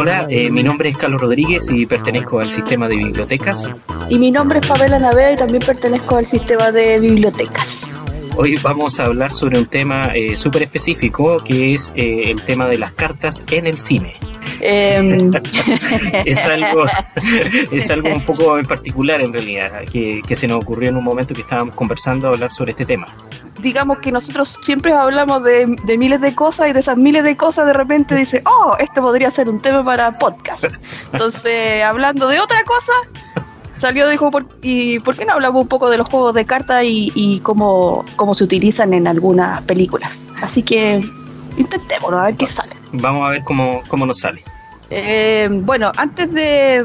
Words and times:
Hola, 0.00 0.28
eh, 0.30 0.48
mi 0.48 0.62
nombre 0.62 0.90
es 0.90 0.96
Carlos 0.96 1.20
Rodríguez 1.20 1.66
y 1.72 1.84
pertenezco 1.84 2.38
al 2.38 2.48
sistema 2.48 2.86
de 2.86 2.94
bibliotecas. 2.94 3.68
Y 4.08 4.16
mi 4.16 4.30
nombre 4.30 4.60
es 4.60 4.66
Pamela 4.68 4.96
Navea 5.00 5.32
y 5.32 5.36
también 5.36 5.60
pertenezco 5.60 6.18
al 6.18 6.24
sistema 6.24 6.70
de 6.70 7.00
bibliotecas. 7.00 7.96
Hoy 8.36 8.54
vamos 8.62 9.00
a 9.00 9.06
hablar 9.06 9.32
sobre 9.32 9.58
un 9.58 9.66
tema 9.66 10.12
eh, 10.14 10.36
súper 10.36 10.62
específico 10.62 11.38
que 11.38 11.74
es 11.74 11.92
eh, 11.96 12.30
el 12.30 12.40
tema 12.42 12.68
de 12.68 12.78
las 12.78 12.92
cartas 12.92 13.44
en 13.50 13.66
el 13.66 13.78
cine. 13.78 14.14
Em. 14.60 15.30
es, 16.24 16.38
algo, 16.38 16.84
es 17.72 17.90
algo 17.90 18.14
un 18.14 18.24
poco 18.24 18.58
en 18.58 18.66
particular 18.66 19.20
en 19.20 19.32
realidad, 19.32 19.84
que, 19.90 20.22
que, 20.26 20.36
se 20.36 20.46
nos 20.46 20.62
ocurrió 20.62 20.88
en 20.90 20.96
un 20.96 21.04
momento 21.04 21.34
que 21.34 21.42
estábamos 21.42 21.74
conversando 21.74 22.28
a 22.28 22.30
hablar 22.30 22.52
sobre 22.52 22.72
este 22.72 22.84
tema. 22.84 23.06
Digamos 23.60 23.98
que 23.98 24.12
nosotros 24.12 24.58
siempre 24.62 24.92
hablamos 24.92 25.42
de, 25.42 25.76
de, 25.84 25.98
miles 25.98 26.20
de 26.20 26.34
cosas 26.34 26.68
y 26.68 26.72
de 26.72 26.80
esas 26.80 26.96
miles 26.96 27.24
de 27.24 27.36
cosas 27.36 27.66
de 27.66 27.72
repente 27.72 28.14
dice, 28.14 28.42
oh, 28.46 28.76
esto 28.78 29.00
podría 29.00 29.30
ser 29.30 29.48
un 29.48 29.60
tema 29.60 29.84
para 29.84 30.18
podcast. 30.18 30.64
Entonces, 31.12 31.82
hablando 31.84 32.28
de 32.28 32.40
otra 32.40 32.62
cosa, 32.64 32.92
salió, 33.74 34.08
dijo, 34.08 34.30
¿por, 34.30 34.46
¿y 34.62 35.00
por 35.00 35.16
qué 35.16 35.24
no 35.24 35.32
hablamos 35.32 35.62
un 35.62 35.68
poco 35.68 35.90
de 35.90 35.98
los 35.98 36.08
juegos 36.08 36.34
de 36.34 36.44
cartas 36.46 36.84
y, 36.84 37.12
y 37.14 37.40
cómo, 37.40 38.04
cómo 38.16 38.34
se 38.34 38.44
utilizan 38.44 38.94
en 38.94 39.08
algunas 39.08 39.62
películas? 39.62 40.28
Así 40.40 40.62
que 40.62 41.02
intentémoslo, 41.58 42.18
a 42.18 42.24
ver 42.24 42.36
qué 42.36 42.46
sale. 42.46 42.74
Vamos 42.92 43.26
a 43.26 43.30
ver 43.30 43.44
cómo, 43.44 43.82
cómo 43.88 44.06
nos 44.06 44.20
sale. 44.20 44.42
Eh, 44.90 45.48
bueno, 45.50 45.92
antes 45.96 46.32
de 46.32 46.84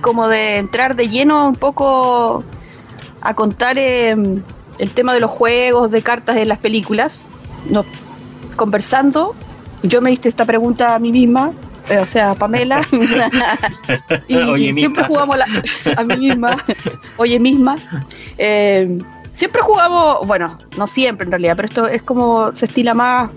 como 0.00 0.28
de 0.28 0.58
entrar 0.58 0.96
de 0.96 1.08
lleno 1.08 1.48
un 1.48 1.56
poco 1.56 2.44
a 3.20 3.34
contar 3.34 3.78
eh, 3.78 4.14
el 4.78 4.90
tema 4.90 5.14
de 5.14 5.20
los 5.20 5.30
juegos 5.30 5.90
de 5.90 6.02
cartas 6.02 6.36
en 6.36 6.48
las 6.48 6.58
películas, 6.58 7.28
no, 7.68 7.84
conversando, 8.56 9.34
yo 9.82 10.00
me 10.00 10.12
hice 10.12 10.28
esta 10.28 10.44
pregunta 10.44 10.94
a 10.94 10.98
mí 10.98 11.10
misma, 11.10 11.52
eh, 11.88 11.98
o 11.98 12.06
sea, 12.06 12.32
a 12.32 12.34
Pamela, 12.34 12.86
y, 14.28 14.72
siempre 14.74 15.04
jugamos 15.04 15.38
la, 15.38 15.46
a 15.96 16.04
mí 16.04 16.16
misma, 16.16 16.56
oye 17.16 17.38
misma, 17.38 17.76
siempre 19.32 19.62
jugamos, 19.62 20.26
bueno, 20.26 20.58
no 20.76 20.86
siempre 20.86 21.24
en 21.24 21.32
realidad, 21.32 21.56
pero 21.56 21.66
esto 21.66 21.86
es 21.86 22.02
como 22.02 22.54
se 22.54 22.66
estila 22.66 22.94
más 22.94 23.30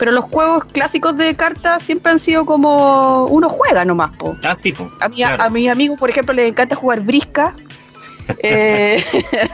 pero 0.00 0.12
los 0.12 0.24
juegos 0.24 0.64
clásicos 0.64 1.14
de 1.18 1.36
cartas 1.36 1.82
siempre 1.82 2.10
han 2.10 2.18
sido 2.18 2.46
como 2.46 3.26
uno 3.26 3.50
juega 3.50 3.84
nomás, 3.84 4.16
po. 4.16 4.34
Ah, 4.42 4.56
sí, 4.56 4.72
po. 4.72 4.90
A, 4.98 5.10
mi, 5.10 5.22
a 5.22 5.50
mis 5.50 5.68
amigos, 5.68 5.98
por 5.98 6.08
ejemplo, 6.08 6.32
les 6.32 6.48
encanta 6.48 6.74
jugar 6.74 7.02
brisca. 7.02 7.54
eh, 8.42 9.04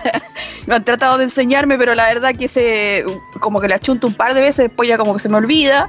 me 0.69 0.77
han 0.77 0.84
tratado 0.84 1.19
de 1.19 1.24
enseñarme, 1.24 1.77
pero 1.77 1.97
la 1.97 2.06
verdad 2.06 2.33
que 2.33 2.47
se 2.47 3.05
como 3.41 3.61
que 3.61 3.67
la 3.67 3.80
chunto 3.80 4.06
un 4.06 4.14
par 4.14 4.34
de 4.34 4.41
veces, 4.41 4.69
después 4.69 4.89
ya 4.89 4.97
como 4.97 5.14
que 5.14 5.19
se 5.19 5.28
me 5.28 5.36
olvida. 5.36 5.89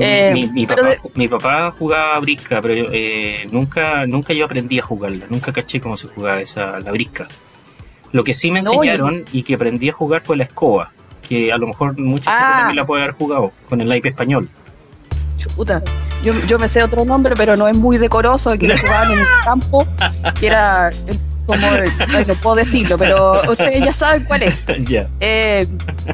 Eh, 0.00 0.34
mi, 1.14 1.28
papá, 1.28 1.70
jugaba 1.70 2.18
brisca, 2.18 2.60
pero 2.60 2.74
eh, 2.92 3.46
nunca, 3.52 4.04
nunca 4.04 4.32
yo 4.32 4.46
aprendí 4.46 4.80
a 4.80 4.82
jugarla, 4.82 5.26
nunca 5.30 5.52
caché 5.52 5.80
cómo 5.80 5.96
se 5.96 6.08
jugaba 6.08 6.40
esa, 6.40 6.80
la 6.80 6.90
brisca. 6.90 7.28
Lo 8.10 8.24
que 8.24 8.34
sí 8.34 8.50
me 8.50 8.58
enseñaron 8.58 9.24
y 9.30 9.44
que 9.44 9.54
aprendí 9.54 9.90
a 9.90 9.92
jugar 9.92 10.22
fue 10.22 10.36
la 10.36 10.42
escoba 10.42 10.92
que 11.28 11.52
a 11.52 11.56
lo 11.56 11.66
mejor 11.68 11.98
mucha 11.98 12.30
gente 12.30 12.44
ah. 12.44 12.56
también 12.58 12.76
la 12.76 12.84
puede 12.84 13.02
haber 13.02 13.14
jugado 13.14 13.52
con 13.68 13.80
el 13.80 13.88
naipe 13.88 14.08
español. 14.10 14.48
Chuta. 15.36 15.82
Yo, 16.22 16.32
yo 16.46 16.58
me 16.58 16.68
sé 16.68 16.82
otro 16.82 17.04
nombre, 17.04 17.34
pero 17.36 17.56
no 17.56 17.68
es 17.68 17.76
muy 17.76 17.98
decoroso, 17.98 18.56
que 18.58 18.68
lo 18.68 18.78
jugaban 18.80 19.12
en 19.12 19.18
el 19.20 19.26
campo, 19.44 19.86
que 20.40 20.46
era 20.46 20.90
como, 21.46 21.70
no 22.26 22.34
puedo 22.42 22.56
decirlo, 22.56 22.98
pero 22.98 23.42
ustedes 23.48 23.84
ya 23.84 23.92
saben 23.92 24.24
cuál 24.24 24.42
es. 24.42 24.66
Eh, 25.20 25.66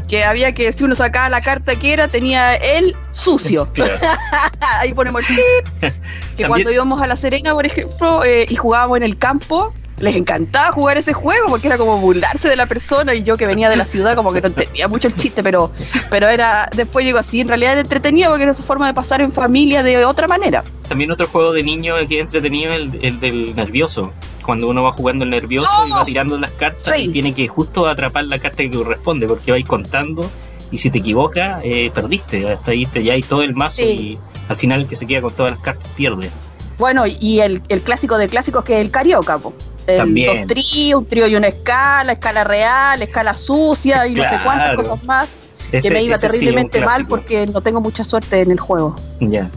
que 0.08 0.24
había 0.24 0.52
que, 0.52 0.72
si 0.72 0.84
uno 0.84 0.94
sacaba 0.94 1.28
la 1.28 1.40
carta 1.40 1.76
que 1.76 1.92
era, 1.92 2.08
tenía 2.08 2.54
el 2.54 2.96
sucio. 3.10 3.68
Ahí 4.80 4.92
ponemos 4.92 5.22
el 5.28 5.36
tip. 5.36 5.92
Que 6.36 6.46
cuando 6.46 6.70
íbamos 6.70 7.00
a 7.00 7.06
La 7.06 7.16
Serena, 7.16 7.52
por 7.52 7.66
ejemplo, 7.66 8.24
eh, 8.24 8.46
y 8.48 8.56
jugábamos 8.56 8.98
en 8.98 9.02
el 9.02 9.18
campo, 9.18 9.72
les 10.02 10.16
encantaba 10.16 10.72
jugar 10.72 10.98
ese 10.98 11.12
juego 11.12 11.48
porque 11.48 11.68
era 11.68 11.78
como 11.78 11.96
burlarse 11.98 12.48
de 12.48 12.56
la 12.56 12.66
persona 12.66 13.14
y 13.14 13.22
yo 13.22 13.36
que 13.36 13.46
venía 13.46 13.70
de 13.70 13.76
la 13.76 13.86
ciudad 13.86 14.16
como 14.16 14.32
que 14.32 14.40
no 14.40 14.48
entendía 14.48 14.88
mucho 14.88 15.06
el 15.06 15.14
chiste, 15.14 15.44
pero, 15.44 15.70
pero 16.10 16.28
era, 16.28 16.68
después 16.74 17.06
digo 17.06 17.18
así, 17.18 17.40
en 17.40 17.48
realidad 17.48 17.72
era 17.72 17.80
entretenido 17.82 18.30
porque 18.30 18.42
era 18.42 18.52
su 18.52 18.64
forma 18.64 18.88
de 18.88 18.94
pasar 18.94 19.20
en 19.20 19.30
familia 19.30 19.84
de 19.84 20.04
otra 20.04 20.26
manera. 20.26 20.64
También 20.88 21.12
otro 21.12 21.28
juego 21.28 21.52
de 21.52 21.62
niño 21.62 21.94
que 22.08 22.16
es 22.16 22.22
entretenido 22.22 22.72
el, 22.72 22.98
el 23.00 23.20
del 23.20 23.54
nervioso. 23.54 24.12
Cuando 24.44 24.68
uno 24.68 24.82
va 24.82 24.90
jugando 24.90 25.22
el 25.24 25.30
nervioso 25.30 25.70
y 25.86 25.92
va 25.92 26.04
tirando 26.04 26.36
las 26.36 26.50
cartas 26.50 26.98
y 26.98 27.10
tiene 27.10 27.32
que 27.32 27.46
justo 27.46 27.86
atrapar 27.86 28.24
la 28.24 28.40
carta 28.40 28.64
que 28.64 28.70
corresponde 28.72 29.28
porque 29.28 29.52
vais 29.52 29.64
contando 29.64 30.28
y 30.72 30.78
si 30.78 30.90
te 30.90 30.98
equivocas, 30.98 31.60
eh, 31.62 31.92
perdiste. 31.94 32.50
Hasta 32.50 32.72
ahí 32.72 32.86
te, 32.86 33.04
ya 33.04 33.12
hay 33.12 33.22
todo 33.22 33.44
el 33.44 33.54
mazo 33.54 33.82
y 33.82 34.18
al 34.48 34.56
final 34.56 34.80
el 34.80 34.86
que 34.88 34.96
se 34.96 35.06
queda 35.06 35.22
con 35.22 35.32
todas 35.32 35.52
las 35.52 35.60
cartas 35.60 35.88
pierde. 35.96 36.28
Bueno, 36.76 37.04
y 37.06 37.38
el, 37.38 37.62
el 37.68 37.82
clásico 37.82 38.18
de 38.18 38.28
clásicos 38.28 38.64
que 38.64 38.74
es 38.74 38.80
el 38.80 38.90
carioca, 38.90 39.38
po. 39.38 39.54
También. 39.86 40.46
dos 40.46 40.56
tríos, 40.56 41.00
un 41.00 41.06
trío 41.06 41.26
y 41.26 41.36
una 41.36 41.48
escala, 41.48 42.12
escala 42.12 42.44
real, 42.44 43.02
escala 43.02 43.34
sucia 43.34 44.06
y 44.06 44.14
no 44.14 44.24
sé 44.24 44.38
cuántas 44.44 44.76
cosas 44.76 45.04
más. 45.04 45.30
que 45.70 45.90
me 45.90 46.02
iba 46.02 46.18
terriblemente 46.18 46.80
mal 46.80 47.06
porque 47.06 47.46
no 47.46 47.60
tengo 47.60 47.80
mucha 47.80 48.04
suerte 48.04 48.40
en 48.42 48.50
el 48.52 48.60
juego. 48.60 48.96
Ya. 49.20 49.50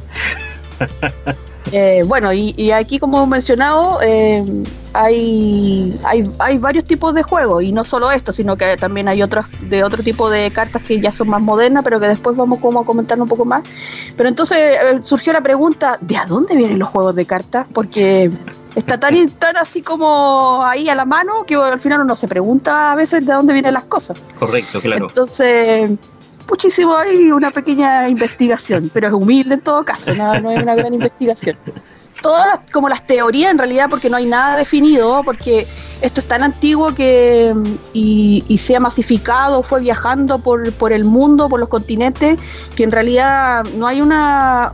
Eh, 1.72 2.04
bueno, 2.06 2.32
y, 2.32 2.72
aquí 2.72 3.00
como 3.00 3.24
he 3.24 3.28
mencionado, 3.28 4.00
eh, 4.02 4.44
hay, 4.94 6.00
hay, 6.04 6.32
hay, 6.38 6.58
varios 6.58 6.86
tipos 6.86 7.14
de 7.16 7.24
juegos, 7.24 7.64
y 7.64 7.72
no 7.72 7.84
solo 7.84 8.12
esto, 8.12 8.32
sino 8.32 8.56
que 8.56 8.78
también 8.78 9.08
hay 9.08 9.24
otros 9.24 9.46
de 9.62 9.84
otro 9.84 10.04
tipo 10.04 10.30
de 10.30 10.52
cartas 10.52 10.84
que 10.84 11.02
ya 11.02 11.12
son 11.12 11.30
más 11.30 11.42
modernas, 11.42 11.84
pero 11.84 12.00
que 12.00 12.08
después 12.08 12.38
vamos 12.38 12.60
como 12.60 12.82
a 12.82 12.86
comentar 12.86 13.20
un 13.20 13.28
poco 13.28 13.46
más. 13.46 13.64
Pero 14.16 14.30
entonces 14.30 14.58
eh, 14.60 15.00
surgió 15.02 15.34
la 15.34 15.42
pregunta, 15.42 15.98
¿de 16.02 16.18
a 16.18 16.26
dónde 16.26 16.56
vienen 16.56 16.78
los 16.78 16.88
juegos 16.88 17.16
de 17.16 17.26
cartas? 17.26 17.66
Porque 17.74 18.30
está 18.76 19.00
tan, 19.00 19.30
tan 19.32 19.58
así 19.58 19.82
como 19.82 20.64
ahí 20.64 20.90
a 20.90 20.96
la 20.96 21.06
mano 21.06 21.46
que 21.46 21.56
al 21.56 21.80
final 21.80 22.02
uno 22.02 22.16
se 22.16 22.28
pregunta 22.28 22.92
a 22.92 22.96
veces 22.96 23.26
de 23.26 23.34
dónde 23.34 23.54
vienen 23.54 23.74
las 23.74 23.86
cosas. 23.86 24.32
Correcto, 24.38 24.82
claro. 24.82 25.08
Entonces, 25.08 25.90
muchísimo 26.50 26.96
ahí 26.96 27.32
una 27.32 27.52
pequeña 27.52 28.08
investigación, 28.10 28.92
pero 28.94 29.08
es 29.08 29.14
humilde 29.14 29.56
en 29.56 29.62
todo 29.62 29.84
caso, 29.84 30.14
no, 30.14 30.40
no 30.40 30.52
es 30.52 30.62
una 30.62 30.76
gran 30.76 30.94
investigación 30.94 31.58
todas 32.26 32.60
como 32.74 32.90
las 32.90 33.06
teorías 33.06 33.52
en 33.52 33.60
realidad 33.60 33.86
porque 33.88 34.10
no 34.10 34.18
hay 34.18 34.26
nada 34.26 34.56
definido, 34.56 35.22
porque 35.24 35.68
esto 36.02 36.22
es 36.22 36.28
tan 36.28 36.42
antiguo 36.42 36.96
que 36.96 37.54
y, 37.94 38.58
se 38.58 38.76
ha 38.76 38.80
masificado, 38.80 39.62
fue 39.62 39.82
viajando 39.82 40.40
por, 40.40 40.74
por 40.74 40.92
el 40.92 41.04
mundo, 41.04 41.50
por 41.50 41.60
los 41.60 41.70
continentes, 41.70 42.40
que 42.76 42.84
en 42.84 42.92
realidad 42.92 43.64
no 43.78 43.86
hay 43.86 44.02
una 44.02 44.74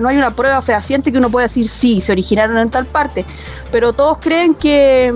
no 0.00 0.08
hay 0.08 0.16
una 0.16 0.34
prueba 0.34 0.60
fehaciente 0.60 1.12
que 1.12 1.18
uno 1.18 1.30
pueda 1.30 1.46
decir 1.46 1.68
sí, 1.68 2.00
se 2.00 2.10
originaron 2.10 2.58
en 2.58 2.68
tal 2.68 2.86
parte, 2.86 3.24
pero 3.70 3.92
todos 3.92 4.18
creen 4.18 4.56
que 4.56 5.14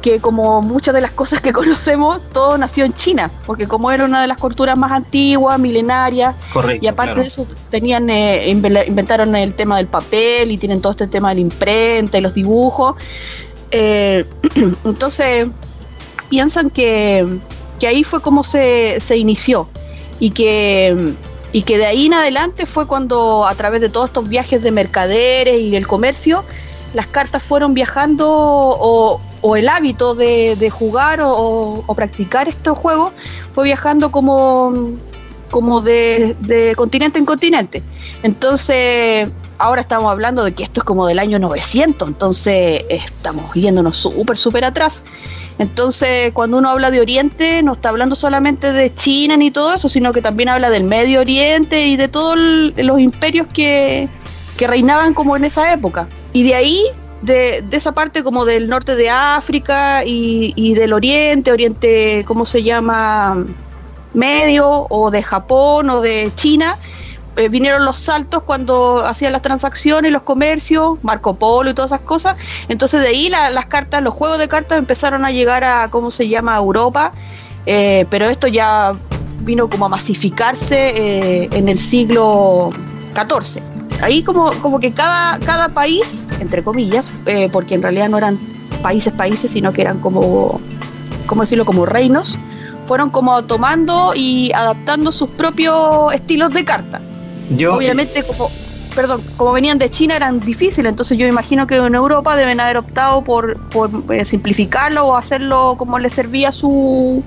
que 0.00 0.20
como 0.20 0.62
muchas 0.62 0.94
de 0.94 1.00
las 1.00 1.12
cosas 1.12 1.40
que 1.40 1.52
conocemos, 1.60 2.20
todo 2.32 2.58
nació 2.58 2.84
en 2.84 2.94
China, 2.94 3.30
porque 3.46 3.66
como 3.66 3.90
era 3.90 4.04
una 4.04 4.20
de 4.20 4.26
las 4.26 4.38
culturas 4.38 4.76
más 4.76 4.92
antiguas, 4.92 5.58
milenarias, 5.58 6.34
y 6.80 6.86
aparte 6.86 7.20
de 7.20 7.26
eso 7.26 7.46
tenían 7.70 8.10
eh, 8.10 8.48
inventaron 8.50 9.34
el 9.36 9.54
tema 9.54 9.76
del 9.76 9.86
papel 9.86 10.50
y 10.50 10.58
tienen 10.58 10.80
todo 10.80 10.92
este 10.92 11.06
tema 11.06 11.30
de 11.30 11.36
la 11.36 11.40
imprenta 11.42 12.18
y 12.18 12.20
los 12.20 12.34
dibujos. 12.34 12.96
Eh, 13.70 14.24
entonces 14.84 15.48
piensan 16.28 16.70
que, 16.70 17.26
que, 17.78 17.86
ahí 17.86 18.04
fue 18.04 18.20
como 18.20 18.42
se, 18.42 18.98
se 19.00 19.16
inició 19.16 19.68
y 20.18 20.30
que 20.30 21.14
y 21.52 21.62
que 21.62 21.78
de 21.78 21.86
ahí 21.86 22.06
en 22.06 22.14
adelante 22.14 22.66
fue 22.66 22.86
cuando 22.86 23.46
a 23.46 23.54
través 23.54 23.80
de 23.80 23.88
todos 23.88 24.10
estos 24.10 24.28
viajes 24.28 24.62
de 24.62 24.70
mercaderes 24.70 25.60
y 25.60 25.70
del 25.70 25.86
comercio 25.86 26.44
las 26.94 27.06
cartas 27.06 27.42
fueron 27.42 27.74
viajando 27.74 28.26
o, 28.28 29.20
o 29.40 29.56
el 29.56 29.68
hábito 29.68 30.14
de, 30.14 30.70
jugar 30.70 31.20
o, 31.22 31.84
practicar 31.94 32.48
estos 32.48 32.78
juegos 32.78 33.12
fue 33.54 33.64
viajando 33.64 34.10
como, 34.10 34.92
como 35.50 35.80
de, 35.80 36.36
continente 36.76 37.18
en 37.18 37.26
continente. 37.26 37.82
Entonces, 38.22 39.30
ahora 39.58 39.80
estamos 39.80 40.10
hablando 40.10 40.44
de 40.44 40.52
que 40.52 40.62
esto 40.62 40.80
es 40.80 40.84
como 40.84 41.06
del 41.06 41.18
año 41.18 41.38
900, 41.38 42.08
entonces 42.08 42.84
estamos 42.88 43.52
yéndonos 43.54 43.96
súper, 43.96 44.36
súper 44.36 44.64
atrás. 44.64 45.04
Entonces, 45.58 46.32
cuando 46.32 46.56
uno 46.56 46.70
habla 46.70 46.90
de 46.90 47.00
Oriente, 47.00 47.62
no 47.62 47.74
está 47.74 47.90
hablando 47.90 48.14
solamente 48.14 48.72
de 48.72 48.94
China 48.94 49.36
ni 49.36 49.50
todo 49.50 49.74
eso, 49.74 49.90
sino 49.90 50.14
que 50.14 50.22
también 50.22 50.48
habla 50.48 50.70
del 50.70 50.84
Medio 50.84 51.20
Oriente 51.20 51.86
y 51.86 51.96
de 51.96 52.08
todos 52.08 52.38
los 52.38 52.98
imperios 52.98 53.46
que, 53.52 54.08
que 54.56 54.66
reinaban 54.66 55.12
como 55.12 55.36
en 55.36 55.44
esa 55.44 55.70
época. 55.70 56.08
Y 56.32 56.44
de 56.44 56.54
ahí, 56.54 56.82
de, 57.22 57.64
esa 57.70 57.92
parte 57.92 58.22
como 58.22 58.44
del 58.44 58.68
norte 58.68 58.96
de 58.96 59.10
África 59.10 60.02
y, 60.04 60.74
del 60.74 60.92
oriente, 60.92 61.52
oriente, 61.52 62.24
¿cómo 62.26 62.44
se 62.44 62.62
llama? 62.62 63.44
Medio, 64.12 64.86
o 64.88 65.10
de 65.10 65.22
Japón 65.22 65.88
o 65.90 66.00
de 66.00 66.32
China, 66.34 66.78
eh, 67.36 67.48
vinieron 67.48 67.84
los 67.84 67.96
saltos 67.96 68.42
cuando 68.42 69.04
hacían 69.04 69.32
las 69.32 69.42
transacciones, 69.42 70.10
los 70.10 70.22
comercios, 70.22 70.98
Marco 71.02 71.34
Polo 71.34 71.70
y 71.70 71.74
todas 71.74 71.92
esas 71.92 72.04
cosas. 72.04 72.36
Entonces 72.68 73.02
de 73.02 73.08
ahí 73.08 73.28
las 73.28 73.66
cartas, 73.66 74.02
los 74.02 74.12
juegos 74.12 74.38
de 74.38 74.48
cartas 74.48 74.78
empezaron 74.78 75.24
a 75.24 75.30
llegar 75.30 75.62
a, 75.62 75.88
¿cómo 75.90 76.10
se 76.10 76.28
llama?, 76.28 76.56
Europa. 76.56 77.12
Eh, 77.66 78.06
pero 78.10 78.26
esto 78.26 78.48
ya 78.48 78.96
vino 79.40 79.68
como 79.68 79.86
a 79.86 79.88
masificarse 79.88 81.44
eh, 81.44 81.48
en 81.52 81.68
el 81.68 81.78
siglo 81.78 82.70
XIV. 83.14 83.79
Ahí 84.02 84.22
como, 84.22 84.52
como 84.60 84.80
que 84.80 84.92
cada, 84.92 85.38
cada 85.40 85.68
país, 85.68 86.26
entre 86.40 86.62
comillas, 86.62 87.10
porque 87.52 87.74
en 87.74 87.82
realidad 87.82 88.08
no 88.08 88.18
eran 88.18 88.38
países, 88.82 89.12
países, 89.12 89.50
sino 89.50 89.72
que 89.72 89.82
eran 89.82 90.00
como, 90.00 90.60
¿cómo 91.26 91.42
decirlo?, 91.42 91.64
como 91.64 91.86
reinos, 91.86 92.36
fueron 92.86 93.10
como 93.10 93.44
tomando 93.44 94.14
y 94.16 94.50
adaptando 94.52 95.12
sus 95.12 95.30
propios 95.30 96.12
estilos 96.12 96.52
de 96.52 96.64
carta. 96.64 97.00
Obviamente, 97.68 98.22
como, 98.24 98.50
perdón, 98.94 99.22
como 99.36 99.52
venían 99.52 99.78
de 99.78 99.90
China 99.90 100.16
eran 100.16 100.40
difíciles, 100.40 100.90
entonces 100.90 101.16
yo 101.18 101.26
imagino 101.26 101.66
que 101.66 101.76
en 101.76 101.94
Europa 101.94 102.36
deben 102.36 102.60
haber 102.60 102.78
optado 102.78 103.22
por, 103.22 103.60
por 103.70 103.90
eh, 104.12 104.24
simplificarlo 104.24 105.06
o 105.06 105.16
hacerlo 105.16 105.76
como 105.78 105.98
les 105.98 106.12
servía 106.12 106.48
a 106.48 106.52
su, 106.52 107.22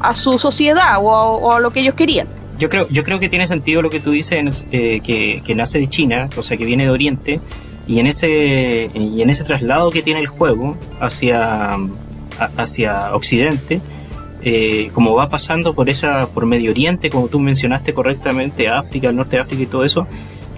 a 0.00 0.14
su 0.14 0.38
sociedad 0.38 0.98
o 1.00 1.52
a, 1.52 1.60
lo 1.60 1.70
que 1.70 1.80
ellos 1.80 1.94
querían. 1.94 2.28
Yo 2.60 2.68
creo, 2.68 2.86
yo 2.90 3.02
creo 3.02 3.18
que 3.18 3.30
tiene 3.30 3.46
sentido 3.46 3.80
lo 3.80 3.88
que 3.88 4.00
tú 4.00 4.10
dices, 4.10 4.66
eh, 4.70 5.00
que, 5.00 5.54
nace 5.54 5.78
de 5.78 5.88
China, 5.88 6.28
o 6.36 6.42
sea, 6.42 6.58
que 6.58 6.66
viene 6.66 6.84
de 6.84 6.90
Oriente, 6.90 7.40
y 7.86 8.00
en 8.00 8.06
ese, 8.06 8.90
y 8.92 9.22
en 9.22 9.30
ese 9.30 9.44
traslado 9.44 9.90
que 9.90 10.02
tiene 10.02 10.20
el 10.20 10.26
juego 10.26 10.76
hacia, 11.00 11.78
hacia 12.58 13.14
Occidente, 13.14 13.80
eh, 14.42 14.90
como 14.92 15.14
va 15.14 15.30
pasando 15.30 15.72
por 15.72 15.88
esa 15.88 16.26
por 16.28 16.44
Medio 16.44 16.70
Oriente, 16.70 17.08
como 17.08 17.28
tú 17.28 17.40
mencionaste 17.40 17.94
correctamente, 17.94 18.68
África, 18.68 19.08
el 19.08 19.16
norte 19.16 19.36
de 19.36 19.42
África 19.42 19.62
y 19.62 19.66
todo 19.66 19.86
eso, 19.86 20.06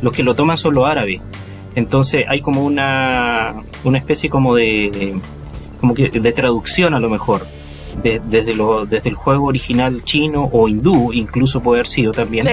los 0.03 0.13
que 0.13 0.25
lo 0.25 0.35
toman 0.35 0.59
son 0.59 0.75
los 0.75 0.89
árabes. 0.89 1.21
Entonces 1.77 2.25
hay 2.29 2.41
como 2.41 2.65
una, 2.65 3.55
una 3.85 3.99
especie 3.99 4.29
como 4.29 4.57
de, 4.57 5.15
como 5.81 5.95
de 5.95 6.33
traducción 6.33 6.95
a 6.95 7.01
lo 7.01 7.09
mejor. 7.09 7.43
Desde, 8.03 8.55
lo, 8.55 8.85
desde 8.85 9.11
el 9.11 9.17
juego 9.17 9.47
original 9.47 10.03
chino 10.03 10.49
o 10.53 10.69
hindú, 10.69 11.13
incluso 11.13 11.63
puede 11.63 11.81
haber 11.81 11.87
sido 11.87 12.13
también. 12.13 12.47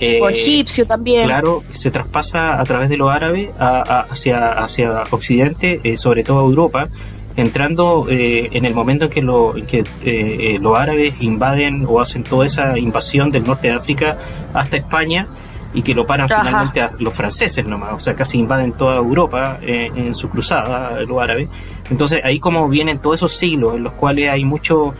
Eh, 0.00 0.20
o 0.20 0.28
egipcio 0.28 0.84
también. 0.84 1.24
Claro, 1.24 1.62
se 1.72 1.90
traspasa 1.90 2.60
a 2.60 2.64
través 2.64 2.88
de 2.88 2.96
los 2.96 3.10
árabes 3.10 3.50
hacia, 3.58 4.52
hacia 4.52 5.04
Occidente, 5.10 5.80
eh, 5.84 5.96
sobre 5.96 6.24
todo 6.24 6.40
Europa, 6.40 6.88
entrando 7.36 8.06
eh, 8.08 8.48
en 8.52 8.64
el 8.64 8.74
momento 8.74 9.06
en 9.06 9.10
que, 9.10 9.22
lo, 9.22 9.54
que 9.66 9.80
eh, 9.80 9.84
eh, 10.04 10.58
los 10.60 10.78
árabes 10.78 11.14
invaden 11.20 11.84
o 11.88 12.00
hacen 12.00 12.22
toda 12.22 12.46
esa 12.46 12.78
invasión 12.78 13.30
del 13.30 13.44
norte 13.44 13.68
de 13.68 13.74
África 13.74 14.18
hasta 14.52 14.76
España 14.76 15.24
y 15.74 15.82
que 15.82 15.92
lo 15.92 16.06
paran 16.06 16.28
finalmente 16.28 16.80
a 16.80 16.92
los 16.98 17.12
franceses 17.12 17.68
nomás, 17.68 17.92
o 17.94 18.00
sea, 18.00 18.14
casi 18.14 18.38
invaden 18.38 18.72
toda 18.72 18.96
Europa 18.96 19.58
en 19.60 20.14
su 20.14 20.28
cruzada, 20.30 21.00
los 21.02 21.20
árabes. 21.20 21.48
Entonces 21.90 22.20
ahí 22.24 22.38
como 22.38 22.68
vienen 22.68 22.98
todos 22.98 23.16
esos 23.16 23.36
siglos 23.36 23.74
en 23.74 23.84
los 23.84 23.92
cuales 23.92 24.30
hay 24.30 24.44
mucho 24.44 24.94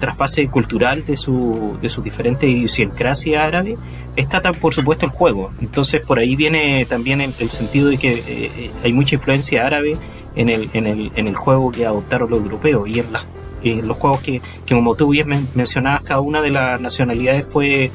trasfase 0.00 0.48
cultural 0.48 1.04
de 1.04 1.16
su, 1.16 1.78
de 1.80 1.88
su 1.88 2.02
diferente 2.02 2.48
idiosincrasia 2.48 3.44
árabe, 3.44 3.78
está 4.16 4.40
tan, 4.42 4.54
por 4.54 4.74
supuesto 4.74 5.06
el 5.06 5.12
juego. 5.12 5.52
Entonces 5.60 6.04
por 6.04 6.18
ahí 6.18 6.34
viene 6.34 6.84
también 6.86 7.20
el, 7.20 7.32
el 7.38 7.50
sentido 7.50 7.88
de 7.88 7.96
que 7.96 8.70
hay 8.82 8.92
mucha 8.92 9.14
influencia 9.14 9.64
árabe 9.64 9.96
en 10.34 10.48
el, 10.48 10.68
en 10.72 10.86
el, 10.86 11.12
en 11.14 11.28
el 11.28 11.36
juego 11.36 11.70
que 11.70 11.86
adoptaron 11.86 12.30
los 12.30 12.40
europeos 12.40 12.88
y 12.88 13.00
en, 13.00 13.12
las, 13.12 13.28
los 13.62 13.96
juegos 13.96 14.20
que, 14.20 14.40
que, 14.66 14.74
como 14.74 14.94
tú 14.94 15.10
bien 15.10 15.48
mencionabas, 15.54 16.02
cada 16.02 16.20
una 16.20 16.40
de 16.40 16.50
las 16.50 16.80
nacionalidades 16.80 17.46
fue 17.46 17.90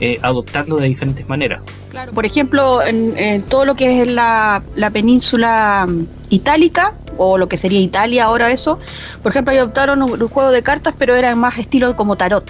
eh, 0.00 0.18
adoptando 0.22 0.76
de 0.76 0.88
diferentes 0.88 1.28
maneras. 1.28 1.62
Claro, 1.90 2.12
por 2.12 2.26
ejemplo, 2.26 2.82
en, 2.82 3.42
todo 3.42 3.64
lo 3.64 3.74
que 3.74 4.02
es 4.02 4.08
la, 4.08 4.62
la, 4.74 4.90
península 4.90 5.86
mm, 5.88 6.06
itálica, 6.30 6.94
o 7.16 7.38
lo 7.38 7.48
que 7.48 7.56
sería 7.56 7.80
Italia 7.80 8.24
ahora 8.24 8.50
eso, 8.50 8.78
por 9.22 9.32
ejemplo, 9.32 9.54
adoptaron 9.54 10.02
un, 10.02 10.22
un 10.22 10.28
juego 10.28 10.50
de 10.50 10.62
cartas, 10.62 10.94
pero 10.98 11.14
era 11.14 11.34
más 11.34 11.58
estilo 11.58 11.96
como 11.96 12.16
tarot 12.16 12.44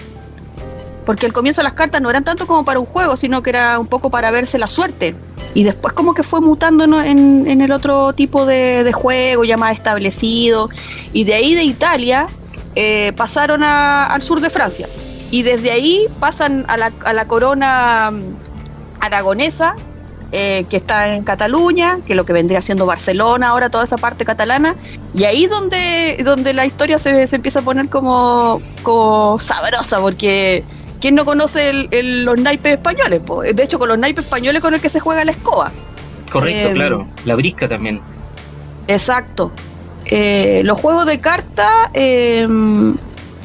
porque 1.06 1.24
al 1.24 1.32
comienzo 1.32 1.62
las 1.62 1.72
cartas 1.72 2.02
no 2.02 2.10
eran 2.10 2.24
tanto 2.24 2.46
como 2.46 2.64
para 2.64 2.80
un 2.80 2.84
juego, 2.84 3.16
sino 3.16 3.42
que 3.42 3.50
era 3.50 3.78
un 3.78 3.86
poco 3.86 4.10
para 4.10 4.30
verse 4.30 4.58
la 4.58 4.66
suerte. 4.66 5.14
Y 5.54 5.62
después 5.62 5.94
como 5.94 6.12
que 6.12 6.22
fue 6.22 6.42
mutando 6.42 6.84
en, 7.00 7.62
el 7.62 7.72
otro 7.72 8.12
tipo 8.12 8.44
de, 8.44 8.92
juego 8.92 9.44
ya 9.44 9.56
más 9.56 9.72
establecido. 9.72 10.68
Y 11.14 11.24
de 11.24 11.34
ahí 11.34 11.54
de 11.54 11.62
Italia 11.62 12.26
eh, 12.74 13.14
pasaron 13.16 13.62
al 13.62 14.20
sur 14.22 14.40
de 14.40 14.50
Francia. 14.50 14.88
Y 15.30 15.42
desde 15.42 15.70
ahí 15.70 16.06
pasan 16.20 16.64
a 16.68 16.76
la, 16.76 17.24
corona 17.26 18.10
mm, 18.10 18.24
aragonesa, 19.00 19.74
eh, 20.32 20.64
que 20.70 20.76
está 20.76 21.14
en 21.14 21.24
Cataluña, 21.24 21.98
que 22.06 22.12
es 22.12 22.16
lo 22.16 22.24
que 22.24 22.32
vendría 22.32 22.60
siendo 22.62 22.86
Barcelona, 22.86 23.48
ahora 23.48 23.68
toda 23.68 23.84
esa 23.84 23.96
parte 23.96 24.24
catalana, 24.24 24.74
y 25.14 25.24
ahí 25.24 25.46
donde, 25.46 26.20
donde 26.24 26.52
la 26.52 26.66
historia 26.66 26.98
se, 26.98 27.26
se 27.26 27.36
empieza 27.36 27.60
a 27.60 27.62
poner 27.62 27.88
como, 27.88 28.60
como 28.82 29.38
sabrosa, 29.38 30.00
porque 30.00 30.64
¿Quién 31.00 31.14
no 31.14 31.24
conoce 31.24 31.72
los 31.92 32.38
naipes 32.40 32.74
españoles? 32.74 33.20
De 33.54 33.62
hecho, 33.62 33.78
con 33.78 33.88
los 33.88 33.98
naipes 33.98 34.24
españoles 34.24 34.62
con 34.62 34.74
el 34.74 34.80
que 34.80 34.88
se 34.88 35.00
juega 35.00 35.24
la 35.24 35.32
escoba. 35.32 35.70
Correcto, 36.30 36.68
em, 36.68 36.74
claro. 36.74 37.06
La 37.24 37.34
brisca 37.34 37.68
también. 37.68 38.00
Exacto. 38.88 39.52
Eh, 40.06 40.62
los 40.64 40.78
juegos 40.78 41.06
de 41.06 41.20
carta 41.20 41.90
em, 41.92 42.96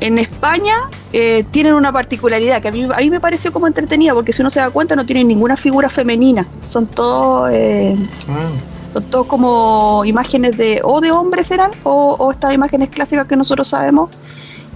en 0.02 0.20
España 0.20 0.76
eh, 1.14 1.46
tienen 1.52 1.76
una 1.76 1.92
particularidad 1.94 2.62
que 2.62 2.68
a 2.68 2.72
mí, 2.72 2.84
a 2.84 2.98
mí 2.98 3.10
me 3.10 3.20
pareció 3.20 3.54
como 3.54 3.68
entretenida, 3.68 4.14
porque 4.14 4.34
si 4.34 4.42
uno 4.42 4.50
se 4.50 4.60
da 4.60 4.70
cuenta 4.70 4.96
no 4.96 5.06
tienen 5.06 5.28
ninguna 5.28 5.56
figura 5.56 5.90
femenina. 5.90 6.46
Son 6.64 6.88
todos... 6.88 7.50
Eh, 7.52 7.96
ah. 8.28 8.50
Son 8.94 9.04
todos 9.06 9.26
como 9.26 10.04
imágenes 10.04 10.58
de 10.58 10.82
o 10.84 11.00
de 11.00 11.12
hombres 11.12 11.50
eran 11.50 11.72
o, 11.84 12.18
o 12.20 12.30
estas 12.30 12.54
imágenes 12.54 12.90
clásicas 12.90 13.26
que 13.26 13.38
nosotros 13.38 13.70
sabemos 13.70 14.10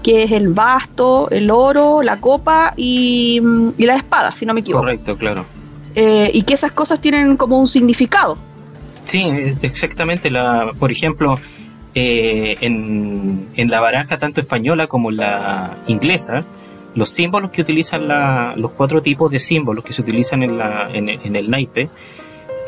que 0.06 0.22
es 0.22 0.32
el 0.34 0.50
basto, 0.50 1.32
el 1.32 1.50
oro, 1.50 2.04
la 2.04 2.22
copa 2.22 2.76
y, 2.78 3.42
la 3.80 3.96
espada, 3.96 4.32
si 4.34 4.46
no 4.46 4.54
me 4.54 4.60
equivoco. 4.60 4.84
Correcto, 4.84 5.18
claro. 5.18 5.48
Eh, 5.96 6.30
y 6.32 6.44
que 6.44 6.54
esas 6.54 6.72
cosas 6.74 7.02
tienen 7.02 7.38
como 7.38 7.58
un 7.60 7.68
significado. 7.68 8.38
Sí, 9.06 9.24
exactamente. 9.64 10.30
La, 10.30 10.74
por 10.78 10.92
ejemplo, 10.92 11.40
eh, 11.96 12.58
en, 12.62 13.70
la 13.70 13.80
baraja 13.80 14.18
tanto 14.18 14.42
española 14.42 14.88
como 14.88 15.12
la 15.12 15.78
inglesa, 15.88 16.42
los 16.94 17.10
símbolos 17.10 17.52
que 17.52 17.62
utilizan 17.62 18.08
los 18.62 18.72
cuatro 18.72 19.02
tipos 19.02 19.32
de 19.32 19.40
símbolos 19.40 19.84
que 19.84 19.94
se 19.94 20.02
utilizan 20.02 20.44
en, 20.44 20.58
la, 20.58 20.90
en, 20.94 21.36
el 21.36 21.50
naipe, 21.50 21.90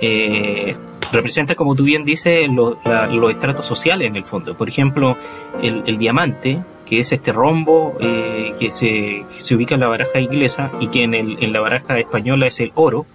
eh, 0.02 0.76
representan, 1.12 1.56
como 1.56 1.76
tú 1.76 1.84
bien 1.84 2.04
dices, 2.04 2.50
los 2.50 3.32
estratos 3.32 3.66
sociales 3.66 4.08
en 4.08 4.16
el 4.16 4.26
fondo. 4.26 4.58
Por 4.58 4.68
ejemplo, 4.68 5.18
el, 5.62 5.84
el 5.86 5.98
diamante 5.98 6.60
que 6.88 7.00
es 7.00 7.12
este 7.12 7.32
rombo 7.32 7.98
eh, 8.00 8.54
que, 8.58 8.72
se, 8.72 9.26
se, 9.40 9.56
ubica 9.56 9.76
en 9.76 9.82
la 9.82 9.88
baraja 9.88 10.20
inglesa 10.20 10.72
y 10.80 10.88
que 10.88 11.04
en, 11.04 11.14
el, 11.14 11.38
en 11.44 11.52
la 11.52 11.60
baraja 11.60 12.00
española 12.00 12.48
es 12.48 12.60
el 12.60 12.72
oro. 12.76 13.06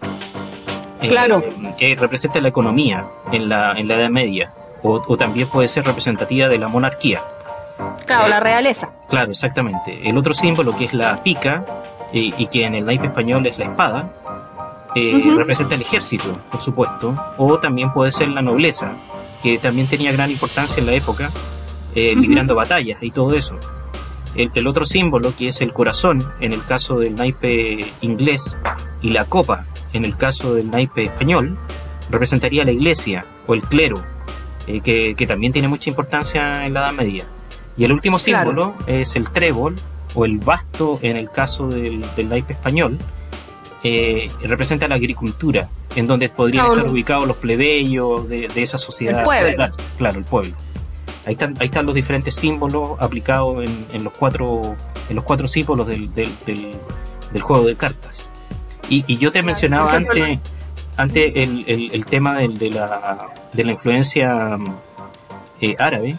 Eh, 1.00 1.08
claro. 1.08 1.42
que 1.78 1.96
representa 1.96 2.40
la 2.40 2.48
economía 2.48 3.06
en 3.32 3.48
la, 3.48 3.72
en 3.72 3.88
la 3.88 3.96
Edad 3.96 4.10
Media. 4.10 4.52
O, 4.82 5.16
también 5.16 5.48
puede 5.48 5.68
ser 5.68 5.84
representativa 5.84 6.48
de 6.48 6.58
la 6.58 6.68
monarquía. 6.68 7.22
Claro, 8.06 8.28
la 8.28 8.38
eh, 8.38 8.40
realeza. 8.40 8.90
Claro, 9.08 9.30
exactamente. 9.30 10.08
El 10.08 10.18
otro 10.18 10.34
símbolo 10.34 10.76
que 10.76 10.86
es 10.86 10.94
la 10.94 11.22
pica 11.22 11.64
y 12.12 12.46
que 12.46 12.66
en 12.66 12.74
el 12.74 12.84
naipe 12.84 13.06
español 13.06 13.46
es 13.46 13.56
la 13.58 13.66
espada, 13.66 14.12
representa 14.94 15.74
el 15.74 15.80
ejército, 15.80 16.38
por 16.50 16.60
supuesto, 16.60 17.16
o 17.38 17.58
también 17.58 17.92
puede 17.92 18.12
ser 18.12 18.28
la 18.28 18.42
nobleza, 18.42 18.92
que 19.42 19.58
también 19.58 19.86
tenía 19.86 20.12
gran 20.12 20.30
importancia 20.30 20.80
en 20.80 20.86
la 20.86 20.92
época 20.92 21.30
eh, 21.94 22.14
librando 22.14 22.54
batallas 22.54 23.02
y 23.02 23.10
todo 23.10 23.34
eso. 23.34 23.58
El, 24.34 24.66
otro 24.66 24.86
símbolo, 24.86 25.34
que 25.36 25.48
es 25.48 25.60
el 25.60 25.74
corazón, 25.74 26.24
en 26.40 26.54
el 26.54 26.64
caso 26.64 26.98
del 26.98 27.14
naipe 27.14 27.84
inglés, 28.00 28.56
y 29.02 29.10
la 29.10 29.26
copa, 29.26 29.66
en 29.92 30.06
el 30.06 30.16
caso 30.16 30.54
del 30.54 30.70
naipe 30.70 31.04
español, 31.04 31.58
representaría 32.10 32.64
la 32.64 32.72
iglesia 32.72 33.26
o 33.46 33.52
el 33.52 33.62
clero, 33.62 33.96
eh, 34.66 35.14
que, 35.16 35.26
también 35.26 35.52
tiene 35.52 35.68
mucha 35.68 35.90
importancia 35.90 36.66
en 36.66 36.74
la 36.74 36.80
Edad 36.80 36.92
Media. 36.92 37.24
Y 37.76 37.84
el 37.84 37.92
último 37.92 38.18
símbolo 38.18 38.74
es 38.86 39.16
el 39.16 39.30
trébol 39.30 39.74
o 40.14 40.24
el 40.24 40.38
basto 40.38 40.98
en 41.02 41.16
el 41.16 41.30
caso 41.30 41.68
del, 41.68 42.04
naipe 42.28 42.52
español, 42.52 42.98
eh, 43.82 44.30
representa 44.42 44.86
la 44.88 44.96
agricultura, 44.96 45.68
en 45.96 46.06
donde 46.06 46.28
podrían 46.28 46.66
estar 46.70 46.86
ubicados 46.86 47.26
los 47.26 47.36
plebeyos 47.36 48.28
de, 48.28 48.48
esa 48.56 48.78
sociedad. 48.78 49.20
El 49.20 49.24
pueblo. 49.24 49.72
Claro, 49.98 50.18
el 50.18 50.24
pueblo. 50.24 50.54
Ahí 51.24 51.32
están, 51.32 51.56
ahí 51.60 51.66
están 51.66 51.86
los 51.86 51.94
diferentes 51.94 52.34
símbolos 52.34 52.98
aplicados 52.98 53.64
en, 53.92 54.04
los, 54.04 54.12
cuatro, 54.12 54.76
en 55.08 55.16
los 55.16 55.24
cuatro 55.24 55.46
símbolos 55.46 55.86
del, 55.86 56.12
del, 56.14 57.40
juego 57.40 57.64
de 57.64 57.76
cartas. 57.76 58.28
Y, 58.88 59.16
yo 59.16 59.32
te 59.32 59.42
mencionaba 59.42 59.94
antes, 59.94 60.38
antes 60.96 61.32
el, 61.34 61.64
el, 61.66 62.06
tema 62.06 62.34
de, 62.34 62.48
de, 62.48 62.70
la, 62.70 63.28
de 63.52 63.64
la 63.64 63.72
influencia 63.72 64.58
eh, 65.60 65.76
árabe, 65.78 66.16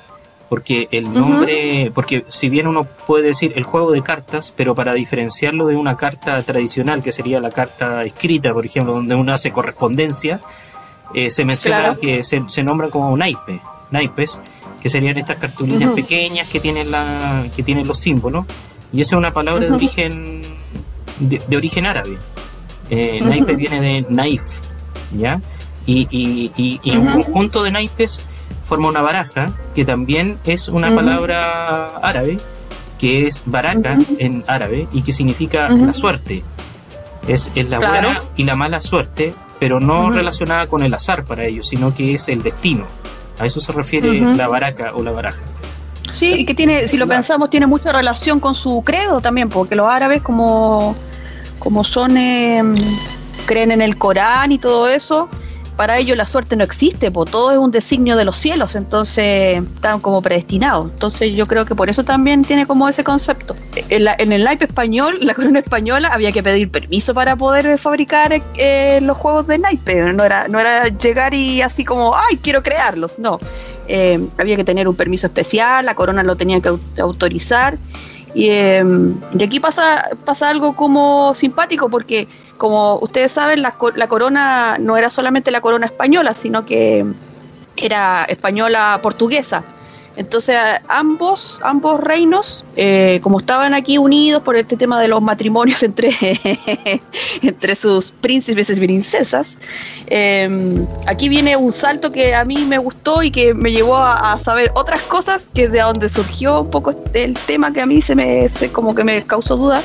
porque 0.50 0.88
el 0.92 1.12
nombre, 1.12 1.92
porque 1.96 2.26
si 2.28 2.48
bien 2.48 2.68
uno 2.68 2.84
puede 2.84 3.28
decir 3.28 3.54
el 3.56 3.64
juego 3.64 3.92
de 3.92 4.04
cartas, 4.04 4.54
pero 4.56 4.76
para 4.76 4.94
diferenciarlo 4.94 5.66
de 5.68 5.76
una 5.76 5.98
carta 5.98 6.42
tradicional, 6.44 7.02
que 7.02 7.12
sería 7.12 7.40
la 7.40 7.50
carta 7.50 8.04
escrita, 8.04 8.54
por 8.54 8.66
ejemplo, 8.66 8.94
donde 8.94 9.16
uno 9.16 9.34
hace 9.34 9.52
correspondencia, 9.52 10.40
eh, 11.14 11.32
se 11.32 11.44
menciona 11.44 11.96
que 12.00 12.24
se, 12.24 12.44
se, 12.48 12.64
nombra 12.64 12.90
como 12.90 13.18
naipe, 13.18 13.60
naipes, 13.92 14.38
que 14.82 14.90
serían 14.90 15.18
estas 15.18 15.38
cartulinas 15.38 15.94
pequeñas 15.94 16.48
que 16.48 16.60
tienen 16.60 16.92
la, 16.92 17.46
que 17.56 17.64
tienen 17.64 17.88
los 17.88 18.00
símbolos, 18.00 18.46
y 18.92 19.02
esa 19.02 19.16
es 19.16 19.18
una 19.18 19.32
palabra 19.32 19.66
de 19.66 19.72
origen 19.72 20.42
de, 21.20 21.58
origen 21.58 21.86
árabe. 21.86 22.18
Eh, 22.90 23.22
naipe 23.24 23.56
viene 23.56 23.82
de 23.82 24.06
naif, 24.10 24.44
¿ya? 25.14 25.42
Y, 25.86 26.08
y, 26.12 26.80
y, 26.84 26.96
un 26.96 27.08
conjunto 27.08 27.64
de 27.64 27.72
naipes 27.72 28.20
forma 28.64 28.88
una 28.88 29.02
baraja, 29.02 29.48
que 29.76 29.84
también 29.84 30.40
es 30.46 30.70
una 30.70 30.96
palabra 30.96 31.98
árabe, 31.98 32.38
que 32.98 33.28
es 33.28 33.44
baraka 33.46 33.98
en 34.18 34.46
árabe 34.48 34.88
y 34.94 35.02
que 35.02 35.12
significa 35.12 35.70
la 35.70 35.94
suerte. 35.94 36.44
Es, 37.28 37.52
es 37.56 37.70
la 37.70 37.80
buena 37.80 38.20
y 38.38 38.44
la 38.44 38.56
mala 38.56 38.82
suerte, 38.82 39.34
pero 39.60 39.80
no 39.80 40.10
relacionada 40.10 40.68
con 40.68 40.84
el 40.84 40.94
azar 40.94 41.26
para 41.26 41.46
ellos, 41.46 41.68
sino 41.68 41.94
que 41.94 42.16
es 42.16 42.30
el 42.30 42.42
destino. 42.42 42.86
A 43.40 43.46
eso 43.46 43.60
se 43.60 43.72
refiere 43.72 44.20
la 44.20 44.48
baraca 44.48 44.94
o 44.94 45.04
la 45.04 45.12
baraja. 45.12 45.42
Sí, 46.12 46.34
y 46.40 46.46
que 46.46 46.54
tiene, 46.54 46.88
si 46.88 46.98
lo 46.98 47.08
pensamos, 47.08 47.50
tiene 47.50 47.66
mucha 47.66 47.92
relación 47.92 48.40
con 48.40 48.54
su 48.56 48.84
credo 48.86 49.20
también, 49.20 49.50
porque 49.50 49.76
los 49.76 49.88
árabes 49.88 50.22
como, 50.22 50.96
como 51.60 51.84
son, 51.84 52.18
em, 52.18 52.76
creen 53.46 53.72
en 53.72 53.82
el 53.82 53.98
Corán 53.98 54.52
y 54.52 54.58
todo 54.58 54.88
eso, 54.88 55.30
para 55.76 55.98
ellos 55.98 56.16
la 56.16 56.26
suerte 56.26 56.56
no 56.56 56.64
existe, 56.64 57.10
todo 57.10 57.52
es 57.52 57.58
un 57.58 57.72
designio 57.72 58.16
de 58.16 58.26
los 58.26 58.38
cielos, 58.38 58.76
entonces 58.76 59.64
están 59.76 60.00
como 60.00 60.22
predestinados. 60.22 60.92
Entonces 60.92 61.34
yo 61.34 61.48
creo 61.48 61.66
que 61.66 61.76
por 61.76 61.90
eso 61.90 62.04
también 62.04 62.44
tiene 62.44 62.68
como 62.68 62.88
ese 62.88 63.04
concepto. 63.04 63.56
En, 63.90 64.32
el 64.32 64.44
naipe 64.44 64.66
español, 64.66 65.18
la 65.22 65.34
corona 65.34 65.60
española, 65.60 66.10
había 66.14 66.32
que 66.32 66.44
pedir 66.44 66.70
permiso 66.70 67.14
para 67.14 67.36
poder 67.36 67.78
fabricar 67.80 68.40
eh, 68.56 69.00
los 69.02 69.18
juegos 69.18 69.48
de 69.48 69.58
naipe. 69.60 70.14
No 70.14 70.24
era, 70.24 70.48
no 70.48 70.60
era 70.60 70.90
llegar 70.90 71.34
y 71.34 71.62
así 71.62 71.84
como, 71.84 72.16
ay, 72.16 72.38
quiero 72.38 72.62
crearlos. 72.62 73.18
No, 73.18 73.40
eh, 73.88 74.24
había 74.38 74.56
que 74.56 74.64
tener 74.64 74.88
un 74.88 74.96
permiso 74.96 75.28
especial, 75.28 75.86
la 75.86 75.96
corona 75.96 76.22
lo 76.22 76.36
tenía 76.36 76.62
que 76.62 76.70
autorizar. 77.00 77.78
Y, 78.36 78.48
eh, 78.50 78.84
aquí 79.44 79.60
pasa, 79.60 80.10
pasa 80.26 80.50
algo 80.50 80.76
como 80.76 81.34
simpático 81.34 81.90
porque 81.90 82.28
como 82.64 82.98
ustedes 83.00 83.34
saben, 83.34 83.62
la, 83.62 83.74
corona 83.74 84.78
no 84.80 84.96
era 84.96 85.10
solamente 85.10 85.52
la 85.52 85.60
corona 85.60 85.86
española, 85.86 86.34
sino 86.34 86.66
que 86.66 87.06
era 87.76 88.24
española 88.24 89.02
portuguesa. 89.04 89.66
Entonces 90.16 90.56
ambos, 90.88 91.60
ambos 91.62 92.00
reinos, 92.00 92.64
eh, 92.78 93.20
como 93.22 93.40
estaban 93.40 93.74
aquí 93.74 93.98
unidos 93.98 94.44
por 94.44 94.56
este 94.56 94.78
tema 94.78 95.02
de 95.02 95.10
los 95.10 95.22
matrimonios 95.22 95.84
entre, 95.90 96.12
entre 97.42 97.76
sus 97.76 98.12
príncipes 98.12 98.70
y 98.70 98.80
princesas, 98.80 99.58
em, 100.06 100.88
aquí 101.06 101.28
viene 101.28 101.58
un 101.58 101.74
salto 101.74 102.14
que 102.14 102.34
a 102.34 102.46
mí 102.46 102.64
me 102.64 102.78
gustó 102.78 103.24
y 103.24 103.32
que 103.32 103.54
me 103.54 103.74
llevó 103.74 103.98
a, 103.98 104.40
saber 104.40 104.72
otras 104.76 105.02
cosas, 105.02 105.50
que 105.54 105.68
de 105.68 105.82
donde 105.82 106.08
surgió 106.08 106.62
un 106.62 106.70
poco 106.70 106.96
el 107.14 107.34
tema 107.46 107.74
que 107.74 107.82
a 107.82 107.86
mí 107.86 108.00
se 108.00 108.16
me 108.16 108.48
como 108.72 108.96
que 108.96 109.04
me 109.04 109.22
causó 109.24 109.58
duda, 109.58 109.84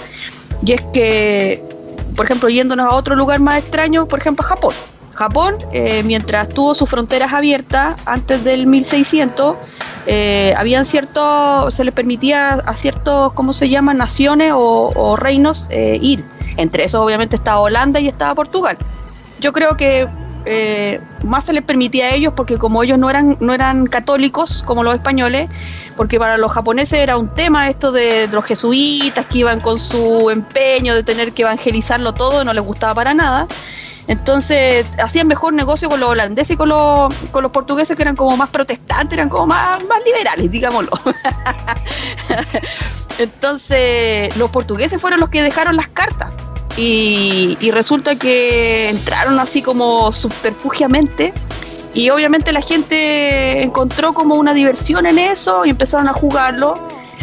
y 0.64 0.75
es 0.75 0.82
que 0.92 1.77
por 2.16 2.26
ejemplo, 2.26 2.48
yéndonos 2.48 2.86
a 2.86 2.94
otro 2.94 3.16
lugar 3.16 3.40
más 3.40 3.58
extraño, 3.58 4.06
por 4.06 4.18
ejemplo, 4.18 4.44
Japón. 4.44 4.74
Japón, 5.14 5.56
eh, 5.72 6.04
mientras 6.04 6.48
tuvo 6.48 6.76
sus 6.76 6.88
fronteras 6.88 7.32
abiertas 7.32 7.96
antes 8.06 8.44
del 8.44 8.66
1600, 8.66 9.56
eh, 10.06 10.54
habían 10.56 10.86
ciertos, 10.86 11.74
se 11.74 11.84
les 11.84 11.92
permitía 11.92 12.52
a 12.52 12.74
ciertos, 12.74 13.32
¿cómo 13.32 13.52
se 13.52 13.68
llaman?, 13.68 13.98
naciones 13.98 14.52
o, 14.54 15.16
reinos 15.16 15.66
eh, 15.70 15.98
ir. 16.00 16.24
Entre 16.56 16.84
esos, 16.84 17.04
obviamente, 17.04 17.34
estaba 17.34 17.58
Holanda 17.60 17.98
y 17.98 18.06
estaba 18.06 18.34
Portugal. 18.34 18.78
Yo 19.40 19.52
creo 19.52 19.76
que 19.76 20.06
eh, 20.45 21.00
más 21.25 21.45
se 21.45 21.52
les 21.52 21.62
permitía 21.62 22.07
a 22.07 22.14
ellos 22.14 22.33
porque 22.35 22.59
como 22.59 22.83
ellos 22.83 22.99
no 22.99 23.11
eran, 23.11 23.37
no 23.40 23.52
eran 23.52 23.87
católicos 23.87 24.62
como 24.66 24.83
los 24.83 24.95
españoles, 24.95 25.49
porque 25.97 26.18
para 26.18 26.38
los 26.38 26.52
japoneses 26.52 27.00
era 27.00 27.16
un 27.16 27.28
tema 27.35 27.68
esto 27.68 27.92
de, 27.92 28.28
los 28.28 28.45
jesuitas 28.45 29.26
que 29.26 29.38
iban 29.38 29.61
con 29.61 29.78
su 29.78 30.30
empeño 30.30 30.95
de 30.95 31.02
tener 31.02 31.33
que 31.33 31.42
evangelizarlo 31.42 32.14
todo, 32.14 32.45
no 32.45 32.52
les 32.52 32.64
gustaba 32.64 32.95
para 32.95 33.14
nada. 33.14 33.47
Entonces 34.07 34.87
hacían 35.02 35.26
mejor 35.26 35.52
negocio 35.52 35.90
con 35.90 36.00
los 36.00 36.09
holandeses 36.09 36.52
y 36.52 36.57
con 36.57 36.71
los, 36.71 37.12
con 37.30 37.42
los 37.42 37.52
portugueses 37.52 37.95
que 37.95 38.02
eran 38.02 38.16
como 38.16 38.35
más 38.38 38.49
protestantes, 38.49 39.18
eran 39.18 39.28
como 39.28 39.49
más, 39.49 39.85
más 39.85 39.99
liberales, 40.04 40.50
digámoslo. 40.50 40.92
Entonces 43.18 44.35
los 44.37 44.50
portugueses 44.50 44.99
fueron 44.99 45.21
los 45.21 45.28
que 45.28 45.42
dejaron 45.42 45.76
las 45.76 45.88
cartas 45.88 46.33
y, 46.78 47.70
resulta 47.73 48.16
que 48.16 48.88
entraron 48.88 49.40
así 49.40 49.62
como 49.62 50.12
subterfugiamente. 50.12 51.32
Y 51.94 52.11
obviamente 52.11 52.52
la 52.52 52.61
gente 52.61 53.62
encontró 53.62 54.12
como 54.12 54.37
una 54.37 54.54
diversión 54.54 55.06
en 55.06 55.18
eso 55.18 55.64
y 55.64 55.70
empezaron 55.70 56.08
a 56.08 56.12
jugarlo 56.12 56.78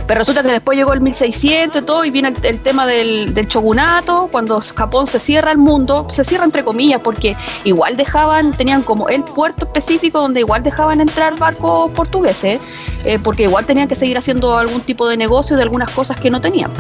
pero 0.08 0.20
resulta 0.20 0.44
que 0.44 0.50
después 0.50 0.78
llegó 0.78 0.94
el 0.94 1.02
1600 1.02 1.82
y 1.82 1.86
todo, 1.86 2.06
y 2.06 2.12
viene 2.12 2.34
el, 2.44 2.60
tema 2.62 2.86
del, 2.86 3.34
del, 3.34 3.48
shogunato, 3.48 4.30
cuando 4.32 4.62
Japón 4.62 5.08
se 5.08 5.20
cierra 5.20 5.52
al 5.52 5.58
mundo, 5.58 6.08
se 6.10 6.24
cierra 6.24 6.46
entre 6.46 6.64
comillas, 6.64 7.02
porque 7.02 7.36
igual 7.64 7.98
dejaban, 7.98 8.52
tenían 8.52 8.84
como 8.84 9.10
el 9.10 9.24
puerto 9.24 9.66
específico 9.66 10.20
donde 10.20 10.42
igual 10.42 10.64
dejaban 10.64 11.02
entrar 11.02 11.38
barcos 11.38 11.92
portugueses, 11.92 12.60
eh, 13.06 13.20
porque 13.22 13.44
igual 13.44 13.66
tenían 13.66 13.88
que 13.88 13.96
seguir 13.96 14.18
haciendo 14.18 14.58
algún 14.58 14.82
tipo 14.82 15.08
de 15.08 15.18
negocio 15.18 15.56
de 15.56 15.64
algunas 15.64 15.90
cosas 15.90 16.20
que 16.20 16.30
no 16.30 16.42
tenían. 16.42 16.72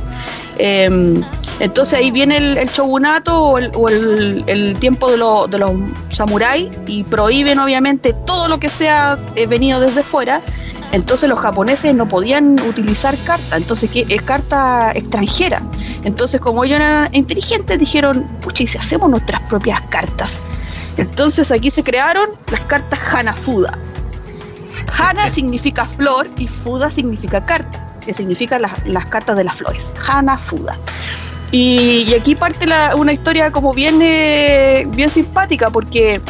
Em, 0.57 1.21
entonces 1.59 1.99
ahí 1.99 2.11
viene 2.11 2.37
el, 2.37 2.69
shogunato 2.69 3.41
o 3.41 3.57
el, 3.57 4.77
tiempo 4.79 5.09
de, 5.09 5.17
de 5.49 5.57
los 5.57 5.71
samuráis 6.09 6.69
y 6.85 7.03
prohíben 7.03 7.59
obviamente 7.59 8.13
todo 8.25 8.47
lo 8.47 8.59
que 8.59 8.69
sea 8.69 9.17
eh, 9.35 9.45
venido 9.47 9.79
desde 9.79 10.03
fuera 10.03 10.41
entonces 10.95 11.27
los 11.27 11.39
japoneses 11.39 11.93
no 11.93 12.07
podían 12.07 12.57
utilizar 12.61 13.17
carta, 13.25 13.57
entonces 13.57 13.89
que 13.89 14.05
es 14.07 14.21
carta 14.21 14.93
extranjera. 14.95 15.61
Entonces 16.05 16.39
como 16.39 16.63
ellos 16.63 16.77
eran 16.77 17.13
inteligentes 17.13 17.77
dijeron, 17.77 18.25
pucha, 18.41 18.63
¿y 18.63 18.67
si 18.67 18.77
hacemos 18.77 19.09
nuestras 19.09 19.41
propias 19.41 19.81
cartas? 19.89 20.41
Entonces 20.95 21.51
aquí 21.51 21.69
se 21.69 21.83
crearon 21.83 22.29
las 22.49 22.61
cartas 22.61 22.97
Hanafuda. 23.13 23.77
Hana 24.97 25.29
significa 25.29 25.85
flor 25.85 26.29
y 26.37 26.47
Fuda 26.47 26.89
significa 26.89 27.45
carta, 27.45 27.85
que 28.05 28.13
significa 28.13 28.57
las, 28.57 29.05
cartas 29.07 29.35
de 29.35 29.43
las 29.43 29.57
flores. 29.57 29.93
Hanafuda. 30.07 30.79
Y, 31.51 32.05
y 32.07 32.13
aquí 32.13 32.35
parte 32.35 32.67
una 32.95 33.11
historia 33.11 33.51
como 33.51 33.73
bien, 33.73 33.99
eh, 34.01 34.87
bien 34.91 35.09
simpática 35.09 35.69
porque 35.69 36.21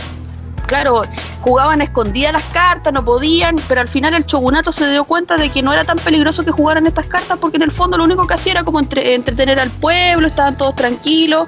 claro, 0.66 1.04
jugaban 1.42 1.82
a 1.82 1.86
escondidas 1.86 2.34
las 2.34 2.44
cartas, 2.46 2.94
no 2.94 3.04
podían, 3.06 3.56
pero 3.68 3.82
al 3.82 3.88
final 3.88 4.14
el 4.14 4.26
shogunato 4.26 4.72
se 4.72 4.90
dio 4.90 5.04
cuenta 5.06 5.38
de 5.38 5.50
que 5.50 5.62
no 5.62 5.74
era 5.74 5.84
tan 5.84 5.98
peligroso 5.98 6.44
que 6.44 6.52
jugaran 6.52 6.88
estas 6.88 7.06
cartas 7.06 7.38
porque 7.40 7.58
en 7.58 7.64
el 7.64 7.72
fondo 7.72 7.98
lo 7.98 8.04
único 8.04 8.28
que 8.28 8.34
hacía 8.34 8.54
era 8.54 8.64
como 8.64 8.80
entretener 8.80 9.60
al 9.60 9.72
pueblo, 9.72 10.28
estaban 10.28 10.58
todos 10.58 10.76
tranquilos, 10.76 11.48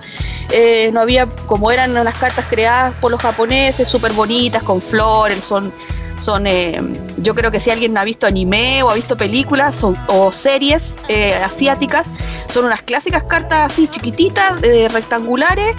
eh, 0.49 0.89
no 0.93 1.01
había, 1.01 1.25
como 1.25 1.71
eran 1.71 1.97
unas 1.97 2.15
cartas 2.15 2.45
creadas 2.49 2.93
por 3.01 3.11
los 3.11 3.21
japoneses, 3.21 3.87
súper 3.87 4.13
bonitas, 4.13 4.63
con 4.63 4.81
flores, 4.81 5.43
son 5.43 5.73
son 6.19 6.47
eh, 6.47 6.81
yo 7.17 7.35
creo 7.35 7.51
que 7.51 7.59
si 7.59 7.69
alguien 7.69 7.95
ha 7.95 8.03
visto 8.03 8.25
anime 8.25 8.81
o 8.81 8.89
ha 8.89 8.95
visto 8.95 9.15
películas 9.15 9.75
son, 9.75 9.95
o 10.07 10.31
series 10.31 10.95
eh, 11.09 11.35
asiáticas 11.35 12.11
son 12.49 12.65
unas 12.65 12.81
clásicas 12.81 13.21
cartas 13.25 13.71
así 13.71 13.87
chiquititas 13.87 14.59
rectangulares 14.91 15.75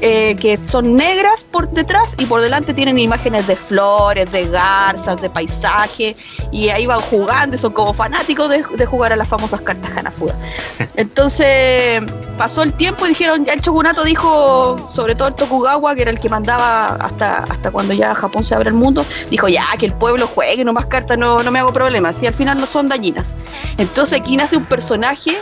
eh, 0.00 0.36
que 0.36 0.58
son 0.66 0.94
negras 0.94 1.44
por 1.44 1.70
detrás 1.70 2.16
y 2.18 2.26
por 2.26 2.40
delante 2.40 2.74
tienen 2.74 2.98
imágenes 2.98 3.46
de 3.46 3.56
flores, 3.56 4.30
de 4.30 4.46
garzas, 4.48 5.20
de 5.20 5.30
paisaje 5.30 6.16
y 6.52 6.68
ahí 6.68 6.86
van 6.86 7.00
jugando 7.00 7.56
y 7.56 7.58
son 7.58 7.72
como 7.72 7.92
fanáticos 7.92 8.50
de, 8.50 8.86
jugar 8.86 9.12
a 9.12 9.16
las 9.16 9.28
famosas 9.28 9.60
cartas 9.62 9.90
Hanafuda. 9.96 10.34
Entonces 10.96 12.02
pasó 12.36 12.62
el 12.62 12.72
tiempo 12.74 13.06
y 13.06 13.10
dijeron, 13.10 13.44
ya 13.44 13.54
el 13.54 13.60
shogunato 13.60 14.04
dijo, 14.04 14.88
sobre 14.90 15.14
todo 15.14 15.28
el 15.28 15.34
Tokugawa, 15.34 15.94
que 15.94 16.02
era 16.02 16.10
el 16.10 16.20
que 16.20 16.28
mandaba 16.28 16.96
hasta, 16.96 17.38
hasta 17.44 17.70
cuando 17.70 17.94
ya 17.94 18.14
Japón 18.14 18.44
se 18.44 18.54
abre 18.54 18.68
el 18.68 18.74
mundo, 18.74 19.04
dijo 19.30 19.48
ya 19.48 19.64
que 19.78 19.86
el 19.86 19.92
pueblo 19.92 20.26
juegue, 20.26 20.64
no 20.64 20.72
más 20.72 20.86
cartas, 20.86 21.16
no, 21.16 21.42
no 21.42 21.50
me 21.50 21.58
hago 21.58 21.72
problemas 21.72 22.22
y 22.22 22.26
al 22.26 22.34
final 22.34 22.60
no 22.60 22.66
son 22.66 22.88
dañinas. 22.88 23.36
Entonces 23.78 24.20
aquí 24.20 24.36
nace 24.36 24.56
un 24.56 24.66
personaje 24.66 25.38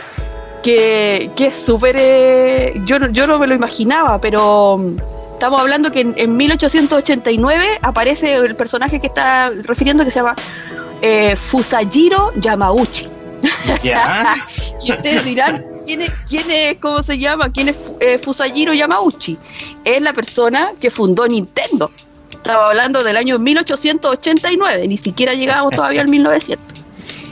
que, 0.65 1.31
es 1.37 1.53
súper... 1.53 1.95
Eh, 1.97 2.73
yo, 2.85 2.97
yo 3.11 3.27
no 3.27 3.37
me 3.37 3.45
lo 3.45 3.53
imaginaba, 3.53 4.19
pero 4.19 4.77
mm, 4.79 4.97
estamos 5.33 5.61
hablando 5.61 5.91
que 5.91 6.01
en, 6.15 6.37
1889 6.37 7.65
aparece 7.81 8.35
el 8.35 8.55
personaje 8.55 8.99
que 8.99 9.07
está 9.07 9.51
refiriendo 9.63 10.03
que 10.03 10.11
se 10.11 10.19
llama 10.19 10.35
eh, 11.01 11.35
Fusajiro 11.35 12.31
Yamauchi. 12.37 13.07
y 14.83 14.91
ustedes 14.91 15.25
dirán, 15.25 15.63
¿quién 15.85 16.01
es, 16.01 16.11
quién 16.27 16.49
es, 16.49 16.77
cómo 16.77 17.03
se 17.03 17.19
llama? 17.19 17.51
¿Quién 17.51 17.69
es 17.69 17.93
eh, 17.99 18.17
Fusajiro 18.17 18.73
Yamauchi? 18.73 19.37
Es 19.83 20.01
la 20.01 20.13
persona 20.13 20.71
que 20.81 20.89
fundó 20.89 21.27
Nintendo. 21.27 21.91
Estaba 22.31 22.69
hablando 22.69 23.03
del 23.03 23.17
año 23.17 23.37
1889, 23.37 24.87
ni 24.87 24.97
siquiera 24.97 25.33
llegábamos 25.35 25.75
todavía 25.75 26.01
al 26.01 26.07
1900. 26.07 26.84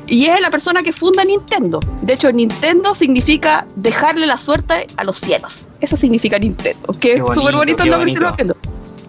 Y 0.07 0.25
es 0.25 0.39
la 0.41 0.51
persona 0.51 0.81
que 0.81 0.91
funda 0.91 1.23
Nintendo. 1.23 1.79
De 2.01 2.13
hecho, 2.13 2.31
Nintendo 2.31 2.93
significa 2.93 3.65
dejarle 3.75 4.27
la 4.27 4.37
suerte 4.37 4.87
a 4.97 5.03
los 5.03 5.17
cielos. 5.17 5.69
Eso 5.79 5.95
significa 5.95 6.37
Nintendo, 6.37 6.93
que 6.99 7.13
es 7.13 7.25
súper 7.33 7.55
bonito 7.55 7.83
el 7.83 7.91
nombre 7.91 8.13
de 8.13 8.19
Nintendo. 8.19 8.57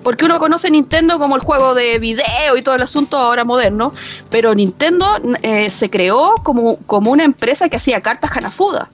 Porque 0.03 0.27
uno 0.27 0.39
conoce 0.39 0.71
Nintendo 0.71 1.19
como 1.19 1.35
el 1.35 1.41
juego 1.41 1.75
de 1.75 1.99
video 1.99 2.57
y 2.59 2.63
todo 2.63 2.75
el 2.75 2.83
asunto 2.83 3.17
ahora 3.17 3.45
moderno, 3.45 3.95
pero 4.31 4.55
Nintendo 4.55 5.07
eh, 5.41 5.71
se 5.71 5.89
creó 5.89 6.35
como, 6.43 6.77
como 6.87 7.11
una 7.11 7.25
empresa 7.25 7.71
que 7.71 7.79
hacía 7.79 8.03
cartas 8.03 8.31
Hanafuda. 8.37 8.91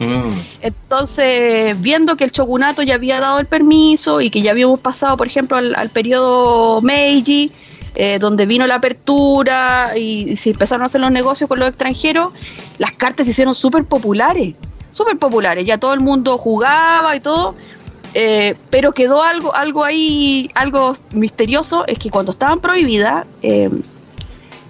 Mm. 0.00 0.32
Entonces, 0.60 1.80
viendo 1.80 2.16
que 2.16 2.24
el 2.24 2.30
shogunato 2.30 2.82
ya 2.82 2.94
había 2.94 3.20
dado 3.20 3.38
el 3.38 3.46
permiso 3.46 4.20
y 4.20 4.30
que 4.30 4.42
ya 4.42 4.52
habíamos 4.52 4.80
pasado, 4.80 5.16
por 5.16 5.26
ejemplo, 5.26 5.56
al, 5.56 5.90
periodo 5.90 6.80
Meiji, 6.82 7.52
eh, 7.94 8.18
donde 8.18 8.46
vino 8.46 8.66
la 8.66 8.76
apertura 8.76 9.96
y, 9.96 10.36
se 10.36 10.50
empezaron 10.50 10.82
a 10.82 10.86
hacer 10.86 11.00
los 11.00 11.10
negocios 11.10 11.48
con 11.48 11.58
los 11.58 11.68
extranjeros, 11.68 12.32
las 12.78 12.92
cartas 12.92 13.26
se 13.26 13.32
hicieron 13.32 13.54
súper 13.54 13.84
populares, 13.84 14.54
súper 14.90 15.18
populares, 15.18 15.64
ya 15.64 15.78
todo 15.78 15.94
el 15.94 16.00
mundo 16.00 16.38
jugaba 16.38 17.16
y 17.16 17.20
todo, 17.20 17.54
eh, 18.14 18.56
pero 18.70 18.92
quedó 18.92 19.22
algo, 19.22 19.54
algo 19.54 19.84
ahí, 19.84 20.48
algo 20.54 20.94
misterioso, 21.12 21.86
es 21.86 21.98
que 21.98 22.10
cuando 22.10 22.32
estaban 22.32 22.60
prohibidas, 22.60 23.26
eh, 23.42 23.70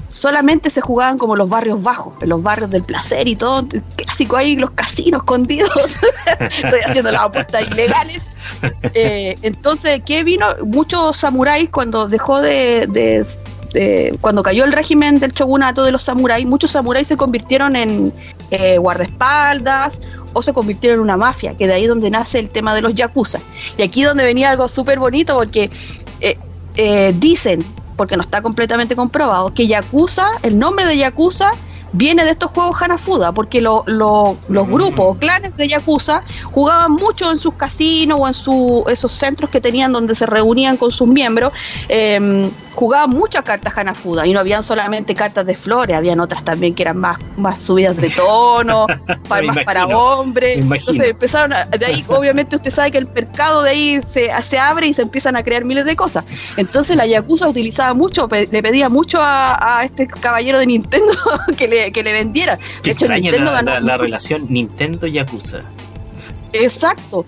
solamente 0.08 0.70
se 0.70 0.80
jugaban 0.80 1.18
como 1.18 1.36
los 1.36 1.48
barrios 1.48 1.82
bajos, 1.82 2.14
los 2.22 2.42
barrios 2.42 2.70
del 2.70 2.82
placer 2.82 3.28
y 3.28 3.36
todo, 3.36 3.66
clásico 3.96 4.36
ahí, 4.36 4.56
los 4.56 4.70
casinos 4.70 5.20
escondidos, 5.20 5.70
estoy 6.40 6.80
haciendo 6.86 7.12
las 7.12 7.22
apuestas 7.22 7.68
ilegales. 7.68 8.20
Eh, 8.94 9.36
entonces, 9.42 10.00
¿qué 10.04 10.24
vino? 10.24 10.46
Muchos 10.64 11.18
samuráis 11.18 11.68
cuando 11.68 12.08
dejó 12.08 12.40
de, 12.40 12.88
cuando 14.20 14.42
cayó 14.42 14.64
el 14.64 14.72
régimen 14.72 15.20
del 15.20 15.32
shogunato 15.32 15.84
de 15.84 15.92
los 15.92 16.02
samuráis, 16.02 16.46
muchos 16.46 16.72
samuráis 16.72 17.06
se 17.06 17.16
convirtieron 17.16 17.76
en 17.76 18.12
eh, 18.50 18.78
guardaespaldas 18.78 20.00
o 20.32 20.42
se 20.42 20.52
convirtieron 20.52 20.98
en 20.98 21.02
una 21.04 21.16
mafia, 21.16 21.56
que 21.56 21.68
de 21.68 21.74
ahí 21.74 21.86
donde 21.86 22.10
nace 22.10 22.40
el 22.40 22.50
tema 22.50 22.74
de 22.74 22.82
los 22.82 22.94
yakuza. 22.94 23.38
Y 23.76 23.82
aquí 23.82 24.02
donde 24.02 24.24
venía 24.24 24.50
algo 24.50 24.66
súper 24.66 24.98
bonito 24.98 25.36
porque 25.36 25.70
eh, 26.20 27.14
dicen 27.18 27.62
porque 27.98 28.16
no 28.16 28.22
está 28.22 28.40
completamente 28.40 28.96
comprobado, 28.96 29.52
que 29.52 29.66
Yakuza, 29.66 30.30
el 30.42 30.58
nombre 30.58 30.86
de 30.86 30.96
Yakuza 30.96 31.50
viene 31.92 32.25
de 32.25 32.30
estos 32.30 32.50
juegos 32.50 32.80
Hanafuda, 32.80 33.33
porque 33.33 33.61
los 33.61 33.85
mm. 33.87 34.73
grupos 34.73 35.16
o 35.16 35.18
clanes 35.18 35.57
de 35.57 35.68
Yakuza 35.68 36.23
jugaban 36.52 36.92
mucho 36.92 37.30
en 37.30 37.38
sus 37.38 37.54
casinos 37.54 38.18
o 38.21 38.26
en 38.26 38.35
su, 38.35 38.85
esos 38.88 39.12
centros 39.12 39.50
que 39.50 39.61
tenían 39.61 39.92
donde 39.92 40.14
se 40.14 40.26
reunían 40.26 40.76
con 40.76 40.90
sus 40.90 41.09
miembros. 41.09 41.52
Eh, 41.88 42.50
jugaban 42.78 43.11
muchas 43.11 43.42
cartas 43.42 43.76
Hanafuda 43.76 44.25
y 44.25 44.33
no 44.33 44.38
habían 44.38 44.62
solamente 44.62 45.12
cartas 45.16 45.45
de 45.45 45.57
flores, 45.57 45.97
habían 45.97 46.21
otras 46.21 46.45
también 46.45 46.76
que 46.76 46.83
eran 46.83 46.97
más, 46.97 47.18
más 47.37 47.61
subidas 47.61 47.97
de 47.97 48.09
tono, 48.09 48.87
para, 49.28 49.47
más 49.49 49.64
para 49.64 49.87
hombres. 49.88 50.59
Entonces 50.59 51.09
empezaron, 51.09 51.50
de 51.76 51.85
ahí 51.85 52.04
obviamente 52.07 52.54
usted 52.54 52.71
sabe 52.71 52.92
que 52.92 52.99
el 52.99 53.09
mercado 53.09 53.62
de 53.62 53.71
ahí 53.71 54.00
se, 54.09 54.30
se 54.45 54.61
abre 54.61 54.87
y 54.87 54.95
se 54.95 55.02
empiezan 55.02 55.35
a 55.35 55.42
crear 55.42 55.64
miles 55.64 55.87
de 55.87 55.97
cosas. 55.97 56.25
Entonces 56.57 56.97
la 56.97 57.04
Yakuza 57.04 57.49
utilizaba 57.49 57.95
mucho, 57.95 58.28
le 58.30 58.62
pedía 58.62 58.88
mucho 58.88 59.18
a, 59.21 59.80
este 59.83 60.07
caballero 60.07 60.61
de 60.61 60.66
Nintendo 60.66 61.12
que 61.57 61.66
le, 61.66 61.77
que 61.92 62.02
le 62.02 62.12
vendiera. 62.12 62.58
De 62.82 62.90
hecho, 62.90 63.08
Nintendo 63.08 63.52
la, 63.52 63.62
ganó 63.62 63.80
la, 63.80 63.97
relación 63.97 64.47
Nintendo-Yakuza. 64.49 65.61
Exacto 66.52 67.26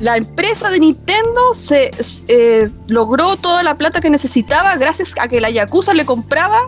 la 0.00 0.16
empresa 0.16 0.70
de 0.70 0.80
Nintendo 0.80 1.54
se 1.54 1.90
eh, 2.28 2.68
logró 2.88 3.36
toda 3.36 3.62
la 3.62 3.76
plata 3.76 4.00
que 4.00 4.08
necesitaba 4.08 4.76
gracias 4.76 5.12
a 5.20 5.28
que 5.28 5.40
la 5.40 5.50
Yakuza 5.50 5.92
le 5.92 6.06
compraba 6.06 6.66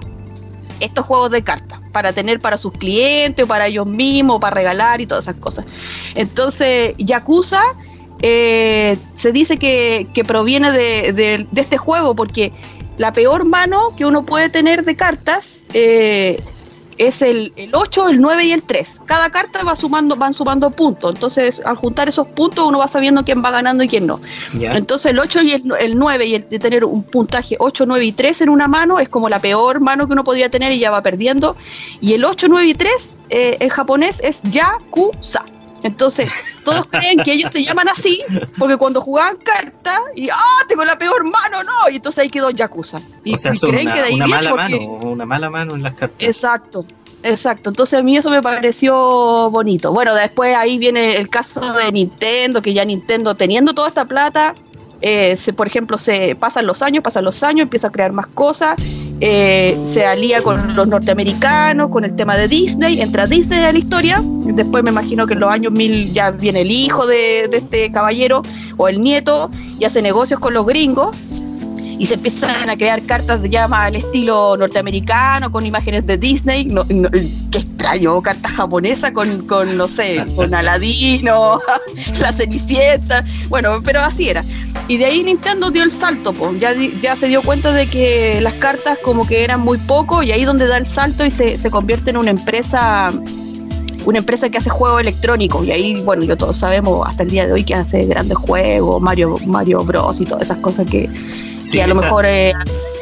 estos 0.80 1.06
juegos 1.06 1.30
de 1.30 1.42
cartas 1.42 1.80
para 1.92 2.12
tener 2.12 2.40
para 2.40 2.58
sus 2.58 2.72
clientes 2.72 3.44
o 3.44 3.48
para 3.48 3.66
ellos 3.66 3.86
mismos, 3.86 4.38
para 4.40 4.54
regalar 4.54 5.00
y 5.00 5.06
todas 5.06 5.24
esas 5.24 5.36
cosas. 5.36 5.64
Entonces, 6.14 6.94
Yakuza 6.98 7.62
eh, 8.20 8.98
se 9.14 9.32
dice 9.32 9.56
que, 9.56 10.06
proviene 10.26 10.70
de, 10.70 11.46
este 11.56 11.78
juego 11.78 12.14
porque 12.14 12.52
la 12.98 13.14
peor 13.14 13.46
mano 13.46 13.94
que 13.96 14.04
uno 14.04 14.26
puede 14.26 14.50
tener 14.50 14.84
de 14.84 14.94
cartas 14.94 15.64
eh, 15.72 16.42
es 16.98 17.22
el, 17.22 17.52
el, 17.56 17.74
8, 17.74 18.08
el 18.08 18.20
9 18.20 18.44
y 18.44 18.52
el 18.52 18.62
3. 18.62 19.00
Cada 19.06 19.30
carta 19.30 19.62
va 19.64 19.76
sumando, 19.76 20.16
van 20.16 20.32
sumando 20.32 20.70
puntos. 20.70 21.14
Entonces, 21.14 21.62
al 21.64 21.76
juntar 21.76 22.08
esos 22.08 22.26
puntos, 22.28 22.64
uno 22.66 22.78
va 22.78 22.88
sabiendo 22.88 23.24
quién 23.24 23.42
va 23.44 23.50
ganando 23.50 23.82
y 23.82 23.88
quién 23.88 24.06
no. 24.06 24.20
Entonces, 24.54 25.12
el 25.12 25.18
8 25.18 25.42
y 25.42 25.52
el, 25.52 25.98
9 25.98 26.26
y 26.26 26.34
el 26.34 26.48
de 26.48 26.58
tener 26.58 26.84
un 26.84 27.02
puntaje 27.02 27.56
8, 27.58 27.84
9 27.86 28.04
y 28.04 28.12
3 28.12 28.42
en 28.42 28.48
una 28.48 28.68
mano 28.68 28.98
es 28.98 29.08
como 29.08 29.28
la 29.28 29.40
peor 29.40 29.80
mano 29.80 30.06
que 30.06 30.12
uno 30.12 30.24
podría 30.24 30.48
tener 30.48 30.72
y 30.72 30.78
ya 30.78 30.90
va 30.90 31.02
perdiendo. 31.02 31.56
Y 32.00 32.14
el 32.14 32.24
8, 32.24 32.46
9 32.48 32.66
y 32.66 32.74
3 32.74 33.14
eh, 33.30 33.56
en 33.60 33.68
japonés 33.68 34.20
es 34.22 34.42
Yakuza. 34.42 35.44
Entonces, 35.82 36.30
todos 36.64 36.86
creen 36.86 37.18
que 37.18 37.32
ellos 37.32 37.50
se 37.50 37.64
llaman 37.64 37.88
así 37.88 38.22
porque 38.58 38.76
cuando 38.76 39.00
jugaban 39.00 39.36
carta 39.36 40.00
y 40.14 40.28
¡ah! 40.28 40.36
Tengo 40.68 40.84
la 40.84 40.96
peor 40.96 41.24
mano, 41.24 41.62
no. 41.62 41.90
Y 41.90 41.96
entonces 41.96 42.22
ahí 42.22 42.30
quedó 42.30 42.50
Yakuza. 42.50 43.00
Y, 43.24 43.34
creen 43.36 43.90
que 43.92 44.00
de 44.00 44.06
ahí 44.06 44.14
una 44.14 44.26
mala 44.26 44.54
mano, 44.54 44.76
una 45.02 45.26
mala 45.26 45.50
mano 45.50 45.74
en 45.74 45.82
las 45.82 45.94
cartas. 45.94 46.22
Exacto. 46.26 46.84
Exacto, 47.24 47.70
entonces 47.70 48.00
a 48.00 48.02
mí 48.02 48.16
eso 48.16 48.30
me 48.30 48.42
pareció 48.42 49.48
bonito. 49.50 49.92
Bueno, 49.92 50.12
después 50.12 50.56
ahí 50.56 50.76
viene 50.76 51.14
el 51.16 51.28
caso 51.28 51.72
de 51.74 51.92
Nintendo, 51.92 52.60
que 52.60 52.74
ya 52.74 52.84
Nintendo 52.84 53.36
teniendo 53.36 53.74
toda 53.74 53.86
esta 53.86 54.06
plata, 54.06 54.56
eh, 55.00 55.36
se, 55.36 55.52
por 55.52 55.68
ejemplo, 55.68 55.98
se 55.98 56.34
pasan 56.34 56.66
los 56.66 56.82
años, 56.82 57.04
pasan 57.04 57.24
los 57.24 57.44
años, 57.44 57.62
empieza 57.62 57.88
a 57.88 57.92
crear 57.92 58.10
más 58.10 58.26
cosas 58.26 58.74
eh, 59.24 59.80
se 59.84 60.04
alía 60.04 60.42
con 60.42 60.74
los 60.74 60.88
norteamericanos, 60.88 61.90
con 61.90 62.04
el 62.04 62.16
tema 62.16 62.36
de 62.36 62.48
Disney, 62.48 63.00
entra 63.00 63.28
Disney 63.28 63.60
a 63.60 63.70
la 63.70 63.78
historia, 63.78 64.20
después 64.20 64.82
me 64.82 64.90
imagino 64.90 65.28
que 65.28 65.34
en 65.34 65.40
los 65.40 65.50
años 65.50 65.72
1000 65.72 66.12
ya 66.12 66.32
viene 66.32 66.62
el 66.62 66.72
hijo 66.72 67.06
de, 67.06 67.46
de 67.48 67.58
este 67.58 67.92
caballero 67.92 68.42
o 68.76 68.88
el 68.88 69.00
nieto 69.00 69.48
y 69.78 69.84
hace 69.84 70.02
negocios 70.02 70.40
con 70.40 70.54
los 70.54 70.66
gringos 70.66 71.16
y 72.02 72.06
se 72.06 72.14
empiezan 72.14 72.68
a 72.68 72.76
crear 72.76 73.00
cartas 73.02 73.40
ya 73.48 73.68
más 73.68 73.86
al 73.86 73.94
estilo 73.94 74.56
norteamericano, 74.56 75.52
con 75.52 75.64
imágenes 75.64 76.04
de 76.04 76.16
Disney. 76.16 76.64
No, 76.64 76.84
qué 76.84 77.58
extraño, 77.58 78.20
cartas 78.20 78.54
japonesas 78.54 79.12
con, 79.12 79.46
con, 79.46 79.76
no 79.76 79.86
sé, 79.86 80.24
con 80.34 80.52
Aladino, 80.56 81.60
la 82.20 82.32
Cenicienta. 82.32 83.24
Bueno, 83.48 83.80
pero 83.84 84.00
así 84.00 84.28
era. 84.28 84.42
Y 84.88 84.98
de 84.98 85.06
ahí 85.06 85.22
Nintendo 85.22 85.70
dio 85.70 85.84
el 85.84 85.90
salto, 85.90 86.32
pues. 86.32 86.58
ya, 86.58 86.74
ya 86.74 87.16
se 87.16 87.28
dio 87.28 87.42
cuenta 87.42 87.72
de 87.72 87.86
que 87.86 88.40
las 88.40 88.54
cartas 88.54 88.98
como 89.02 89.26
que 89.26 89.44
eran 89.44 89.60
muy 89.60 89.78
poco 89.78 90.22
y 90.22 90.32
ahí 90.32 90.44
donde 90.44 90.66
da 90.66 90.76
el 90.76 90.86
salto 90.86 91.24
y 91.24 91.30
se, 91.30 91.56
se 91.56 91.70
convierte 91.70 92.10
en 92.10 92.16
una 92.16 92.30
empresa 92.30 93.12
una 94.04 94.18
empresa 94.18 94.50
que 94.50 94.58
hace 94.58 94.70
juegos 94.70 95.00
electrónicos 95.00 95.64
y 95.64 95.70
ahí, 95.70 96.00
bueno, 96.02 96.24
yo 96.24 96.36
todos 96.36 96.58
sabemos 96.58 97.06
hasta 97.06 97.22
el 97.22 97.30
día 97.30 97.46
de 97.46 97.52
hoy 97.52 97.64
que 97.64 97.74
hace 97.74 98.04
grandes 98.06 98.36
juegos, 98.36 99.00
Mario, 99.00 99.38
Mario 99.46 99.84
Bros 99.84 100.20
y 100.20 100.24
todas 100.24 100.42
esas 100.42 100.58
cosas 100.58 100.88
que, 100.88 101.08
que 101.70 101.82
a 101.82 101.86
lo 101.86 101.94
mejor 101.94 102.24
eh, 102.26 102.52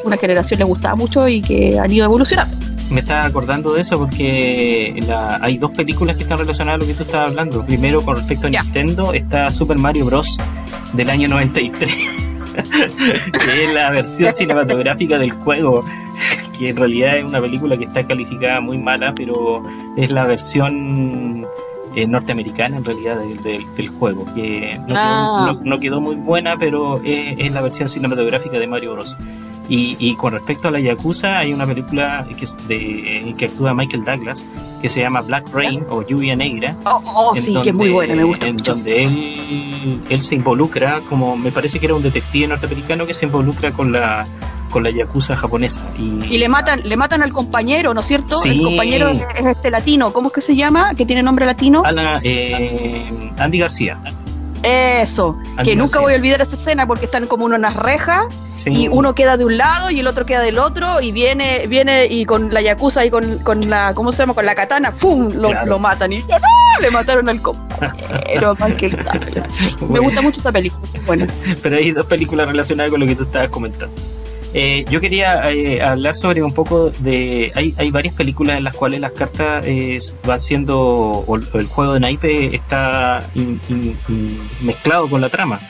una 0.05 0.17
generación 0.17 0.59
le 0.59 0.65
gustaba 0.65 0.97
mucho 0.97 1.27
y 1.29 1.41
que 1.41 1.79
han 1.79 1.91
ido 1.91 2.05
evolucionando. 2.05 2.55
Me 2.91 3.01
estaba 3.01 3.25
acordando 3.25 3.73
de 3.73 3.83
eso 3.83 3.99
porque 3.99 5.01
hay 5.41 5.59
dos 5.59 5.71
películas 5.71 6.17
que 6.17 6.25
están 6.25 6.39
relacionadas 6.39 6.81
a 6.81 6.83
lo 6.83 6.87
que 6.87 6.95
tú 6.95 7.05
estabas 7.05 7.31
hablando. 7.31 7.65
Primero, 7.65 8.05
con 8.05 8.17
respecto 8.17 8.49
a 8.49 8.51
Nintendo, 8.51 9.13
está 9.13 9.49
Super 9.51 9.79
Mario 9.79 10.07
Bros. 10.07 10.39
Del 10.93 11.11
año 11.11 11.29
93, 11.29 11.91
que 13.33 13.65
es 13.65 13.75
la 13.75 13.91
versión 13.91 14.33
cinematográfica 14.33 15.19
del 15.19 15.33
juego 15.33 15.85
que 16.59 16.71
en 16.71 16.77
realidad 16.77 17.19
es 17.19 17.25
una 17.25 17.41
película 17.41 17.77
que 17.77 17.85
está 17.85 18.07
calificada 18.07 18.61
muy 18.61 18.79
mala, 18.79 19.15
pero 19.15 19.63
es 19.97 20.11
la 20.11 20.27
versión 20.27 21.47
eh, 21.95 22.07
norteamericana 22.07 22.77
en 22.77 22.85
realidad 22.85 23.19
del, 23.19 23.89
juego, 23.89 24.27
que 24.35 24.79
ah. 24.91 25.57
no, 25.63 25.81
quedó, 25.81 26.01
muy 26.01 26.17
buena, 26.17 26.57
pero 26.59 27.01
es, 27.03 27.51
la 27.53 27.63
versión 27.63 27.89
cinematográfica 27.89 28.59
de 28.59 28.67
Mario 28.67 28.93
Bros. 28.93 29.17
Y, 29.73 30.17
con 30.17 30.33
respecto 30.33 30.67
a 30.67 30.73
la 30.73 30.81
Yakuza, 30.81 31.39
hay 31.39 31.53
una 31.53 31.65
película 31.65 32.27
que, 32.37 32.45
es 32.45 32.57
de, 32.67 33.35
que 33.39 33.45
actúa 33.45 33.73
Michael 33.73 34.05
Douglas 34.05 34.45
que 34.83 34.89
se 34.89 35.01
llama 35.01 35.21
Black 35.21 35.49
Rain 35.53 35.85
o 35.91 36.03
Lluvia 36.03 36.35
Negra. 36.35 36.75
Oh, 36.85 37.01
oh 37.15 37.37
sí, 37.37 37.55
que 37.63 37.69
es 37.69 37.75
muy 37.75 37.91
buena, 37.91 38.15
me 38.15 38.25
gusta 38.25 38.49
En 38.49 38.57
donde 38.57 39.03
él, 39.05 40.01
él 40.09 40.23
se 40.23 40.35
involucra, 40.35 41.03
como 41.09 41.37
me 41.37 41.53
parece 41.53 41.79
que 41.79 41.87
era 41.87 41.95
un 41.95 42.03
detective 42.03 42.49
norteamericano 42.49 43.07
que 43.07 43.15
se 43.15 43.27
involucra 43.27 43.71
con 43.71 43.93
la 43.93 44.27
con 44.71 44.85
la 44.85 44.91
yakuza 44.91 45.37
japonesa. 45.37 45.81
Y, 45.99 46.39
le 46.39 46.49
matan 46.49 46.81
le 46.85 46.97
matan 46.97 47.23
al 47.23 47.33
compañero, 47.33 47.93
¿no 47.93 48.01
es 48.01 48.07
cierto? 48.07 48.43
El 48.45 48.63
compañero 48.63 49.11
es 49.11 49.47
este 49.47 49.71
latino, 49.71 50.13
¿cómo 50.13 50.29
es 50.29 50.35
que 50.35 50.41
se 50.41 50.57
llama? 50.57 50.95
Que 50.95 51.05
tiene 51.05 51.23
nombre 51.23 51.45
latino. 51.45 51.83
Eh, 52.23 53.33
Andy 53.39 53.59
García. 53.59 54.01
Eso, 54.63 55.39
que 55.65 55.75
nunca 55.75 56.01
voy 56.01 56.13
a 56.13 56.17
olvidar 56.17 56.41
esa 56.41 56.55
escena 56.55 56.87
porque 56.87 57.07
están 57.07 57.27
como 57.27 57.47
unas 57.47 57.77
rejas 57.77 58.27
y 58.67 58.89
uno 58.89 59.15
queda 59.15 59.37
de 59.37 59.45
un 59.45 59.57
lado 59.57 59.91
y 59.91 60.01
el 60.01 60.07
otro 60.07 60.27
queda 60.27 60.43
del 60.43 60.59
otro 60.59 61.01
y 61.01 61.13
viene 61.13 61.67
viene 61.67 62.07
y 62.07 62.27
con 62.27 62.53
la 62.53 62.61
yakuza 62.61 63.05
y 63.05 63.11
con, 63.11 63.39
con 63.39 63.71
la, 63.71 63.95
¿cómo 63.95 64.13
se 64.13 64.19
llama? 64.19 64.35
Con 64.35 64.45
la 64.45 64.55
katana, 64.55 64.93
¡fum! 64.93 65.33
Lo, 65.33 65.79
matan 65.79 66.13
y 66.13 66.19
¡no! 66.19 66.37
Le 66.81 66.91
mataron 66.91 67.29
al 67.29 67.41
compañero, 67.41 68.57
Me 69.89 69.99
gusta 69.99 70.21
mucho 70.21 70.41
esa 70.41 70.53
película, 70.53 70.87
bueno. 71.07 71.27
Pero 71.63 71.77
hay 71.77 71.93
dos 71.93 72.07
películas 72.07 72.49
relacionadas 72.49 72.91
con 72.91 73.01
lo 73.01 73.07
que 73.07 73.17
tú 73.17 73.23
estabas 73.23 73.49
comentando. 73.49 73.95
Eh, 74.53 74.85
yo 74.91 75.01
quería 75.01 75.49
eh, 75.53 75.81
hablar 75.81 76.17
sobre 76.17 76.43
un 76.43 76.53
poco 76.53 76.91
de. 76.91 77.53
Hay, 77.55 77.75
hay 77.79 77.91
varias 77.91 78.15
películas 78.15 78.59
en 78.59 78.65
las 78.65 78.75
cuales 78.75 79.01
las 79.01 79.13
cartas 79.13 79.65
eh, 79.67 79.99
van 80.27 80.41
siendo. 80.41 80.79
O, 80.79 81.37
el 81.37 81.67
juego 81.67 81.95
de 81.95 82.01
naipe 82.01 82.55
está 82.55 83.29
mezclado 84.63 85.09
con 85.09 85.21
la 85.21 85.29
trama. 85.29 85.61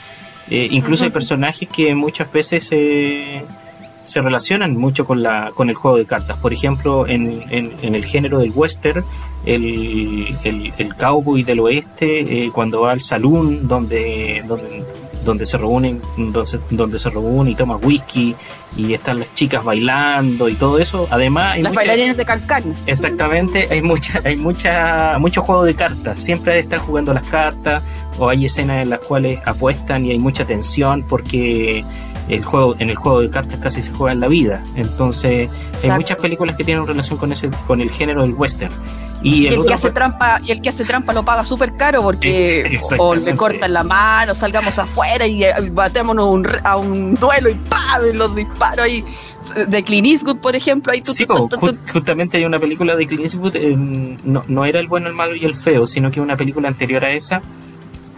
incluso 0.49 1.05
hay 1.05 1.11
personajes 1.11 1.69
que 1.69 1.95
muchas 1.95 2.33
veces 2.33 2.69
se 2.69 4.21
relacionan 4.21 4.77
mucho 4.77 5.05
con, 5.05 5.23
la, 5.23 5.51
con 5.55 5.69
el 5.69 5.77
juego 5.77 5.99
de 5.99 6.07
cartas. 6.07 6.39
Por 6.39 6.53
ejemplo, 6.53 7.07
en, 7.07 7.45
en, 7.51 7.95
el 7.95 8.05
género 8.05 8.39
del 8.39 8.51
western, 8.55 9.05
el, 9.45 10.35
el, 10.43 10.73
el 10.79 10.95
cowboy 10.97 11.43
del 11.43 11.61
oeste, 11.61 12.51
cuando 12.53 12.81
va 12.81 12.93
al 12.93 13.03
saloon 13.03 13.69
donde, 13.69 14.43
donde 14.49 14.85
donde 15.25 15.47
se 15.47 15.59
reúnen, 15.59 16.01
donde, 16.17 16.99
se 16.99 17.11
reúne 17.11 17.51
y 17.51 17.55
toma 17.55 17.77
whisky 17.77 18.35
y 18.77 18.95
están 18.95 19.21
las 19.21 19.35
chicas 19.35 19.65
bailando 19.65 20.49
y 20.49 20.55
todo 20.55 20.79
eso. 20.79 21.07
Además, 21.11 21.55
hay 21.55 21.63
las 21.63 21.75
bailarinas 21.75 22.17
de 22.17 22.25
Cancán. 22.25 22.75
Exactamente, 22.87 23.69
hay 23.71 23.83
mucha, 23.83 24.21
hay 24.25 24.37
mucha, 24.37 25.19
mucho 25.19 25.43
juego 25.43 25.65
de 25.65 25.75
cartas. 25.75 26.23
Siempre 26.23 26.59
están 26.59 26.81
jugando 26.81 27.13
las 27.13 27.27
cartas 27.27 27.83
o 28.19 28.29
hay 28.29 28.47
escenas 28.47 28.83
en 28.83 28.91
las 28.91 29.01
cuales 29.01 29.41
apuestan 29.47 30.05
y 30.05 30.11
hay 30.11 30.19
mucha 30.19 30.45
tensión 30.45 31.05
porque 31.09 31.85
el 32.31 32.45
juego, 32.45 32.77
en 32.79 32.91
el 32.91 32.97
juego 32.97 33.21
de 33.21 33.31
cartas 33.31 33.59
casi 33.61 33.83
se 33.83 33.93
juega 33.93 34.13
en 34.13 34.21
la 34.21 34.29
vida. 34.29 34.65
Entonces, 34.77 35.51
hay 35.83 35.91
muchas 35.91 36.19
películas 36.19 36.57
que 36.57 36.65
tienen 36.65 36.87
relación 36.87 37.19
con 37.19 37.33
ese, 37.33 37.51
con 37.67 37.81
el 37.81 37.91
género 37.91 38.23
del 38.23 38.35
western. 38.35 38.73
Y 39.23 39.49
el, 39.49 39.67
que 39.67 39.75
hace 39.75 39.91
trampa, 39.91 40.41
y 40.43 40.51
el 40.51 40.63
que 40.63 40.71
hace 40.71 40.83
trampa 40.85 41.13
lo 41.13 41.23
paga 41.23 41.45
súper 41.45 41.77
caro 41.77 42.01
porque 42.01 42.79
o 42.99 43.15
le 43.15 43.37
cortan 43.37 43.73
la 43.75 43.83
mano, 43.83 44.35
salgamos 44.35 44.79
afuera 44.79 45.27
y 45.27 45.45
eh, 45.45 45.53
batémonos 45.73 46.47
a 46.65 46.79
un 46.79 47.17
duelo 47.17 47.51
y 47.51 47.55
¡pam! 47.55 48.03
los 48.15 48.35
disparos 48.35 48.87
ahí 48.87 49.05
de 49.69 49.83
Clint 49.83 50.07
Eastwood, 50.07 50.39
por 50.39 50.57
ejemplo. 50.57 50.93
Ahí 50.93 51.03
sí, 51.03 51.27
justamente 51.93 52.39
hay 52.39 52.47
una 52.47 52.59
película 52.59 52.97
de 52.97 53.07
Clint 53.07 53.25
Eastwood, 53.25 53.57
eh, 53.57 53.77
no, 53.77 54.43
no 54.49 54.65
era 54.65 54.81
el 54.81 54.87
bueno, 54.87 55.09
el 55.09 55.15
malo 55.15 55.35
y 55.35 55.45
el 55.45 55.55
feo, 55.55 55.87
sino 55.87 56.11
que 56.11 56.23
una 56.23 56.37
película 56.37 56.69
anterior 56.69 57.05
a 57.05 57.13
esa, 57.13 57.43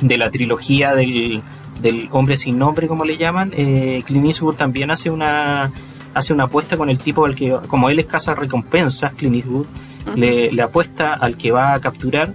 de 0.01 0.17
la 0.17 0.31
trilogía 0.31 0.95
del, 0.95 1.43
del 1.81 2.09
hombre 2.13 2.37
sin 2.37 2.59
nombre, 2.59 2.87
como 2.87 3.05
le 3.05 3.17
llaman. 3.17 3.53
Eh, 3.57 4.03
Clint 4.07 4.27
Eastwood 4.27 4.57
también 4.57 4.91
hace 4.91 5.11
una 5.11 5.71
hace 6.15 6.33
una 6.33 6.45
apuesta 6.45 6.77
con 6.77 6.91
el 6.91 6.99
tipo 6.99 7.25
al 7.25 7.35
que, 7.35 7.57
como 7.69 7.89
él 7.89 7.99
es 7.99 8.07
casa 8.07 8.35
recompensas, 8.35 9.15
Clint 9.15 9.37
Eastwood, 9.37 9.67
le, 10.15 10.61
apuesta 10.61 11.15
al 11.15 11.37
que 11.37 11.51
va 11.51 11.75
a 11.75 11.81
capturar 11.81 12.33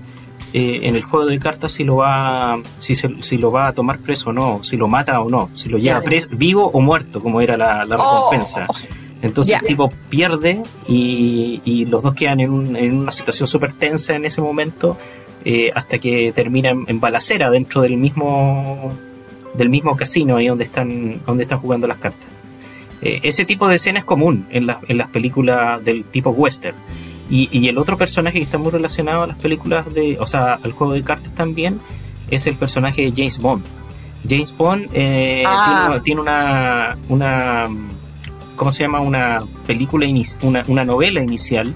eh, 0.54 0.80
en 0.84 0.96
el 0.96 1.04
juego 1.04 1.26
de 1.26 1.38
cartas 1.40 1.74
si 1.74 1.84
lo 1.84 1.98
va 1.98 2.58
si, 2.80 2.96
si 2.96 3.38
lo 3.38 3.52
va 3.52 3.68
a 3.68 3.74
tomar 3.74 4.00
preso 4.00 4.30
o 4.30 4.34
no, 4.34 4.64
si 4.64 4.78
lo 4.78 4.88
mata 4.88 5.20
o 5.22 5.30
no, 5.30 5.50
si 5.54 5.70
lo 5.70 5.78
lleva 5.78 6.02
preso, 6.02 6.30
vivo 6.32 6.70
o 6.74 6.80
muerto, 6.80 7.22
como 7.22 7.42
era 7.42 7.58
la, 7.58 7.86
oh. 7.86 8.30
recompensa. 8.30 8.66
Entonces 9.22 9.60
el 9.60 9.68
tipo 9.68 9.92
pierde 10.10 10.64
y, 10.88 11.86
los 11.86 12.04
dos 12.04 12.14
quedan 12.14 12.40
en, 12.40 12.52
una 12.52 13.12
situación 13.12 13.48
súper 13.48 13.74
tensa 13.74 14.16
en 14.16 14.26
ese 14.26 14.42
momento 14.42 14.98
eh, 15.44 15.72
hasta 15.74 15.98
que 16.00 16.32
termina 16.34 16.70
en, 16.70 17.00
balacera 17.00 17.50
dentro 17.50 17.82
del 17.82 17.98
mismo 17.98 18.92
del 19.58 19.70
mismo 19.70 19.96
casino 19.96 20.38
ahí 20.38 20.48
donde 20.48 20.64
están 20.64 21.22
donde 21.26 21.44
están 21.44 21.60
jugando 21.60 21.88
las 21.88 21.98
cartas. 21.98 22.28
Eh, 23.02 23.20
ese 23.24 23.46
tipo 23.46 23.68
de 23.68 23.76
escena 23.76 24.00
es 24.00 24.06
común 24.06 24.48
en, 24.50 24.68
en 24.88 24.98
las 24.98 25.10
películas 25.10 25.84
del 25.84 26.06
tipo 26.06 26.32
western. 26.32 26.76
Y, 27.30 27.68
el 27.68 27.78
otro 27.78 27.98
personaje 27.98 28.38
que 28.38 28.46
está 28.46 28.58
muy 28.58 28.72
relacionado 28.72 29.24
a 29.24 29.28
las 29.28 29.38
películas 29.38 29.94
de, 29.94 30.18
o 30.20 30.26
sea, 30.26 30.60
al 30.64 30.72
juego 30.72 30.94
de 30.94 31.04
cartas 31.04 31.34
también, 31.36 31.82
es 32.30 32.48
el 32.48 32.56
personaje 32.56 33.02
de 33.02 33.12
James 33.12 33.40
Bond. 33.40 33.66
James 34.28 34.56
Bond 34.56 34.90
eh, 34.94 35.44
ah. 35.46 36.00
tiene, 36.04 36.22
una, 36.22 36.98
una, 37.10 37.68
¿cómo 38.56 38.72
se 38.72 38.84
llama? 38.84 39.02
Una 39.02 39.42
película, 39.66 40.08
una, 40.42 40.64
una 40.68 40.86
novela 40.86 41.22
inicial. 41.22 41.76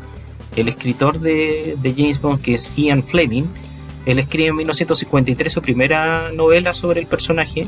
El 0.56 0.70
escritor 0.70 1.20
de, 1.20 1.78
de 1.82 1.94
James 1.94 2.22
Bond, 2.22 2.42
que 2.42 2.54
es 2.54 2.74
Ian 2.78 3.04
Fleming, 3.04 3.46
él 4.06 4.20
escribe 4.20 4.50
en 4.50 4.56
1953 4.58 5.54
su 5.54 5.62
primera 5.62 6.32
novela 6.32 6.74
sobre 6.74 7.02
el 7.02 7.08
personaje 7.08 7.68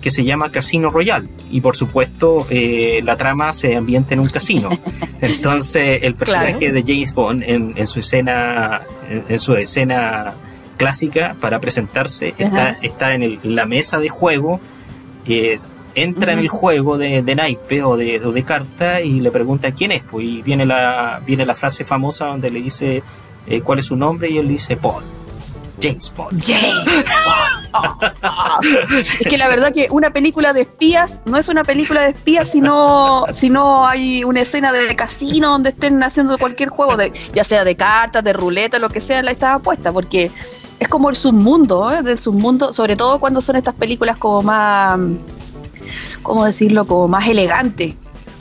que 0.00 0.10
se 0.10 0.24
llama 0.24 0.50
Casino 0.50 0.90
Royale 0.90 1.28
y 1.50 1.60
por 1.60 1.76
supuesto 1.76 2.46
eh, 2.48 3.00
la 3.02 3.16
trama 3.16 3.52
se 3.52 3.74
ambienta 3.74 4.14
en 4.14 4.20
un 4.20 4.28
casino. 4.28 4.70
Entonces 5.20 6.00
el 6.02 6.14
personaje 6.14 6.70
de 6.72 6.82
James 6.82 7.12
Bond 7.12 7.42
en, 7.42 7.86
su 7.86 7.98
escena 7.98 8.82
en, 9.28 9.38
su 9.38 9.54
escena 9.54 10.34
clásica 10.76 11.34
para 11.40 11.58
presentarse 11.58 12.34
está, 12.38 12.76
está 12.82 13.14
en, 13.14 13.38
la 13.42 13.66
mesa 13.66 13.98
de 13.98 14.08
juego. 14.08 14.60
Eh, 15.26 15.58
entra 15.96 16.32
en 16.32 16.38
el 16.38 16.48
juego 16.48 16.98
de, 16.98 17.22
naipe 17.22 17.82
o 17.82 17.96
de, 17.96 18.20
de, 18.20 18.42
carta 18.44 19.00
y 19.00 19.18
le 19.18 19.30
pregunta 19.30 19.72
quién 19.72 19.92
es, 19.92 20.02
pues, 20.02 20.26
y 20.26 20.42
viene 20.42 20.66
la, 20.66 21.20
viene 21.26 21.46
la 21.46 21.54
frase 21.54 21.84
famosa 21.84 22.26
donde 22.26 22.50
le 22.50 22.60
dice 22.60 23.02
eh, 23.46 23.60
cuál 23.62 23.78
es 23.78 23.86
su 23.86 23.96
nombre 23.96 24.30
y 24.30 24.38
él 24.38 24.46
dice 24.46 24.76
Paul. 24.76 25.02
James 25.80 26.12
Bond. 26.16 26.42
James 26.42 27.06
es 29.20 29.26
que 29.28 29.36
la 29.36 29.48
verdad 29.48 29.72
que 29.72 29.88
una 29.90 30.10
película 30.10 30.52
de 30.52 30.62
espías 30.62 31.20
no 31.24 31.36
es 31.36 31.48
una 31.48 31.64
película 31.64 32.02
de 32.02 32.10
espías 32.10 32.50
si 32.50 32.60
no, 32.60 33.26
si 33.30 33.50
no 33.50 33.86
hay 33.86 34.24
una 34.24 34.40
escena 34.40 34.72
de 34.72 34.94
casino 34.96 35.50
donde 35.50 35.70
estén 35.70 36.02
haciendo 36.02 36.38
cualquier 36.38 36.70
juego, 36.70 36.96
de, 36.96 37.12
ya 37.34 37.44
sea 37.44 37.64
de 37.64 37.76
cartas, 37.76 38.24
de 38.24 38.32
ruleta, 38.32 38.78
lo 38.78 38.88
que 38.88 39.00
sea, 39.00 39.22
la 39.22 39.30
estaba 39.30 39.58
puesta, 39.58 39.92
porque 39.92 40.30
es 40.78 40.88
como 40.88 41.10
el 41.10 41.16
submundo, 41.16 41.90
¿eh? 41.92 42.02
del 42.02 42.18
submundo, 42.18 42.72
sobre 42.72 42.96
todo 42.96 43.18
cuando 43.18 43.40
son 43.40 43.56
estas 43.56 43.74
películas 43.74 44.16
como 44.16 44.42
más, 44.42 44.98
¿cómo 46.22 46.44
decirlo? 46.44 46.86
Como 46.86 47.08
más 47.08 47.26
elegantes 47.28 47.94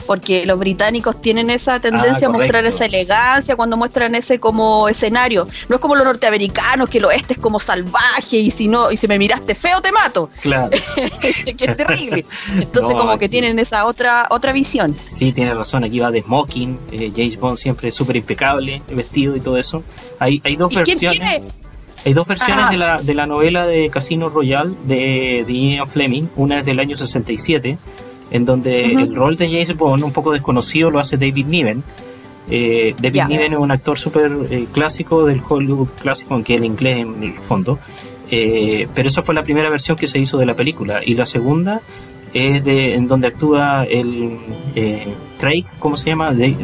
porque 0.06 0.46
los 0.46 0.60
británicos 0.60 1.22
tienen 1.22 1.50
esa 1.50 1.80
tendencia 1.80 2.28
a 2.28 2.30
ah, 2.30 2.34
mostrar 2.34 2.66
esa 2.66 2.86
elegancia 2.86 3.56
cuando 3.56 3.78
muestran 3.78 4.16
ese 4.16 4.40
como 4.40 4.88
escenario. 4.88 5.48
No 5.70 5.76
es 5.76 5.82
como 5.82 5.96
los 5.96 6.06
norteamericanos, 6.06 6.90
que 6.90 7.00
lo 7.00 7.12
este 7.12 7.34
es 7.34 7.40
como 7.40 7.60
salvaje 7.60 8.38
y 8.38 8.52
si 8.52 8.68
no, 8.68 8.92
y 8.92 8.98
si 8.98 9.08
me 9.08 9.18
miraste 9.18 9.56
feo 9.56 9.82
te 9.82 9.92
mato. 9.92 10.30
Claro. 10.42 10.70
que 11.22 11.66
es 11.66 11.78
terrible. 11.78 12.26
Entonces 12.54 12.96
como 12.96 13.18
que 13.18 13.30
tienen 13.30 13.60
esa 13.60 13.86
otra, 13.86 14.28
otra 14.30 14.54
visión. 14.54 14.96
Sí, 15.08 15.32
tiene 15.32 15.54
razón, 15.54 15.84
aquí 15.84 16.00
va 16.00 16.12
de 16.12 16.22
smoking, 16.22 16.80
eh, 16.92 17.12
James 17.16 17.38
Bond 17.40 17.58
siempre 17.58 17.92
súper 17.92 18.16
impecable, 18.18 18.82
vestido 18.90 19.36
y 19.36 19.40
todo 19.40 19.58
eso. 19.58 19.84
Hay, 20.20 20.42
hay 20.44 20.56
dos 20.56 20.74
versiones. 20.74 21.42
Hay 22.06 22.14
dos 22.14 22.28
versiones 22.28 22.70
de 22.70 22.78
la, 22.78 23.02
de 23.02 23.16
la 23.16 23.26
novela 23.26 23.66
de 23.66 23.90
Casino 23.90 24.30
Royale 24.30 24.76
de, 24.86 25.44
de 25.48 25.54
Ian 25.54 25.90
Fleming. 25.90 26.28
Una 26.36 26.60
es 26.60 26.66
del 26.66 26.80
año 26.80 26.96
67 26.96 27.80
en 28.36 28.46
donde 28.46 28.92
el 28.92 29.16
rol 29.16 29.38
de 29.38 29.48
James 29.48 29.76
Bond, 29.78 30.04
un 30.04 30.12
poco 30.12 30.34
desconocido, 30.34 30.92
lo 30.92 31.00
hace 31.00 31.18
David 31.18 31.46
Niven. 31.46 31.84
Eh, 32.50 32.94
David 33.00 33.24
Niven 33.30 33.54
es 33.54 33.60
un 33.60 33.72
actor 33.72 33.98
súper 33.98 34.32
eh, 34.50 34.68
clásico 34.72 35.26
del 35.26 35.42
Hollywood 35.48 35.88
clásico, 36.02 36.34
aunque 36.34 36.56
el 36.56 36.66
inglés 36.66 37.02
en 37.02 37.24
el 37.24 37.34
fondo. 37.34 37.80
Eh, 38.30 38.88
pero 38.94 39.08
esa 39.08 39.24
fue 39.24 39.34
la 39.34 39.44
primera 39.44 39.70
versión 39.70 39.96
que 39.96 40.06
se 40.06 40.20
hizo 40.20 40.38
de 40.38 40.46
la 40.46 40.54
película. 40.54 41.02
Y 41.04 41.16
la 41.16 41.26
segunda 41.26 41.82
es 42.34 42.64
de 42.66 42.96
en 42.96 43.08
donde 43.08 43.28
actúa 43.28 43.86
el 43.86 44.38
Craig, 45.40 45.64
¿cómo 45.80 45.96
se 45.96 46.10
llama? 46.10 46.34
De, 46.34 46.56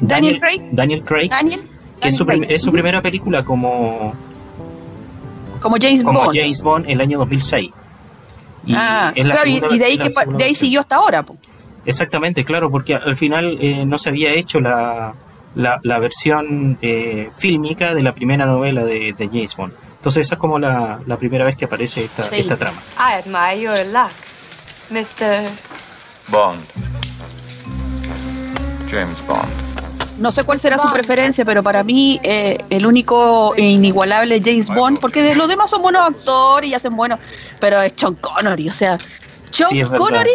Daniel, 0.00 0.40
Craig. 0.40 0.60
Daniel 0.72 1.02
Craig. 1.04 1.30
que 2.00 2.08
es, 2.08 2.16
su, 2.16 2.26
es, 2.48 2.60
su, 2.60 2.70
primera 2.70 3.00
película 3.00 3.42
como 3.42 4.12
como 5.58 5.76
James 5.80 6.04
como 6.04 6.24
Bond. 6.24 6.36
James 6.36 6.60
Bond 6.60 6.84
el 6.86 7.00
año 7.00 7.18
2006. 7.20 7.70
Y, 8.66 8.74
ah, 8.74 9.12
claro, 9.14 9.48
y, 9.48 9.78
de 9.78 9.84
ahí, 9.84 9.98
que, 9.98 10.10
de 10.10 10.44
ahí 10.44 10.54
siguió 10.54 10.80
hasta 10.80 10.96
ahora. 10.96 11.24
Exactamente, 11.84 12.44
claro, 12.44 12.70
porque 12.70 12.94
al 12.94 13.16
final 13.16 13.58
eh, 13.60 13.84
no 13.84 13.98
se 13.98 14.08
había 14.08 14.32
hecho 14.32 14.60
la, 14.60 15.14
la, 15.54 15.98
versión 15.98 16.78
eh, 16.80 17.30
fílmica 17.36 17.94
de 17.94 18.02
la 18.02 18.14
primera 18.14 18.46
novela 18.46 18.84
de, 18.84 19.12
de, 19.12 19.28
James 19.28 19.54
Bond. 19.56 19.74
Entonces 19.96 20.26
esa 20.26 20.34
es 20.34 20.40
como 20.40 20.58
la, 20.58 21.00
la 21.06 21.16
primera 21.16 21.44
vez 21.44 21.56
que 21.56 21.64
aparece 21.66 22.04
esta, 22.04 22.28
esta 22.34 22.56
trama. 22.56 22.82
I 22.98 23.14
admire 23.14 23.60
your 23.60 23.86
luck, 23.86 24.12
Mr. 24.90 25.50
Bond. 26.28 26.62
James 28.90 29.26
Bond. 29.26 29.73
No 30.18 30.30
sé 30.30 30.44
cuál 30.44 30.58
será 30.58 30.78
su 30.78 30.90
preferencia, 30.92 31.44
pero 31.44 31.62
para 31.62 31.82
mí 31.82 32.20
eh, 32.22 32.58
el 32.70 32.86
único 32.86 33.54
e 33.56 33.62
inigualable 33.62 34.40
James 34.44 34.68
Bond, 34.68 35.00
porque 35.00 35.34
los 35.34 35.48
demás 35.48 35.70
son 35.70 35.82
buenos 35.82 36.02
actores 36.02 36.70
y 36.70 36.74
hacen 36.74 36.94
buenos, 36.96 37.18
pero 37.60 37.80
es 37.82 37.92
Sean 37.96 38.14
Connery, 38.14 38.68
o 38.68 38.72
sea, 38.72 38.98
Sean 39.50 39.70
Connery 39.96 40.32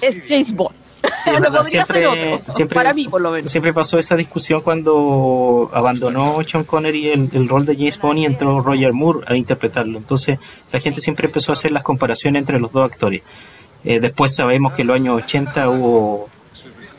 es 0.00 0.22
James 0.26 0.54
Bond. 0.54 0.74
no 1.42 1.52
podría 1.52 1.84
ser 1.84 2.06
otro, 2.06 2.40
siempre, 2.52 2.74
para 2.74 2.94
mí 2.94 3.08
por 3.08 3.20
lo 3.20 3.30
menos. 3.30 3.50
Siempre 3.50 3.72
pasó 3.72 3.98
esa 3.98 4.14
discusión 4.16 4.60
cuando 4.60 5.70
abandonó 5.72 6.38
Sean 6.44 6.64
Connery 6.64 7.10
el, 7.10 7.28
el 7.32 7.48
rol 7.48 7.66
de 7.66 7.74
James 7.74 8.00
Bond 8.00 8.18
y 8.18 8.24
entró 8.24 8.60
Roger 8.60 8.92
Moore 8.92 9.20
a 9.26 9.36
interpretarlo. 9.36 9.98
Entonces 9.98 10.38
la 10.72 10.80
gente 10.80 11.00
siempre 11.00 11.26
empezó 11.26 11.52
a 11.52 11.54
hacer 11.54 11.72
las 11.72 11.82
comparaciones 11.82 12.40
entre 12.40 12.58
los 12.58 12.72
dos 12.72 12.90
actores. 12.90 13.22
Eh, 13.84 13.98
después 13.98 14.34
sabemos 14.34 14.74
que 14.74 14.82
en 14.82 14.88
los 14.88 14.96
años 14.96 15.22
80 15.22 15.68
hubo 15.68 16.28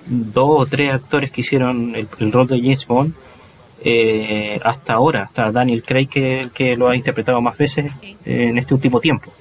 dos 0.06 0.62
o 0.62 0.66
tres 0.66 0.94
actores 0.94 1.32
que 1.32 1.42
hicieron 1.42 1.96
el, 1.96 2.32
rol 2.32 2.48
de 2.48 2.60
James 2.60 2.86
Bond. 2.88 3.14
Eh, 3.86 4.60
hasta 4.64 4.94
ahora, 4.94 5.24
hasta 5.24 5.52
Daniel 5.52 5.84
Craig 5.84 6.08
que, 6.08 6.50
que 6.54 6.78
lo 6.78 6.88
ha 6.88 6.96
interpretado 6.96 7.42
más 7.42 7.58
veces 7.58 7.92
en 8.26 8.58
este 8.58 8.74
último 8.74 9.00
tiempo. 9.02 9.34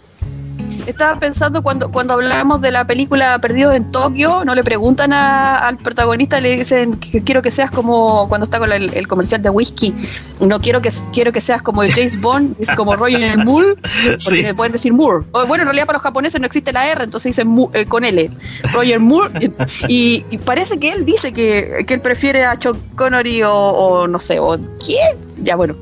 Estaba 0.87 1.19
pensando 1.19 1.63
cuando, 1.63 1.91
cuando 1.91 2.15
hablamos 2.15 2.61
de 2.61 2.71
la 2.71 2.85
película 2.87 3.39
Perdidos 3.39 3.75
en 3.75 3.91
Tokio, 3.91 4.45
no 4.45 4.55
le 4.55 4.65
preguntan 4.65 5.13
al 5.13 5.77
protagonista, 5.79 6.41
le 6.41 6.57
dicen 6.57 6.97
que 6.97 7.23
quiero 7.23 7.43
que 7.43 7.51
seas 7.51 7.71
como 7.71 8.29
cuando 8.29 8.45
está 8.45 8.59
con 8.59 8.73
el, 8.73 9.07
comercial 9.07 9.43
de 9.43 9.51
whisky, 9.51 9.95
no 10.41 10.61
quiero 10.61 10.81
que 10.83 10.91
quiero 11.13 11.33
que 11.33 11.41
seas 11.41 11.63
como 11.63 11.83
James 11.83 12.21
Bond, 12.21 12.57
es 12.59 12.71
como 12.73 12.97
Roger 12.97 13.37
Moore, 13.45 13.77
porque 14.25 14.43
le 14.43 14.55
pueden 14.55 14.73
decir 14.73 14.93
Moore. 14.93 15.25
bueno, 15.33 15.63
en 15.63 15.67
realidad 15.67 15.87
para 15.87 15.99
los 15.99 16.03
japoneses 16.03 16.41
no 16.41 16.47
existe 16.47 16.73
la 16.73 16.87
R, 16.89 17.05
entonces 17.05 17.37
dicen 17.37 17.57
eh, 17.75 17.87
con 17.87 18.05
L, 18.05 18.31
Roger 18.73 19.01
Moore, 19.01 19.53
y, 19.89 20.25
parece 20.45 20.79
que 20.79 20.91
él 20.91 21.05
dice 21.05 21.33
que, 21.33 21.85
él 21.87 22.01
prefiere 22.01 22.45
a 22.45 22.59
Chuck 22.59 22.77
Connery 22.97 23.43
o, 23.43 23.53
o 23.53 24.09
no 24.09 24.19
sé, 24.19 24.39
o 24.41 24.59
¿quién? 24.85 25.32
Ya 25.43 25.57
bueno. 25.57 25.75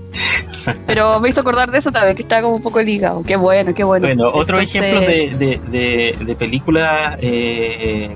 Pero 0.86 1.20
me 1.20 1.28
hizo 1.28 1.40
acordar 1.40 1.70
de 1.70 1.78
eso 1.78 1.90
también, 1.90 2.16
que 2.16 2.22
estaba 2.22 2.42
como 2.42 2.56
un 2.56 2.62
poco 2.62 2.82
ligado. 2.82 3.22
Qué 3.22 3.36
bueno, 3.36 3.74
qué 3.74 3.84
bueno. 3.84 4.06
Bueno, 4.06 4.30
otro 4.32 4.58
ejemplo 4.58 5.00
de, 5.00 5.60
de, 5.70 6.16
de, 6.18 6.34
película 6.34 7.16
eh, 7.20 8.10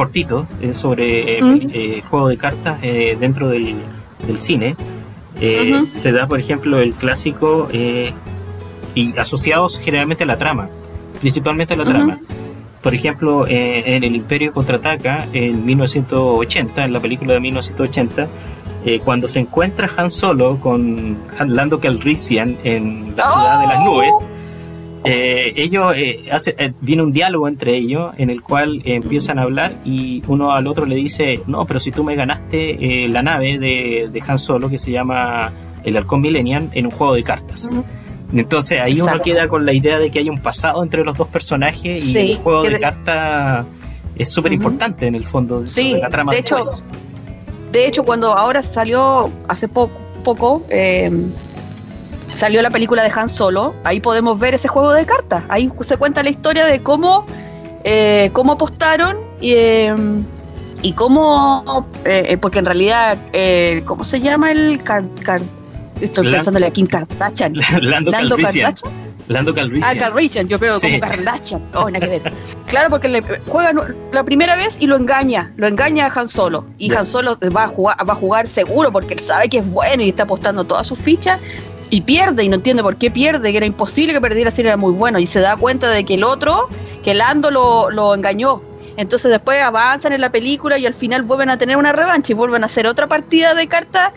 cortito 0.00 0.46
eh, 0.62 0.72
sobre 0.72 1.38
eh, 1.38 1.40
eh, 1.74 2.02
juego 2.08 2.28
de 2.28 2.38
cartas 2.38 2.80
dentro 2.80 3.48
del, 3.48 3.74
del 4.26 4.38
cine. 4.38 4.74
Se 5.92 6.12
da, 6.12 6.26
por 6.26 6.40
ejemplo, 6.40 6.80
el 6.80 6.94
clásico 6.94 7.68
y 8.94 9.18
asociados 9.18 9.78
generalmente 9.78 10.24
a 10.24 10.26
la 10.26 10.38
trama, 10.38 10.70
principalmente 11.20 11.74
a 11.74 11.76
la 11.76 11.84
trama. 11.84 12.18
Por 12.82 12.94
ejemplo, 12.94 13.46
en 13.46 14.02
El 14.04 14.16
Imperio 14.16 14.54
contraataca 14.54 15.26
en 15.34 15.66
1980, 15.66 16.84
en 16.84 16.92
la 16.94 17.00
película 17.00 17.34
de 17.34 17.40
1980, 17.40 18.28
eh, 18.84 19.00
cuando 19.04 19.28
se 19.28 19.40
encuentra 19.40 19.90
Han 19.96 20.10
Solo 20.10 20.58
con 20.58 21.18
Lando 21.46 21.80
Calrissian 21.80 22.56
en 22.64 23.14
la 23.14 23.26
ciudad 23.26 23.60
de 23.60 23.66
las 23.66 23.78
¡Oh! 23.80 23.94
nubes, 23.94 24.26
eh, 25.04 25.52
ellos 25.56 25.92
eh, 25.96 26.24
hace, 26.32 26.54
viene 26.80 27.02
un 27.02 27.12
diálogo 27.12 27.46
entre 27.46 27.76
ellos 27.76 28.12
en 28.16 28.30
el 28.30 28.42
cual 28.42 28.80
empiezan 28.84 29.38
a 29.38 29.42
hablar 29.42 29.72
y 29.84 30.22
uno 30.28 30.52
al 30.52 30.66
otro 30.66 30.86
le 30.86 30.94
dice 30.94 31.40
no 31.46 31.66
pero 31.66 31.80
si 31.80 31.90
tú 31.90 32.04
me 32.04 32.14
ganaste 32.16 33.08
la 33.08 33.22
nave 33.22 33.58
de, 33.58 34.22
Han 34.26 34.38
Solo 34.38 34.68
que 34.68 34.76
se 34.76 34.90
llama 34.90 35.52
el 35.84 35.96
Halcón 35.96 36.20
Millennium 36.20 36.68
en 36.72 36.86
un 36.86 36.92
juego 36.92 37.14
de 37.14 37.22
cartas 37.22 37.74
entonces 38.32 38.78
ahí 38.82 39.00
uno 39.00 39.20
queda 39.22 39.48
con 39.48 39.64
la 39.64 39.72
idea 39.72 39.98
de 39.98 40.10
que 40.10 40.18
hay 40.18 40.28
un 40.28 40.40
pasado 40.40 40.82
entre 40.82 41.02
los 41.02 41.16
dos 41.16 41.28
personajes 41.28 42.14
y 42.14 42.18
el 42.32 42.36
juego 42.36 42.62
de, 42.62 42.78
cartas 42.78 43.66
es 44.16 44.30
súper 44.30 44.52
importante 44.52 45.06
en 45.06 45.14
el 45.14 45.24
fondo 45.24 45.62
de 45.62 45.98
la 45.98 46.10
trama 46.10 46.32
de 46.32 46.40
hecho 46.40 46.60
de 47.72 47.86
hecho, 47.86 48.04
cuando 48.04 48.36
ahora 48.36 48.62
salió 48.62 49.30
hace 49.48 49.68
poco, 49.68 49.92
poco 50.24 50.62
em, 50.68 51.30
salió 52.34 52.62
la 52.62 52.70
película 52.70 53.02
de 53.02 53.12
Han 53.14 53.28
Solo, 53.28 53.74
ahí 53.84 54.00
podemos 54.00 54.38
ver 54.38 54.54
ese 54.54 54.68
juego 54.68 54.92
de 54.92 55.06
cartas. 55.06 55.44
Ahí 55.48 55.70
se 55.80 55.96
cuenta 55.96 56.22
la 56.22 56.30
historia 56.30 56.66
de 56.66 56.82
cómo, 56.82 57.26
eh, 57.84 58.30
cómo 58.32 58.52
apostaron 58.52 59.18
y, 59.40 59.54
em, 59.54 60.24
y 60.82 60.92
cómo, 60.92 61.86
eh, 62.04 62.36
porque 62.40 62.58
en 62.58 62.64
realidad, 62.66 63.18
eh, 63.32 63.82
¿cómo 63.84 64.04
se 64.04 64.20
llama 64.20 64.50
el... 64.52 64.80
estoy 66.00 66.30
pensándole 66.30 66.66
a 66.66 66.70
Kim 66.70 66.86
Kardashian. 66.86 67.54
Lando, 67.80 68.10
Lando 68.10 68.36
Kardashian. 68.36 69.09
Lando 69.30 69.54
Calrissian. 69.54 69.84
Ah, 69.84 69.96
Calrissian, 69.96 70.48
yo 70.48 70.58
creo 70.58 70.80
como. 70.80 70.98
Oh, 71.74 71.88
nada 71.88 72.00
que 72.04 72.18
ver. 72.18 72.32
Claro, 72.66 72.90
porque 72.90 73.06
le 73.06 73.22
juega 73.46 73.72
la 74.10 74.24
primera 74.24 74.56
vez 74.56 74.78
y 74.80 74.88
lo 74.88 74.96
engaña, 74.96 75.52
lo 75.56 75.68
engaña 75.68 76.06
a 76.06 76.20
Han 76.20 76.26
Solo. 76.26 76.66
Y 76.78 76.92
Han 76.92 77.06
Solo 77.06 77.38
va 77.56 77.64
a, 77.64 77.68
jugar, 77.68 77.96
va 78.08 78.12
a 78.12 78.16
jugar 78.16 78.48
seguro 78.48 78.90
porque 78.90 79.14
él 79.14 79.20
sabe 79.20 79.48
que 79.48 79.58
es 79.58 79.70
bueno 79.70 80.02
y 80.02 80.08
está 80.08 80.24
apostando 80.24 80.64
todas 80.64 80.88
sus 80.88 80.98
fichas 80.98 81.40
y 81.90 82.00
pierde 82.00 82.42
y 82.42 82.48
no 82.48 82.56
entiende 82.56 82.82
por 82.82 82.96
qué 82.96 83.12
pierde, 83.12 83.52
que 83.52 83.56
era 83.56 83.66
imposible 83.66 84.12
que 84.12 84.20
perdiera 84.20 84.50
si 84.50 84.62
era 84.62 84.76
muy 84.76 84.92
bueno 84.92 85.20
y 85.20 85.28
se 85.28 85.38
da 85.38 85.56
cuenta 85.56 85.88
de 85.90 86.04
que 86.04 86.14
el 86.14 86.24
otro, 86.24 86.68
que 87.04 87.14
Lando 87.14 87.52
lo, 87.52 87.88
lo 87.92 88.16
engañó. 88.16 88.62
Entonces 89.00 89.30
después 89.30 89.62
avanzan 89.62 90.12
en 90.12 90.20
la 90.20 90.30
película 90.30 90.76
y 90.76 90.84
al 90.84 90.92
final 90.92 91.22
vuelven 91.22 91.48
a 91.48 91.56
tener 91.56 91.78
una 91.78 91.92
revancha 91.92 92.32
y 92.32 92.34
vuelven 92.34 92.62
a 92.62 92.66
hacer 92.66 92.86
otra 92.86 93.06
partida 93.06 93.54
de 93.54 93.66
cartas 93.66 94.12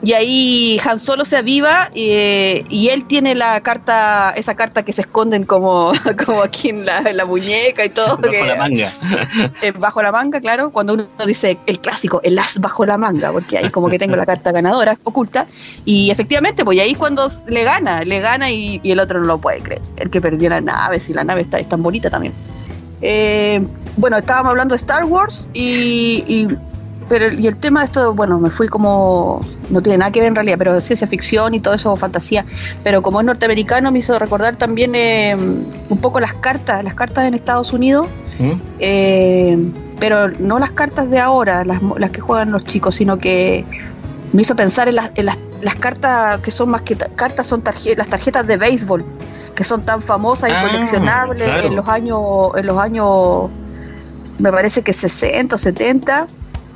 y 0.00 0.12
ahí 0.12 0.80
Han 0.84 0.98
Solo 1.00 1.24
se 1.24 1.36
aviva 1.36 1.90
eh, 1.92 2.62
y 2.68 2.88
él 2.90 3.06
tiene 3.06 3.34
la 3.34 3.60
carta, 3.62 4.32
esa 4.36 4.54
carta 4.54 4.84
que 4.84 4.92
se 4.92 5.00
esconden 5.00 5.44
como, 5.44 5.92
como 6.24 6.42
aquí 6.42 6.68
en 6.68 6.86
la, 6.86 7.24
muñeca 7.26 7.84
y 7.84 7.88
todo. 7.88 8.16
Bajo 8.16 8.44
la 8.44 8.56
manga. 8.56 8.92
Eh, 9.62 9.72
bajo 9.72 10.02
la 10.02 10.12
manga, 10.12 10.40
claro, 10.40 10.70
cuando 10.70 10.94
uno 10.94 11.08
dice 11.26 11.58
el 11.66 11.80
clásico, 11.80 12.20
el 12.22 12.38
as 12.38 12.60
bajo 12.60 12.86
la 12.86 12.96
manga, 12.96 13.32
porque 13.32 13.58
ahí 13.58 13.70
como 13.70 13.88
que 13.88 13.98
tengo 13.98 14.14
la 14.14 14.24
carta 14.24 14.52
ganadora 14.52 14.96
oculta. 15.02 15.46
Y 15.84 16.10
efectivamente, 16.10 16.64
pues 16.64 16.78
ahí 16.80 16.94
cuando 16.94 17.26
le 17.46 17.64
gana, 17.64 18.04
le 18.04 18.20
gana 18.20 18.50
y, 18.50 18.80
el 18.84 19.00
otro 19.00 19.18
no 19.18 19.26
lo 19.26 19.38
puede 19.38 19.60
creer. 19.62 19.82
El 19.96 20.10
que 20.10 20.20
perdió 20.20 20.48
la 20.48 20.60
nave, 20.60 21.00
si 21.00 21.12
la 21.12 21.24
nave 21.24 21.42
está, 21.42 21.58
es 21.58 21.68
tan 21.68 21.82
bonita 21.82 22.08
también. 22.08 22.32
Eh, 23.00 23.66
bueno, 23.98 24.16
estábamos 24.16 24.50
hablando 24.50 24.72
de 24.72 24.76
Star 24.76 25.04
Wars 25.04 25.48
y 25.52 26.48
pero 27.08 27.32
y 27.32 27.46
el 27.46 27.56
tema 27.56 27.80
de 27.80 27.86
esto, 27.86 28.14
bueno, 28.14 28.38
me 28.38 28.50
fui 28.50 28.68
como, 28.68 29.44
no 29.70 29.82
tiene 29.82 29.98
nada 29.98 30.10
que 30.12 30.20
ver 30.20 30.28
en 30.28 30.34
realidad, 30.34 30.56
pero 30.58 30.80
ciencia 30.80 31.06
ficción 31.06 31.54
y 31.54 31.60
todo 31.60 31.74
eso, 31.74 31.96
fantasía. 31.96 32.44
Pero 32.84 33.02
como 33.02 33.20
es 33.20 33.26
norteamericano, 33.26 33.90
me 33.90 34.00
hizo 34.00 34.18
recordar 34.18 34.56
también 34.56 34.94
eh, 34.94 35.34
un 35.34 35.98
poco 36.00 36.20
las 36.20 36.34
cartas, 36.34 36.84
las 36.84 36.94
cartas 36.94 37.24
en 37.24 37.34
Estados 37.34 37.72
Unidos, 37.72 38.08
¿Mm? 38.38 38.52
eh, 38.78 39.58
pero 39.98 40.28
no 40.28 40.58
las 40.58 40.72
cartas 40.72 41.10
de 41.10 41.18
ahora, 41.18 41.64
las, 41.64 41.80
las 41.96 42.10
que 42.10 42.20
juegan 42.20 42.52
los 42.52 42.64
chicos, 42.64 42.96
sino 42.96 43.18
que 43.18 43.64
me 44.32 44.42
hizo 44.42 44.54
pensar 44.54 44.88
en 44.88 44.96
las, 44.96 45.10
en 45.14 45.26
las, 45.26 45.38
las 45.62 45.76
cartas 45.76 46.40
que 46.40 46.50
son 46.50 46.70
más 46.70 46.82
que 46.82 46.96
cartas, 46.96 47.46
son 47.46 47.62
tarjetas, 47.62 47.98
las 47.98 48.08
tarjetas 48.08 48.46
de 48.46 48.58
béisbol, 48.58 49.04
que 49.54 49.64
son 49.64 49.82
tan 49.82 50.02
famosas 50.02 50.50
y 50.50 50.52
ah, 50.52 50.62
coleccionables 50.62 51.64
en 51.64 51.74
los 51.74 51.88
años, 51.88 52.20
en 52.56 52.66
los 52.66 52.78
años, 52.78 53.50
me 54.38 54.52
parece 54.52 54.82
que 54.82 54.92
60 54.92 55.54
o 55.54 55.58
70 55.58 56.26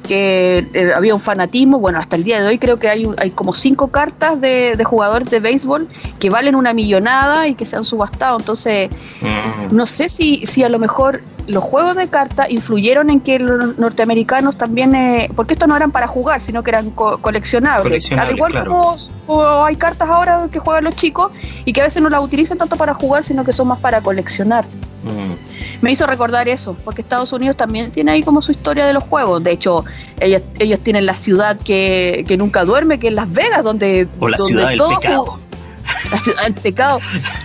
que 0.03 0.67
eh, 0.75 0.93
había 0.95 1.15
un 1.15 1.21
fanatismo, 1.21 1.79
bueno, 1.79 1.99
hasta 1.99 2.17
el 2.17 2.25
día 2.25 2.41
de 2.41 2.49
hoy 2.49 2.59
creo 2.59 2.79
que 2.79 2.89
hay, 2.89 3.07
hay 3.19 3.31
como 3.31 3.55
cinco 3.55 3.89
cartas 3.89 4.41
de, 4.41 4.77
jugadores 4.85 5.31
de 5.31 5.41
béisbol 5.41 5.89
que 6.19 6.29
valen 6.29 6.57
una 6.57 6.75
millonada 6.75 7.47
y 7.47 7.55
que 7.55 7.65
se 7.65 7.77
han 7.77 7.85
subastado, 7.85 8.39
entonces 8.39 8.91
mm. 9.21 9.75
no 9.75 9.87
sé 9.87 10.11
si, 10.11 10.45
si 10.47 10.65
a 10.65 10.69
lo 10.69 10.79
mejor 10.79 11.23
los 11.47 11.63
juegos 11.63 11.97
de 11.97 12.09
cartas 12.09 12.51
influyeron 12.51 13.11
en 13.11 13.21
que 13.21 13.39
los 13.39 13.79
norteamericanos 13.79 14.57
también, 14.57 14.95
eh, 14.95 15.31
porque 15.35 15.55
estos 15.55 15.69
no 15.69 15.77
eran 15.77 15.91
para 15.91 16.07
jugar, 16.07 16.41
sino 16.41 16.63
que 16.63 16.71
eran 16.71 16.91
coleccionables. 16.91 18.11
Al 18.13 18.37
igual 18.37 18.65
como, 18.65 19.65
hay 19.65 19.77
cartas 19.77 20.09
ahora 20.09 20.49
que 20.51 20.59
juegan 20.59 20.85
los 20.85 20.95
chicos 20.95 21.33
y 21.65 21.73
que 21.73 21.81
a 21.81 21.85
veces 21.85 22.03
no 22.03 22.11
las 22.11 22.23
utilizan 22.23 22.59
tanto 22.59 22.77
para 22.77 22.95
jugar, 22.95 23.25
sino 23.25 23.45
que 23.45 23.53
son 23.53 23.69
más 23.69 23.81
para 23.81 24.01
coleccionar. 24.01 24.65
Mm. 25.05 25.52
Me 25.83 25.93
hizo 25.93 26.07
recordar 26.07 26.49
eso, 26.49 26.77
porque 26.85 27.03
Estados 27.03 27.33
Unidos 27.33 27.57
también 27.57 27.91
tiene 27.91 28.13
ahí 28.13 28.23
como 28.23 28.41
su 28.41 28.53
historia 28.53 28.87
de 28.87 28.93
los 28.93 29.05
juegos. 29.05 29.43
De 29.43 29.51
hecho, 29.51 29.85
ellos, 30.21 30.43
ellos 30.59 30.81
tienen 30.81 31.05
la 31.05 31.17
ciudad 31.17 31.59
que, 31.59 32.25
que 32.27 32.37
nunca 32.37 32.65
duerme, 32.65 32.99
que 32.99 33.09
es 33.09 33.15
Las 33.15 33.31
Vegas, 33.31 33.63
donde, 33.63 34.09
o 34.19 34.29
la 34.29 34.37
donde 34.37 34.55
ciudad 34.55 34.69
del 34.71 34.81
pecado 34.97 35.39
la 36.11 36.19
ciudad 36.19 36.45
del 36.45 36.55
pecado, 36.55 37.01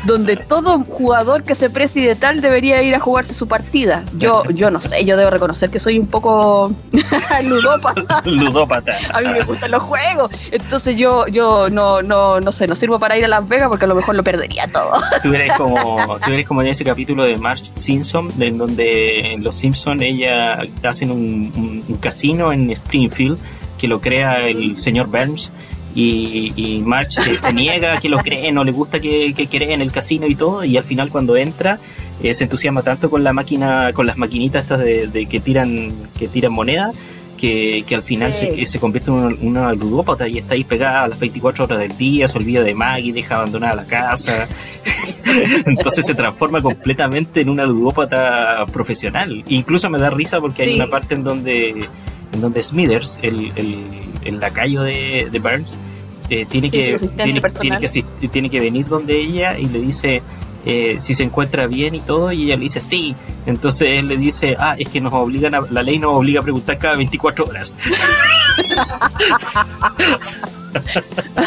donde 0.06 0.36
todo 0.36 0.84
jugador 0.86 1.44
que 1.44 1.56
se 1.56 1.70
preside 1.70 2.16
tal 2.16 2.42
debería 2.42 2.82
ir 2.82 2.96
a 2.96 3.00
jugarse 3.00 3.34
su 3.34 3.48
partida. 3.48 4.04
Yo, 4.18 4.44
yo 4.52 4.70
no 4.72 4.82
sé, 4.82 5.06
yo 5.06 5.18
debo 5.18 5.30
reconocer 5.30 5.70
que 5.70 5.80
soy 5.80 6.00
un 6.00 6.08
poco 6.08 6.74
ludópata. 7.44 8.22
ludópata. 8.26 8.98
A 9.14 9.22
mí 9.22 9.30
me 9.30 9.44
gustan 9.44 9.72
los 9.72 9.84
juegos. 9.84 10.32
Entonces 10.52 10.98
yo, 10.98 11.28
yo 11.28 11.70
no, 11.70 12.02
no, 12.02 12.40
no 12.40 12.52
sé, 12.52 12.68
no 12.68 12.76
sirvo 12.76 13.00
para 13.00 13.18
ir 13.18 13.26
a 13.26 13.28
Las 13.28 13.48
Vegas 13.48 13.70
porque 13.70 13.86
a 13.86 13.88
lo 13.88 13.96
mejor 13.96 14.16
lo 14.16 14.24
perdería 14.24 14.68
todo. 14.68 15.00
Tú 15.22 15.34
eres 15.34 15.54
como, 15.54 16.20
tú 16.26 16.34
eres 16.34 16.48
como 16.48 16.62
en 16.62 16.68
ese 16.68 16.84
capítulo 16.84 17.24
de 17.24 17.38
Marge 17.38 17.72
Simpson, 17.76 18.32
en 18.40 18.58
donde 18.58 19.38
los 19.40 19.56
Simpsons 19.56 20.02
ella 20.02 20.64
hacen 20.84 21.12
un, 21.12 21.84
un 21.88 21.98
casino 21.98 22.52
en 22.52 22.70
Springfield 22.72 23.38
que 23.78 23.88
lo 23.88 24.02
crea 24.02 24.40
el 24.48 24.80
señor 24.80 25.08
Burns 25.08 25.52
y, 26.00 26.54
y 26.56 26.82
March 26.82 27.14
se 27.14 27.54
niega 27.54 28.00
que 28.00 28.08
lo 28.08 28.20
cree, 28.20 28.52
no 28.52 28.64
le 28.64 28.72
gusta 28.72 29.00
que, 29.00 29.34
que 29.34 29.48
cree 29.48 29.74
en 29.74 29.82
el 29.82 29.92
casino 29.92 30.28
y 30.28 30.36
todo, 30.36 30.64
y 30.64 30.78
al 30.78 30.84
final 30.84 31.10
cuando 31.10 31.36
entra 31.36 31.80
eh, 32.22 32.36
se 32.36 32.44
entusiasma 32.44 32.84
tanto 32.84 33.10
con 33.10 33.24
la 33.24 33.34
máquina, 33.34 33.92
con 33.94 34.06
las 34.06 34.16
maquinitas 34.16 34.62
estas 34.62 34.80
de, 34.80 35.28
que 35.28 35.40
tiran, 35.40 36.10
que 36.20 36.28
tiran 36.28 36.54
moneda, 36.54 36.92
que, 37.36 37.84
al 37.92 38.04
final 38.04 38.32
se, 38.32 38.64
se, 38.68 38.80
convierte 38.80 39.10
en 39.10 39.40
una, 39.42 39.74
ludópata 39.74 40.28
y 40.28 40.38
está 40.38 40.54
ahí 40.54 40.64
pegada 40.64 41.04
a 41.04 41.08
las 41.08 41.20
24 41.20 41.66
horas 41.66 41.80
del 41.80 41.98
día, 41.98 42.28
se 42.28 42.38
olvida 42.38 42.62
de 42.62 42.76
Maggie, 42.76 43.12
deja 43.12 43.38
abandonada 43.38 43.76
la 43.76 43.86
casa. 43.86 44.48
Entonces 45.66 46.06
se 46.06 46.14
transforma 46.14 46.62
completamente 46.62 47.42
en 47.42 47.50
una 47.50 47.66
ludópata 47.66 48.68
profesional. 48.72 49.44
Incluso 49.48 49.90
me 49.90 49.98
da 49.98 50.12
risa 50.12 50.40
porque 50.40 50.62
hay 50.62 50.76
una 50.76 50.90
parte 50.90 51.16
en 51.16 51.24
donde, 51.24 51.70
en 52.34 52.42
donde 52.42 52.62
Smithers, 52.62 53.18
el, 53.24 53.52
el, 53.56 53.84
el 54.28 54.40
lacayo 54.40 54.84
de, 54.84 55.30
de 55.32 55.40
Burns, 55.40 55.78
eh, 56.30 56.46
tiene, 56.46 56.70
que, 56.70 56.98
tiene, 57.24 57.42
tiene, 57.42 57.80
que, 57.80 58.28
tiene 58.28 58.50
que 58.50 58.60
venir 58.60 58.88
donde 58.88 59.18
ella 59.18 59.58
y 59.58 59.66
le 59.68 59.80
dice 59.80 60.22
eh, 60.66 60.98
si 61.00 61.14
se 61.14 61.24
encuentra 61.24 61.68
bien 61.68 61.96
y 61.96 62.02
todo, 62.02 62.34
y 62.34 62.44
ella 62.44 62.58
le 62.58 62.64
dice 62.64 62.82
sí. 62.82 63.16
Entonces 63.46 63.88
él 64.00 64.10
le 64.10 64.18
dice, 64.18 64.58
ah, 64.60 64.76
es 64.78 64.90
que 64.90 65.00
nos 65.00 65.14
obligan 65.14 65.56
a, 65.56 65.62
la 65.62 65.82
ley 65.82 66.00
nos 66.00 66.16
obliga 66.16 66.42
a 66.42 66.44
preguntar 66.44 66.78
cada 66.78 66.98
24 66.98 67.46
horas. 67.46 67.78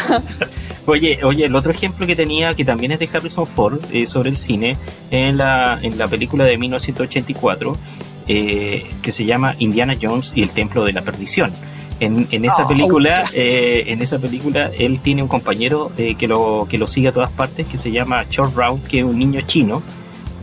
oye, 0.87 1.19
oye, 1.23 1.45
el 1.45 1.55
otro 1.55 1.71
ejemplo 1.71 2.07
que 2.07 2.15
tenía, 2.15 2.55
que 2.55 2.65
también 2.65 2.91
es 2.91 2.97
de 2.97 3.07
Harrison 3.13 3.45
Ford, 3.45 3.79
eh, 3.91 4.07
sobre 4.07 4.31
el 4.31 4.37
cine, 4.37 4.77
en 5.11 5.37
la, 5.37 5.77
en 5.79 5.99
la 5.99 6.07
película 6.07 6.43
de 6.45 6.57
1984, 6.57 7.77
que 8.25 9.11
se 9.11 9.25
llama 9.25 9.55
Indiana 9.59 9.95
Jones 10.01 10.31
y 10.33 10.41
el 10.41 10.51
Templo 10.51 10.85
de 10.85 10.93
la 10.93 11.01
Perdición. 11.03 11.51
En, 12.01 12.45
esa 12.45 12.65
oh, 12.65 12.67
película, 12.67 13.25
eh, 13.35 13.83
en 13.85 14.01
esa 14.01 14.17
película, 14.17 14.71
él 14.75 14.99
tiene 15.01 15.21
un 15.21 15.27
compañero 15.27 15.91
eh, 15.99 16.15
que 16.15 16.27
lo 16.27 16.65
que 16.67 16.79
lo 16.79 16.87
sigue 16.87 17.09
a 17.09 17.11
todas 17.11 17.29
partes, 17.29 17.67
que 17.67 17.77
se 17.77 17.91
llama 17.91 18.25
Short 18.27 18.55
Round, 18.55 18.87
que 18.87 18.99
es 18.99 19.05
un 19.05 19.19
niño 19.19 19.39
chino. 19.41 19.83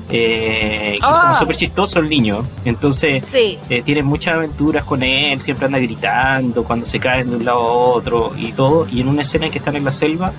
Eh, 0.08 0.92
es 0.94 1.00
ah. 1.02 1.36
súper 1.36 1.56
chistoso 1.56 1.98
el 1.98 2.08
niño. 2.08 2.46
Entonces, 2.64 3.24
eh, 3.34 3.82
tiene 3.84 4.04
muchas 4.04 4.36
aventuras 4.36 4.84
con 4.84 5.02
él, 5.02 5.40
siempre 5.40 5.66
anda 5.66 5.80
gritando 5.80 6.62
cuando 6.62 6.86
se 6.86 7.00
caen 7.00 7.30
de 7.30 7.36
un 7.36 7.44
lado 7.44 7.58
a 7.58 7.72
otro 7.72 8.32
y 8.38 8.52
todo. 8.52 8.86
Y 8.88 9.00
en 9.00 9.08
una 9.08 9.22
escena 9.22 9.46
en 9.46 9.50
que 9.50 9.58
están 9.58 9.74
en 9.74 9.84
la 9.84 9.90
selva, 9.90 10.32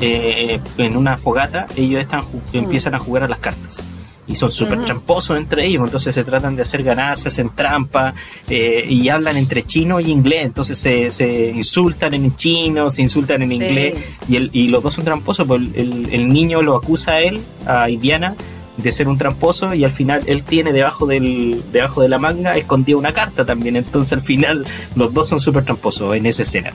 en 0.00 0.96
una 0.96 1.16
fogata, 1.16 1.68
ellos 1.76 2.00
están 2.00 2.22
mm. 2.22 2.56
empiezan 2.56 2.96
a 2.96 2.98
jugar 2.98 3.22
a 3.22 3.28
las 3.28 3.38
cartas 3.38 3.84
y 4.26 4.34
son 4.34 4.50
súper 4.50 4.84
tramposos 4.84 5.36
entre 5.36 5.66
ellos, 5.66 5.82
entonces 5.84 6.14
se 6.14 6.24
tratan 6.24 6.56
de 6.56 6.62
hacer 6.62 6.82
ganar, 6.82 7.18
se 7.18 7.28
hacen 7.28 7.50
trampa 7.50 8.14
eh, 8.48 8.84
y 8.88 9.08
hablan 9.08 9.36
entre 9.36 9.62
chino 9.62 10.00
y 10.00 10.10
inglés, 10.10 10.44
entonces 10.44 10.78
se, 10.78 11.10
se 11.10 11.50
insultan 11.50 12.14
en 12.14 12.34
chino, 12.34 12.90
se 12.90 13.02
insultan 13.02 13.42
en 13.42 13.52
inglés 13.52 13.94
y, 14.28 14.36
el, 14.36 14.50
y 14.52 14.68
los 14.68 14.82
dos 14.82 14.94
son 14.94 15.04
tramposos, 15.04 15.46
pues 15.46 15.60
el, 15.74 16.08
el, 16.10 16.28
niño 16.28 16.62
lo 16.62 16.76
acusa 16.76 17.12
a 17.12 17.20
él, 17.20 17.40
a 17.66 17.88
Indiana, 17.88 18.34
de 18.76 18.92
ser 18.92 19.08
un 19.08 19.16
tramposo 19.16 19.74
y 19.74 19.84
al 19.84 19.92
final 19.92 20.22
él 20.26 20.42
tiene 20.42 20.72
debajo 20.72 21.06
del 21.06 21.62
debajo 21.72 22.02
de 22.02 22.08
la 22.08 22.18
manga 22.18 22.56
escondida 22.56 22.96
una 22.96 23.12
carta 23.12 23.44
también, 23.44 23.76
entonces 23.76 24.12
al 24.12 24.22
final 24.22 24.66
los 24.94 25.14
dos 25.14 25.28
son 25.28 25.40
súper 25.40 25.64
tramposos 25.64 26.14
en 26.14 26.26
esa 26.26 26.42
escena. 26.42 26.72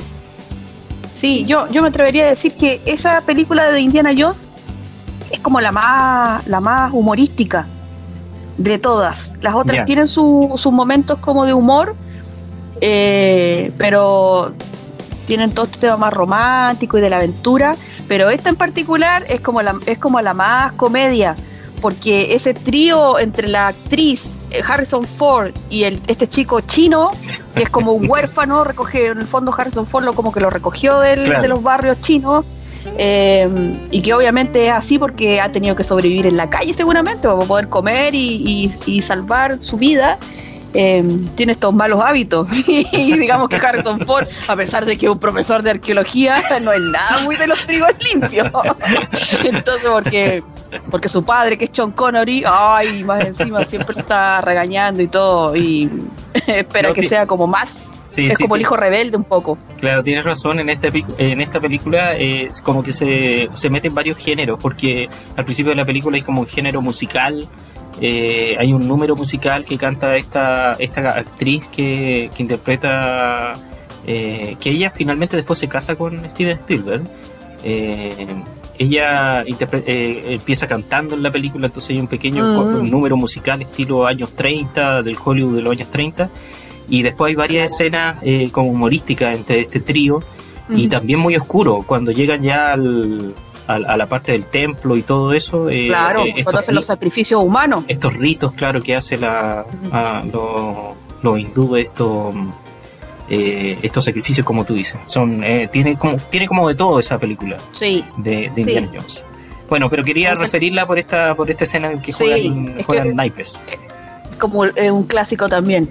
Sí, 1.14 1.44
yo, 1.46 1.70
yo 1.72 1.84
me 1.84 1.90
atrevería 1.90 2.26
a 2.26 2.30
decir 2.30 2.54
que 2.54 2.82
esa 2.86 3.22
película 3.22 3.70
de 3.70 3.82
Indiana 3.82 4.12
Jones 4.18 4.50
es 5.32 5.39
como 5.39 5.62
la 5.62 5.72
más, 5.72 6.46
la 6.48 6.60
más 6.60 6.91
humorística 6.94 7.67
de 8.58 8.78
todas. 8.78 9.36
Las 9.41 9.56
otras 9.56 9.86
tienen 9.86 10.08
sus 10.08 10.65
momentos 10.67 11.17
como 11.20 11.46
de 11.46 11.54
humor, 11.54 11.96
eh, 12.82 13.72
pero 13.78 14.54
tienen 15.26 15.52
todo 15.52 15.65
este 15.65 15.80
tema 15.80 15.98
más 15.98 16.13
romántico 16.13 16.98
y 16.98 17.02
de 17.02 17.10
la 17.10 17.17
aventura. 17.17 17.76
Pero 18.08 18.30
esta 18.30 18.50
en 18.50 18.56
particular 18.56 19.26
es 19.30 19.41
como 19.41 19.62
la, 19.62 19.80
es 19.86 19.98
como 19.98 20.20
la 20.22 20.34
más 20.34 20.74
comedia, 20.74 21.36
porque 21.80 22.36
ese 22.36 22.54
trío 22.54 23.20
entre 23.20 23.48
la 23.48 23.67
actriz 23.67 24.38
eh, 24.52 24.62
Harrison 24.67 25.06
Ford 25.06 25.52
y 25.70 25.84
el, 25.84 26.02
este 26.08 26.28
chico 26.28 26.60
chino, 26.62 27.12
que 27.56 27.63
es 27.63 27.70
como 27.70 27.94
un 27.94 28.10
huérfano, 28.10 28.63
recoge, 28.63 29.08
en 29.08 29.20
el 29.20 29.28
fondo 29.28 29.54
Harrison 29.58 29.86
Ford 29.86 30.04
lo 30.04 30.13
como 30.13 30.32
que 30.32 30.41
lo 30.41 30.50
recogió 30.50 31.00
de 31.00 31.48
los 31.48 31.63
barrios 31.63 32.02
chinos 32.02 32.46
eh, 32.98 33.48
y 33.91 34.02
que 34.02 34.13
obviamente 34.13 34.67
es 34.67 34.72
así 34.72 34.98
porque 34.98 35.39
ha 35.39 35.52
tenido 35.52 35.76
que 35.76 35.84
sobrevivir 35.84 36.26
en 36.26 36.38
la 36.38 36.50
calle 36.50 36.74
seguramente 36.74 37.28
para 37.28 37.39
poder 37.39 37.70
comer 37.70 38.13
y, 38.13 39.02
salvar 39.02 39.58
su 39.62 39.78
vida. 39.78 40.17
Eh, 40.74 41.04
tiene 41.36 41.52
estos 41.52 41.74
malos 41.74 42.00
hábitos 42.00 42.48
y 42.68 43.18
digamos 43.18 43.50
que 43.50 43.58
Harrison 43.58 44.00
Ford, 44.06 44.26
a 44.48 44.56
pesar 44.56 44.86
de 44.86 44.98
que 44.98 45.06
es 45.06 45.12
un 45.12 45.20
profesor 45.20 45.62
de 45.64 45.72
arqueología, 45.72 46.42
no 46.62 46.72
es 46.72 46.80
nada 46.80 47.20
muy 47.24 47.36
de 47.36 47.48
los 47.48 47.66
trigos 47.66 47.92
limpios. 48.14 48.50
Entonces, 49.44 49.90
porque 49.90 50.44
porque 50.90 51.10
su 51.10 51.24
padre, 51.24 51.58
que 51.58 51.66
es 51.66 51.72
Sean 51.74 51.92
Connery, 51.92 52.44
ay, 52.48 53.04
más 53.04 53.26
encima 53.26 53.66
siempre 53.66 53.94
lo 53.96 54.02
está 54.02 54.40
regañando 54.40 55.02
y 55.02 55.08
todo, 55.08 55.54
y 55.56 55.90
espera 56.48 56.94
que 56.94 57.10
sea 57.10 57.28
como 57.28 57.46
más 57.46 57.92
es 58.18 58.38
como 58.38 58.56
el 58.56 58.62
hijo 58.62 58.76
rebelde 58.76 59.18
un 59.18 59.24
poco. 59.24 59.58
Claro, 59.80 60.04
tienes 60.04 60.26
razón, 60.26 60.60
en 60.60 60.70
esta, 60.70 60.90
en 61.18 61.42
esta 61.42 61.60
película 61.60 62.14
es 62.14 62.60
eh, 62.60 62.62
como 62.64 62.84
que 62.84 62.94
se, 62.94 63.50
se 63.54 63.70
meten 63.70 63.94
varios 63.94 64.18
géneros, 64.18 64.60
porque 64.62 65.10
al 65.36 65.46
principio 65.46 65.72
de 65.72 65.78
la 65.78 65.86
película 65.86 66.18
hay 66.18 66.24
como 66.24 66.42
un 66.42 66.48
género 66.48 66.82
musical, 66.82 67.48
eh, 68.02 68.56
hay 68.60 68.74
un 68.74 68.88
número 68.88 69.16
musical 69.16 69.64
que 69.64 69.78
canta 69.78 70.16
esta, 70.18 70.74
esta 70.74 71.02
actriz 71.12 71.68
que, 71.68 72.30
que 72.36 72.44
interpreta, 72.44 73.54
eh, 74.06 74.58
que 74.60 74.72
ella 74.72 74.90
finalmente 74.90 75.38
después 75.38 75.60
se 75.60 75.68
casa 75.68 75.96
con 75.96 76.30
Steven 76.30 76.58
Spielberg. 76.58 77.04
ella 78.78 79.44
empieza 79.46 80.68
cantando 80.68 81.16
en 81.16 81.24
la 81.24 81.32
película, 81.32 81.68
entonces 81.68 81.92
hay 81.92 82.00
un 82.00 82.08
pequeño 82.08 82.44
mm. 82.44 82.90
número 82.90 83.16
musical 83.16 83.62
estilo 83.62 84.08
años 84.08 84.32
30, 84.36 85.04
del 85.04 85.16
Hollywood 85.24 85.56
de 85.56 85.62
los 85.62 85.72
años 85.72 85.90
30 85.90 86.30
y 86.92 87.04
después 87.04 87.30
hay 87.30 87.36
varias 87.36 87.72
escenas 87.72 88.18
eh, 88.22 88.50
como 88.52 88.70
humorísticas 88.70 89.38
entre 89.38 89.62
este 89.62 89.80
trío 89.80 90.20
y 90.70 90.88
también 90.88 91.20
muy 91.20 91.36
oscuro 91.36 91.84
cuando 91.86 92.12
llegan 92.12 92.42
ya 92.44 92.74
al, 92.74 93.34
a, 93.76 93.98
la 93.98 94.08
parte 94.08 94.32
del 94.32 94.46
templo 94.46 94.96
y 94.98 95.04
todo 95.04 95.34
eso. 95.34 95.70
Eh, 95.70 95.88
claro, 95.88 96.26
eh, 96.26 96.44
cuando 96.44 96.60
hacen 96.60 96.76
los 96.76 96.86
sacrificios 96.86 97.44
humanos. 97.44 97.84
Estos 97.88 98.14
ritos, 98.14 98.54
claro, 98.54 98.82
que 98.82 98.96
hace 98.96 99.18
la, 99.18 99.66
los 101.22 101.40
hindúes, 101.40 101.86
estos, 101.86 102.36
estos 103.30 104.06
sacrificios, 104.06 104.46
como 104.46 104.66
tú 104.66 104.74
dices. 104.74 105.00
son 105.08 105.44
tiene, 105.72 105.98
como, 105.98 106.18
tiene 106.18 106.48
como 106.48 106.68
de 106.68 106.76
todo 106.76 107.00
esa 107.00 107.18
película 107.18 107.58
sí, 107.72 108.04
de, 108.18 108.52
de 108.54 108.62
Indiana 108.62 108.90
Jones. 108.94 109.24
Bueno, 109.70 109.90
pero 109.90 110.04
quería 110.04 110.36
referirla 110.36 110.86
por 110.86 111.00
esta 111.00 111.34
por 111.34 111.50
esta 111.50 111.64
escena 111.64 111.92
en 111.92 112.02
que 112.02 112.12
juegan, 112.84 113.16
naipes. 113.16 113.60
Como 114.38 114.62
un 114.62 115.04
clásico 115.04 115.48
también. 115.48 115.90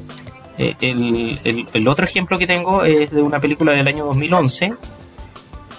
Eh, 0.63 1.67
el, 1.73 1.89
otro 1.89 2.05
ejemplo 2.05 2.39
que 2.39 2.47
tengo 2.47 2.85
es 2.85 3.11
de 3.11 3.23
una 3.23 3.41
película 3.41 3.73
del 3.73 3.89
año 3.89 4.05
2011, 4.05 4.75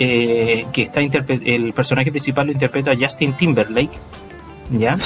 eh, 0.04 0.66
que 0.72 0.82
está 0.84 1.00
el 1.00 1.74
personaje 1.74 2.10
principal 2.10 2.48
lo 2.48 2.54
interpreta 2.54 2.92
Justin 3.00 3.34
Timberlake, 3.34 3.92
¿ya? 4.72 4.98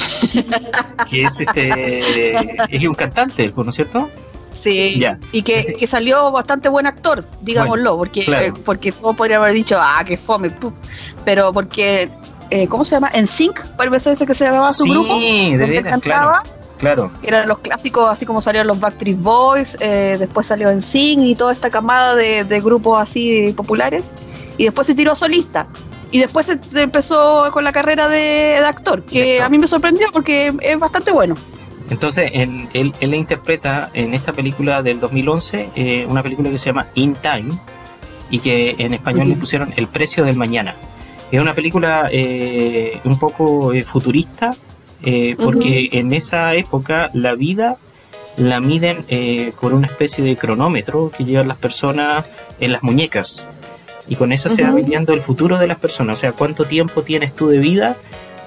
que 1.10 1.22
es 1.22 1.40
este 1.40 2.74
es 2.74 2.84
un 2.84 2.94
cantante, 2.94 3.52
¿no 3.54 3.68
es 3.68 3.74
cierto? 3.74 4.10
Sí, 4.52 5.04
y 5.32 5.42
que, 5.42 5.86
salió 5.86 6.32
bastante 6.32 6.70
buen 6.70 6.86
actor, 6.86 7.22
digámoslo, 7.42 7.98
porque, 7.98 8.20
eh, 8.20 8.52
porque 8.64 8.90
todo 8.90 9.14
podría 9.14 9.36
haber 9.36 9.52
dicho, 9.52 9.76
ah, 9.78 10.02
que 10.06 10.16
fome, 10.16 10.50
pero 11.26 11.52
porque, 11.52 12.08
¿cómo 12.68 12.84
se 12.86 12.96
llama? 12.96 13.10
En 13.12 13.26
Sync, 13.26 13.60
parece 13.76 14.26
que 14.26 14.34
se 14.34 14.46
llamaba 14.46 14.72
su 14.72 14.84
grupo, 14.84 15.12
donde 15.12 15.82
cantaba. 15.82 16.42
Claro. 16.42 16.55
Eran 17.22 17.48
los 17.48 17.58
clásicos, 17.58 18.08
así 18.08 18.26
como 18.26 18.42
salieron 18.42 18.66
los 18.66 18.80
Backstreet 18.80 19.18
Boys, 19.18 19.76
eh, 19.80 20.16
después 20.18 20.46
salió 20.46 20.70
en 20.70 20.82
Sing 20.82 21.20
y 21.20 21.34
toda 21.34 21.52
esta 21.52 21.70
camada 21.70 22.14
de, 22.14 22.60
grupos 22.60 22.98
así 22.98 23.52
populares. 23.56 24.14
Y 24.58 24.64
después 24.64 24.86
se 24.86 24.94
tiró 24.94 25.14
solista. 25.14 25.66
Y 26.10 26.20
después 26.20 26.46
se, 26.46 26.82
empezó 26.82 27.48
con 27.52 27.64
la 27.64 27.72
carrera 27.72 28.08
de, 28.08 28.58
actor, 28.58 29.02
que 29.02 29.42
a 29.42 29.48
mí 29.48 29.58
me 29.58 29.66
sorprendió 29.66 30.06
porque 30.12 30.52
es 30.60 30.78
bastante 30.78 31.12
bueno. 31.12 31.36
Entonces, 31.90 32.30
él, 32.32 32.68
él, 32.72 32.92
le 33.00 33.16
interpreta 33.16 33.90
en 33.94 34.14
esta 34.14 34.32
película 34.32 34.82
del 34.82 34.98
2011, 34.98 35.70
eh, 35.76 36.06
una 36.08 36.22
película 36.22 36.50
que 36.50 36.58
se 36.58 36.66
llama 36.66 36.86
In 36.94 37.14
Time, 37.14 37.58
y 38.30 38.40
que 38.40 38.74
en 38.78 38.92
español 38.92 39.28
le 39.28 39.36
pusieron 39.36 39.72
El 39.76 39.86
precio 39.86 40.24
del 40.24 40.36
mañana. 40.36 40.74
Es 41.30 41.40
una 41.40 41.54
película 41.54 42.08
eh, 42.10 43.00
un 43.04 43.18
poco 43.18 43.72
futurista, 43.84 44.52
eh, 45.02 45.36
porque 45.36 45.90
en 45.92 46.12
esa 46.12 46.54
época 46.54 47.10
la 47.12 47.34
vida 47.34 47.76
la 48.36 48.60
miden 48.60 49.04
eh, 49.08 49.52
con 49.58 49.72
una 49.72 49.86
especie 49.86 50.22
de 50.22 50.36
cronómetro 50.36 51.10
que 51.16 51.24
llevan 51.24 51.48
las 51.48 51.56
personas 51.56 52.26
en 52.60 52.72
las 52.72 52.82
muñecas. 52.82 53.44
Y 54.08 54.14
con 54.16 54.30
eso 54.32 54.48
se 54.48 54.62
va 54.62 54.70
midiendo 54.70 55.14
el 55.14 55.20
futuro 55.20 55.58
de 55.58 55.66
las 55.66 55.78
personas, 55.78 56.14
o 56.14 56.20
sea, 56.20 56.32
cuánto 56.32 56.64
tiempo 56.64 57.02
tienes 57.02 57.34
tú 57.34 57.48
de 57.48 57.58
vida, 57.58 57.96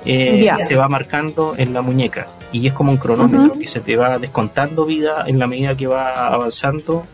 eh, 0.05 0.49
se 0.65 0.75
va 0.75 0.87
marcando 0.87 1.53
en 1.57 1.73
la 1.73 1.81
muñeca. 1.81 2.27
Y 2.53 2.65
es 2.65 2.73
como 2.73 2.91
un 2.91 2.97
cronómetro 2.97 3.59
que 3.59 3.67
se 3.67 3.81
te 3.81 3.97
va 3.97 4.19
descontando 4.19 4.85
vida 4.85 5.25
en 5.27 5.37
la 5.37 5.47
medida 5.47 5.75
que 5.75 5.87
va 5.87 6.27
avanzando 6.27 7.05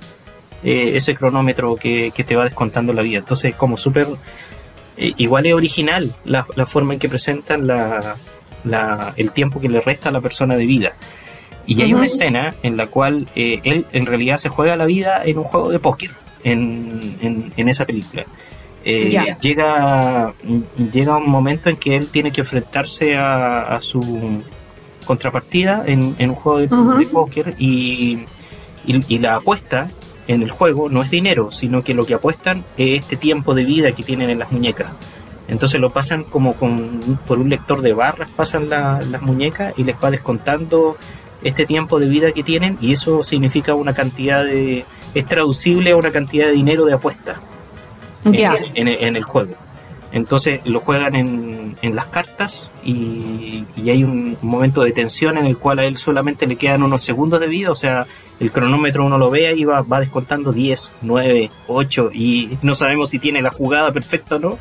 ese 0.62 1.16
cronómetro 1.16 1.76
que, 1.76 2.12
te 2.12 2.36
va 2.36 2.44
descontando 2.44 2.94
la 2.94 3.02
vida. 3.02 3.20
Entonces, 3.20 3.56
como 3.56 3.78
súper... 3.78 4.08
igual 4.98 5.48
es 5.48 5.54
original 5.56 6.14
la 6.26 6.44
forma 6.68 6.94
en 6.94 7.00
que 7.00 7.10
presentan 7.10 7.66
la, 7.66 8.16
el 9.16 9.32
tiempo 9.32 9.60
que 9.60 9.70
le 9.70 9.82
resta 9.82 10.10
a 10.10 10.12
la 10.12 10.22
persona 10.22 10.56
de 10.56 10.66
vida. 10.66 10.94
Y 11.68 11.82
hay 11.82 11.94
una 11.94 12.06
escena 12.06 12.54
en 12.62 12.78
la 12.78 12.88
cual 12.88 13.28
eh, 13.36 13.60
él 13.64 13.86
en 13.92 14.06
realidad 14.06 14.38
se 14.38 14.50
juega 14.50 14.76
la 14.76 14.86
vida 14.86 15.24
en 15.26 15.40
un 15.40 15.44
juego 15.44 15.70
de 15.70 15.80
póker 15.80 16.12
en, 16.44 17.52
en, 17.56 17.70
esa 17.70 17.86
película. 17.86 18.24
Eh, 18.84 19.36
llega, 19.42 20.34
llega 20.92 21.18
un 21.18 21.30
momento 21.30 21.70
en 21.70 21.78
que 21.78 21.96
él 21.96 22.08
tiene 22.08 22.32
que 22.32 22.42
enfrentarse 22.42 23.18
a, 23.18 23.80
su 23.82 24.44
contrapartida 25.06 25.84
en, 25.88 26.16
un 26.20 26.36
juego 26.36 26.60
de, 26.60 27.06
póker 27.08 27.56
y, 27.58 28.20
y, 28.86 29.18
la 29.18 29.38
apuesta 29.38 29.88
en 30.28 30.44
el 30.44 30.52
juego 30.52 30.88
no 30.88 31.02
es 31.02 31.10
dinero, 31.10 31.52
sino 31.52 31.84
que 31.84 31.96
lo 31.96 32.06
que 32.06 32.14
apuestan 32.14 32.64
es 32.78 33.02
este 33.02 33.16
tiempo 33.16 33.56
de 33.56 33.64
vida 33.64 33.92
que 33.92 34.04
tienen 34.04 34.30
en 34.30 34.38
las 34.38 34.52
muñecas. 34.52 34.88
Entonces 35.48 35.80
lo 35.80 35.90
pasan 35.90 36.24
como 36.24 36.54
con, 36.54 37.20
por 37.28 37.40
un 37.40 37.50
lector 37.50 37.82
de 37.82 37.94
barras, 37.94 38.30
pasan 38.36 38.70
las 38.70 39.22
muñecas 39.22 39.74
y 39.78 39.84
les 39.84 39.96
va 40.04 40.12
descontando 40.12 40.98
este 41.44 41.66
tiempo 41.66 42.00
de 42.00 42.08
vida 42.08 42.32
que 42.32 42.44
tienen 42.44 42.78
y 42.82 42.92
eso 42.92 43.24
significa 43.24 43.76
una 43.76 43.94
cantidad 43.94 44.44
de... 44.44 44.86
es 45.14 45.26
traducible 45.26 45.92
a 45.92 45.98
una 45.98 46.12
cantidad 46.12 46.48
de 46.48 46.54
dinero 46.54 46.86
de 46.86 46.94
apuesta 46.94 47.40
en, 48.26 48.88
el 48.88 49.24
juego. 49.24 49.54
Entonces 50.12 50.62
lo 50.66 50.80
juegan 50.80 51.16
en, 51.16 51.76
en 51.82 51.96
las 51.96 52.08
cartas 52.08 52.70
y, 52.84 53.66
hay 53.78 54.04
un 54.04 54.38
momento 54.42 54.84
de 54.84 54.92
tensión 54.92 55.38
en 55.38 55.46
el 55.46 55.58
cual 55.58 55.80
a 55.80 55.86
él 55.86 55.98
solamente 55.98 56.48
le 56.48 56.56
quedan 56.56 56.82
unos 56.82 57.04
segundos 57.04 57.40
de 57.40 57.48
vida, 57.48 57.72
o 57.72 57.76
sea, 57.76 58.08
el 58.40 58.52
cronómetro 58.52 59.06
uno 59.06 59.18
lo 59.18 59.30
ve 59.30 59.54
y 59.56 59.64
va, 59.64 59.82
va 59.82 60.00
descontando 60.00 60.52
10, 60.52 60.94
9, 61.02 61.52
8 61.68 62.10
y 62.14 62.58
no 62.64 62.74
sabemos 62.74 63.10
si 63.10 63.20
tiene 63.20 63.42
la 63.42 63.52
jugada 63.52 63.92
perfecta 63.92 64.38
o 64.38 64.40
no. 64.40 64.58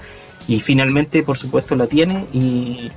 Y 0.46 0.60
finalmente, 0.60 1.22
por 1.22 1.38
supuesto, 1.38 1.74
la 1.74 1.86
tiene 1.86 2.26
y, 2.32 2.90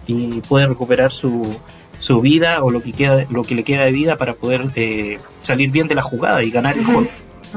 puede 0.47 0.67
recuperar 0.67 1.11
su, 1.11 1.57
su 1.99 2.19
vida 2.21 2.63
o 2.63 2.71
lo 2.71 2.81
que, 2.81 2.91
queda, 2.91 3.25
lo 3.29 3.43
que 3.43 3.55
le 3.55 3.63
queda 3.63 3.85
de 3.85 3.91
vida 3.91 4.17
para 4.17 4.33
poder 4.33 4.65
eh, 4.75 5.19
salir 5.41 5.71
bien 5.71 5.87
de 5.87 5.95
la 5.95 6.01
jugada 6.01 6.43
y 6.43 6.51
ganar 6.51 6.77
el 6.77 6.85
juego. 6.85 7.07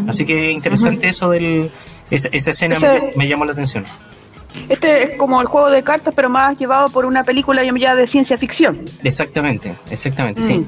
Así 0.08 0.24
que 0.24 0.52
interesante 0.52 1.08
eso 1.08 1.30
del... 1.30 1.70
Esa, 2.10 2.28
escena 2.32 2.76
me, 3.14 3.28
llamó 3.28 3.44
la 3.44 3.52
atención. 3.52 3.84
Este 4.68 5.04
es 5.04 5.16
como 5.16 5.40
el 5.40 5.46
juego 5.46 5.70
de 5.70 5.84
cartas, 5.84 6.12
pero 6.14 6.28
más 6.28 6.58
llevado 6.58 6.88
por 6.88 7.06
una 7.06 7.22
película 7.22 7.62
ya 7.62 7.94
de 7.94 8.06
ciencia 8.08 8.36
ficción. 8.36 8.80
Exactamente, 9.04 9.76
exactamente, 9.90 10.42
sí. 10.42 10.66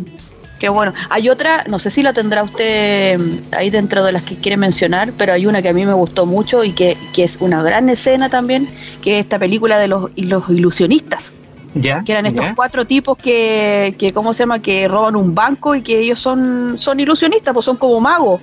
Qué 0.63 0.69
bueno. 0.69 0.93
Hay 1.11 1.29
otra, 1.29 1.65
no 1.69 1.81
sé 1.81 1.91
si 1.91 2.05
la 2.05 2.13
tendrá 2.13 2.45
usted 2.45 3.19
mm, 3.19 3.39
ahí 3.51 3.69
dentro 3.69 4.05
de 4.05 4.13
las 4.13 4.23
que 4.23 4.37
quiere 4.37 4.57
mencionar, 4.57 5.13
pero 5.19 5.33
hay 5.33 5.45
una 5.45 5.61
que 5.61 5.69
a 5.69 5.73
mí 5.73 5.85
me 5.85 5.93
gustó 5.93 6.25
mucho 6.25 6.63
y 6.63 6.71
que, 6.71 6.97
es 7.17 7.39
una 7.41 7.65
gran 7.65 7.89
escena 7.89 8.29
también, 8.29 8.69
que 9.03 9.19
es 9.19 9.25
esta 9.25 9.41
película 9.41 9.77
de 9.79 9.89
los, 9.89 10.13
los 10.15 10.49
ilusionistas. 10.51 11.35
Ya, 11.75 12.05
que 12.05 12.13
eran 12.13 12.27
estos 12.27 12.47
cuatro 12.55 12.87
tipos 12.87 13.17
que, 13.17 13.97
que, 13.99 14.13
¿cómo 14.13 14.33
se 14.33 14.45
llama? 14.45 14.63
Que 14.63 14.87
roban 14.87 15.17
un 15.17 15.35
banco 15.35 15.75
y 15.75 15.83
que 15.83 15.99
ellos 15.99 16.21
son, 16.21 16.79
son 16.79 17.01
ilusionistas, 17.01 17.53
pues 17.53 17.67
son 17.67 17.77
como 17.77 17.99
magos. 17.99 18.41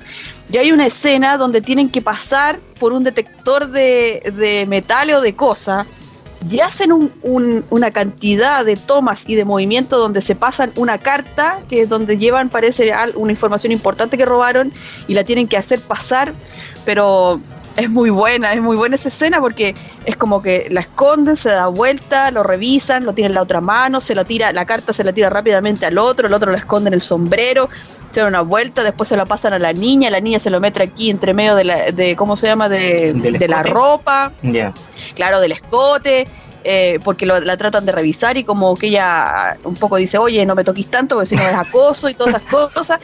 Y 0.51 0.57
hay 0.57 0.73
una 0.73 0.87
escena 0.87 1.37
donde 1.37 1.61
tienen 1.61 1.87
que 1.87 2.01
pasar 2.01 2.59
por 2.81 2.91
un 2.91 3.05
detector 3.05 3.71
de, 3.71 4.33
de 4.35 4.65
metal 4.65 5.09
o 5.11 5.21
de 5.21 5.35
cosas 5.35 5.87
y 6.47 6.59
hacen 6.61 6.91
un, 6.91 7.65
una 7.69 7.91
cantidad 7.91 8.63
de 8.63 8.75
tomas 8.75 9.27
y 9.27 9.35
de 9.35 9.45
movimientos 9.45 9.99
donde 9.99 10.21
se 10.21 10.35
pasan 10.35 10.71
una 10.75 10.97
carta, 10.97 11.59
que 11.69 11.81
es 11.81 11.89
donde 11.89 12.17
llevan, 12.17 12.49
parece, 12.49 12.93
una 13.15 13.31
información 13.31 13.71
importante 13.71 14.17
que 14.17 14.25
robaron 14.25 14.71
y 15.07 15.13
la 15.13 15.23
tienen 15.23 15.47
que 15.47 15.57
hacer 15.57 15.79
pasar, 15.81 16.33
pero 16.85 17.41
es 17.79 17.89
muy 17.89 18.09
buena, 18.09 18.53
es 18.53 18.61
muy 18.61 18.75
buena 18.75 18.95
esa 18.95 19.07
escena 19.07 19.39
porque 19.39 19.73
es 20.05 20.15
como 20.15 20.41
que 20.41 20.67
la 20.69 20.81
esconden, 20.81 21.35
se 21.35 21.49
da 21.49 21.67
vuelta, 21.67 22.29
lo 22.31 22.43
revisan, 22.43 23.05
lo 23.05 23.13
tiran 23.13 23.31
en 23.31 23.35
la 23.35 23.41
otra 23.41 23.61
mano, 23.61 24.01
se 24.01 24.15
la 24.15 24.25
tira, 24.25 24.51
la 24.51 24.65
carta 24.65 24.93
se 24.93 25.03
la 25.03 25.13
tira 25.13 25.29
rápidamente 25.29 25.85
al 25.85 25.97
otro, 25.97 26.27
el 26.27 26.33
otro 26.33 26.51
la 26.51 26.57
esconde 26.57 26.89
en 26.89 26.93
el 26.93 27.01
sombrero, 27.01 27.69
se 28.11 28.21
da 28.21 28.27
una 28.27 28.41
vuelta, 28.41 28.83
después 28.83 29.09
se 29.09 29.17
la 29.17 29.25
pasan 29.25 29.53
a 29.53 29.59
la 29.59 29.73
niña, 29.73 30.09
la 30.09 30.19
niña 30.19 30.39
se 30.39 30.49
lo 30.49 30.59
mete 30.59 30.83
aquí 30.83 31.09
entre 31.09 31.33
medio 31.33 31.55
de 31.55 31.63
la, 31.63 31.91
de 31.91 32.15
¿cómo 32.15 32.35
se 32.35 32.47
llama? 32.47 32.69
De, 32.69 33.13
de 33.13 33.47
la 33.47 33.63
ropa, 33.63 34.31
claro, 35.15 35.39
del 35.39 35.53
escote. 35.53 36.27
Eh, 36.65 36.99
porque 37.05 37.25
la 37.25 37.55
tratan 37.55 37.85
de 37.85 37.93
revisar 37.93 38.35
y 38.35 38.43
como 38.43 38.75
que 38.75 38.87
ella 38.87 39.57
un 39.63 39.75
poco 39.75 39.95
dice, 39.95 40.17
oye, 40.17 40.45
no 40.45 40.55
me 40.55 40.65
toquís 40.65 40.87
tanto 40.87 41.15
porque 41.15 41.27
si 41.27 41.37
no 41.37 41.41
es 41.41 41.55
acoso 41.55 42.09
y 42.09 42.15
todas 42.15 42.35
esas 42.35 42.47
cosas. 42.73 42.99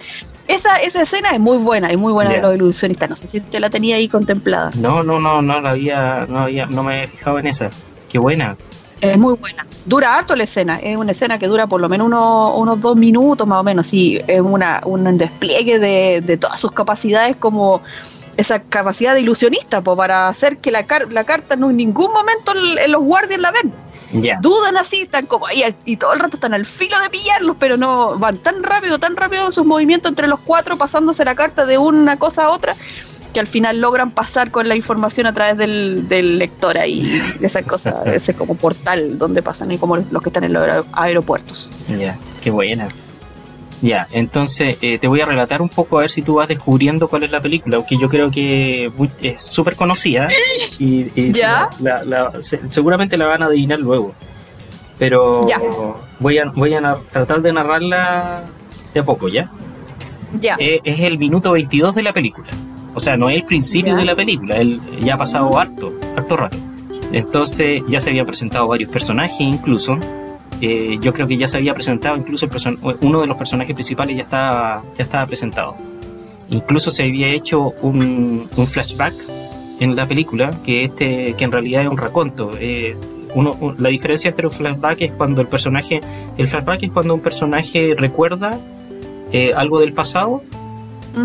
Esa, 0.48 0.78
esa 0.78 1.02
escena 1.02 1.32
es 1.32 1.40
muy 1.40 1.58
buena, 1.58 1.90
es 1.90 1.98
muy 1.98 2.14
buena 2.14 2.32
de 2.32 2.42
los 2.42 2.56
ilusionistas. 2.56 3.10
No 3.10 3.16
sé 3.16 3.28
si 3.28 3.42
te 3.42 3.60
la 3.60 3.70
tenía 3.70 3.96
ahí 3.96 4.08
contemplada. 4.08 4.72
No, 4.76 5.04
no, 5.04 5.20
no, 5.20 5.42
no 5.42 5.60
la 5.60 5.72
había, 5.72 6.26
no 6.30 6.42
había, 6.42 6.66
no 6.68 6.84
me 6.84 7.04
he 7.04 7.08
fijado 7.08 7.40
en 7.40 7.48
esa. 7.48 7.70
Qué 8.10 8.20
buena. 8.20 8.56
Es 9.02 9.18
muy 9.18 9.36
buena. 9.36 9.66
Dura 9.86 10.16
harto 10.16 10.36
la 10.36 10.44
escena. 10.44 10.80
Es 10.82 10.98
una 10.98 11.12
escena 11.12 11.38
que 11.40 11.48
dura 11.48 11.68
por 11.68 11.82
lo 11.82 11.90
menos 11.90 12.08
unos, 12.08 12.54
unos 12.56 12.80
dos 12.80 12.96
minutos 12.96 13.46
más 13.48 13.60
o 13.60 13.64
menos. 13.64 13.88
Sí, 13.88 14.22
es 14.28 14.42
una, 14.42 14.82
un 14.86 15.18
despliegue 15.18 15.80
de, 15.80 16.22
de 16.22 16.38
todas 16.38 16.60
sus 16.60 16.72
capacidades 16.72 17.36
como 17.36 17.82
esa 18.38 18.62
capacidad 18.62 19.14
de 19.14 19.22
ilusionista 19.22 19.82
para 19.82 20.28
hacer 20.28 20.58
que 20.58 20.72
la, 20.72 20.86
la 21.10 21.24
carta 21.24 21.56
no 21.56 21.70
en 21.70 21.78
ningún 21.78 22.12
momento 22.12 22.54
los 22.88 23.04
guardias 23.04 23.40
la 23.40 23.52
ven. 23.52 23.74
Dudan 24.42 24.78
así, 24.78 25.02
están 25.02 25.26
como 25.26 25.48
ahí 25.48 25.64
y 25.86 25.98
todo 25.98 26.14
el 26.14 26.20
rato 26.20 26.38
están 26.38 26.54
al 26.54 26.66
filo 26.66 27.00
de 27.02 27.10
pillarlos, 27.10 27.58
pero 27.60 27.78
no 27.78 28.18
van 28.18 28.38
tan 28.38 28.64
rápido, 28.64 29.00
tan 29.00 29.16
rápido 29.16 29.46
en 29.48 29.52
sus 29.52 29.66
movimientos 29.66 30.10
entre 30.10 30.28
los 30.28 30.40
cuatro, 30.40 30.78
pasándose 30.78 31.26
la 31.26 31.36
carta 31.36 31.66
de 31.66 31.78
una 31.78 32.18
cosa 32.18 32.46
a 32.46 32.50
otra, 32.50 32.76
que 33.34 33.40
al 33.40 33.48
final 33.48 33.82
logran 33.82 34.12
pasar 34.12 34.52
con 34.52 34.68
la 34.68 34.76
información 34.76 35.28
a 35.28 35.34
través 35.34 35.58
del, 35.58 36.08
del 36.08 36.40
lector 36.40 36.78
ahí, 36.78 37.22
de 37.40 37.48
esa 37.48 37.64
cosa, 37.64 38.04
ese 38.06 38.34
como 38.34 38.56
portal 38.56 39.18
donde 39.18 39.42
pasan 39.42 39.72
y 39.72 39.78
como 39.78 39.98
los 39.98 40.22
que 40.24 40.30
están 40.30 40.46
en 40.46 40.54
los 40.54 40.86
aeropuertos. 40.94 41.72
Ya, 41.88 42.18
qué 42.42 42.52
buena. 42.52 42.88
Ya, 43.86 44.08
entonces 44.12 44.80
eh, 44.82 44.98
te 44.98 45.08
voy 45.08 45.22
a 45.22 45.28
relatar 45.28 45.62
un 45.62 45.70
poco 45.70 46.00
a 46.00 46.02
ver 46.02 46.10
si 46.10 46.24
tú 46.24 46.36
vas 46.36 46.48
descubriendo 46.48 47.08
cuál 47.08 47.22
es 47.22 47.30
la 47.30 47.40
película, 47.40 47.78
aunque 47.78 48.00
yo 48.00 48.10
creo 48.10 48.32
que 48.32 48.92
es 49.22 49.44
súper 49.44 49.76
conocida 49.76 50.28
y, 50.80 51.32
¿Ya? 51.32 51.70
seguramente 52.72 53.16
la 53.16 53.28
van 53.28 53.44
a 53.44 53.46
adivinar 53.46 53.78
luego. 53.78 54.16
Pero 54.98 55.46
voy 56.20 56.40
a 56.40 56.46
voy 56.46 56.74
a 56.74 56.98
tratar 57.12 57.44
de 57.44 57.54
narrarla 57.54 58.46
de 58.92 59.02
a 59.02 59.04
poco, 59.04 59.28
¿ya? 59.28 59.52
Ya. 60.42 60.56
Eh, 60.58 60.82
es 60.84 61.02
el 61.02 61.20
minuto 61.20 61.52
22 61.52 61.94
de 61.94 62.02
la 62.02 62.12
película. 62.12 62.48
O 62.96 63.00
sea, 63.00 63.18
no 63.18 63.30
es 63.30 63.36
el 63.36 63.44
principio 63.44 63.96
de 63.96 64.06
la 64.06 64.16
película, 64.16 64.58
él 64.58 64.82
ya 65.00 65.14
ha 65.14 65.18
pasado 65.18 65.60
harto, 65.60 65.94
harto 66.18 66.36
rato. 66.36 66.58
Entonces 67.12 67.84
ya 67.88 68.00
se 68.02 68.10
habían 68.10 68.26
presentado 68.26 68.68
varios 68.68 68.90
personajes 68.90 69.42
incluso 69.42 70.00
eh, 70.62 70.98
yo 71.02 71.14
creo 71.14 71.28
que 71.28 71.38
ya 71.38 71.48
se 71.48 71.58
había 71.58 71.74
presentado, 71.74 72.18
incluso 72.18 72.48
uno 73.02 73.22
de 73.22 73.28
los 73.28 73.38
personajes 73.38 73.74
principales 73.74 74.16
ya 74.16 74.24
estaba, 74.24 74.84
ya 74.98 75.04
estaba 75.04 75.26
presentado. 75.26 75.76
Incluso 76.50 76.92
se 76.92 77.04
había 77.04 77.28
hecho 77.28 77.74
un, 77.82 78.48
flashback 78.68 79.14
en 79.80 79.96
la 79.96 80.08
película, 80.08 80.52
que 80.64 80.84
este 80.84 81.34
que 81.34 81.44
en 81.44 81.52
realidad 81.52 81.84
es 81.84 81.90
un 81.90 81.98
raconto. 81.98 82.52
Eh, 82.60 82.96
uno, 83.34 83.76
la 83.78 83.90
diferencia 83.90 84.30
entre 84.30 84.48
un 84.48 84.54
flashback 84.54 85.02
es 85.02 85.12
cuando 85.12 85.42
el 85.42 85.48
personaje, 85.48 86.02
el 86.38 86.48
flashback 86.48 86.84
es 86.84 86.92
cuando 86.92 87.14
un 87.14 87.20
personaje 87.20 87.96
recuerda 87.98 88.58
eh, 89.32 89.54
algo 89.54 89.80
del 89.80 89.92
pasado 89.92 90.42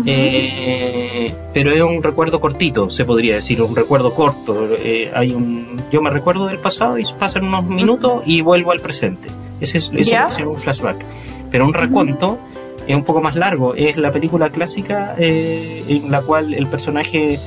eh, 0.05 1.33
pero 1.53 1.71
es 1.71 1.81
un 1.81 2.01
recuerdo 2.01 2.39
cortito, 2.39 2.89
se 2.89 3.05
podría 3.05 3.35
decir, 3.35 3.61
un 3.61 3.75
recuerdo 3.75 4.13
corto. 4.13 4.69
Eh, 4.77 5.11
hay 5.13 5.31
un, 5.33 5.81
yo 5.91 6.01
me 6.01 6.09
recuerdo 6.09 6.47
del 6.47 6.59
pasado 6.59 6.97
y 6.97 7.05
pasan 7.17 7.45
unos 7.45 7.65
minutos 7.65 8.23
y 8.25 8.41
vuelvo 8.41 8.71
al 8.71 8.79
presente. 8.79 9.29
Ese 9.59 9.77
es, 9.77 9.89
un 9.89 10.55
flashback. 10.55 10.97
Pero 11.51 11.65
un 11.65 11.73
recuento 11.73 12.39
es 12.87 12.95
un 12.95 13.03
poco 13.03 13.21
más 13.21 13.35
largo. 13.35 13.75
Es 13.75 13.97
la 13.97 14.11
película 14.11 14.49
clásica 14.49 15.15
eh, 15.17 15.83
en 15.87 16.11
la 16.11 16.21
cual 16.21 16.53
el 16.53 16.67
personaje 16.67 17.39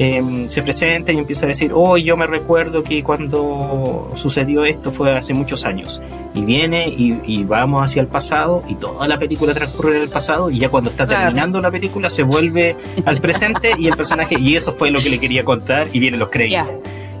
Em, 0.00 0.48
se 0.48 0.62
presenta 0.62 1.10
y 1.10 1.18
empieza 1.18 1.44
a 1.44 1.48
decir, 1.48 1.72
oh, 1.74 1.96
yo 1.96 2.16
me 2.16 2.28
recuerdo 2.28 2.84
que 2.84 3.02
cuando 3.02 4.12
sucedió 4.14 4.64
esto 4.64 4.92
fue 4.92 5.16
hace 5.16 5.34
muchos 5.34 5.64
años. 5.64 6.00
Y 6.34 6.42
viene 6.42 6.86
y, 6.86 7.42
vamos 7.42 7.84
hacia 7.84 8.00
el 8.02 8.06
pasado 8.06 8.62
y 8.68 8.76
toda 8.76 9.08
la 9.08 9.18
película 9.18 9.52
transcurre 9.54 9.96
en 9.96 10.02
el 10.02 10.08
pasado 10.08 10.50
y 10.50 10.60
ya 10.60 10.68
cuando 10.68 10.90
está 10.90 11.04
terminando 11.04 11.60
la 11.60 11.72
película 11.72 12.10
se 12.10 12.22
vuelve 12.22 12.76
al 13.06 13.20
presente 13.20 13.72
y 13.76 13.88
el 13.88 13.96
personaje, 13.96 14.36
y 14.38 14.54
eso 14.54 14.72
fue 14.72 14.92
lo 14.92 15.00
que 15.00 15.10
le 15.10 15.18
quería 15.18 15.44
contar 15.44 15.88
y 15.92 15.98
vienen 15.98 16.20
los 16.20 16.30
créditos. 16.30 16.68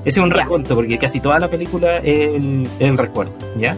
Ese 0.04 0.20
es 0.20 0.24
un 0.24 0.30
recuento 0.30 0.76
porque 0.76 0.98
casi 0.98 1.18
toda 1.18 1.40
la 1.40 1.48
película 1.48 1.96
es 1.96 2.40
el, 2.78 2.96
recuerdo, 2.96 3.32
¿ya? 3.58 3.76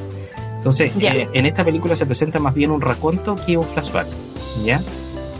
Entonces, 0.56 0.92
eh, 1.00 1.26
en 1.32 1.46
esta 1.46 1.64
película 1.64 1.96
se 1.96 2.04
presenta 2.04 2.38
más 2.38 2.52
bien 2.52 2.70
un 2.70 2.82
recuento 2.82 3.34
que 3.46 3.56
un 3.56 3.64
flashback, 3.64 4.08
¿ya? 4.62 4.82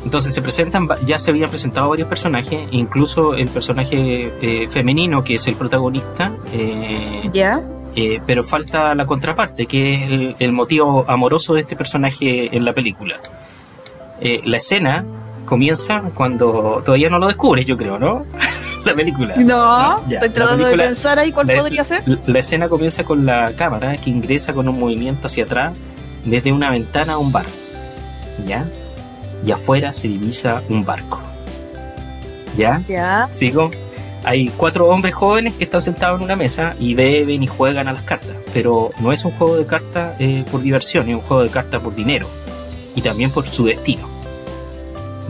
Entonces 0.05 0.35
se 0.35 0.41
presentan, 0.41 0.89
ya 1.07 1.19
se 1.19 1.31
habían 1.31 1.51
presentado 1.51 1.91
varios 1.91 2.09
personajes, 2.09 2.61
incluso 2.71 3.35
el 3.35 3.49
personaje 3.49 4.33
eh, 4.41 4.69
femenino 4.69 5.23
que 5.23 5.35
es 5.35 5.47
el 5.47 5.57
protagonista. 5.57 6.33
Eh, 6.53 7.29
ya. 7.33 7.61
Eh, 7.95 8.21
pero 8.25 8.45
falta 8.45 8.95
la 8.95 9.05
contraparte, 9.05 9.67
que 9.67 9.95
es 9.95 10.37
el, 10.39 10.53
motivo 10.53 11.05
amoroso 11.09 11.55
de 11.55 11.61
este 11.61 11.77
personaje 11.77 12.57
en 12.57 12.65
la 12.65 12.73
película. 12.73 13.17
la 14.21 14.57
escena 14.57 15.05
comienza 15.45 16.03
cuando 16.15 16.83
todavía 16.85 17.11
no 17.11 17.19
lo 17.19 17.27
descubres, 17.27 17.67
yo 17.67 17.77
creo, 17.77 17.99
¿no? 17.99 18.25
la 18.85 18.95
película. 18.95 19.35
No, 19.37 20.01
estoy 20.09 20.29
tratando 20.31 20.67
de 20.67 20.77
pensar 20.77 21.19
ahí 21.19 21.33
cuál 21.33 21.49
podría 21.49 21.85
ser. 21.85 22.03
La 22.27 22.39
escena 22.39 22.69
comienza 22.69 23.05
con 23.05 23.27
la 23.27 23.53
cámara 23.57 23.97
que 23.97 24.11
ingresa 24.11 24.53
con 24.53 24.69
un 24.69 24.79
movimiento 24.79 25.27
hacia 25.27 25.45
atrás 25.45 25.73
desde 26.25 26.53
una 26.53 26.71
ventana 26.71 27.15
a 27.15 27.19
un 27.19 27.33
bar. 27.33 27.47
¿ya? 28.47 28.67
Y 29.45 29.51
afuera 29.53 29.93
se 29.93 30.09
divisa 30.09 30.63
un 30.69 30.85
barco. 30.85 31.21
¿Ya? 32.57 32.83
Ya. 32.89 33.29
¿Sigo? 33.31 33.71
Hay 34.25 34.49
cuatro 34.57 34.87
hombres 34.89 35.15
jóvenes 35.15 35.55
que 35.55 35.65
están 35.65 35.81
sentados 35.81 36.19
en 36.19 36.25
una 36.25 36.37
mesa 36.37 36.75
y 36.79 36.95
beben 36.95 37.43
y 37.43 37.47
juegan 37.47 37.89
a 37.89 37.93
las 37.95 38.03
cartas. 38.03 38.37
Pero 38.53 38.91
no 39.01 39.13
es 39.13 39.25
un 39.25 39.31
juego 39.33 39.57
de 39.57 39.65
cartas 39.65 40.15
eh, 40.19 40.45
por 40.51 40.61
diversión, 40.61 41.09
es 41.09 41.15
un 41.15 41.23
juego 41.23 41.43
de 41.43 41.49
cartas 41.49 41.81
por 41.81 41.95
dinero. 41.95 42.27
Y 42.95 43.01
también 43.01 43.31
por 43.31 43.47
su 43.47 43.65
destino. 43.65 44.03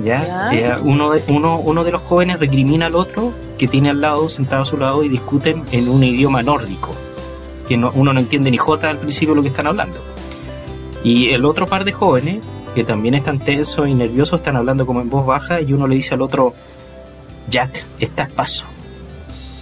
¿Ya? 0.05 0.51
Ya. 0.51 0.53
Eh, 0.53 0.77
uno, 0.83 1.13
de, 1.13 1.23
uno, 1.29 1.59
uno 1.61 1.85
de 1.85 1.93
los 1.93 2.03
jóvenes 2.03 2.41
recrimina 2.41 2.87
al 2.87 2.95
otro 2.97 3.33
que 3.59 3.69
tiene 3.69 3.91
al 3.91 4.01
lado, 4.01 4.29
sentado 4.29 4.63
a 4.63 4.65
su 4.65 4.77
lado, 4.79 5.05
y 5.05 5.09
discuten 5.09 5.63
en 5.71 5.89
un 5.89 6.03
idioma 6.03 6.43
nórdico. 6.43 6.91
Que 7.69 7.77
no- 7.77 7.93
uno 7.95 8.13
no 8.13 8.19
entiende 8.21 8.51
ni 8.51 8.57
jota 8.57 8.89
al 8.91 8.97
principio 8.99 9.35
lo 9.35 9.43
que 9.43 9.49
están 9.49 9.67
hablando. 9.67 9.99
Y 11.05 11.31
el 11.31 11.45
otro 11.45 11.67
par 11.67 11.85
de 11.85 11.93
jóvenes, 11.93 12.39
que 12.75 12.85
también 12.85 13.14
están 13.14 13.39
tensos 13.39 13.89
y 13.89 13.95
nerviosos, 13.95 14.41
están 14.41 14.57
hablando 14.57 14.87
como 14.87 15.01
en 15.01 15.11
voz 15.11 15.27
baja, 15.27 15.61
y 15.61 15.73
uno 15.73 15.87
le 15.87 15.97
dice 15.97 16.14
al 16.14 16.23
otro, 16.23 16.55
Jack, 17.49 17.85
estás 17.99 18.31
paso. 18.31 18.64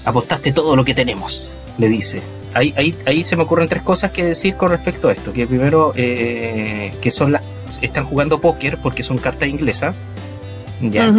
Apostaste 0.05 0.53
todo 0.53 0.77
lo 0.77 0.85
que 0.85 0.95
tenemos, 0.95 1.57
le 1.79 1.89
dice. 1.89 2.21
Ahí, 2.55 2.73
ahí, 2.77 2.95
ahí 3.07 3.25
se 3.25 3.37
me 3.37 3.43
ocurren 3.43 3.69
tres 3.69 3.83
cosas 3.83 4.11
que 4.11 4.25
decir 4.25 4.55
con 4.57 4.71
respecto 4.71 5.09
a 5.09 5.13
esto. 5.13 5.33
Que 5.33 5.47
primero, 5.47 5.93
eh, 5.97 6.93
que 7.01 7.11
son 7.11 7.33
las. 7.33 7.43
Están 7.83 8.05
jugando 8.05 8.41
póker 8.41 8.79
porque 8.79 9.03
son 9.03 9.19
cartas 9.19 9.49
inglesas. 9.49 9.95
¿Ya? 10.81 11.15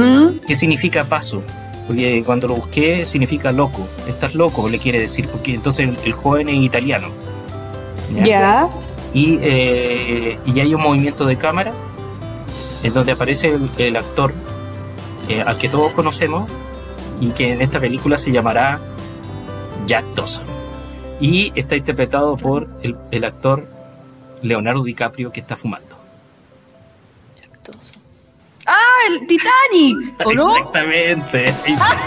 ¿Qué 0.48 0.56
significa 0.56 1.04
paso? 1.04 1.44
Porque 1.88 2.24
cuando 2.26 2.48
lo 2.48 2.56
busqué 2.56 3.06
significa 3.06 3.52
loco. 3.52 3.88
Estás 4.08 4.36
loco, 4.36 4.68
le 4.70 4.80
quiere 4.80 5.00
decir, 5.00 5.28
porque 5.28 5.54
entonces 5.54 5.88
el, 5.88 5.98
el 6.04 6.14
joven 6.14 6.50
es 6.50 6.56
italiano. 6.56 7.10
¿ya? 8.14 8.26
Ya. 8.26 8.70
Y, 9.14 9.40
eh, 9.42 10.40
y 10.46 10.60
hay 10.60 10.74
un 10.74 10.82
movimiento 10.82 11.26
de 11.26 11.38
cámara 11.38 11.74
en 12.84 12.94
donde 12.94 13.12
aparece 13.12 13.48
el, 13.54 13.70
el 13.78 13.98
actor 13.98 14.34
eh, 15.28 15.42
al 15.46 15.58
que 15.58 15.70
todos 15.70 15.92
conocemos 15.94 16.50
y 17.20 17.30
que 17.32 17.54
en 17.54 17.62
esta 17.62 17.80
película 17.80 18.18
se 18.18 18.32
llamará 18.32 18.80
Jack 19.86 20.06
Dawson. 20.16 20.46
Y 21.20 21.52
está 21.56 21.76
interpretado 21.76 22.38
por 22.38 22.68
el, 22.82 22.96
el 23.12 23.24
actor 23.26 23.68
Leonardo 24.42 24.84
DiCaprio 24.84 25.32
que 25.32 25.42
está 25.42 25.58
fumando. 25.58 25.98
¡Ah, 28.66 28.76
el 29.10 29.28
Titanic! 29.28 30.26
¿O 30.26 30.34
no? 30.34 30.56
Exactamente. 30.56 31.46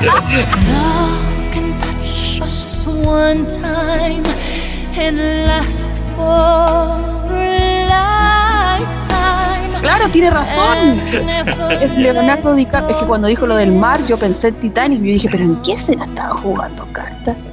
Love 0.00 1.53
can 1.53 1.80
touch 1.80 2.40
us 2.40 2.86
one 2.86 3.46
time 3.48 4.22
and 4.96 5.46
last. 5.46 6.01
Claro, 9.82 10.08
tiene 10.10 10.30
razón. 10.30 10.78
And 10.78 11.24
never 11.26 11.82
Es 11.82 11.96
Leonardo 11.96 12.54
DiCaprio. 12.54 12.96
Es 12.96 13.02
que 13.02 13.06
cuando 13.08 13.26
dijo 13.26 13.46
lo 13.46 13.56
del 13.56 13.72
mar, 13.72 13.98
yo 14.06 14.16
pensé 14.16 14.48
en 14.48 14.54
Titanic. 14.54 14.98
Yo 15.00 15.04
dije, 15.12 15.28
¿pero 15.30 15.42
en 15.44 15.56
qué 15.62 15.76
se 15.78 15.96
la 15.96 16.04
estaba 16.04 16.34
jugando 16.36 16.86
cartas? 16.92 17.36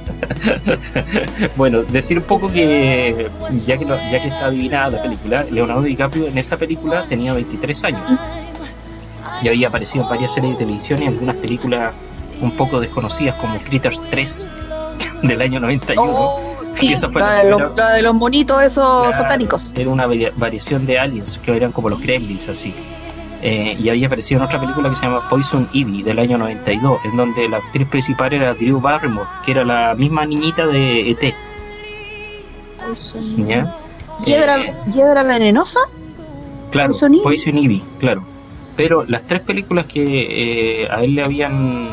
Bueno, 1.56 1.82
decir 1.82 2.18
un 2.18 2.24
poco 2.24 2.50
que 2.52 3.28
ya 3.66 3.76
que, 3.78 3.84
lo- 3.84 3.96
ya 4.10 4.20
que 4.22 4.28
está 4.28 4.46
adivinada 4.46 4.90
la 4.90 5.02
película, 5.02 5.44
Leonardo 5.50 5.82
DiCaprio 5.82 6.28
en 6.28 6.38
esa 6.38 6.56
película 6.56 7.04
tenía 7.08 7.32
23 7.34 7.84
años 7.84 8.10
y 9.42 9.48
había 9.48 9.68
aparecido 9.68 10.04
en 10.04 10.10
varias 10.10 10.32
series 10.32 10.52
de 10.52 10.58
televisión 10.58 11.02
y 11.02 11.06
en 11.06 11.12
algunas 11.14 11.36
películas 11.36 11.92
un 12.40 12.52
poco 12.52 12.78
desconocidas 12.80 13.34
como 13.36 13.58
Critters 13.60 14.00
3 14.10 14.48
del 15.22 15.40
año 15.42 15.58
91. 15.60 16.02
Oh, 16.12 16.49
sí, 16.80 16.92
esa 16.92 17.08
fue 17.10 17.20
la, 17.20 17.28
la 17.28 17.42
de 17.44 17.50
los, 17.50 17.76
la 17.76 17.92
de 17.92 18.02
los 18.02 18.14
monitos 18.14 18.62
esos 18.62 19.14
satánicos. 19.16 19.72
Era 19.76 19.90
una 19.90 20.06
varia- 20.06 20.32
variación 20.36 20.86
de 20.86 20.98
Aliens, 20.98 21.38
que 21.44 21.56
eran 21.56 21.72
como 21.72 21.88
los 21.88 22.00
Gremlins, 22.00 22.48
así. 22.48 22.74
Eh, 23.42 23.74
y 23.82 23.88
había 23.88 24.06
aparecido 24.06 24.38
en 24.40 24.46
otra 24.46 24.60
película 24.60 24.90
que 24.90 24.96
se 24.96 25.02
llama 25.06 25.26
Poison 25.30 25.66
Ivy, 25.72 26.02
del 26.02 26.18
año 26.18 26.36
92, 26.36 27.00
en 27.06 27.16
donde 27.16 27.48
la 27.48 27.56
actriz 27.58 27.88
principal 27.88 28.32
era 28.34 28.52
Drew 28.54 28.80
Barrymore, 28.80 29.28
que 29.46 29.52
era 29.52 29.64
la 29.64 29.94
misma 29.94 30.26
niñita 30.26 30.66
de 30.66 31.10
ET. 31.10 31.34
¿ya? 33.38 33.74
¿Hiedra, 34.24 34.60
Eh, 34.60 34.74
hiedra 34.94 35.22
venenosa? 35.22 35.80
Claro, 36.70 36.90
Poison 36.90 37.14
Ivy. 37.14 37.22
Poison 37.22 37.58
Ivy, 37.58 37.82
claro. 37.98 38.22
Pero 38.76 39.04
las 39.06 39.22
tres 39.26 39.40
películas 39.42 39.86
que 39.86 40.82
eh, 40.84 40.88
a 40.90 41.02
él 41.02 41.14
le 41.14 41.24
habían 41.24 41.88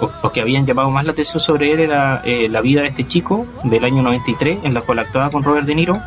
o, 0.00 0.10
o 0.22 0.30
que 0.30 0.40
habían 0.40 0.64
llamado 0.66 0.90
más 0.90 1.04
la 1.04 1.12
atención 1.12 1.40
sobre 1.40 1.72
él 1.72 1.80
era 1.80 2.22
eh, 2.24 2.48
La 2.48 2.60
vida 2.60 2.82
de 2.82 2.88
este 2.88 3.06
chico 3.06 3.46
del 3.64 3.84
año 3.84 4.02
93, 4.02 4.58
en 4.62 4.74
la 4.74 4.80
cual 4.82 4.98
actuaba 5.00 5.30
con 5.30 5.42
Robert 5.42 5.66
De 5.66 5.74
Niro. 5.74 5.98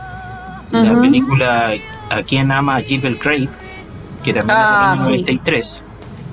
La 0.71 0.99
película 1.01 1.73
A 2.09 2.23
quien 2.23 2.51
ama 2.51 2.79
Gilbert 2.81 3.21
Grape, 3.21 3.49
que 4.23 4.33
también 4.33 4.55
Ah, 4.57 4.93
es 4.95 5.05
del 5.05 5.13
año 5.15 5.17
sí. 5.17 5.23
93. 5.23 5.81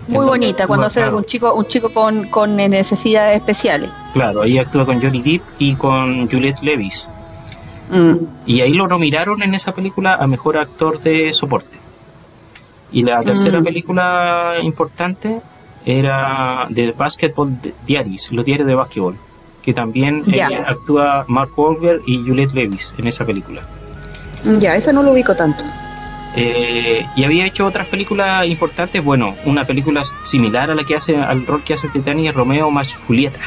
en 0.09 0.15
Muy 0.15 0.27
bonita, 0.27 0.67
cuando 0.69 0.87
hace 0.87 1.01
claro, 1.01 1.17
un 1.19 1.25
chico, 1.25 1.53
un 1.55 1.67
chico 1.67 1.93
con, 1.93 2.29
con 2.29 2.55
necesidades 2.57 3.37
especiales. 3.37 3.91
Claro, 4.13 4.43
ahí 4.43 4.57
actúa 4.59 4.87
con 4.87 5.03
Johnny 5.03 5.21
Depp 5.21 5.43
y 5.59 5.75
con 5.75 6.31
Juliette 6.31 6.63
Levis. 6.63 7.07
Mm. 7.91 8.15
Y 8.47 8.61
ahí 8.61 8.73
lo 8.75 8.87
nominaron 8.87 9.43
en 9.43 9.55
esa 9.55 9.73
película 9.73 10.15
a 10.15 10.27
mejor 10.27 10.57
actor 10.59 11.01
de 11.01 11.33
soporte. 11.33 11.79
Y 12.93 13.03
la 13.03 13.21
tercera 13.23 13.61
Mm. 13.61 13.65
película 13.65 14.55
importante 14.63 15.41
era 15.85 16.67
The 16.75 16.93
Basketball 16.93 17.57
Diaries, 17.87 18.31
los 18.33 18.45
diarios 18.45 18.67
de 18.67 18.75
básquetbol, 18.75 19.17
que 19.63 19.73
también 19.73 20.23
eh, 20.29 20.37
Ya. 20.37 20.49
actúa 20.67 21.25
Mark 21.29 21.51
Wahlberg 21.57 22.03
y 22.07 22.19
Juliette 22.19 22.55
Levis 22.55 22.93
en 22.99 23.07
esa 23.07 23.25
película. 23.25 23.63
Ya, 24.61 24.77
esa 24.77 24.93
no 24.93 25.03
lo 25.03 25.13
ubico 25.13 25.35
tanto. 25.35 25.63
Eh, 26.37 27.07
y 27.17 27.25
había 27.25 27.47
hecho 27.47 27.67
otras 27.67 27.87
películas 27.89 28.47
importantes, 28.47 29.03
bueno, 29.03 29.35
una 29.45 29.65
película 29.67 30.03
similar 30.23 30.71
a 30.71 30.75
la 30.75 30.85
que 30.85 30.95
hace 30.95 31.17
al 31.17 31.47
rol 31.47 31.63
que 31.65 31.75
hace 31.75 31.89
Titanic 31.89 32.29
es 32.29 32.35
Romeo 32.35 32.71
más 32.71 32.95
Julieta. 33.07 33.41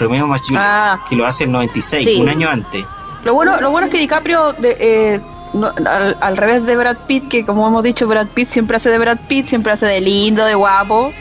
Romeo 0.00 0.26
más 0.26 0.40
Julieta, 0.40 0.94
Ah. 0.94 1.04
que 1.08 1.14
lo 1.14 1.26
hace 1.26 1.44
en 1.44 1.52
96, 1.52 2.04
Sí. 2.04 2.20
un 2.20 2.28
año 2.28 2.48
antes. 2.48 2.84
Lo 3.24 3.34
bueno, 3.34 3.60
lo 3.60 3.70
bueno 3.70 3.86
es 3.86 3.92
que 3.92 3.98
DiCaprio, 3.98 4.52
de, 4.54 4.76
eh, 4.80 5.20
no- 5.52 5.72
al, 5.86 6.16
al 6.20 6.36
revés 6.36 6.64
de 6.66 6.76
Brad 6.76 6.96
Pitt, 7.06 7.28
que 7.28 7.44
como 7.44 7.66
hemos 7.66 7.82
dicho, 7.82 8.06
Brad 8.06 8.28
Pitt 8.28 8.48
siempre 8.48 8.76
hace 8.76 8.90
de 8.90 8.98
Brad 8.98 9.18
Pitt, 9.28 9.46
siempre 9.46 9.72
hace 9.72 9.86
de 9.86 10.00
lindo, 10.00 10.44
de 10.44 10.54
guapo, 10.54 11.12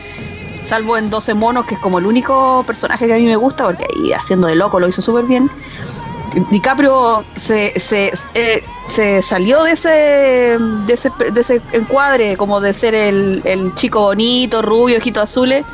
salvo 0.66 0.98
en 0.98 1.10
12 1.10 1.34
monos, 1.34 1.66
que 1.66 1.76
es 1.76 1.80
como 1.82 2.00
el 2.00 2.06
único 2.06 2.64
personaje 2.68 3.08
que 3.08 3.14
a 3.14 3.18
mí 3.18 3.26
me 3.26 3.36
gusta, 3.36 3.66
porque 3.66 3.86
ahí 3.96 4.14
haciendo 4.14 4.48
de 4.48 4.56
loco 4.56 4.80
lo 4.80 4.88
hizo 4.88 5.02
súper 5.02 5.26
bien. 5.26 5.50
DiCaprio 6.50 7.26
se, 7.36 7.78
se, 7.78 8.14
eh, 8.36 8.64
se 8.86 9.22
salió 9.22 9.64
de 9.64 9.72
ese, 9.74 9.90
de 10.86 10.94
ese 10.94 11.12
de 11.34 11.42
ese 11.42 11.62
encuadre, 11.74 12.38
como 12.38 12.62
de 12.62 12.74
ser 12.74 12.96
el, 12.96 13.42
el 13.44 13.74
chico 13.76 14.02
bonito, 14.02 14.62
rubio, 14.62 14.98
ojitos 14.98 15.24
azules, 15.24 15.66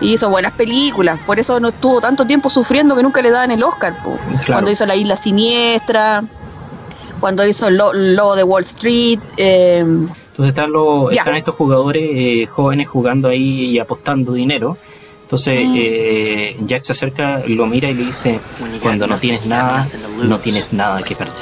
y 0.00 0.14
hizo 0.14 0.28
buenas 0.28 0.52
películas. 0.52 1.20
Por 1.24 1.38
eso 1.38 1.60
no 1.60 1.68
estuvo 1.68 2.00
tanto 2.00 2.26
tiempo 2.26 2.50
sufriendo 2.50 2.96
que 2.96 3.02
nunca 3.04 3.22
le 3.22 3.30
daban 3.30 3.52
el 3.52 3.62
Oscar. 3.62 3.96
po. 4.02 4.18
Claro. 4.26 4.44
Cuando 4.54 4.70
hizo 4.72 4.84
La 4.86 4.96
Isla 4.96 5.16
Siniestra, 5.16 6.24
cuando 7.20 7.46
hizo 7.46 7.70
Lo- 7.70 7.92
Lobo 7.92 8.36
de 8.36 8.42
Wall 8.44 8.62
Street. 8.62 9.18
eh, 9.36 9.78
Entonces 9.80 10.48
están, 10.48 10.70
los, 10.72 11.12
Ya. 11.12 11.20
están 11.22 11.36
estos 11.36 11.54
jugadores 11.54 12.02
eh, 12.12 12.46
jóvenes 12.46 12.88
jugando 12.88 13.28
ahí 13.28 13.66
y 13.70 13.78
apostando 13.78 14.32
dinero. 14.32 14.76
Entonces 15.22 15.66
Mm. 15.66 15.74
eh, 15.76 16.56
Jack 16.60 16.82
se 16.82 16.92
acerca, 16.92 17.42
lo 17.46 17.66
mira 17.66 17.88
y 17.90 17.94
le 17.94 18.04
dice, 18.04 18.38
cuando 18.82 19.06
no 19.06 19.16
tienes 19.18 19.44
nada, 19.46 19.86
no 20.22 20.38
tienes 20.38 20.72
nada 20.72 21.02
que 21.02 21.14
perder. 21.16 21.34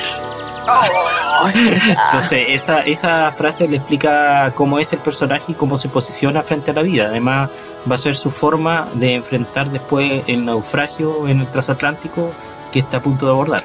Entonces 1.55 2.47
esa, 2.49 2.81
esa 2.81 3.31
frase 3.33 3.69
le 3.69 3.77
explica 3.77 4.53
cómo 4.55 4.79
es 4.79 4.93
el 4.93 5.01
personaje 5.01 5.53
y 5.53 5.55
cómo 5.55 5.77
se 5.77 5.89
posiciona 5.89 6.43
frente 6.43 6.71
a 6.71 6.75
la 6.75 6.83
vida. 6.83 7.07
Además 7.09 7.51
va 7.91 7.97
a 7.97 7.99
ser 7.99 8.17
su 8.17 8.31
forma 8.31 8.89
de 8.95 9.15
enfrentar 9.15 9.71
después 9.71 10.23
el 10.27 10.45
naufragio 10.45 11.29
en 11.29 11.41
el 11.41 11.47
transatlántico 11.49 12.31
que 12.73 12.79
está 12.79 12.99
a 12.99 13.03
punto 13.03 13.27
de 13.27 13.33
abordar. 13.33 13.65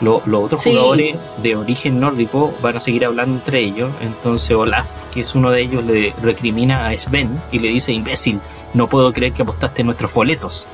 Lo- 0.00 0.20
los 0.26 0.44
otros 0.44 0.60
Sí. 0.62 0.70
jugadores 0.70 1.16
de 1.42 1.56
origen 1.56 1.98
nórdico 2.00 2.54
van 2.60 2.76
a 2.76 2.80
seguir 2.80 3.06
hablando 3.06 3.36
entre 3.36 3.60
ellos. 3.60 3.90
Entonces 4.00 4.54
Olaf, 4.56 4.88
que 5.12 5.20
es 5.20 5.34
uno 5.34 5.50
de 5.50 5.62
ellos, 5.62 5.84
le 5.84 6.12
recrimina 6.22 6.86
a 6.88 6.98
Sven 6.98 7.40
y 7.50 7.58
le 7.60 7.68
dice, 7.68 7.92
imbécil, 7.92 8.40
no 8.74 8.88
puedo 8.88 9.12
creer 9.12 9.32
que 9.32 9.42
apostaste 9.42 9.82
nuestros 9.84 10.12
boletos. 10.12 10.66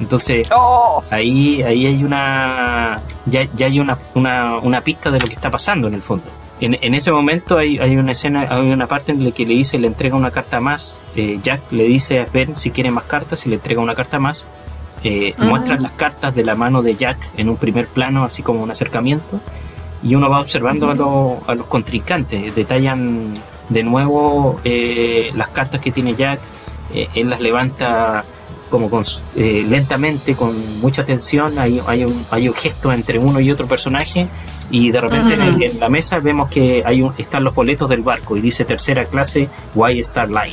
Entonces 0.00 0.48
oh, 0.54 1.02
ahí, 1.10 1.62
ahí 1.62 1.86
hay 1.86 2.04
una 2.04 3.00
ya, 3.24 3.46
ya 3.56 3.66
hay 3.66 3.80
una, 3.80 3.96
una, 4.14 4.58
una 4.58 4.80
pista 4.82 5.10
de 5.10 5.20
lo 5.20 5.26
que 5.26 5.34
está 5.34 5.50
pasando 5.50 5.86
en 5.88 5.94
el 5.94 6.02
fondo. 6.02 6.26
En, 6.60 6.76
en 6.80 6.94
ese 6.94 7.12
momento 7.12 7.58
hay, 7.58 7.78
hay 7.78 7.96
una 7.96 8.12
escena, 8.12 8.46
hay 8.50 8.70
una 8.72 8.86
parte 8.86 9.12
en 9.12 9.22
la 9.24 9.30
que 9.30 9.44
le 9.46 9.54
dice, 9.54 9.78
le 9.78 9.86
entrega 9.88 10.16
una 10.16 10.30
carta 10.30 10.60
más. 10.60 10.98
eh, 11.14 11.38
Jack 11.42 11.60
le 11.70 11.84
dice 11.84 12.20
a 12.20 12.26
Ben 12.32 12.56
si 12.56 12.70
quiere 12.70 12.90
más 12.90 13.04
cartas 13.04 13.46
y 13.46 13.48
le 13.50 13.56
entrega 13.56 13.80
una 13.80 13.94
carta 13.94 14.18
más. 14.18 14.44
Eh. 15.06 15.34
Muestran 15.38 15.82
las 15.82 15.92
cartas 15.92 16.34
de 16.34 16.44
la 16.44 16.54
mano 16.54 16.82
de 16.82 16.94
Jack 16.96 17.16
en 17.36 17.48
un 17.48 17.56
primer 17.56 17.86
plano, 17.86 18.24
así 18.24 18.42
como 18.42 18.62
un 18.62 18.70
acercamiento. 18.70 19.40
Y 20.02 20.14
uno 20.14 20.28
va 20.28 20.40
observando 20.40 20.90
a, 20.90 20.94
los- 20.94 21.48
a 21.48 21.54
los 21.54 21.66
contrincantes. 21.66 22.54
Detallan 22.54 23.34
de 23.68 23.82
nuevo 23.82 24.60
eh, 24.64 25.30
las 25.34 25.48
cartas 25.48 25.80
que 25.80 25.90
tiene 25.92 26.14
Jack. 26.14 26.40
Eh, 26.94 27.08
él 27.14 27.30
las 27.30 27.40
levanta 27.40 28.24
como 28.70 28.90
con, 28.90 29.04
eh, 29.36 29.64
lentamente, 29.68 30.34
con 30.34 30.80
mucha 30.80 31.04
tensión, 31.04 31.56
hay, 31.58 31.80
hay, 31.86 32.04
un, 32.04 32.26
hay 32.32 32.48
un 32.48 32.54
gesto 32.54 32.92
entre 32.92 33.16
uno 33.18 33.38
y 33.38 33.48
otro 33.50 33.68
personaje 33.68 34.26
y 34.72 34.90
de 34.90 35.00
repente 35.00 35.34
en, 35.34 35.78
la 35.78 35.88
mesa 35.88 36.18
vemos 36.18 36.48
que 36.50 36.82
hay 36.84 37.00
un, 37.00 37.12
están 37.16 37.44
los 37.44 37.54
boletos 37.54 37.88
del 37.88 38.02
barco 38.02 38.36
y 38.36 38.40
dice 38.40 38.64
tercera 38.64 39.04
clase 39.04 39.48
White 39.74 40.00
Star 40.00 40.28
Line. 40.28 40.52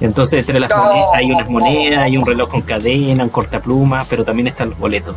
Entonces 0.00 0.40
entre 0.40 0.60
las 0.60 0.70
monedas 0.70 1.06
hay 1.14 1.32
unas 1.32 1.50
monedas, 1.50 1.98
hay 2.00 2.16
un 2.16 2.26
reloj 2.26 2.48
con 2.48 2.62
cadena, 2.62 3.24
un 3.24 3.30
cortapluma, 3.30 4.04
pero 4.08 4.24
también 4.24 4.48
están 4.48 4.70
los 4.70 4.78
boletos. 4.78 5.16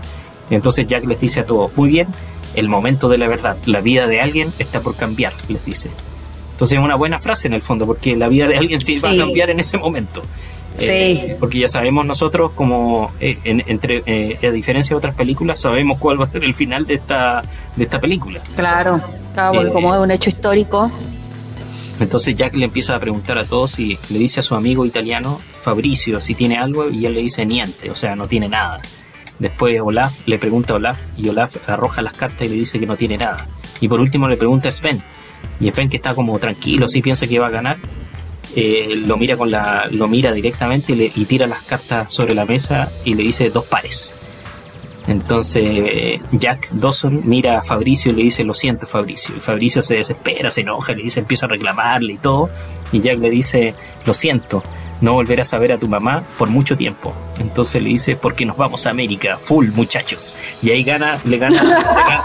Entonces 0.50 0.88
Jack 0.88 1.06
les 1.06 1.20
dice 1.20 1.42
a 1.42 1.46
todos, 1.46 1.76
muy 1.78 1.90
bien, 1.90 2.08
el 2.56 2.68
momento 2.68 3.08
de 3.08 3.18
la 3.18 3.28
verdad, 3.28 3.58
la 3.66 3.82
vida 3.82 4.08
de 4.08 4.22
alguien 4.22 4.52
está 4.60 4.82
por 4.82 4.96
cambiar, 4.96 5.34
les 5.48 5.64
dice. 5.64 5.90
Entonces 6.52 6.78
es 6.78 6.84
una 6.84 6.96
buena 6.96 7.20
frase 7.20 7.48
en 7.48 7.54
el 7.54 7.62
fondo, 7.62 7.86
porque 7.86 8.16
la 8.16 8.28
vida 8.28 8.48
de 8.48 8.58
alguien 8.58 8.82
sí, 8.82 9.00
va 9.00 9.12
a 9.12 9.18
cambiar 9.18 9.50
en 9.50 9.60
ese 9.60 9.78
momento. 9.78 10.22
Sí. 10.70 10.88
Eh, 10.90 11.38
porque 11.40 11.60
ya 11.60 11.68
sabemos 11.68 12.06
nosotros, 12.06 12.52
como 12.54 13.12
eh, 13.20 13.38
entre, 13.44 14.04
eh, 14.06 14.38
a 14.42 14.52
diferencia 14.52 14.94
de 14.94 14.98
otras 14.98 15.16
películas, 15.16 15.60
sabemos 15.60 15.98
cuál 15.98 16.20
va 16.20 16.26
a 16.26 16.28
ser 16.28 16.44
el 16.44 16.54
final 16.54 16.86
de 16.86 16.96
esta, 16.96 17.44
de 17.76 17.84
esta 17.84 18.00
película. 18.00 18.42
Claro, 18.56 19.02
claro 19.34 19.74
como 19.74 19.94
es 19.94 20.02
un 20.02 20.12
hecho 20.12 20.30
histórico. 20.30 20.92
Entonces 22.02 22.36
Jack 22.36 22.56
le 22.56 22.66
empieza 22.66 22.96
a 22.96 23.00
preguntar 23.00 23.38
a 23.38 23.46
todos 23.46 23.80
y 23.80 23.98
le 24.10 24.20
dice 24.20 24.40
a 24.40 24.44
su 24.44 24.56
amigo 24.56 24.86
italiano, 24.86 25.40
Fabricio, 25.62 26.20
si 26.20 26.34
tiene 26.34 26.58
algo, 26.58 26.90
y 26.90 27.06
él 27.06 27.14
le 27.14 27.22
dice 27.22 27.46
niente, 27.46 27.92
o 27.92 27.96
sea, 27.96 28.16
no 28.16 28.28
tiene 28.28 28.50
nada. 28.50 28.82
Después 29.38 29.80
Olaf 29.80 30.28
le 30.28 30.40
pregunta 30.40 30.74
a 30.74 30.78
Olaf 30.78 31.00
y 31.18 31.30
Olaf 31.30 31.58
arroja 31.70 32.02
las 32.02 32.14
cartas 32.14 32.48
y 32.48 32.50
le 32.50 32.56
dice 32.56 32.80
que 32.80 32.86
no 32.86 32.98
tiene 32.98 33.18
nada. 33.18 33.48
Y 33.80 33.88
por 33.88 34.00
último 34.00 34.28
le 34.28 34.38
pregunta 34.38 34.70
a 34.70 34.72
Sven. 34.72 35.02
Y 35.60 35.70
Sven 35.72 35.90
que 35.90 35.98
está 35.98 36.16
como 36.16 36.38
tranquilo, 36.40 36.88
sí 36.88 37.02
piensa 37.02 37.28
que 37.28 37.40
va 37.40 37.48
a 37.48 37.52
ganar, 37.52 37.78
eh, 38.56 38.96
lo 38.96 39.18
mira 39.18 39.38
con 39.38 39.52
la, 39.52 39.88
lo 39.92 40.08
mira 40.08 40.34
directamente 40.34 40.94
y, 40.94 41.12
y 41.16 41.26
tira 41.26 41.48
las 41.48 41.62
cartas 41.64 42.14
sobre 42.14 42.36
la 42.36 42.46
mesa 42.46 42.92
y 43.06 43.14
le 43.14 43.24
dice 43.24 43.50
dos 43.50 43.66
pares. 43.66 44.16
Entonces 45.08 46.22
Jack 46.32 46.70
Dawson 46.72 47.22
mira 47.24 47.60
a 47.60 47.64
Fabricio 47.64 48.12
y 48.12 48.16
le 48.16 48.24
dice, 48.24 48.44
lo 48.44 48.54
siento 48.54 48.86
Fabricio. 48.86 49.36
Y 49.36 49.40
Fabricio 49.40 49.82
se 49.82 49.96
desespera, 49.96 50.52
se 50.52 50.62
enoja, 50.62 50.94
le 50.94 51.04
dice, 51.04 51.20
empieza 51.20 51.46
a 51.46 51.50
reclamarle 51.50 52.14
y 52.14 52.18
todo. 52.18 52.50
Y 52.92 53.02
Jack 53.02 53.18
le 53.20 53.30
dice, 53.30 53.74
lo 54.06 54.14
siento, 54.14 54.64
no 55.02 55.14
volverás 55.14 55.54
a 55.54 55.58
ver 55.58 55.72
a 55.74 55.78
tu 55.78 55.88
mamá 55.88 56.24
por 56.38 56.50
mucho 56.50 56.78
tiempo. 56.78 57.14
Entonces 57.40 57.82
le 57.82 57.90
dice, 57.90 58.16
porque 58.16 58.46
nos 58.46 58.56
vamos 58.56 58.86
a 58.86 58.92
América, 58.92 59.38
full 59.38 59.70
muchachos. 59.74 60.36
Y 60.62 60.70
ahí 60.70 60.84
gana, 60.84 61.20
le 61.26 61.38
gana, 61.38 61.64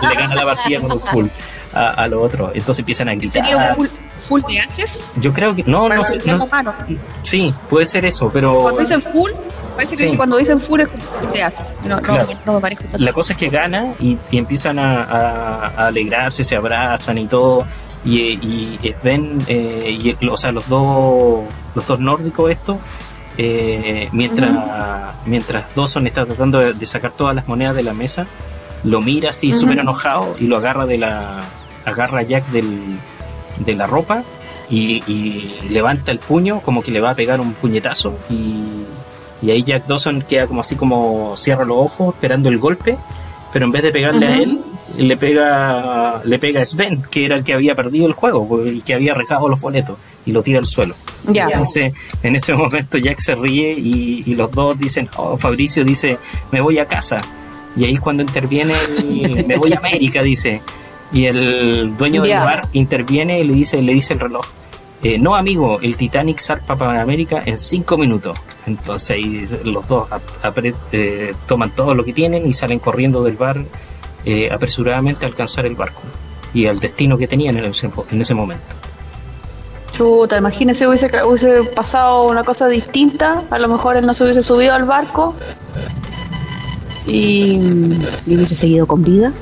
le 0.02 0.14
gana, 0.14 0.34
la 0.34 0.44
partida 0.44 0.80
con 0.80 0.92
un 0.92 1.00
full 1.00 1.26
a, 1.72 1.90
a 1.90 2.08
lo 2.08 2.22
otro. 2.22 2.50
Entonces 2.54 2.80
empiezan 2.80 3.08
a 3.08 3.14
gritar. 3.14 3.44
¿Sería 3.44 3.74
un 3.76 3.88
full, 4.18 4.42
de 4.46 4.58
haces? 4.58 5.08
Yo 5.16 5.32
creo 5.32 5.54
que, 5.54 5.64
no, 5.64 5.88
no 5.88 6.02
sé. 6.04 6.20
sí, 7.22 7.54
puede 7.70 7.86
ser 7.86 8.04
eso, 8.04 8.28
pero... 8.32 8.58
Cuando 8.58 8.80
dicen 8.80 9.00
full, 9.00 9.30
Parece 9.76 10.10
que 10.10 10.16
cuando 10.16 10.36
dicen 10.36 10.58
full 10.58 10.80
es 10.80 10.88
te 11.32 11.42
haces. 11.42 11.76
No, 11.84 12.00
no, 12.00 12.54
me 12.54 12.60
parece 12.60 12.84
La 12.98 13.12
cosa 13.12 13.34
es 13.34 13.38
que 13.38 13.48
gana 13.48 13.94
y, 14.00 14.18
empiezan 14.32 14.78
a, 14.78 15.68
alegrarse, 15.76 16.42
se 16.42 16.56
abrazan 16.56 17.18
y 17.18 17.26
todo. 17.26 17.66
Y, 18.04 18.18
y 18.82 18.94
Sven, 19.00 19.38
eh, 19.48 20.16
y, 20.20 20.26
o 20.26 20.36
sea, 20.36 20.52
los 20.52 20.68
dos, 20.68 21.44
los 21.74 21.86
dos 21.86 21.98
nórdicos, 21.98 22.50
esto, 22.50 22.78
eh, 23.38 24.08
mientras, 24.12 24.52
mientras 25.26 25.74
Dawson 25.74 26.06
está 26.06 26.24
tratando 26.24 26.58
de, 26.58 26.86
sacar 26.86 27.12
todas 27.12 27.34
las 27.34 27.46
monedas 27.48 27.74
de 27.76 27.82
la 27.82 27.92
mesa, 27.92 28.26
lo 28.84 29.00
mira 29.00 29.30
así 29.30 29.52
súper 29.52 29.80
enojado 29.80 30.36
y 30.38 30.46
lo 30.46 30.56
agarra 30.56 30.86
de 30.86 30.98
la 30.98 31.42
agarra 31.84 32.22
Jack 32.22 32.46
del, 32.48 32.98
de 33.58 33.74
la 33.74 33.86
ropa 33.86 34.22
y, 34.68 35.02
y, 35.06 35.68
levanta 35.68 36.12
el 36.12 36.18
puño 36.18 36.60
como 36.60 36.82
que 36.82 36.90
le 36.90 37.00
va 37.00 37.10
a 37.10 37.14
pegar 37.14 37.40
un 37.40 37.54
puñetazo 37.54 38.16
y 38.30 38.85
y 39.42 39.50
ahí 39.50 39.62
Jack 39.62 39.86
Dawson 39.86 40.22
queda 40.22 40.46
como 40.46 40.60
así 40.60 40.76
como 40.76 41.36
cierra 41.36 41.64
los 41.64 41.76
ojos 41.78 42.14
esperando 42.14 42.48
el 42.48 42.58
golpe, 42.58 42.96
pero 43.52 43.66
en 43.66 43.72
vez 43.72 43.82
de 43.82 43.92
pegarle 43.92 44.26
a 44.26 44.36
él, 44.38 44.60
le 44.96 45.16
pega, 45.16 46.22
le 46.24 46.38
pega 46.38 46.62
a 46.62 46.66
Sven, 46.66 47.02
que 47.10 47.24
era 47.24 47.36
el 47.36 47.44
que 47.44 47.52
había 47.52 47.74
perdido 47.74 48.06
el 48.06 48.12
juego 48.12 48.46
pues, 48.48 48.72
y 48.72 48.80
que 48.80 48.94
había 48.94 49.14
recado 49.14 49.48
los 49.48 49.60
boletos 49.60 49.98
y 50.24 50.32
lo 50.32 50.42
tira 50.42 50.58
al 50.58 50.66
suelo. 50.66 50.94
Entonces, 51.26 51.92
en 52.22 52.36
ese 52.36 52.54
momento 52.54 52.98
Jack 52.98 53.20
se 53.20 53.34
ríe 53.34 53.72
y, 53.72 54.34
los 54.34 54.50
dos 54.50 54.78
dicen, 54.78 55.08
oh, 55.16 55.36
Fabricio 55.36 55.84
dice, 55.84 56.18
me 56.50 56.60
voy 56.60 56.78
a 56.78 56.86
casa. 56.86 57.18
Y 57.76 57.84
ahí 57.84 57.94
es 57.94 58.00
cuando 58.00 58.22
interviene, 58.22 58.74
me 59.46 59.56
voy 59.56 59.72
a 59.72 59.78
América, 59.78 60.22
dice. 60.22 60.60
Y 61.12 61.26
el 61.26 61.96
dueño 61.96 62.22
del 62.22 62.38
bar 62.38 62.62
interviene 62.72 63.40
y 63.40 63.44
le 63.44 63.54
dice, 63.54 63.80
le 63.80 63.94
dice 63.94 64.14
el 64.14 64.20
reloj, 64.20 64.46
eh, 65.02 65.18
no 65.18 65.36
amigo, 65.36 65.78
el 65.80 65.96
Titanic 65.96 66.40
zarpa 66.40 66.76
para 66.76 67.02
América 67.02 67.42
en 67.44 67.58
cinco 67.58 67.98
minutos. 67.98 68.38
Entonces 68.66 69.10
ahí 69.10 69.46
los 69.64 69.86
dos 69.86 70.08
eh, 70.92 71.34
toman 71.46 71.70
todo 71.70 71.94
lo 71.94 72.04
que 72.04 72.12
tienen 72.12 72.46
y 72.46 72.54
salen 72.54 72.78
corriendo 72.78 73.22
del 73.22 73.36
bar 73.36 73.62
eh, 74.24 74.50
apresuradamente 74.50 75.24
a 75.24 75.28
alcanzar 75.28 75.66
el 75.66 75.76
barco 75.76 76.02
y 76.54 76.66
al 76.66 76.78
destino 76.78 77.18
que 77.18 77.28
tenían 77.28 77.56
en 77.58 77.66
ese, 77.66 77.90
en 78.10 78.20
ese 78.20 78.34
momento. 78.34 78.64
Chuta, 79.92 80.36
imagínese 80.36 80.86
hubiese, 80.86 81.08
hubiese 81.24 81.64
pasado 81.64 82.24
una 82.24 82.42
cosa 82.42 82.66
distinta, 82.68 83.42
a 83.50 83.58
lo 83.58 83.68
mejor 83.68 83.96
él 83.96 84.04
no 84.04 84.14
se 84.14 84.24
hubiese 84.24 84.42
subido 84.42 84.74
al 84.74 84.84
barco 84.84 85.34
y, 87.06 87.60
y 88.26 88.34
hubiese 88.34 88.54
seguido 88.54 88.86
con 88.86 89.04
vida. 89.04 89.32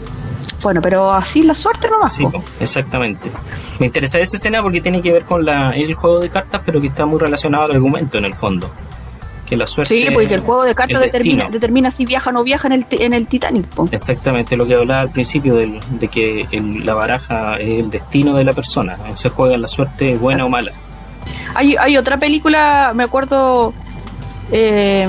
Bueno, 0.62 0.80
pero 0.80 1.12
así 1.12 1.42
la 1.42 1.54
suerte 1.54 1.88
no 1.90 2.08
Sí, 2.08 2.26
exactamente. 2.58 3.30
Me 3.78 3.86
interesa 3.86 4.18
esa 4.18 4.36
escena 4.36 4.62
porque 4.62 4.80
tiene 4.80 5.02
que 5.02 5.12
ver 5.12 5.24
con 5.24 5.44
la, 5.44 5.70
el 5.70 5.94
juego 5.94 6.20
de 6.20 6.30
cartas, 6.30 6.62
pero 6.64 6.80
que 6.80 6.88
está 6.88 7.06
muy 7.06 7.18
relacionado 7.18 7.64
al 7.64 7.72
argumento 7.72 8.18
en 8.18 8.24
el 8.24 8.34
fondo. 8.34 8.70
Que 9.46 9.56
la 9.56 9.66
suerte. 9.66 9.94
Sí, 9.94 10.08
porque 10.12 10.34
el 10.34 10.40
juego 10.40 10.64
de 10.64 10.74
cartas 10.74 11.02
determina, 11.02 11.50
determina 11.50 11.90
si 11.90 12.06
viaja 12.06 12.30
o 12.30 12.32
no 12.32 12.44
viaja 12.44 12.68
en 12.68 12.72
el, 12.72 12.86
en 12.90 13.12
el 13.12 13.26
Titanic. 13.26 13.66
Exactamente, 13.90 14.56
lo 14.56 14.66
que 14.66 14.74
hablaba 14.74 15.02
al 15.02 15.10
principio 15.10 15.56
de 15.56 16.08
que 16.08 16.46
la 16.82 16.94
baraja 16.94 17.56
es 17.56 17.80
el 17.80 17.90
destino 17.90 18.36
de 18.36 18.44
la 18.44 18.52
persona. 18.52 18.96
Se 19.16 19.28
juega 19.28 19.58
la 19.58 19.68
suerte 19.68 20.14
buena 20.20 20.46
o 20.46 20.48
mala. 20.48 20.72
Hay, 21.54 21.76
hay 21.76 21.96
otra 21.96 22.16
película, 22.18 22.92
me 22.94 23.04
acuerdo. 23.04 23.74
Eh, 24.50 25.08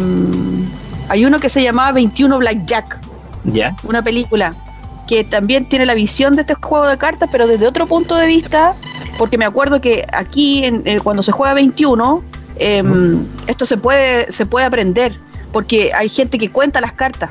hay 1.07 1.25
uno 1.25 1.39
que 1.39 1.49
se 1.49 1.63
llamaba 1.63 1.91
21 1.93 2.37
Blackjack. 2.37 2.99
¿Ya? 3.45 3.75
Una 3.83 4.03
película 4.03 4.53
que 5.07 5.23
también 5.23 5.67
tiene 5.67 5.85
la 5.85 5.93
visión 5.93 6.35
de 6.35 6.41
este 6.41 6.55
juego 6.55 6.87
de 6.87 6.97
cartas, 6.97 7.29
pero 7.31 7.47
desde 7.47 7.67
otro 7.67 7.87
punto 7.87 8.15
de 8.15 8.25
vista, 8.25 8.75
porque 9.17 9.37
me 9.37 9.45
acuerdo 9.45 9.81
que 9.81 10.05
aquí 10.13 10.65
en, 10.65 10.81
eh, 10.85 10.99
cuando 11.01 11.23
se 11.23 11.31
juega 11.31 11.53
21, 11.53 12.23
em, 12.57 13.25
esto 13.47 13.65
se 13.65 13.77
puede, 13.77 14.31
se 14.31 14.45
puede 14.45 14.65
aprender, 14.65 15.19
porque 15.51 15.93
hay 15.93 16.09
gente 16.09 16.37
que 16.37 16.49
cuenta 16.49 16.81
las 16.81 16.93
cartas. 16.93 17.29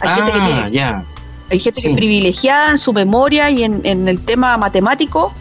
Hay 0.00 0.14
gente 0.14 0.32
que 0.32 0.38
ah, 0.38 0.68
tiene, 0.70 1.04
Hay 1.50 1.60
gente 1.60 1.82
que 1.82 1.88
es 1.88 1.96
privilegiada 1.96 2.70
en 2.70 2.78
su 2.78 2.92
memoria 2.92 3.50
y 3.50 3.64
en, 3.64 3.80
en 3.84 4.06
el 4.08 4.20
tema 4.24 4.56
matemático, 4.56 5.32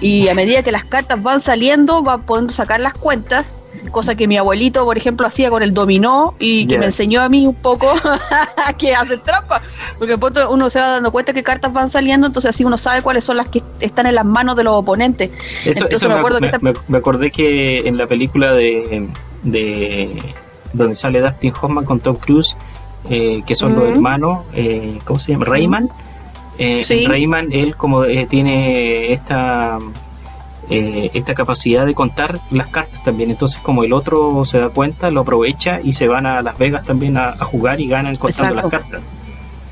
y 0.00 0.28
a 0.28 0.34
medida 0.34 0.62
que 0.62 0.72
las 0.72 0.84
cartas 0.84 1.22
van 1.22 1.40
saliendo, 1.40 2.02
va 2.02 2.18
podendo 2.18 2.52
sacar 2.52 2.80
las 2.80 2.92
cuentas 2.92 3.60
cosa 3.90 4.14
que 4.14 4.26
mi 4.28 4.36
abuelito, 4.36 4.84
por 4.84 4.96
ejemplo, 4.96 5.26
hacía 5.26 5.50
con 5.50 5.62
el 5.62 5.74
dominó 5.74 6.34
y 6.38 6.66
que 6.66 6.78
me 6.78 6.86
enseñó 6.86 7.22
a 7.22 7.28
mí 7.28 7.46
un 7.46 7.54
poco 7.54 7.92
que 8.78 8.94
hacer 8.94 9.20
trampa, 9.20 9.62
porque 9.98 10.16
uno 10.50 10.70
se 10.70 10.78
va 10.78 10.88
dando 10.88 11.10
cuenta 11.10 11.32
que 11.32 11.42
cartas 11.42 11.72
van 11.72 11.88
saliendo, 11.90 12.26
entonces 12.26 12.50
así 12.50 12.64
uno 12.64 12.76
sabe 12.76 13.02
cuáles 13.02 13.24
son 13.24 13.36
las 13.36 13.48
que 13.48 13.62
están 13.80 14.06
en 14.06 14.14
las 14.14 14.24
manos 14.24 14.56
de 14.56 14.64
los 14.64 14.74
oponentes. 14.74 15.30
entonces 15.64 16.08
me, 16.08 16.14
acuerdo 16.14 16.40
que 16.40 16.74
me, 16.88 16.98
acordé 16.98 17.30
que 17.30 17.78
en 17.88 17.96
la 17.96 18.06
película 18.06 18.52
de, 18.52 19.08
de 19.42 20.34
donde 20.72 20.94
sale 20.94 21.20
Dustin 21.20 21.52
Hoffman 21.60 21.84
con 21.84 22.00
Tom 22.00 22.16
Cruise, 22.16 22.56
eh, 23.08 23.42
que 23.46 23.54
son 23.54 23.74
los 23.74 23.88
hermanos, 23.88 24.40
eh, 24.52 24.98
¿cómo 25.04 25.20
se 25.20 25.32
llama? 25.32 25.44
Rayman. 25.44 25.88
Eh, 26.58 26.82
Rayman, 27.06 27.52
él 27.52 27.76
como 27.76 28.04
eh, 28.04 28.26
tiene 28.28 29.12
esta 29.12 29.78
eh, 30.68 31.10
esta 31.14 31.34
capacidad 31.34 31.86
de 31.86 31.94
contar 31.94 32.40
las 32.50 32.68
cartas 32.68 33.02
también. 33.02 33.30
Entonces, 33.30 33.60
como 33.62 33.84
el 33.84 33.92
otro 33.92 34.44
se 34.44 34.58
da 34.58 34.68
cuenta, 34.68 35.10
lo 35.10 35.20
aprovecha 35.20 35.80
y 35.82 35.92
se 35.92 36.08
van 36.08 36.26
a 36.26 36.42
Las 36.42 36.58
Vegas 36.58 36.84
también 36.84 37.16
a, 37.16 37.36
jugar 37.44 37.80
y 37.80 37.86
ganan 37.86 38.16
contando 38.16 38.54
las 38.54 38.66
cartas. 38.66 39.00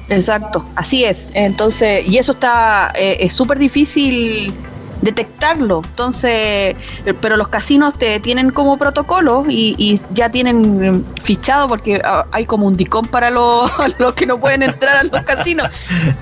Exacto, 0.08 0.64
así 0.76 1.04
es. 1.04 1.32
Entonces, 1.34 2.06
y 2.06 2.18
eso 2.18 2.32
está, 2.32 2.92
eh, 2.94 3.16
es 3.20 3.32
súper 3.32 3.58
difícil 3.58 4.54
detectarlo. 5.02 5.82
Entonces, 5.84 6.76
pero 7.20 7.36
los 7.36 7.48
casinos 7.48 7.94
te 7.96 8.20
tienen 8.20 8.50
como 8.50 8.76
protocolo 8.78 9.44
y, 9.48 10.00
ya 10.12 10.30
tienen 10.30 10.84
em, 10.84 11.04
fichado 11.22 11.68
porque 11.68 12.00
ah, 12.04 12.26
hay 12.32 12.46
como 12.46 12.66
un 12.66 12.76
dicón 12.76 13.06
para 13.06 13.30
los, 13.30 13.70
los, 13.98 14.14
que 14.14 14.26
no 14.26 14.40
pueden 14.40 14.62
entrar 14.62 14.96
a 14.96 15.02
los 15.02 15.22
casinos. 15.24 15.68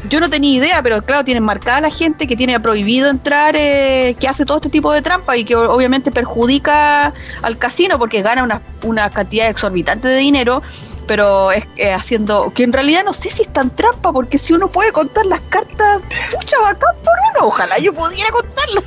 Yo 0.09 0.21
no 0.21 0.29
tenía 0.31 0.57
idea, 0.57 0.83
pero 0.83 1.03
claro, 1.03 1.25
tienen 1.25 1.43
marcada 1.43 1.81
la 1.81 1.91
gente 1.91 2.27
que 2.27 2.37
tiene 2.37 2.59
prohibido 2.61 3.09
entrar, 3.09 3.55
eh, 3.57 4.17
que 4.19 4.29
hace 4.29 4.45
todo 4.45 4.59
este 4.59 4.71
tipo 4.71 4.93
de 4.93 5.03
trampa 5.03 5.37
y 5.37 5.45
que 5.45 5.57
obviamente 5.57 6.11
perjudica 6.11 7.13
al 7.43 7.59
casino 7.59 7.99
porque 7.99 8.23
gana 8.23 8.43
una, 8.43 8.63
una 8.83 9.11
cantidad 9.11 9.49
exorbitante 9.49 10.09
de 10.09 10.17
dinero 10.17 10.63
pero 11.07 11.53
es 11.53 11.67
eh, 11.77 11.93
haciendo 11.93 12.53
que 12.55 12.63
en 12.65 12.73
realidad 12.73 13.03
no 13.05 13.13
sé 13.13 13.31
si 13.31 13.43
es 13.43 13.53
tan 13.53 13.75
trampa 13.75 14.13
porque 14.13 14.39
si 14.39 14.53
uno 14.53 14.69
puede 14.69 14.93
contar 14.93 15.27
las 15.27 15.41
cartas 15.41 16.03
pucha 16.03 16.57
bacán 16.61 16.97
por 17.03 17.15
uno 17.33 17.49
ojalá 17.49 17.79
yo 17.79 17.93
pudiera 17.93 18.31
contarlas 18.31 18.85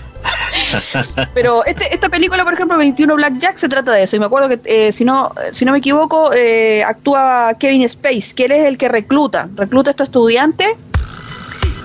pero 1.34 1.64
este, 1.66 1.94
esta 1.94 2.10
película 2.10 2.44
por 2.44 2.54
ejemplo 2.54 2.78
21 2.78 3.16
Blackjack 3.16 3.58
se 3.58 3.70
trata 3.70 3.92
de 3.92 4.04
eso 4.04 4.16
y 4.16 4.20
me 4.20 4.26
acuerdo 4.26 4.50
que 4.50 4.60
eh, 4.66 4.92
si 4.92 5.06
no 5.06 5.34
si 5.52 5.66
no 5.66 5.72
me 5.72 5.80
equivoco 5.80 6.34
eh, 6.34 6.84
actúa 6.84 7.56
Kevin 7.60 7.84
Space 7.84 8.34
que 8.36 8.46
él 8.46 8.54
es 8.54 8.66
el 8.66 8.78
que 8.78 8.90
recluta 8.90 9.50
recluta 9.56 9.90
a 9.90 9.92
estos 9.92 10.08
estudiantes 10.08 10.70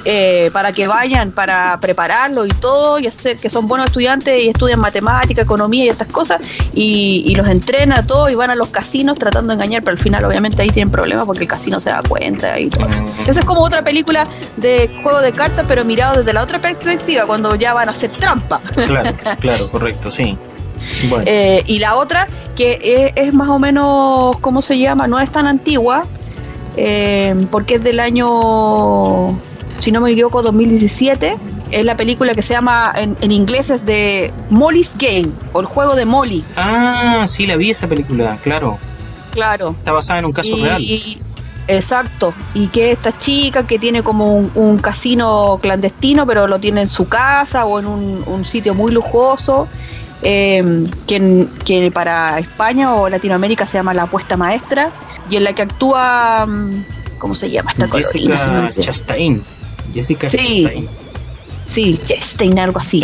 eh, 0.04 0.50
para 0.52 0.72
que 0.72 0.86
vayan, 0.86 1.30
para 1.32 1.78
prepararlo 1.80 2.46
y 2.46 2.50
todo, 2.50 2.98
y 2.98 3.06
hacer 3.06 3.36
que 3.36 3.50
son 3.50 3.68
buenos 3.68 3.88
estudiantes 3.88 4.42
y 4.42 4.48
estudian 4.48 4.80
matemática, 4.80 5.42
economía 5.42 5.84
y 5.84 5.88
estas 5.88 6.08
cosas, 6.08 6.40
y, 6.74 7.34
los 7.40 7.48
entrena 7.48 8.06
todo 8.06 8.28
y 8.28 8.34
van 8.34 8.50
a 8.50 8.54
los 8.54 8.68
casinos 8.68 9.16
tratando 9.16 9.48
de 9.48 9.54
engañar, 9.54 9.82
pero 9.82 9.92
al 9.92 10.02
final 10.02 10.24
obviamente 10.24 10.60
ahí 10.60 10.70
tienen 10.70 10.90
problemas 10.90 11.24
porque 11.24 11.44
el 11.44 11.48
casino 11.48 11.80
se 11.80 11.88
da 11.88 12.02
cuenta 12.06 12.58
y 12.58 12.68
todo 12.68 12.86
eso. 12.86 13.02
Mm. 13.02 13.30
Esa 13.30 13.40
es 13.40 13.46
como 13.46 13.62
otra 13.62 13.82
película 13.82 14.26
de 14.56 14.90
juego 15.02 15.20
de 15.20 15.32
cartas, 15.32 15.64
pero 15.66 15.84
mirado 15.84 16.18
desde 16.18 16.32
la 16.32 16.42
otra 16.42 16.58
perspectiva, 16.58 17.26
cuando 17.26 17.54
ya 17.54 17.72
van 17.72 17.88
a 17.88 17.92
hacer 17.92 18.10
trampa. 18.12 18.60
Claro, 18.74 19.10
claro, 19.38 19.70
correcto, 19.70 20.10
sí. 20.10 20.36
Eh, 21.26 21.62
y 21.66 21.78
la 21.78 21.96
otra, 21.96 22.26
que 22.56 23.12
es, 23.14 23.32
más 23.32 23.48
o 23.48 23.58
menos, 23.58 24.38
¿cómo 24.40 24.62
se 24.62 24.78
llama? 24.78 25.06
No 25.06 25.18
es 25.18 25.30
tan 25.30 25.46
antigua, 25.46 26.04
eh, 26.76 27.34
porque 27.50 27.76
es 27.76 27.82
del 27.82 28.00
año 28.00 29.38
si 29.80 29.90
no 29.90 30.00
me 30.00 30.12
equivoco, 30.12 30.42
2017. 30.42 31.36
Es 31.70 31.84
la 31.84 31.96
película 31.96 32.34
que 32.34 32.42
se 32.42 32.54
llama, 32.54 32.92
en, 32.96 33.30
inglés 33.30 33.70
es 33.70 33.86
de 33.86 34.32
Molly's 34.50 34.94
Game, 34.98 35.30
o 35.52 35.60
el 35.60 35.66
juego 35.66 35.94
de 35.94 36.04
Molly. 36.04 36.44
Ah, 36.56 37.26
sí, 37.28 37.46
la 37.46 37.56
vi 37.56 37.70
esa 37.70 37.88
película, 37.88 38.36
claro. 38.42 38.78
Claro. 39.32 39.74
Está 39.78 39.92
basada 39.92 40.18
en 40.18 40.26
un 40.26 40.32
caso 40.32 40.54
real. 40.56 40.82
exacto. 41.66 42.34
Y 42.52 42.68
que 42.68 42.92
esta 42.92 43.16
chica 43.16 43.66
que 43.66 43.78
tiene 43.78 44.02
como 44.02 44.36
un, 44.36 44.78
casino 44.78 45.58
clandestino, 45.62 46.26
pero 46.26 46.46
lo 46.46 46.58
tiene 46.58 46.82
en 46.82 46.88
su 46.88 47.08
casa 47.08 47.64
o 47.64 47.78
en 47.78 47.86
un, 47.86 48.44
sitio 48.44 48.74
muy 48.74 48.92
lujoso. 48.92 49.66
Eh, 50.22 50.86
que, 51.06 51.90
para 51.94 52.38
España 52.38 52.94
o 52.94 53.08
Latinoamérica 53.08 53.64
se 53.64 53.78
llama 53.78 53.94
La 53.94 54.02
Apuesta 54.02 54.36
Maestra, 54.36 54.90
y 55.30 55.36
en 55.36 55.44
la 55.44 55.54
que 55.54 55.62
actúa, 55.62 56.44
mm, 56.46 56.84
¿cómo 57.18 57.34
se 57.34 57.50
llama 57.50 57.70
esta 57.70 57.88
Jessica 57.88 58.72
Chastain. 58.78 59.42
Jessica 59.92 60.28
sí. 60.28 60.88
Sí, 61.70 62.00
Chastain, 62.02 62.58
algo 62.58 62.80
así. 62.80 63.00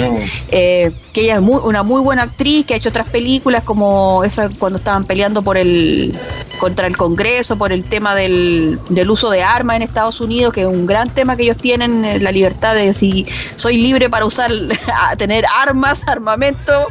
Eh, 0.48 0.90
que 1.12 1.20
ella 1.20 1.36
es 1.36 1.40
muy, 1.40 1.60
una 1.62 1.84
muy 1.84 2.00
buena 2.00 2.22
actriz, 2.22 2.66
que 2.66 2.74
ha 2.74 2.76
hecho 2.76 2.88
otras 2.88 3.08
películas 3.08 3.62
como 3.62 4.24
esa 4.24 4.50
cuando 4.58 4.78
estaban 4.78 5.04
peleando 5.04 5.40
por 5.42 5.56
el 5.56 6.18
contra 6.58 6.88
el 6.88 6.96
Congreso, 6.96 7.56
por 7.56 7.70
el 7.70 7.84
tema 7.84 8.16
del, 8.16 8.80
del 8.88 9.08
uso 9.08 9.30
de 9.30 9.44
armas 9.44 9.76
en 9.76 9.82
Estados 9.82 10.20
Unidos, 10.20 10.52
que 10.52 10.62
es 10.62 10.66
un 10.66 10.84
gran 10.84 11.10
tema 11.10 11.36
que 11.36 11.44
ellos 11.44 11.58
tienen, 11.58 12.04
eh, 12.04 12.18
la 12.18 12.32
libertad 12.32 12.74
de 12.74 12.92
si 12.92 13.24
soy 13.54 13.76
libre 13.76 14.10
para 14.10 14.24
usar, 14.24 14.50
tener 15.16 15.44
armas, 15.62 16.02
armamento, 16.08 16.88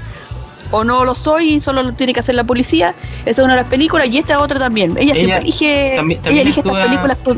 o 0.71 0.85
no 0.85 1.03
lo 1.03 1.13
soy 1.13 1.55
y 1.55 1.59
solo 1.59 1.83
lo 1.83 1.93
tiene 1.93 2.13
que 2.13 2.21
hacer 2.21 2.35
la 2.35 2.45
policía. 2.45 2.95
Esa 3.25 3.41
es 3.41 3.45
una 3.45 3.55
de 3.55 3.61
las 3.63 3.69
películas 3.69 4.07
y 4.07 4.17
esta 4.17 4.39
otra 4.39 4.59
también. 4.59 4.97
Ella, 4.97 5.13
siempre 5.13 5.39
elige, 5.39 5.95
ella 5.97 6.41
elige 6.41 6.61
estas 6.61 6.85
películas 6.85 7.17
con... 7.21 7.37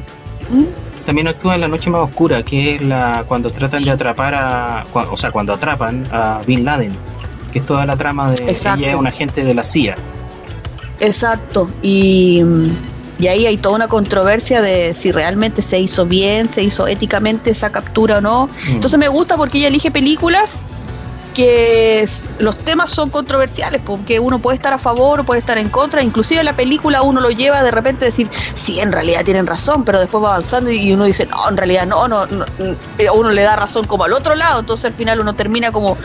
¿Mm? 0.52 0.87
También 1.08 1.30
actúa 1.30 1.56
en 1.56 1.62
La 1.62 1.70
Noche 1.70 1.90
Más 1.90 2.02
Oscura, 2.02 2.44
que 2.44 2.76
es 2.76 2.82
la 2.82 3.24
cuando 3.30 3.50
tratan 3.50 3.82
de 3.82 3.92
atrapar 3.92 4.36
a. 4.36 4.84
O 4.92 5.16
sea, 5.16 5.32
cuando 5.32 5.54
atrapan 5.54 6.06
a 6.12 6.42
Bin 6.46 6.66
Laden, 6.66 6.92
que 7.54 7.60
es 7.60 7.66
toda 7.66 7.86
la 7.86 7.96
trama 7.96 8.32
de. 8.32 8.44
Exacto. 8.44 8.82
Ella 8.82 8.92
es 8.92 8.98
un 8.98 9.08
agente 9.08 9.46
de 9.46 9.54
la 9.54 9.64
CIA. 9.64 9.96
Exacto, 11.00 11.70
y, 11.82 12.44
y 13.20 13.28
ahí 13.28 13.46
hay 13.46 13.56
toda 13.56 13.76
una 13.76 13.88
controversia 13.88 14.62
de 14.62 14.94
si 14.94 15.14
realmente 15.14 15.62
se 15.62 15.80
hizo 15.80 16.06
bien, 16.06 16.50
se 16.50 16.62
hizo 16.62 16.88
éticamente 16.88 17.52
esa 17.52 17.72
captura 17.72 18.18
o 18.18 18.22
no. 18.22 18.48
Mm. 18.48 18.72
Entonces 18.72 19.00
me 19.00 19.08
gusta 19.08 19.38
porque 19.38 19.60
ella 19.60 19.70
elige 19.70 19.92
películas 19.92 20.62
que 21.38 22.04
los 22.40 22.58
temas 22.58 22.90
son 22.90 23.12
controversiales, 23.12 23.80
porque 23.86 24.20
uno 24.20 24.40
puede 24.40 24.56
estar 24.56 24.74
a 24.74 24.80
favor 24.80 25.20
o 25.20 25.24
puede 25.24 25.40
estar 25.40 25.60
en 25.60 25.70
contra, 25.70 26.02
inclusive 26.02 26.44
la 26.44 26.56
película 26.56 27.04
uno 27.04 27.22
lo 27.22 27.30
lleva 27.30 27.62
de 27.62 27.70
repente 27.70 28.06
a 28.06 28.08
decir, 28.08 28.28
sí, 28.56 28.80
en 28.80 28.92
realidad 28.92 29.24
tienen 29.24 29.46
razón, 29.46 29.86
pero 29.86 30.00
después 30.00 30.24
va 30.24 30.30
avanzando 30.30 30.72
y 30.72 30.92
uno 30.92 31.06
dice, 31.06 31.28
no, 31.28 31.48
en 31.48 31.56
realidad 31.56 31.86
no, 31.86 32.08
no, 32.08 32.26
no, 32.26 32.46
uno 33.14 33.30
le 33.30 33.44
da 33.44 33.56
razón 33.56 33.86
como 33.86 34.06
al 34.06 34.14
otro 34.14 34.34
lado, 34.34 34.62
entonces 34.62 34.86
al 34.86 34.94
final 34.94 35.20
uno 35.20 35.36
termina 35.36 35.72
como 35.72 35.96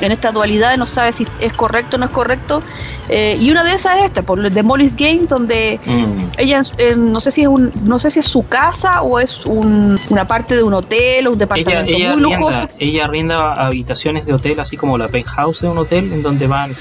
en 0.00 0.12
esta 0.12 0.32
dualidad 0.32 0.76
no 0.76 0.86
sabe 0.86 1.12
si 1.12 1.26
es 1.40 1.52
correcto 1.52 1.96
o 1.96 1.98
no 1.98 2.06
es 2.06 2.12
correcto. 2.12 2.62
Eh, 3.08 3.38
y 3.40 3.50
una 3.50 3.64
de 3.64 3.72
esas 3.72 3.96
es 3.98 4.04
esta, 4.04 4.22
por 4.22 4.38
de 4.38 4.62
Molly's 4.62 4.94
Game, 4.94 5.22
donde 5.28 5.80
mm. 5.84 6.38
ella 6.38 6.60
no 6.96 7.20
sé 7.20 7.30
si 7.30 7.42
es 7.42 7.48
un, 7.48 7.72
no 7.84 7.98
sé 7.98 8.10
si 8.10 8.20
es 8.20 8.26
su 8.26 8.46
casa 8.46 9.02
o 9.02 9.18
es 9.18 9.46
una 9.46 10.28
parte 10.28 10.56
de 10.56 10.62
un 10.62 10.74
hotel 10.74 11.26
o 11.26 11.32
un 11.32 11.38
departamento 11.38 11.90
ella, 11.90 12.12
muy 12.12 12.22
lujoso. 12.22 12.68
ella 12.78 13.06
rinda 13.06 13.54
habitaciones 13.54 14.26
de 14.26 14.34
hotel, 14.34 14.60
así 14.60 14.76
como 14.78 14.96
la 14.96 15.08
penthouse 15.08 15.60
de 15.60 15.68
un 15.68 15.78
hotel, 15.78 16.12
en 16.12 16.22
donde 16.22 16.46
van 16.46 16.74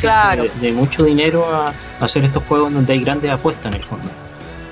de, 0.61 0.71
mucho 0.71 1.03
dinero 1.03 1.53
a, 1.53 1.67
a 1.67 1.73
hacer 2.05 2.23
estos 2.23 2.43
juegos 2.43 2.73
donde 2.73 2.93
hay 2.93 2.99
grandes 2.99 3.31
apuestas 3.31 3.65
en 3.65 3.73
el 3.73 3.83
fondo. 3.83 4.26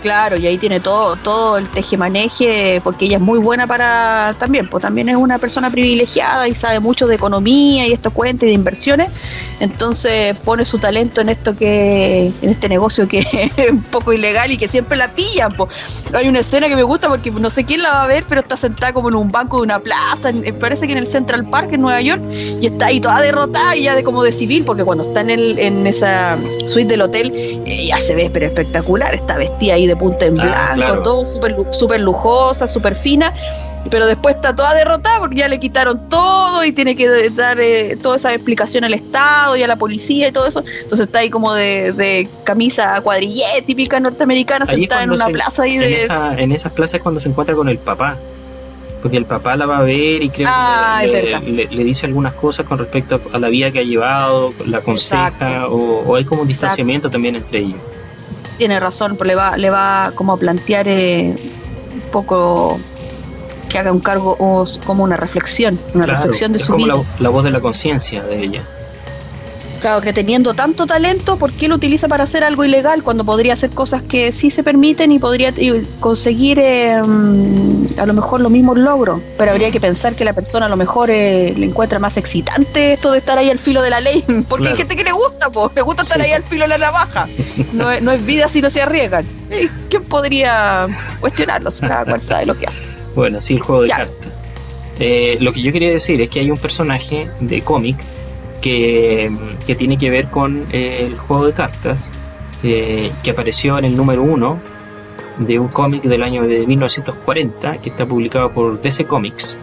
Claro, 0.06 0.38
y 0.38 0.46
ahí 0.46 0.60
tiene 0.60 0.80
todo, 0.80 1.16
todo 1.16 1.58
el 1.58 1.68
tejemaneje, 1.68 2.80
porque 2.84 3.06
ella 3.06 3.18
es 3.18 3.24
muy 3.24 3.40
buena 3.40 3.66
para 3.66 4.36
también, 4.38 4.68
pues 4.68 4.84
también 4.84 5.10
es 5.10 5.16
una 5.16 5.40
persona 5.40 5.72
privilegiada 5.72 6.48
y 6.48 6.54
sabe 6.54 6.80
mucho 6.80 7.08
de 7.08 7.16
economía 7.16 7.88
y 7.88 7.92
estos 7.92 8.14
cuentos 8.14 8.44
y 8.44 8.50
de 8.50 8.54
inversiones, 8.54 9.10
entonces 9.60 10.38
pone 10.46 10.64
su 10.64 10.78
talento 10.78 11.22
en 11.22 11.30
esto 11.30 11.56
que, 11.56 12.32
en 12.40 12.50
este 12.52 12.70
negocio 12.70 13.08
que 13.08 13.20
es 13.58 13.72
un 13.72 13.82
poco 13.82 14.14
ilegal 14.14 14.52
y 14.52 14.60
que 14.60 14.68
siempre 14.68 14.96
la 14.96 15.08
pillan. 15.08 15.54
Pues. 15.56 15.74
Hay 16.14 16.28
una 16.28 16.42
escena 16.42 16.68
que 16.68 16.76
me 16.76 16.84
gusta 16.84 17.08
porque 17.08 17.32
no 17.32 17.50
sé 17.50 17.64
quién 17.64 17.82
la 17.82 17.90
va 17.90 18.04
a 18.04 18.08
ver, 18.08 18.26
pero 18.28 18.42
está 18.42 18.58
sentada 18.58 18.94
como 18.94 19.10
en 19.10 19.16
un 19.16 19.32
banco 19.32 19.58
de 19.58 19.64
una 19.64 19.80
plaza, 19.80 20.30
parece 20.60 20.86
que 20.86 20.94
en 20.94 21.00
el 21.00 21.08
Central 21.08 21.50
Park 21.50 21.70
en 21.74 21.82
Nueva 21.82 22.02
York, 22.02 22.22
y 22.32 22.68
está 22.68 22.88
ahí 22.88 23.02
toda 23.02 23.22
derrotada 23.22 23.76
y 23.76 23.86
ya 23.86 23.96
de 23.96 24.04
como 24.04 24.22
de 24.22 24.32
civil, 24.32 24.66
porque 24.68 24.84
cuando 24.84 25.04
está 25.06 25.22
en, 25.22 25.32
el, 25.32 25.58
en 25.58 25.88
esa 25.88 26.38
suite 26.68 26.90
del 26.90 27.02
hotel, 27.02 27.34
ella 27.66 27.98
se 27.98 28.14
ve 28.14 28.30
pero 28.32 28.46
espectacular, 28.46 29.16
está 29.16 29.36
vestida 29.38 29.74
ahí 29.74 29.88
de 29.88 29.95
punta 29.96 30.26
en 30.26 30.40
ah, 30.40 30.74
blanco, 30.76 31.04
todo 31.04 31.26
súper 31.26 31.56
super 31.72 32.00
lujosa, 32.00 32.68
súper 32.68 32.96
fina, 32.96 33.34
pero 33.90 34.06
después 34.08 34.36
está 34.36 34.56
toda 34.56 34.74
derrotada 34.74 35.20
porque 35.20 35.38
ya 35.38 35.48
le 35.48 35.60
quitaron 35.60 36.10
todo 36.10 36.64
y 36.64 36.72
tiene 36.72 36.96
que 36.96 37.30
dar 37.32 37.60
eh, 37.60 37.98
toda 38.02 38.18
esa 38.18 38.34
explicación 38.34 38.84
al 38.84 38.94
Estado 38.94 39.56
y 39.56 39.64
a 39.64 39.68
la 39.68 39.76
policía 39.76 40.28
y 40.28 40.32
todo 40.32 40.48
eso. 40.48 40.64
Entonces 40.84 41.08
está 41.08 41.20
ahí 41.20 41.30
como 41.30 41.54
de, 41.54 42.28
camisa 42.44 43.00
cuadrillé 43.02 43.62
típica 43.66 44.00
norteamericana, 44.00 44.66
sentada 44.66 45.04
en 45.04 45.12
una 45.12 45.28
plaza 45.28 45.64
ahí 45.64 45.78
de... 45.78 46.08
En, 46.38 46.52
esas 46.52 46.72
plazas 46.72 47.02
cuando 47.02 47.20
se 47.20 47.30
encuentra 47.30 47.56
con 47.56 47.68
el 47.70 47.78
papá 47.78 48.18
porque 49.02 49.18
el 49.18 49.26
papá 49.26 49.56
la 49.56 49.68
va 49.68 49.80
a 49.80 49.82
ver 49.84 50.24
y 50.24 50.30
creo 50.30 50.48
que 50.48 50.52
ah, 50.52 51.04
le, 51.06 51.84
dice 51.84 52.08
algunas 52.08 52.34
cosas 52.34 52.66
con 52.66 52.80
respecto 52.80 53.22
a 53.34 53.38
la 53.38 53.50
vida 53.50 53.70
que 53.70 53.80
ha 53.80 53.84
llevado, 53.84 54.52
la 54.66 54.80
aconseja, 54.80 55.68
o, 55.68 56.16
hay 56.16 56.24
como 56.24 56.42
un 56.42 56.48
distanciamiento 56.48 57.12
también 57.12 57.36
entre 57.36 57.60
ellos 57.60 57.80
tiene 58.56 58.80
razón, 58.80 59.18
le 59.24 59.36
va, 59.36 59.58
le 59.58 59.70
va 59.70 60.12
como 60.16 60.34
a 60.34 60.38
plantear 60.38 60.88
eh, 60.88 61.36
un 61.94 62.12
poco 62.12 62.80
que 63.70 63.78
haga 63.78 63.92
un 63.92 64.00
cargo 64.00 64.36
o 64.40 64.66
como 64.86 65.04
una 65.04 65.18
reflexión, 65.18 65.80
una 65.94 66.06
reflexión 66.06 66.54
de 66.54 66.60
su 66.60 66.76
vida. 66.76 66.96
la 67.20 67.30
voz 67.30 67.44
de 67.44 67.52
la 67.52 67.60
conciencia 67.60 68.24
de 68.24 68.44
ella. 68.44 68.64
Claro, 69.86 70.02
que 70.02 70.14
teniendo 70.14 70.56
tanto 70.56 70.88
talento, 70.88 71.38
¿por 71.38 71.54
qué 71.54 71.68
lo 71.68 71.76
utiliza 71.76 72.08
para 72.08 72.24
hacer 72.24 72.44
algo 72.44 72.66
ilegal 72.66 73.04
cuando 73.04 73.24
podría 73.24 73.54
hacer 73.54 73.70
cosas 73.70 74.02
que 74.02 74.32
sí 74.32 74.50
se 74.50 74.64
permiten 74.64 75.12
y 75.12 75.20
podría 75.20 75.54
conseguir 76.00 76.58
em, 76.58 77.86
a 77.96 78.08
lo 78.08 78.16
mejor 78.16 78.42
los 78.42 78.52
mismos 78.52 78.80
logros? 78.80 79.22
Pero 79.38 79.52
habría 79.52 79.70
que 79.70 79.80
pensar 79.80 80.16
que 80.16 80.26
la 80.26 80.34
persona 80.34 80.66
a 80.66 80.70
lo 80.70 80.76
mejor 80.76 81.12
eh, 81.12 81.54
le 81.56 81.68
encuentra 81.68 82.00
más 82.00 82.18
excitante 82.18 82.94
esto 82.94 83.12
de 83.12 83.20
estar 83.20 83.38
ahí 83.38 83.52
al 83.52 83.60
filo 83.60 83.84
de 83.84 83.92
la 83.92 84.02
ley, 84.02 84.26
porque 84.50 84.70
hay 84.70 84.76
gente 84.76 84.96
que 84.96 85.04
le 85.04 85.12
gusta, 85.12 85.52
pues, 85.52 85.70
le 85.76 85.84
gusta 85.84 86.02
estar 86.02 86.20
ahí 86.20 86.32
al 86.32 86.42
filo 86.42 86.64
de 86.64 86.70
la 86.70 86.78
navaja. 86.80 87.28
No, 87.72 87.92
es 87.92 88.26
vida 88.26 88.48
si 88.48 88.64
no 88.64 88.72
se 88.72 88.82
arriesgan. 88.82 89.28
¿Quién 89.88 90.04
podría 90.06 90.88
cuestionarlos? 91.20 91.80
Cada 91.82 92.06
cual 92.06 92.22
sabe 92.22 92.48
lo 92.48 92.58
que 92.58 92.66
hace. 92.66 92.88
Bueno, 93.14 93.40
sí, 93.40 93.54
el 93.54 93.60
juego 93.60 93.84
de 93.84 93.90
cartas. 93.90 94.34
Eh, 94.98 95.38
lo 95.42 95.54
que 95.54 95.62
yo 95.62 95.72
quería 95.72 95.92
decir 95.92 96.20
es 96.22 96.30
que 96.32 96.40
hay 96.40 96.50
un 96.50 96.58
personaje 96.58 97.30
de 97.40 97.62
cómic 97.62 97.98
que, 98.66 99.76
tiene 99.78 99.98
que 99.98 100.10
ver 100.10 100.26
con 100.30 100.66
eh, 100.72 101.06
el 101.06 101.18
juego 101.18 101.46
de 101.46 101.54
cartas, 101.54 102.04
eh, 102.64 103.12
que 103.22 103.30
apareció 103.30 103.78
en 103.78 103.86
el 103.86 103.96
número 103.96 104.24
uno 104.24 104.58
de 105.38 105.60
un 105.60 105.68
cómic 105.68 106.02
del 106.02 106.24
año 106.24 106.44
de 106.44 106.66
1940, 106.66 107.78
que 107.78 107.90
está 107.90 108.08
publicado 108.08 108.52
por 108.52 108.82
DC 108.82 109.06
Comics. 109.06 109.56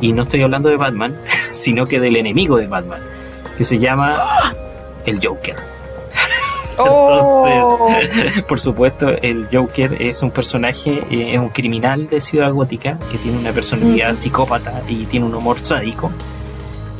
Y 0.00 0.12
no 0.12 0.22
estoy 0.22 0.42
hablando 0.42 0.68
de 0.68 0.76
Batman, 0.76 1.16
sino 1.52 1.86
que 1.86 2.00
del 2.00 2.16
enemigo 2.16 2.56
de 2.56 2.66
Batman, 2.66 3.00
que 3.56 3.64
se 3.64 3.78
llama 3.78 4.16
el 5.06 5.24
Joker. 5.24 5.56
Oh. 6.78 7.86
Entonces, 8.00 8.42
por 8.48 8.58
supuesto, 8.58 9.10
el 9.10 9.46
Joker 9.52 9.94
es 10.00 10.22
un 10.22 10.30
personaje, 10.30 11.04
eh, 11.10 11.34
es 11.34 11.38
un 11.38 11.50
criminal 11.50 12.08
de 12.08 12.18
Ciudad 12.18 12.50
Gótica 12.50 12.98
que 13.10 13.18
tiene 13.18 13.38
una 13.38 13.52
personalidad 13.52 14.16
psicópata 14.16 14.82
y 14.88 15.04
tiene 15.04 15.26
un 15.26 15.34
humor 15.34 15.60
sádico 15.60 16.10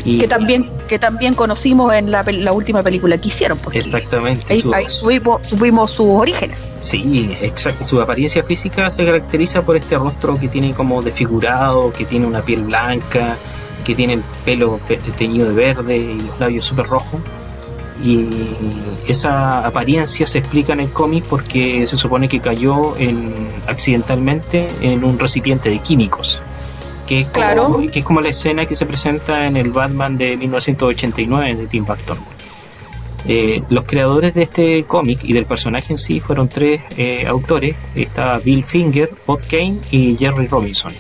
que 0.05 0.29
también 0.29 0.69
que 0.89 0.99
también 0.99 1.35
conocimos 1.35 1.95
en 1.95 2.11
la, 2.11 2.53
última 2.53 2.83
película 2.83 3.17
que 3.17 3.29
hicieron. 3.29 3.59
Exactamente. 3.73 4.53
Ahí, 4.75 4.89
subimos, 4.89 5.91
sus 5.91 6.07
orígenes. 6.07 6.73
Sí, 6.81 7.35
exacto. 7.41 7.85
Su 7.85 8.01
apariencia 8.01 8.43
física 8.43 8.91
se 8.91 9.05
caracteriza 9.05 9.63
por 9.63 9.77
este 9.77 9.97
rostro 9.97 10.39
que 10.39 10.49
tiene 10.49 10.75
como 10.75 11.01
desfigurado, 11.03 11.93
que 11.93 12.05
tiene 12.05 12.27
una 12.27 12.43
piel 12.43 12.65
blanca, 12.65 13.37
que 13.85 13.95
tiene 13.95 14.15
el 14.15 14.23
pelo 14.45 14.81
teñido 15.17 15.49
de 15.49 15.55
verde 15.55 15.97
y 15.97 16.21
los 16.21 16.39
labios 16.39 16.67
súper 16.67 16.87
rojos. 16.87 17.21
Y 18.05 18.29
esa 19.07 19.65
apariencia 19.65 20.27
se 20.27 20.39
explica 20.39 20.73
en 20.73 20.81
el 20.81 20.91
cómic 20.91 21.25
porque 21.25 21.87
se 21.87 21.97
supone 21.97 22.29
que 22.29 22.41
cayó 22.41 22.97
en, 22.99 23.33
accidentalmente 23.67 24.69
en 24.81 25.05
un 25.05 25.19
recipiente 25.19 25.71
de 25.71 25.79
químicos 25.79 26.41
que 27.07 27.21
es, 27.21 27.29
como, 27.29 27.91
que 27.91 27.99
es 27.99 28.05
como 28.05 28.21
la 28.21 28.29
escena 28.29 28.67
que 28.67 28.77
se 28.77 28.87
presenta 28.87 29.47
en 29.47 29.57
el 29.57 29.71
Batman 29.71 30.17
de 30.17 30.37
1989 30.37 31.57
de 31.57 31.67
Tim 31.67 31.85
Burton. 31.85 32.19
Eh, 33.25 33.63
los 33.71 33.85
creadores 33.85 34.35
de 34.35 34.43
este 34.43 34.85
cómic 34.85 35.21
y 35.23 35.33
del 35.33 35.47
personaje 35.47 35.93
en 35.93 35.99
sí 35.99 36.21
fueron 36.21 36.49
tres 36.49 36.83
eh, 36.97 37.25
autores. 37.27 37.77
Está 37.95 38.39
Bill 38.39 38.65
Finger, 38.65 39.11
Bob 39.27 39.41
Kane 39.49 39.79
y 39.91 40.17
Jerry 40.17 40.49
Robinson. 40.49 40.93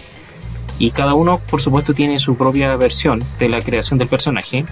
Y 0.78 0.90
cada 0.90 1.14
uno, 1.14 1.40
por 1.50 1.60
supuesto, 1.60 1.94
tiene 1.94 2.18
su 2.18 2.36
propia 2.36 2.76
versión 2.76 3.22
de 3.38 3.48
la 3.48 3.62
creación 3.62 3.98
del 3.98 4.08
personaje. 4.08 4.64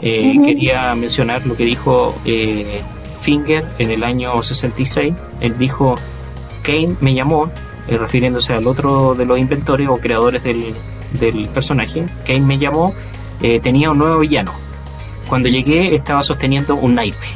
Eh, 0.00 0.36
quería 0.44 0.94
mencionar 0.94 1.46
lo 1.46 1.56
que 1.56 1.64
dijo 1.64 2.14
Finger 3.20 3.64
en 3.78 3.90
el 3.90 4.04
año 4.04 4.42
66. 4.42 5.14
Él 5.40 5.58
dijo, 5.58 5.96
Kane 6.62 6.96
me 7.00 7.14
llamó, 7.14 7.50
refiriéndose 7.88 8.52
al 8.52 8.66
otro 8.66 9.14
de 9.14 9.24
los 9.24 9.38
inventores 9.38 9.88
o 9.88 9.98
creadores 9.98 10.42
del, 10.42 10.74
personaje. 11.54 12.04
Kane 12.26 12.40
me 12.40 12.58
llamó, 12.58 12.94
tenía 13.62 13.90
un 13.90 13.98
nuevo 13.98 14.18
villano 14.18 14.52
cuando 15.28 15.48
llegué 15.48 15.94
estaba 15.94 16.22
sosteniendo 16.22 16.74
un 16.74 16.94
naipe. 16.94 17.26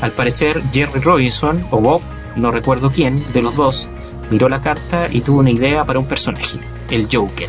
Al 0.00 0.12
parecer 0.12 0.62
Jerry 0.72 1.00
Robinson 1.00 1.64
o 1.70 1.80
Bob, 1.80 2.02
no 2.36 2.50
recuerdo 2.50 2.90
quién, 2.90 3.20
de 3.32 3.42
los 3.42 3.56
dos, 3.56 3.88
miró 4.30 4.48
la 4.48 4.60
carta 4.60 5.08
y 5.10 5.22
tuvo 5.22 5.40
una 5.40 5.50
idea 5.50 5.84
para 5.84 5.98
un 5.98 6.06
personaje, 6.06 6.58
el 6.90 7.08
Joker. 7.10 7.48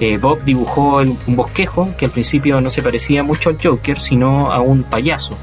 Eh, 0.00 0.18
Bob 0.18 0.42
dibujó 0.44 0.98
un 0.98 1.36
bosquejo 1.36 1.94
que 1.96 2.06
al 2.06 2.10
principio 2.10 2.60
no 2.60 2.68
se 2.70 2.82
parecía 2.82 3.22
mucho 3.22 3.48
al 3.48 3.58
Joker, 3.62 4.00
sino 4.00 4.52
a 4.52 4.60
un 4.60 4.82
payaso. 4.82 5.36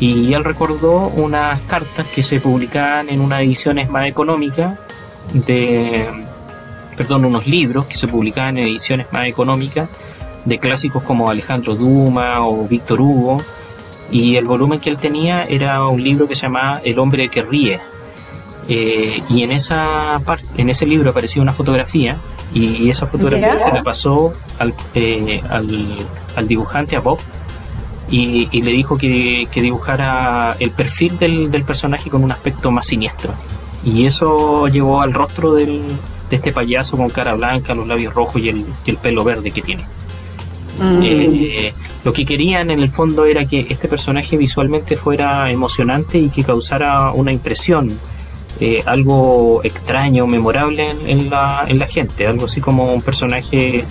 Y 0.00 0.32
él 0.34 0.44
recordó 0.44 1.08
unas 1.08 1.60
cartas 1.62 2.06
que 2.08 2.22
se 2.22 2.40
publicaban 2.40 3.08
en 3.08 3.20
unas 3.20 3.42
ediciones 3.42 3.88
más 3.88 4.06
económicas 4.06 4.78
de, 5.32 6.06
perdón, 6.96 7.24
unos 7.24 7.46
libros 7.46 7.86
que 7.86 7.96
se 7.96 8.08
publicaban 8.08 8.58
en 8.58 8.64
ediciones 8.64 9.12
más 9.12 9.26
económicas 9.26 9.88
de 10.44 10.58
clásicos 10.58 11.02
como 11.02 11.30
Alejandro 11.30 11.74
Duma 11.74 12.46
o 12.46 12.66
Víctor 12.66 13.00
Hugo, 13.00 13.42
y 14.10 14.36
el 14.36 14.46
volumen 14.46 14.80
que 14.80 14.90
él 14.90 14.98
tenía 14.98 15.44
era 15.44 15.86
un 15.88 16.02
libro 16.02 16.28
que 16.28 16.34
se 16.34 16.42
llamaba 16.42 16.80
El 16.84 16.98
hombre 16.98 17.28
que 17.28 17.42
ríe. 17.42 17.80
Eh, 18.68 19.22
y 19.28 19.42
en 19.42 19.52
esa 19.52 20.20
parte, 20.24 20.46
en 20.56 20.70
ese 20.70 20.86
libro 20.86 21.10
aparecía 21.10 21.42
una 21.42 21.52
fotografía 21.52 22.16
y 22.54 22.88
esa 22.88 23.06
fotografía 23.06 23.58
se 23.58 23.72
la 23.72 23.82
pasó 23.82 24.32
al, 24.58 24.72
eh, 24.94 25.40
al, 25.50 26.48
dibujante, 26.48 26.96
a 26.96 27.00
Bob, 27.00 27.18
y, 28.10 28.60
le 28.60 28.72
dijo 28.72 28.96
que, 28.96 29.48
dibujara 29.54 30.56
el 30.60 30.70
perfil 30.70 31.18
del, 31.18 31.50
del, 31.50 31.64
personaje 31.64 32.10
con 32.10 32.22
un 32.22 32.32
aspecto 32.32 32.70
más 32.70 32.86
siniestro. 32.86 33.32
Y 33.84 34.06
eso 34.06 34.66
llevó 34.68 35.02
al 35.02 35.12
rostro 35.12 35.54
del, 35.54 35.82
de 36.30 36.36
este 36.36 36.52
payaso 36.52 36.96
con 36.96 37.10
cara 37.10 37.34
blanca, 37.34 37.74
los 37.74 37.86
labios 37.86 38.14
rojos 38.14 38.40
y 38.40 38.48
el, 38.48 38.64
y 38.84 38.90
el 38.90 38.96
pelo 38.96 39.24
verde 39.24 39.50
que 39.50 39.62
tiene. 39.62 39.84
Mm. 40.78 41.00
Eh, 41.02 41.74
lo 42.02 42.12
que 42.12 42.24
querían 42.24 42.70
en 42.70 42.80
el 42.80 42.88
fondo 42.88 43.24
era 43.24 43.44
que 43.44 43.66
este 43.68 43.88
personaje 43.88 44.36
visualmente 44.36 44.96
fuera 44.96 45.50
emocionante 45.50 46.18
y 46.18 46.28
que 46.28 46.42
causara 46.42 47.12
una 47.12 47.32
impresión, 47.32 47.98
eh, 48.60 48.82
algo 48.86 49.62
extraño, 49.64 50.26
memorable 50.26 50.94
en, 51.06 51.30
la, 51.30 51.64
en 51.66 51.78
la 51.78 51.86
gente, 51.86 52.26
algo 52.26 52.46
así 52.46 52.60
como 52.60 52.92
un 52.92 53.02
personaje 53.02 53.84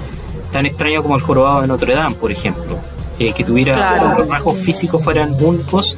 tan 0.52 0.66
extraño 0.66 1.02
como 1.02 1.16
el 1.16 1.22
jorobado 1.22 1.62
de 1.62 1.68
Notre 1.68 1.96
Dame, 1.96 2.16
por 2.16 2.32
ejemplo, 2.32 2.80
eh, 3.28 3.34
que 3.34 3.44
tuviera 3.44 4.16
los 4.18 4.28
rasgos 4.28 4.58
físicos 4.58 5.04
fueran 5.04 5.36
únicos 5.40 5.98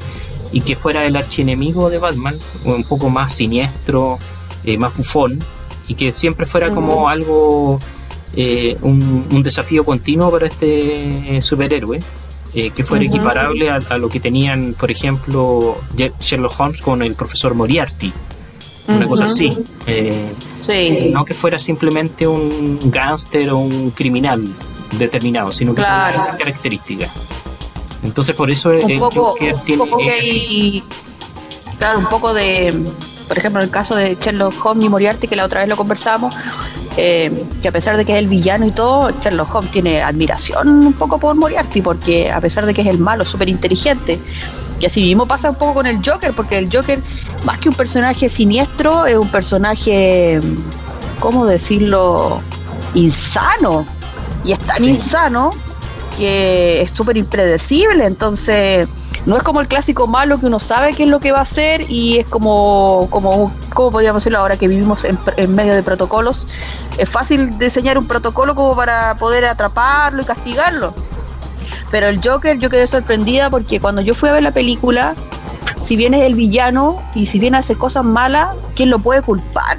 y 0.51 0.61
que 0.61 0.76
fuera 0.76 1.05
el 1.05 1.15
archienemigo 1.15 1.89
de 1.89 1.97
Batman, 1.97 2.36
un 2.63 2.84
poco 2.84 3.09
más 3.09 3.34
siniestro, 3.34 4.17
más 4.78 4.95
bufón, 4.95 5.43
y 5.88 5.95
que 5.95 6.11
siempre 6.11 6.45
fuera 6.45 6.69
como 6.69 7.09
algo 7.09 7.80
eh, 8.36 8.76
un, 8.82 9.43
desafío 9.43 9.86
continuo 9.86 10.30
para 10.30 10.47
este 10.47 11.41
superhéroe, 11.41 12.01
eh, 12.53 12.71
que 12.71 12.84
fuera 12.84 13.05
equiparable 13.05 13.69
a, 13.69 13.97
lo 13.97 14.09
que 14.09 14.19
tenían, 14.19 14.76
por 14.78 14.91
ejemplo, 14.91 15.78
Sherlock 16.19 16.59
Holmes 16.59 16.82
con 16.82 17.01
el 17.01 17.15
profesor 17.15 17.53
Moriarty. 17.53 18.11
Una 18.88 19.07
cosa 19.07 19.26
así. 19.26 19.49
Eh, 19.88 20.32
No 21.11 21.26
que 21.26 21.34
fuera 21.34 21.57
simplemente 21.57 22.28
un 22.28 22.80
gángster 22.91 23.49
o 23.49 23.57
un 23.57 23.91
criminal 23.91 24.47
determinado, 24.91 25.51
sino 25.51 25.73
que 25.73 25.81
claro. 25.81 26.19
esa 26.19 26.36
característica. 26.36 27.09
Entonces, 28.03 28.36
por 28.36 28.51
eso 28.51 28.69
un 28.69 28.99
poco, 28.99 29.36
tiene. 29.65 29.81
Un 29.81 29.89
poco 29.89 29.97
que 29.97 30.83
claro, 31.77 31.99
un 31.99 32.07
poco 32.07 32.33
de. 32.33 32.73
Por 33.27 33.38
ejemplo, 33.39 33.59
en 33.59 33.65
el 33.65 33.71
caso 33.71 33.95
de 33.95 34.15
Sherlock 34.21 34.63
Holmes 34.63 34.86
y 34.86 34.89
Moriarty, 34.89 35.27
que 35.27 35.36
la 35.36 35.45
otra 35.45 35.61
vez 35.61 35.69
lo 35.69 35.75
conversamos, 35.75 36.36
eh, 36.95 37.47
que 37.61 37.67
a 37.67 37.71
pesar 37.71 37.97
de 37.97 38.05
que 38.05 38.11
es 38.11 38.19
el 38.19 38.27
villano 38.27 38.67
y 38.67 38.71
todo, 38.71 39.09
Sherlock 39.19 39.55
Holmes 39.55 39.71
tiene 39.71 40.03
admiración 40.03 40.86
un 40.86 40.93
poco 40.93 41.17
por 41.17 41.33
Moriarty, 41.36 41.81
porque 41.81 42.31
a 42.31 42.39
pesar 42.39 42.67
de 42.67 42.73
que 42.75 42.81
es 42.81 42.88
el 42.88 42.99
malo, 42.99 43.25
súper 43.25 43.49
inteligente. 43.49 44.19
Y 44.79 44.86
así 44.86 45.01
mismo 45.01 45.25
pasa 45.25 45.49
un 45.49 45.55
poco 45.55 45.73
con 45.75 45.88
el 45.88 45.99
Joker, 46.05 46.33
porque 46.33 46.57
el 46.59 46.69
Joker, 46.71 47.01
más 47.45 47.59
que 47.59 47.69
un 47.69 47.75
personaje 47.75 48.29
siniestro, 48.29 49.07
es 49.07 49.17
un 49.17 49.29
personaje, 49.29 50.39
¿cómo 51.19 51.47
decirlo?, 51.47 52.41
insano. 52.93 53.88
Y 54.45 54.53
es 54.53 54.59
tan 54.59 54.83
insano 54.85 55.51
que 56.17 56.81
es 56.81 56.91
súper 56.91 57.17
impredecible. 57.17 58.05
Entonces, 58.05 58.87
no 59.25 59.35
es 59.35 59.43
como 59.43 59.59
el 59.59 59.67
clásico 59.67 60.07
malo 60.07 60.39
que 60.39 60.45
uno 60.45 60.59
sabe 60.59 60.93
qué 60.93 61.03
es 61.03 61.09
lo 61.09 61.19
que 61.19 61.31
va 61.31 61.39
a 61.39 61.43
hacer 61.43 61.89
y 61.89 62.19
es 62.19 62.27
como, 62.27 63.07
como 63.09 63.51
¿cómo 63.73 63.91
podríamos 63.91 64.21
decirlo 64.21 64.39
ahora 64.39 64.57
que 64.57 64.67
vivimos 64.67 65.03
en, 65.03 65.55
medio 65.55 65.73
de 65.73 65.81
protocolos? 65.81 66.47
Es 66.97 67.09
fácil 67.09 67.57
diseñar 67.57 67.97
un 67.97 68.07
protocolo 68.07 68.55
como 68.55 68.75
para 68.75 69.15
poder 69.15 69.45
atraparlo 69.45 70.21
y 70.21 70.25
castigarlo. 70.25 70.93
Pero 71.89 72.07
el 72.07 72.21
Joker 72.23 72.59
yo 72.59 72.69
quedé 72.69 72.85
sorprendida 72.87 73.49
porque 73.49 73.79
cuando 73.79 74.01
yo 74.01 74.13
fui 74.13 74.29
a 74.29 74.33
ver 74.33 74.43
la 74.43 74.51
película, 74.51 75.15
si 75.79 75.95
bien 75.95 76.13
es 76.13 76.21
el 76.21 76.35
villano 76.35 77.01
y 77.15 77.25
si 77.25 77.39
bien 77.39 77.55
hace 77.55 77.75
cosas 77.75 78.05
malas, 78.05 78.55
¿quién 78.75 78.89
lo 78.89 78.99
puede 78.99 79.21
culpar? 79.21 79.77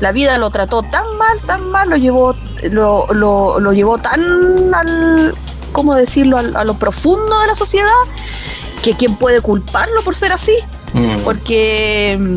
La 0.00 0.12
vida 0.12 0.38
lo 0.38 0.50
trató 0.50 0.82
tan 0.82 1.04
mal, 1.18 1.38
tan 1.46 1.68
mal, 1.68 1.90
lo 1.90 1.96
llevó, 1.96 2.34
lo, 2.70 3.06
lo, 3.12 3.60
lo 3.60 3.72
llevó 3.72 3.98
tan 3.98 4.74
al, 4.74 5.34
¿cómo 5.72 5.94
decirlo?, 5.94 6.38
a, 6.38 6.64
lo 6.64 6.74
profundo 6.74 7.40
de 7.40 7.46
la 7.46 7.54
sociedad, 7.54 7.88
que 8.82 8.94
quién 8.94 9.16
puede 9.16 9.40
culparlo 9.40 10.02
por 10.02 10.14
ser 10.14 10.32
así. 10.32 10.56
Mm. 10.92 11.20
Porque 11.20 12.16
mm, 12.18 12.36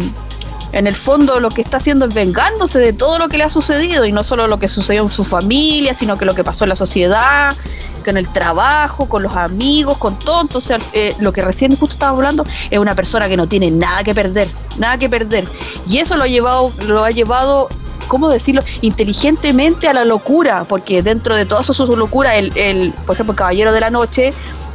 en 0.74 0.88
el 0.88 0.96
fondo 0.96 1.40
lo 1.40 1.50
que 1.50 1.62
está 1.62 1.78
haciendo 1.78 2.06
es 2.06 2.14
vengándose 2.14 2.80
de 2.80 2.94
todo 2.94 3.20
lo 3.20 3.30
que 3.30 3.38
le 3.38 3.44
ha 3.44 3.50
sucedido 3.50 4.06
y 4.06 4.12
no 4.12 4.24
solo 4.24 4.48
lo 4.48 4.60
que 4.60 4.68
sucedió 4.68 5.04
en 5.04 5.10
su 5.10 5.24
familia, 5.24 5.94
sino 5.94 6.18
que 6.18 6.26
lo 6.26 6.34
que 6.34 6.44
pasó 6.44 6.66
en 6.66 6.70
la 6.70 6.76
sociedad, 6.76 7.56
con 8.04 8.18
el 8.18 8.28
trabajo, 8.28 9.08
con 9.08 9.24
los 9.24 9.36
amigos, 9.36 9.98
con 9.98 10.18
todo. 10.20 10.42
Entonces, 10.42 10.80
eh, 10.94 11.16
lo 11.20 11.32
que 11.32 11.42
recién 11.42 11.76
justo 11.78 11.94
estaba 11.94 12.18
hablando 12.18 12.46
es 12.70 12.80
una 12.80 12.96
persona 12.96 13.30
que 13.30 13.38
no 13.38 13.48
tiene 13.48 13.72
nada 13.72 14.04
que 14.04 14.14
perder, 14.14 14.48
nada 14.78 14.98
que 14.98 15.10
perder. 15.10 15.48
Y 15.88 16.00
eso 16.00 16.18
lo 16.18 16.24
ha 16.24 16.28
llevado, 16.28 16.72
lo 16.88 17.04
ha 17.04 17.12
llevado 17.12 17.70
¿cómo 18.08 18.30
decirlo? 18.30 18.64
Inteligentemente 18.82 19.88
a 19.88 19.94
la 19.94 20.06
locura, 20.06 20.66
porque 20.66 21.02
dentro 21.02 21.36
de 21.36 21.46
toda 21.46 21.64
su, 21.64 21.74
su 21.74 21.98
locura, 21.98 22.36
el, 22.36 22.56
el, 22.56 22.94
por 23.06 23.16
ejemplo, 23.16 23.34
el 23.34 23.38
Caballero 23.38 23.74
de 23.74 23.80
la 23.80 23.90
Noche 23.90 24.34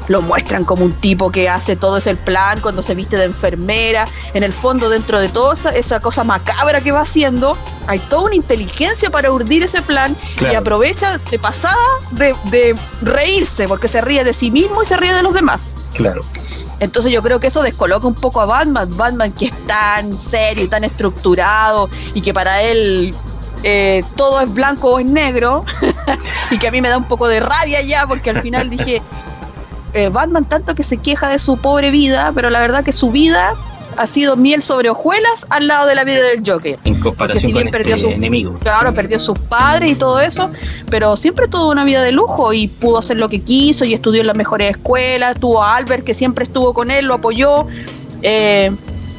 lo 0.09 0.23
muestran 0.23 0.65
como 0.65 0.85
un 0.85 0.93
tipo 0.93 1.31
que 1.31 1.49
hace 1.49 1.77
todo 1.77 1.99
ese 1.99 2.17
plan 2.17 2.61
cuando 2.61 2.83
se 2.83 2.95
viste 2.95 3.17
de 3.17 3.25
enfermera. 3.25 4.07
En 4.35 4.43
el 4.43 4.53
fondo, 4.53 4.89
dentro 4.89 5.21
de 5.21 5.29
toda 5.29 5.55
esa, 5.71 6.01
cosa 6.01 6.25
macabra 6.25 6.81
que 6.81 6.93
va 6.93 7.01
haciendo, 7.01 7.57
hay 7.87 7.99
toda 7.99 8.23
una 8.23 8.35
inteligencia 8.35 9.11
para 9.11 9.31
urdir 9.31 9.63
ese 9.63 9.83
plan 9.83 10.17
y 10.41 10.55
aprovecha 10.55 11.19
de 11.19 11.39
pasada 11.39 11.77
de, 12.13 12.35
de, 12.45 12.75
reírse, 13.03 13.69
porque 13.69 13.89
se 13.89 14.01
ríe 14.01 14.25
de 14.25 14.33
sí 14.33 14.51
mismo 14.51 14.83
y 14.83 14.87
se 14.87 14.97
ríe 14.97 15.13
de 15.13 15.23
los 15.23 15.35
demás. 15.35 15.75
Claro. 15.95 16.25
Entonces 16.81 17.13
yo 17.13 17.23
creo 17.23 17.41
que 17.41 17.49
eso 17.49 17.63
descoloca 17.63 18.07
un 18.07 18.15
poco 18.15 18.41
a 18.41 18.47
Batman, 18.47 18.97
Batman 18.97 19.33
que 19.33 19.47
es 19.47 19.67
tan 19.67 20.21
serio 20.21 20.65
y 20.65 20.69
tan 20.69 20.85
estructurado 20.85 21.89
y 22.15 22.21
que 22.21 22.33
para 22.33 22.63
él 22.63 23.15
eh, 23.65 24.05
todo 24.15 24.41
es 24.41 24.53
blanco 24.53 24.95
o 24.95 24.99
es 25.01 25.07
negro 25.07 25.65
y 26.51 26.59
que 26.59 26.69
a 26.69 26.71
mí 26.71 26.81
me 26.81 26.89
da 26.89 26.97
un 26.97 27.09
poco 27.09 27.27
de 27.27 27.41
rabia 27.41 27.83
ya 27.83 28.07
porque 28.07 28.31
al 28.31 28.43
final 28.43 28.71
dije, 28.71 29.03
eh, 29.93 30.09
Batman 30.09 30.45
tanto 30.45 30.75
que 30.75 30.85
se 30.85 30.99
queja 30.99 31.29
de 31.29 31.39
su 31.39 31.57
pobre 31.57 31.91
vida, 31.91 32.31
pero 32.35 32.51
la 32.51 32.61
verdad 32.61 32.85
que 32.85 32.93
su 32.93 33.11
vida 33.11 33.55
ha 33.99 34.07
sido 34.07 34.37
miel 34.37 34.63
sobre 34.63 34.91
hojuelas 34.91 35.47
al 35.51 35.67
lado 35.67 35.87
de 35.87 35.95
la 35.95 36.05
vida 36.05 36.23
del 36.23 36.43
Joker. 36.47 36.79
En 36.85 37.01
comparación 37.01 37.53
con 37.53 37.69
perdió 37.69 37.97
este 37.97 38.13
enemigo. 38.13 38.59
Claro, 38.61 38.95
perdió 38.95 39.19
sus 39.19 39.39
padres 39.39 39.91
y 39.91 39.95
todo 39.97 40.21
eso, 40.21 40.51
pero 40.89 41.17
siempre 41.17 41.49
tuvo 41.49 41.69
una 41.69 41.85
vida 41.85 42.03
de 42.03 42.13
lujo 42.13 42.53
y 42.53 42.69
pudo 42.69 42.99
hacer 42.99 43.17
lo 43.17 43.29
que 43.29 43.41
quiso 43.41 43.85
y 43.85 43.95
estudió 43.95 44.21
en 44.21 44.29
las 44.29 44.37
mejores 44.37 44.71
escuelas. 44.71 45.39
Tuvo 45.41 45.63
a 45.63 45.77
Albert 45.77 46.05
que 46.05 46.15
siempre 46.15 46.45
estuvo 46.45 46.73
con 46.75 46.91
él, 46.91 47.07
lo 47.07 47.15
apoyó. 47.15 47.67
Eh, 48.23 48.71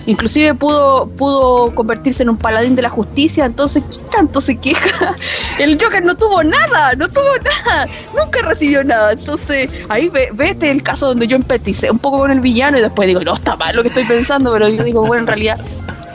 Inclusive 0.09 0.55
pudo, 0.55 1.07
pudo 1.07 1.75
convertirse 1.75 2.23
en 2.23 2.29
un 2.29 2.37
paladín 2.37 2.75
de 2.75 2.81
la 2.81 2.89
justicia, 2.89 3.45
entonces 3.45 3.83
¿qué 3.87 3.97
tanto 4.11 4.41
se 4.41 4.57
queja? 4.57 5.15
El 5.59 5.77
Joker 5.79 6.03
no 6.03 6.15
tuvo 6.15 6.43
nada, 6.43 6.93
no 6.95 7.07
tuvo 7.07 7.29
nada, 7.43 7.85
nunca 8.17 8.41
recibió 8.41 8.83
nada. 8.83 9.11
Entonces 9.11 9.71
ahí 9.87 10.09
ve, 10.09 10.29
vete 10.33 10.71
el 10.71 10.81
caso 10.81 11.05
donde 11.05 11.27
yo 11.27 11.35
empaticé 11.35 11.91
un 11.91 11.99
poco 11.99 12.21
con 12.21 12.31
el 12.31 12.39
villano 12.39 12.79
y 12.79 12.81
después 12.81 13.07
digo, 13.07 13.23
no, 13.23 13.35
está 13.35 13.55
mal 13.55 13.75
lo 13.75 13.83
que 13.83 13.89
estoy 13.89 14.05
pensando, 14.05 14.51
pero 14.51 14.67
yo 14.67 14.83
digo, 14.83 15.05
bueno, 15.05 15.21
en 15.21 15.27
realidad 15.27 15.59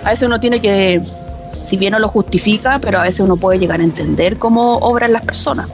a 0.03 0.11
veces 0.11 0.27
uno 0.27 0.41
tiene 0.41 0.61
que 0.61 1.01
si 1.63 1.77
bien 1.77 1.93
no 1.93 2.01
lo 2.01 2.09
justifica, 2.09 2.81
pero 2.81 2.99
a 2.99 3.05
veces 3.05 3.21
uno 3.21 3.37
puede 3.37 3.61
llegar 3.61 3.81
a 3.81 3.85
entender 3.85 4.39
cómo 4.39 4.79
obran 4.79 5.13
las 5.13 5.23
personas. 5.23 5.69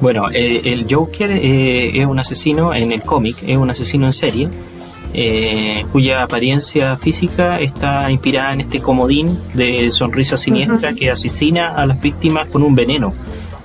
Bueno, 0.00 0.28
eh, 0.32 0.60
el 0.64 0.86
Joker 0.90 1.30
eh, 1.30 2.00
es 2.00 2.06
un 2.06 2.18
asesino 2.18 2.74
en 2.74 2.90
el 2.90 3.02
cómic, 3.02 3.36
es 3.46 3.56
un 3.56 3.70
asesino 3.70 4.06
en 4.06 4.12
serie, 4.12 4.48
eh, 5.12 5.84
cuya 5.92 6.22
apariencia 6.22 6.96
física 6.96 7.60
está 7.60 8.10
inspirada 8.10 8.52
en 8.52 8.62
este 8.62 8.80
comodín 8.80 9.38
de 9.54 9.90
sonrisa 9.90 10.36
siniestra 10.36 10.92
que 10.92 11.10
asesina 11.10 11.74
a 11.74 11.86
las 11.86 12.00
víctimas 12.00 12.48
con 12.48 12.62
un 12.62 12.74
veneno. 12.74 13.14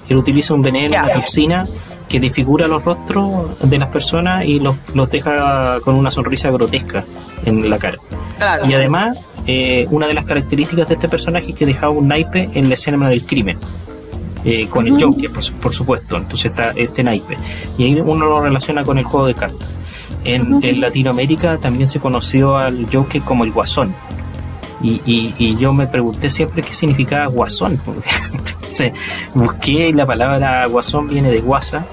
Él 0.10 0.18
utiliza 0.18 0.54
un 0.54 0.62
veneno, 0.62 0.96
una 0.98 1.12
toxina 1.12 1.66
que 2.08 2.20
desfigura 2.20 2.68
los 2.68 2.84
rostros 2.84 3.60
de 3.62 3.78
las 3.80 3.89
personas 3.89 4.46
y 4.46 4.60
los, 4.60 4.76
los 4.93 5.10
deja 5.10 5.80
con 5.82 5.96
una 5.96 6.12
sonrisa 6.12 6.52
grotesca 6.52 7.04
en 7.46 7.70
la 7.70 7.80
cara. 7.80 7.98
Y 8.68 8.74
además, 8.74 9.26
una 9.89 10.08
de 10.08 10.14
las 10.14 10.26
características 10.26 10.88
de 10.88 10.93
este 10.96 11.10
personaje 11.10 11.52
es 11.52 11.56
que 11.56 11.66
dejaba 11.66 11.91
un 11.91 12.08
naipe 12.08 12.50
en 12.54 12.70
la 12.70 12.76
escena 12.76 13.10
del 13.10 13.26
crimen. 13.26 13.58
Eh, 14.46 14.68
con 14.68 14.86
el 14.86 15.04
Joker, 15.04 15.32
por, 15.60 15.74
supuesto. 15.74 16.18
Entonces 16.18 16.52
está 16.52 16.72
este 16.76 17.04
naipe. 17.04 17.36
Y 17.80 17.86
ahí 17.86 18.00
uno 18.00 18.26
lo 18.26 18.41
relaciona 18.41 18.84
con 18.84 19.00
el 19.00 19.04
juego 19.04 19.26
de 19.26 19.34
cartas. 19.34 19.68
En, 20.24 20.82
Latinoamérica 20.82 21.58
también 21.58 21.88
se 21.88 21.99
conoció 21.99 22.58
al 22.58 22.88
Joker 22.91 23.22
como 23.22 23.43
el 23.43 23.51
Guasón. 23.51 23.93
Y, 24.82 25.01
y, 25.06 25.56
yo 25.56 25.74
me 25.74 25.88
pregunté 25.88 26.30
siempre 26.30 26.62
qué 26.62 26.74
significaba 26.74 27.26
Guasón. 27.28 27.80
Entonces 28.34 28.93
busqué 29.34 29.93
la 29.93 30.06
palabra 30.06 30.66
Guasón 30.68 31.08
viene 31.08 31.32
de 31.32 31.39
guasa, 31.39 31.86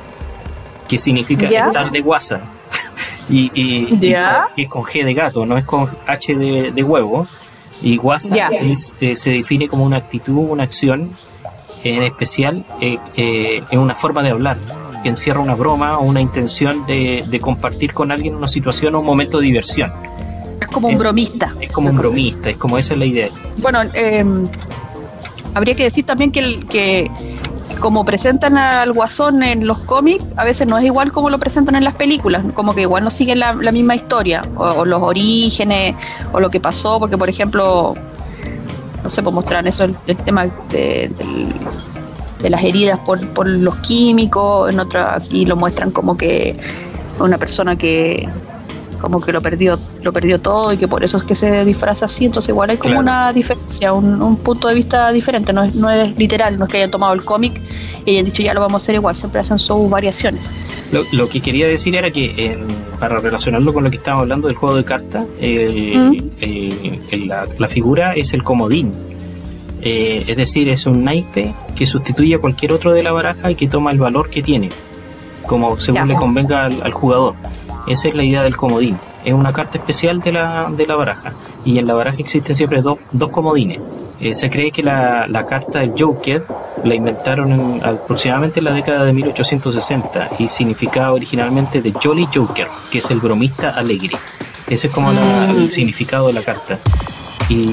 que 0.88 0.98
significa 0.98 1.46
estar 1.46 1.90
de 1.90 2.00
guasa. 2.00 2.40
y, 3.28 3.50
y, 3.54 3.98
que 3.98 4.62
es 4.62 4.68
con 4.68 4.82
G 4.82 5.04
de 5.04 5.14
gato, 5.14 5.46
no 5.46 5.56
es 5.56 5.64
con 5.64 5.88
H 6.06 6.34
de, 6.34 6.82
huevo. 6.82 7.26
Y 7.80 7.96
guasa 7.96 8.34
eh, 9.00 9.16
se 9.16 9.30
define 9.30 9.66
como 9.66 9.84
una 9.84 9.96
actitud, 9.96 10.50
una 10.50 10.62
acción 10.62 11.10
en 11.84 12.02
especial 12.04 12.64
eh, 12.80 12.98
eh, 13.16 13.62
es 13.70 13.78
una 13.78 13.94
forma 13.94 14.22
de 14.22 14.30
hablar 14.30 14.56
que 15.02 15.08
encierra 15.08 15.40
una 15.40 15.54
broma 15.54 15.98
o 15.98 16.02
una 16.04 16.20
intención 16.20 16.86
de, 16.86 17.38
compartir 17.40 17.92
con 17.92 18.10
alguien 18.12 18.34
una 18.34 18.48
situación 18.48 18.94
o 18.94 19.00
un 19.00 19.06
momento 19.06 19.38
de 19.38 19.46
diversión. 19.46 19.92
Es 20.60 20.68
como 20.68 20.88
un 20.88 20.98
bromista. 20.98 21.52
Es 21.60 21.70
como 21.70 21.90
un 21.90 21.98
bromista, 21.98 22.50
es 22.50 22.56
como 22.56 22.78
esa 22.78 22.94
es 22.94 22.98
la 22.98 23.04
idea. 23.04 23.28
Bueno, 23.58 23.80
em, 23.94 24.44
habría 25.54 25.74
que 25.74 25.84
decir 25.84 26.06
también 26.06 26.30
que, 26.30 26.40
el, 26.40 26.66
que 26.66 27.10
como 27.82 28.04
presentan 28.04 28.56
al 28.56 28.92
guasón 28.92 29.42
en 29.42 29.66
los 29.66 29.78
cómics, 29.78 30.24
a 30.36 30.44
veces 30.44 30.68
no 30.68 30.78
es 30.78 30.84
igual 30.84 31.10
como 31.10 31.30
lo 31.30 31.38
presentan 31.38 31.74
en 31.74 31.82
las 31.82 31.96
películas, 31.96 32.46
como 32.54 32.74
que 32.74 32.82
igual 32.82 33.02
no 33.02 33.10
siguen 33.10 33.40
la, 33.40 33.54
misma 33.54 33.96
historia, 33.96 34.42
o, 34.56 34.84
los 34.84 35.02
orígenes, 35.02 35.96
o 36.32 36.38
lo 36.38 36.48
que 36.48 36.60
pasó, 36.60 37.00
porque 37.00 37.18
por 37.18 37.28
ejemplo, 37.28 37.92
no 39.02 39.10
sé, 39.10 39.22
pues 39.22 39.34
mostrar 39.34 39.66
eso, 39.66 39.84
el, 39.84 40.16
tema 40.18 40.46
de, 40.70 41.10
las 42.50 42.64
heridas 42.64 42.98
por, 43.00 43.26
por 43.28 43.48
los 43.48 43.76
químicos, 43.76 44.70
en 44.70 44.80
otra 44.80 45.16
aquí 45.16 45.44
lo 45.46 45.56
muestran 45.56 45.90
como 45.90 46.16
que 46.16 46.56
una 47.18 47.38
persona 47.38 47.76
que 47.76 48.28
como 49.00 49.20
que 49.20 49.32
lo 49.32 49.42
perdió 49.42 49.78
lo 50.02 50.12
perdió 50.12 50.40
todo 50.40 50.72
y 50.72 50.76
que 50.76 50.86
por 50.86 51.02
eso 51.02 51.16
es 51.16 51.24
que 51.24 51.34
se 51.34 51.64
disfraza 51.64 52.06
así. 52.06 52.24
Entonces 52.24 52.50
igual 52.50 52.70
hay 52.70 52.76
como 52.76 52.98
una 52.98 53.32
diferencia 53.32 53.92
un, 53.92 54.36
punto 54.36 54.68
de 54.68 54.74
vista 54.74 55.10
diferente. 55.10 55.52
No 55.52 55.64
es, 55.64 55.74
no 55.74 55.90
es 55.90 56.16
literal 56.18 56.58
no 56.58 56.66
es 56.66 56.70
que 56.70 56.78
hayan 56.78 56.90
tomado 56.90 57.12
el 57.12 57.24
cómic 57.24 57.60
y 58.04 58.12
hayan 58.12 58.24
dicho 58.24 58.42
ya 58.42 58.54
lo 58.54 58.60
vamos 58.60 58.82
a 58.82 58.84
hacer 58.84 58.94
igual 58.94 59.16
siempre 59.16 59.40
hacen 59.40 59.58
sus 59.58 59.90
variaciones. 59.90 60.54
Lo, 60.92 61.04
lo 61.12 61.28
que 61.28 61.40
quería 61.40 61.66
decir 61.66 61.96
era 61.96 62.10
que 62.10 62.58
para 63.02 63.16
relacionarlo 63.16 63.74
con 63.74 63.82
lo 63.82 63.90
que 63.90 63.96
estábamos 63.96 64.22
hablando 64.22 64.46
del 64.46 64.56
juego 64.56 64.76
de 64.76 64.84
cartas 64.84 65.24
la, 67.58 67.68
figura 67.68 68.14
es 68.14 68.32
el 68.32 68.44
comodín 68.44 68.92
eh, 69.82 70.24
es 70.26 70.36
decir 70.36 70.68
es 70.68 70.86
un 70.86 71.04
naipe 71.04 71.54
que 71.74 71.84
sustituye 71.84 72.36
a 72.36 72.38
cualquier 72.38 72.72
otro 72.72 72.92
de 72.92 73.02
la 73.02 73.12
baraja 73.12 73.50
y 73.50 73.54
que 73.54 73.68
toma 73.68 73.90
el 73.90 73.98
valor 73.98 74.30
que 74.30 74.42
tiene 74.42 74.70
como 75.46 75.78
según 75.80 76.08
le 76.08 76.14
convenga 76.14 76.66
al 76.66 76.92
jugador 76.92 77.34
esa 77.86 78.08
es 78.08 78.14
la 78.14 78.22
idea 78.22 78.42
del 78.42 78.56
comodín. 78.56 78.98
Es 79.24 79.34
una 79.34 79.52
carta 79.52 79.78
especial 79.78 80.20
de 80.20 80.32
la, 80.32 80.70
de 80.70 80.86
la 80.86 80.96
baraja. 80.96 81.32
Y 81.64 81.78
en 81.78 81.86
la 81.86 81.94
baraja 81.94 82.18
existen 82.18 82.54
siempre 82.54 82.82
dos, 82.82 82.98
dos 83.10 83.30
comodines. 83.30 83.80
Eh, 84.20 84.34
se 84.34 84.50
cree 84.50 84.70
que 84.70 84.82
la, 84.82 85.26
la, 85.26 85.46
carta 85.46 85.80
del 85.80 85.94
Joker 85.98 86.44
la 86.84 86.94
inventaron 86.94 87.52
en, 87.52 87.84
aproximadamente 87.84 88.60
en 88.60 88.64
la 88.66 88.72
década 88.72 89.04
de 89.04 89.12
1860 89.12 90.30
y 90.38 90.48
significaba 90.48 91.12
originalmente 91.12 91.82
de 91.82 91.92
Jolly 91.92 92.28
Joker, 92.32 92.68
que 92.90 92.98
es 92.98 93.10
el 93.10 93.18
bromista 93.18 93.70
alegre. 93.70 94.16
Ese 94.68 94.86
es 94.86 94.92
como 94.92 95.10
el 95.10 95.18
mm. 95.18 95.68
significado 95.70 96.28
de 96.28 96.34
la 96.34 96.42
carta. 96.42 96.78
Y, 97.48 97.70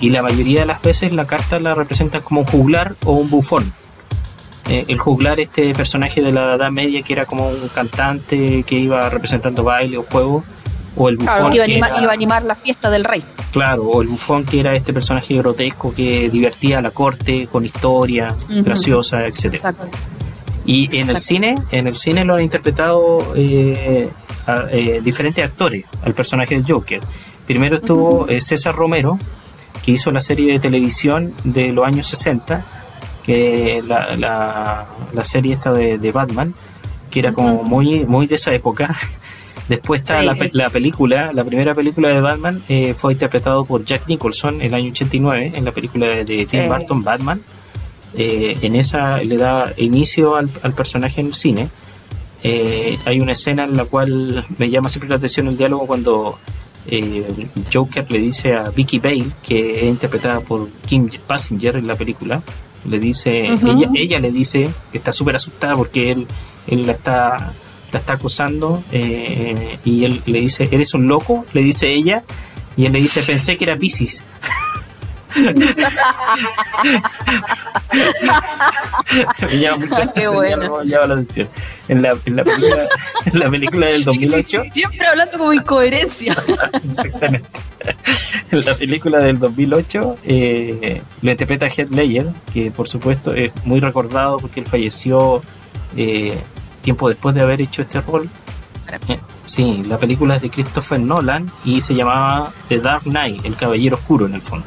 y 0.00 0.10
la 0.10 0.22
mayoría 0.22 0.60
de 0.60 0.66
las 0.66 0.82
veces 0.82 1.12
la 1.12 1.26
carta 1.26 1.58
la 1.58 1.74
representa 1.74 2.20
como 2.20 2.40
un 2.40 2.46
juglar 2.46 2.94
o 3.04 3.12
un 3.12 3.30
bufón 3.30 3.72
eh, 4.68 4.84
el 4.88 4.98
juglar, 4.98 5.40
este 5.40 5.74
personaje 5.74 6.22
de 6.22 6.32
la 6.32 6.54
Edad 6.54 6.70
Media 6.70 7.02
que 7.02 7.12
era 7.12 7.26
como 7.26 7.48
un 7.48 7.68
cantante 7.74 8.62
que 8.62 8.76
iba 8.76 9.08
representando 9.10 9.64
baile 9.64 9.98
o 9.98 10.04
juego, 10.04 10.44
o 10.96 11.08
el 11.08 11.16
bufón. 11.16 11.50
que 11.50 11.74
iba 11.74 11.86
a, 11.88 12.12
animar, 12.12 12.44
la 12.44 12.54
fiesta 12.54 12.88
del 12.88 13.04
rey. 13.04 13.24
Claro, 13.50 13.84
o 13.84 14.02
el 14.02 14.08
bufón 14.08 14.44
que 14.44 14.60
era 14.60 14.72
este 14.72 14.92
personaje 14.92 15.34
grotesco 15.34 15.92
que 15.92 16.30
divertía 16.30 16.78
a 16.78 16.82
la 16.82 16.90
corte 16.90 17.48
con 17.50 17.64
historia 17.64 18.28
graciosa, 18.48 19.26
etcétera. 19.26 19.74
Y 20.64 20.96
en 20.96 21.10
el 21.10 21.18
cine, 21.18 21.56
en 21.72 21.88
el 21.88 21.96
cine 21.96 22.24
lo 22.24 22.36
han 22.36 22.42
interpretado 22.42 23.18
eh, 23.34 24.08
eh, 24.70 25.00
diferentes 25.02 25.44
actores 25.44 25.84
al 26.04 26.14
personaje 26.14 26.54
del 26.54 26.64
Joker. 26.66 27.00
Primero 27.46 27.76
estuvo 27.76 28.26
César 28.40 28.74
Romero, 28.74 29.18
que 29.84 29.92
hizo 29.92 30.10
la 30.10 30.20
serie 30.20 30.52
de 30.52 30.58
televisión 30.58 31.34
de 31.44 31.72
los 31.72 31.86
años 31.86 32.06
60 32.08 32.64
que 33.24 33.82
la, 33.86 34.16
la, 35.12 35.24
serie 35.24 35.54
esta 35.54 35.72
de, 35.72 36.12
Batman, 36.12 36.54
que 37.10 37.20
era 37.20 37.32
como 37.32 37.62
muy, 37.62 38.04
muy 38.06 38.26
de 38.26 38.36
esa 38.36 38.52
época. 38.52 38.94
Después 39.68 40.00
está 40.00 40.22
la, 40.22 40.36
la, 40.52 40.70
película, 40.70 41.32
la 41.32 41.44
primera 41.44 41.74
película 41.74 42.08
de 42.08 42.20
Batman 42.20 42.60
eh, 42.68 42.94
fue 42.94 43.12
interpretado 43.12 43.64
por 43.64 43.84
Jack 43.84 44.08
Nicholson 44.08 44.56
en 44.56 44.68
el 44.68 44.74
año 44.74 44.90
89, 44.90 45.52
en 45.54 45.64
la 45.64 45.70
película 45.70 46.06
de, 46.06 46.46
Tim 46.46 46.68
Burton, 46.68 47.04
Batman. 47.04 47.40
Eh, 48.14 48.58
en 48.60 48.74
esa 48.74 49.22
le 49.22 49.36
da 49.36 49.72
inicio 49.76 50.36
al, 50.36 50.48
personaje 50.74 51.20
en 51.20 51.28
el 51.28 51.34
cine. 51.34 51.68
Eh, 52.42 52.98
hay 53.06 53.20
una 53.20 53.32
escena 53.32 53.64
en 53.64 53.76
la 53.76 53.84
cual 53.84 54.44
me 54.58 54.68
llama 54.68 54.88
siempre 54.88 55.08
la 55.08 55.14
atención 55.14 55.46
el 55.46 55.56
diálogo 55.56 55.86
cuando 55.86 56.38
Joker 57.72 58.10
le 58.10 58.18
dice 58.18 58.54
a 58.54 58.70
Vicky 58.70 58.98
Bale, 58.98 59.26
que 59.42 59.80
es 59.80 59.84
interpretada 59.84 60.40
por 60.40 60.68
Kim 60.86 61.08
Basinger 61.28 61.76
en 61.76 61.86
la 61.86 61.94
película, 61.94 62.42
le 62.88 62.98
dice, 62.98 63.46
ella, 63.46 63.88
ella 63.94 64.18
le 64.18 64.32
dice 64.32 64.64
que 64.90 64.98
está 64.98 65.12
súper 65.12 65.36
asustada 65.36 65.76
porque 65.76 66.10
él, 66.10 66.26
él 66.66 66.86
la 66.86 66.92
está 66.92 67.52
la 67.92 67.98
está 67.98 68.14
acusando 68.14 68.82
eh, 68.90 69.78
y 69.84 70.04
él 70.04 70.22
le 70.26 70.40
dice, 70.40 70.64
¿eres 70.70 70.94
un 70.94 71.06
loco? 71.06 71.44
Le 71.52 71.62
dice 71.62 71.92
ella 71.92 72.24
y 72.76 72.86
él 72.86 72.92
le 72.92 73.00
dice, 73.00 73.22
pensé 73.22 73.56
que 73.56 73.64
era 73.64 73.76
Pisces. 73.76 74.24
Qué 80.14 80.28
bueno. 80.28 80.80
En 81.88 82.02
la, 82.02 82.16
en, 82.24 82.36
la 82.36 82.44
película, 82.44 82.88
en 83.26 83.38
la 83.38 83.48
película 83.48 83.86
del 83.86 84.04
2008. 84.04 84.62
Siempre 84.72 85.06
hablando 85.06 85.38
como 85.38 85.52
incoherencia. 85.52 86.36
Exactamente. 86.88 87.48
En 88.50 88.64
la 88.64 88.74
película 88.74 89.18
del 89.18 89.38
2008 89.38 90.18
eh, 90.24 91.02
lo 91.20 91.30
interpreta 91.30 91.66
Heath 91.66 91.90
Ledger, 91.90 92.26
que 92.52 92.70
por 92.70 92.88
supuesto 92.88 93.34
es 93.34 93.52
muy 93.64 93.80
recordado 93.80 94.38
porque 94.38 94.60
él 94.60 94.66
falleció 94.66 95.42
eh, 95.96 96.36
tiempo 96.82 97.08
después 97.08 97.34
de 97.34 97.42
haber 97.42 97.60
hecho 97.60 97.82
este 97.82 98.00
rol. 98.00 98.28
Eh, 99.08 99.18
sí, 99.44 99.82
la 99.88 99.98
película 99.98 100.36
es 100.36 100.42
de 100.42 100.50
Christopher 100.50 101.00
Nolan 101.00 101.50
y 101.64 101.80
se 101.80 101.94
llamaba 101.94 102.52
The 102.68 102.78
Dark 102.78 103.04
Knight, 103.04 103.44
El 103.44 103.56
Caballero 103.56 103.96
Oscuro 103.96 104.26
en 104.26 104.34
el 104.34 104.42
fondo 104.42 104.66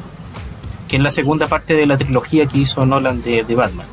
que 0.88 0.96
es 0.96 1.02
la 1.02 1.10
segunda 1.10 1.46
parte 1.46 1.74
de 1.74 1.86
la 1.86 1.96
trilogía 1.96 2.46
que 2.46 2.58
hizo 2.58 2.84
Nolan 2.86 3.22
de, 3.22 3.42
Batman. 3.54 3.86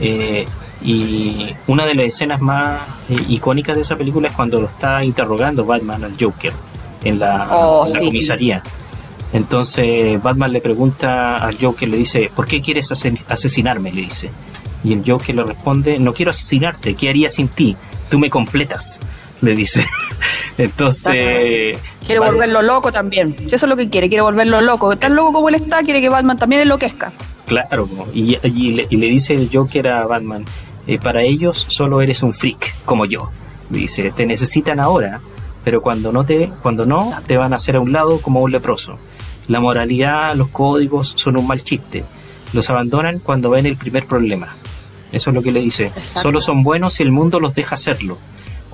Eh, 0.00 0.44
y 0.82 1.48
una 1.66 1.86
de 1.86 1.94
las 1.94 2.06
escenas 2.06 2.40
más 2.40 2.80
eh, 3.08 3.16
icónicas 3.28 3.76
de 3.76 3.82
esa 3.82 3.96
película 3.96 4.28
es 4.28 4.34
cuando 4.34 4.60
lo 4.60 4.66
está 4.66 5.02
interrogando 5.02 5.64
Batman 5.64 6.04
al 6.04 6.14
Joker 6.20 6.52
en 7.02 7.18
la, 7.18 7.48
oh, 7.50 7.86
comisaría. 7.86 8.62
Entonces 9.32 10.22
Batman 10.22 10.52
le 10.52 10.60
pregunta 10.60 11.36
al 11.36 11.56
Joker, 11.58 11.88
le 11.88 11.96
dice, 11.96 12.30
¿por 12.34 12.46
qué 12.46 12.60
quieres 12.60 12.90
asesinarme? 13.28 13.92
Le 13.92 14.02
dice. 14.02 14.30
Y 14.84 14.92
el 14.92 15.02
Joker 15.04 15.34
le 15.34 15.42
responde, 15.42 15.98
no 15.98 16.14
quiero 16.14 16.30
asesinarte, 16.30 16.94
¿qué 16.94 17.08
haría 17.08 17.28
sin 17.30 17.48
ti? 17.48 17.76
Tú 18.08 18.18
me 18.18 18.30
completas, 18.30 19.00
le 19.40 19.54
dice. 19.54 19.86
Entonces. 20.58 21.78
Quiere 22.04 22.20
volverlo 22.20 22.62
loco 22.62 22.92
también. 22.92 23.36
Eso 23.46 23.66
es 23.66 23.68
lo 23.70 23.76
que 23.76 23.88
quiere, 23.88 24.08
quiere 24.08 24.22
volverlo 24.22 24.60
loco. 24.60 24.96
Tan 24.96 25.14
loco 25.14 25.32
como 25.32 25.48
él 25.48 25.56
está, 25.56 25.82
quiere 25.82 26.00
que 26.00 26.08
Batman 26.08 26.36
también 26.36 26.62
enloquezca. 26.62 27.12
Claro, 27.46 27.88
y, 28.12 28.36
le, 28.72 29.06
dice 29.06 29.34
el 29.34 29.48
Joker 29.52 29.88
a 29.88 30.06
Batman: 30.06 30.44
eh, 30.86 30.98
Para 30.98 31.22
ellos 31.22 31.66
solo 31.68 32.00
eres 32.00 32.22
un 32.22 32.34
freak, 32.34 32.74
como 32.84 33.04
yo. 33.04 33.30
Dice: 33.70 34.12
Te 34.14 34.26
necesitan 34.26 34.80
ahora, 34.80 35.20
pero 35.64 35.82
cuando 35.82 36.12
no, 36.12 36.24
te, 36.24 36.50
cuando 36.62 36.84
no 36.84 37.10
te 37.26 37.36
van 37.36 37.52
a 37.52 37.56
hacer 37.56 37.76
a 37.76 37.80
un 37.80 37.92
lado 37.92 38.20
como 38.20 38.40
un 38.40 38.52
leproso. 38.52 38.98
La 39.48 39.60
moralidad, 39.60 40.34
los 40.34 40.48
códigos 40.48 41.14
son 41.16 41.38
un 41.38 41.46
mal 41.46 41.62
chiste. 41.62 42.04
Los 42.52 42.68
abandonan 42.70 43.20
cuando 43.20 43.50
ven 43.50 43.66
el 43.66 43.76
primer 43.76 44.06
problema. 44.06 44.48
Eso 45.12 45.30
es 45.30 45.34
lo 45.34 45.42
que 45.42 45.52
le 45.52 45.60
dice. 45.60 45.92
Solo 46.02 46.40
son 46.40 46.62
buenos 46.62 46.94
si 46.94 47.02
el 47.02 47.12
mundo 47.12 47.38
los 47.38 47.54
deja 47.54 47.74
hacerlo. 47.76 48.18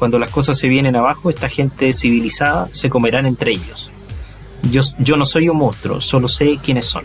Cuando 0.03 0.19
las 0.19 0.31
cosas 0.31 0.59
se 0.59 0.67
vienen 0.67 0.97
abajo, 0.97 1.31
esta 1.31 1.49
gente 1.49 1.93
civilizada 1.93 2.69
se 2.73 2.91
comerán 2.91 3.25
entre 3.25 3.53
ellos. 3.53 3.89
Yo, 4.69 4.83
yo 4.99 5.17
no 5.17 5.25
soy 5.25 5.49
un 5.49 5.59
monstruo, 5.59 6.01
solo 6.01 6.27
sé 6.27 6.59
quiénes 6.61 6.87
son. 6.87 7.05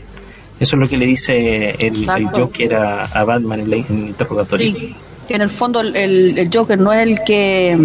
Eso 0.59 0.75
es 0.75 0.79
lo 0.79 0.87
que 0.87 0.97
le 0.97 1.05
dice 1.05 1.75
el, 1.77 2.03
Joker 2.33 2.73
a, 2.73 3.23
Batman 3.23 3.59
en, 3.59 3.71
el 3.71 4.07
interrogatorio. 4.07 4.73
Sí, 4.73 4.95
que 5.27 5.35
en 5.35 5.41
el 5.41 5.51
fondo 5.51 5.81
el, 5.81 5.95
el 5.95 6.49
Joker 6.51 6.79
no 6.79 6.91
es 6.91 7.07
el 7.07 7.19
que 7.23 7.77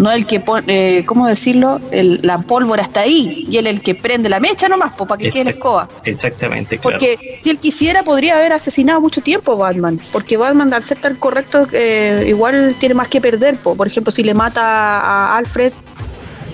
no 0.00 0.10
el 0.10 0.26
que 0.26 0.40
pone, 0.40 0.98
eh, 0.98 1.04
¿cómo 1.04 1.26
decirlo? 1.26 1.78
la 1.92 2.38
pólvora 2.38 2.82
está 2.82 3.02
ahí 3.02 3.44
y 3.48 3.58
él 3.58 3.66
el 3.66 3.82
que 3.82 3.94
prende 3.94 4.30
la 4.30 4.40
mecha 4.40 4.66
nomás, 4.66 4.94
para 4.94 5.18
que 5.18 5.30
quede 5.30 5.44
la 5.44 5.50
escoba. 5.50 5.88
Exactamente, 6.04 6.78
claro. 6.78 6.98
Porque 6.98 7.38
si 7.38 7.50
él 7.50 7.58
quisiera 7.58 8.02
podría 8.02 8.38
haber 8.38 8.54
asesinado 8.54 9.00
mucho 9.00 9.20
tiempo 9.20 9.58
Batman, 9.58 10.00
porque 10.10 10.38
Batman 10.38 10.72
al 10.72 10.82
ser 10.82 10.98
tan 10.98 11.16
correcto 11.16 11.66
eh, 11.72 12.24
igual 12.28 12.76
tiene 12.80 12.94
más 12.94 13.08
que 13.08 13.20
perder, 13.20 13.58
por 13.58 13.86
ejemplo 13.86 14.10
si 14.10 14.22
le 14.22 14.32
mata 14.32 14.62
a 14.62 15.36
Alfred 15.36 15.72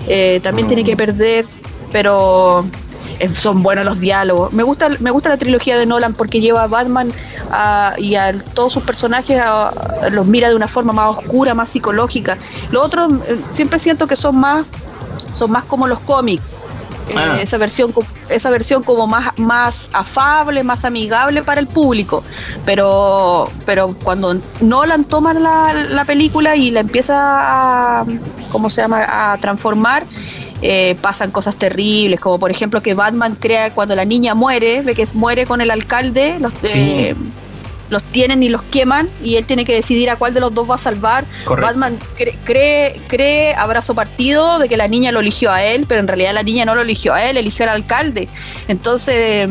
eh, 0.09 0.41
también 0.43 0.67
tiene 0.67 0.83
que 0.83 0.95
mm. 0.95 0.97
perder, 0.97 1.45
pero 1.91 2.65
son 3.33 3.63
buenos 3.63 3.85
los 3.85 3.99
diálogos. 3.99 4.53
Me 4.53 4.63
gusta, 4.63 4.89
me 4.99 5.11
gusta 5.11 5.29
la 5.29 5.37
trilogía 5.37 5.77
de 5.77 5.85
Nolan 5.85 6.13
porque 6.13 6.41
lleva 6.41 6.63
a 6.63 6.67
Batman 6.67 7.11
y 7.97 8.15
a 8.15 8.41
todos 8.53 8.73
sus 8.73 8.83
personajes 8.83 9.41
los 10.11 10.25
mira 10.25 10.49
de 10.49 10.55
una 10.55 10.67
forma 10.67 10.93
más 10.93 11.17
oscura, 11.17 11.53
más 11.53 11.71
psicológica. 11.71 12.37
Los 12.71 12.85
otros 12.85 13.13
eh, 13.27 13.39
siempre 13.53 13.79
siento 13.79 14.07
que 14.07 14.15
son 14.15 14.37
más, 14.37 14.65
son 15.33 15.51
más 15.51 15.63
como 15.63 15.87
los 15.87 15.99
cómics. 15.99 16.43
Eh, 17.09 17.13
ah. 17.15 17.37
esa 17.41 17.57
versión 17.57 17.93
esa 18.27 18.49
versión 18.49 18.83
como 18.83 19.07
más 19.07 19.31
más 19.37 19.87
afable 19.93 20.61
más 20.65 20.83
amigable 20.83 21.41
para 21.41 21.61
el 21.61 21.67
público 21.67 22.21
pero 22.65 23.49
pero 23.65 23.95
cuando 24.03 24.35
Nolan 24.59 25.05
toma 25.05 25.33
la, 25.33 25.71
la 25.71 26.03
película 26.03 26.57
y 26.57 26.69
la 26.69 26.81
empieza 26.81 27.15
a 28.01 28.05
cómo 28.51 28.69
se 28.69 28.81
llama 28.81 29.05
a 29.07 29.37
transformar 29.37 30.03
eh, 30.61 30.95
pasan 31.01 31.31
cosas 31.31 31.55
terribles, 31.55 32.19
como 32.19 32.39
por 32.39 32.51
ejemplo 32.51 32.81
que 32.81 32.93
Batman 32.93 33.35
crea 33.35 33.71
cuando 33.71 33.95
la 33.95 34.05
niña 34.05 34.33
muere, 34.33 34.81
ve 34.81 34.95
que 34.95 35.07
muere 35.13 35.45
con 35.45 35.61
el 35.61 35.69
alcalde, 35.71 36.37
los, 36.39 36.53
eh, 36.63 37.15
los 37.89 38.03
tienen 38.03 38.41
y 38.43 38.49
los 38.49 38.63
queman 38.63 39.07
y 39.23 39.35
él 39.35 39.45
tiene 39.45 39.65
que 39.65 39.73
decidir 39.73 40.09
a 40.09 40.15
cuál 40.15 40.33
de 40.33 40.39
los 40.39 40.53
dos 40.53 40.69
va 40.69 40.75
a 40.75 40.79
salvar. 40.79 41.25
Batman 41.47 41.97
cree, 42.43 42.99
cree, 43.07 43.53
abrazo 43.55 43.93
partido 43.93 44.59
de 44.59 44.67
que 44.67 44.77
la 44.77 44.87
niña 44.87 45.11
lo 45.11 45.19
eligió 45.19 45.51
a 45.51 45.63
él, 45.63 45.85
pero 45.87 45.99
en 45.99 46.07
realidad 46.07 46.33
la 46.33 46.43
niña 46.43 46.65
no 46.65 46.75
lo 46.75 46.81
eligió 46.81 47.13
a 47.13 47.23
él, 47.23 47.37
eligió 47.37 47.65
al 47.65 47.71
alcalde. 47.71 48.27
Entonces 48.67 49.49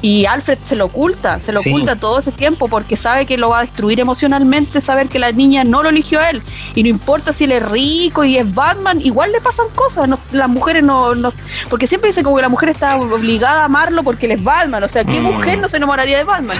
y 0.00 0.26
Alfred 0.26 0.58
se 0.62 0.76
lo 0.76 0.86
oculta, 0.86 1.40
se 1.40 1.52
lo 1.52 1.60
oculta 1.60 1.96
todo 1.96 2.20
ese 2.20 2.30
tiempo 2.30 2.68
porque 2.68 2.96
sabe 2.96 3.26
que 3.26 3.36
lo 3.36 3.50
va 3.50 3.58
a 3.58 3.60
destruir 3.62 3.98
emocionalmente, 3.98 4.80
saber 4.80 5.08
que 5.08 5.18
la 5.18 5.32
niña 5.32 5.64
no 5.64 5.82
lo 5.82 5.88
eligió 5.88 6.20
a 6.20 6.30
él. 6.30 6.42
Y 6.74 6.84
no 6.84 6.88
importa 6.88 7.32
si 7.32 7.44
él 7.44 7.52
es 7.52 7.68
rico 7.68 8.24
y 8.24 8.36
es 8.36 8.54
Batman, 8.54 9.00
igual 9.00 9.32
le 9.32 9.40
pasan 9.40 9.66
cosas. 9.74 10.08
las 10.32 10.48
mujeres 10.48 10.84
no, 10.84 11.14
no. 11.14 11.32
Porque 11.68 11.86
siempre 11.86 12.10
dicen 12.10 12.22
como 12.22 12.36
que 12.36 12.42
la 12.42 12.48
mujer 12.48 12.68
está 12.68 12.96
obligada 12.96 13.62
a 13.62 13.64
amarlo 13.64 14.02
porque 14.04 14.26
él 14.26 14.32
es 14.32 14.44
Batman. 14.44 14.84
O 14.84 14.88
sea, 14.88 15.04
¿qué 15.04 15.18
mm. 15.20 15.24
mujer 15.24 15.58
no 15.58 15.68
se 15.68 15.78
enamoraría 15.78 16.18
de 16.18 16.24
Batman? 16.24 16.58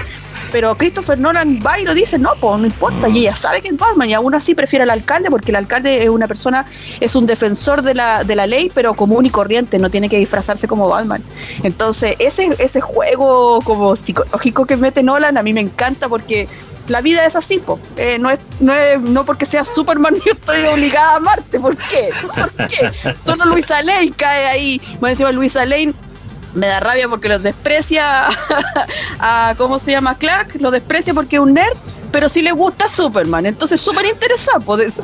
Pero 0.51 0.75
Christopher 0.75 1.19
Nolan 1.19 1.59
va 1.65 1.79
y 1.79 1.83
lo 1.83 1.93
dice, 1.93 2.17
no, 2.17 2.31
pues 2.39 2.59
no 2.59 2.65
importa, 2.65 3.09
y 3.09 3.19
ella 3.19 3.35
sabe 3.35 3.61
que 3.61 3.69
es 3.69 3.77
Batman 3.77 4.09
y 4.09 4.13
aún 4.13 4.33
así 4.33 4.55
prefiere 4.55 4.83
al 4.83 4.89
alcalde 4.89 5.29
porque 5.29 5.51
el 5.51 5.55
alcalde 5.55 6.03
es 6.03 6.09
una 6.09 6.27
persona, 6.27 6.65
es 6.99 7.15
un 7.15 7.25
defensor 7.25 7.81
de 7.81 7.93
la, 7.93 8.23
de 8.23 8.35
la 8.35 8.47
ley, 8.47 8.71
pero 8.73 8.93
común 8.93 9.25
y 9.25 9.29
corriente, 9.29 9.77
no 9.79 9.89
tiene 9.89 10.09
que 10.09 10.17
disfrazarse 10.17 10.67
como 10.67 10.87
Batman. 10.87 11.23
Entonces, 11.63 12.15
ese, 12.19 12.55
ese 12.59 12.81
juego 12.81 13.59
como 13.61 13.95
psicológico 13.95 14.65
que 14.65 14.77
mete 14.77 15.03
Nolan 15.03 15.37
a 15.37 15.43
mí 15.43 15.53
me 15.53 15.61
encanta 15.61 16.09
porque 16.09 16.47
la 16.89 17.01
vida 17.01 17.25
es 17.25 17.35
así, 17.35 17.59
po. 17.59 17.79
Eh, 17.97 18.17
no, 18.19 18.29
es, 18.29 18.39
no, 18.59 18.73
es, 18.73 18.99
no 18.99 19.25
porque 19.25 19.45
sea 19.45 19.63
Superman 19.63 20.15
yo 20.25 20.33
estoy 20.33 20.65
obligada 20.65 21.13
a 21.13 21.15
amarte, 21.17 21.59
¿por 21.59 21.77
qué? 21.77 22.09
¿Por 22.21 22.67
qué? 22.67 22.91
Solo 23.23 23.45
Luisa 23.45 23.81
Lane 23.83 24.11
cae 24.15 24.47
ahí. 24.47 24.81
Bueno, 24.99 25.09
encima 25.09 25.31
Luisa 25.31 25.65
Lane 25.65 25.93
me 26.59 26.67
da 26.67 26.79
rabia 26.79 27.07
porque 27.07 27.29
lo 27.29 27.39
desprecia 27.39 28.27
a, 29.19 29.55
¿cómo 29.57 29.79
se 29.79 29.91
llama? 29.91 30.15
Clark, 30.17 30.55
lo 30.59 30.71
desprecia 30.71 31.13
porque 31.13 31.37
es 31.37 31.41
un 31.41 31.53
nerd, 31.53 31.77
pero 32.11 32.27
si 32.29 32.41
le 32.41 32.51
gusta 32.51 32.87
Superman, 32.87 33.45
entonces 33.45 33.79
súper 33.79 34.05
interesante. 34.05 34.65
Pues, 34.65 34.99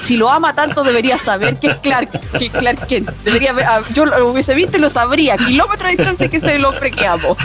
si 0.00 0.16
lo 0.16 0.30
ama 0.30 0.54
tanto, 0.54 0.82
debería 0.82 1.18
saber 1.18 1.56
que 1.56 1.68
es 1.68 1.76
Clark, 1.76 2.10
que 2.38 2.50
Clark 2.50 2.86
Kent. 2.86 3.10
Debería 3.24 3.54
ah, 3.66 3.82
yo 3.94 4.06
lo 4.06 4.28
hubiese 4.28 4.54
visto 4.54 4.76
y 4.78 4.80
lo 4.80 4.90
sabría, 4.90 5.36
kilómetros 5.36 5.90
de 5.90 5.96
distancia 5.96 6.28
que 6.28 6.38
es 6.38 6.44
el 6.44 6.64
hombre 6.64 6.90
que 6.90 7.06
amo. 7.06 7.36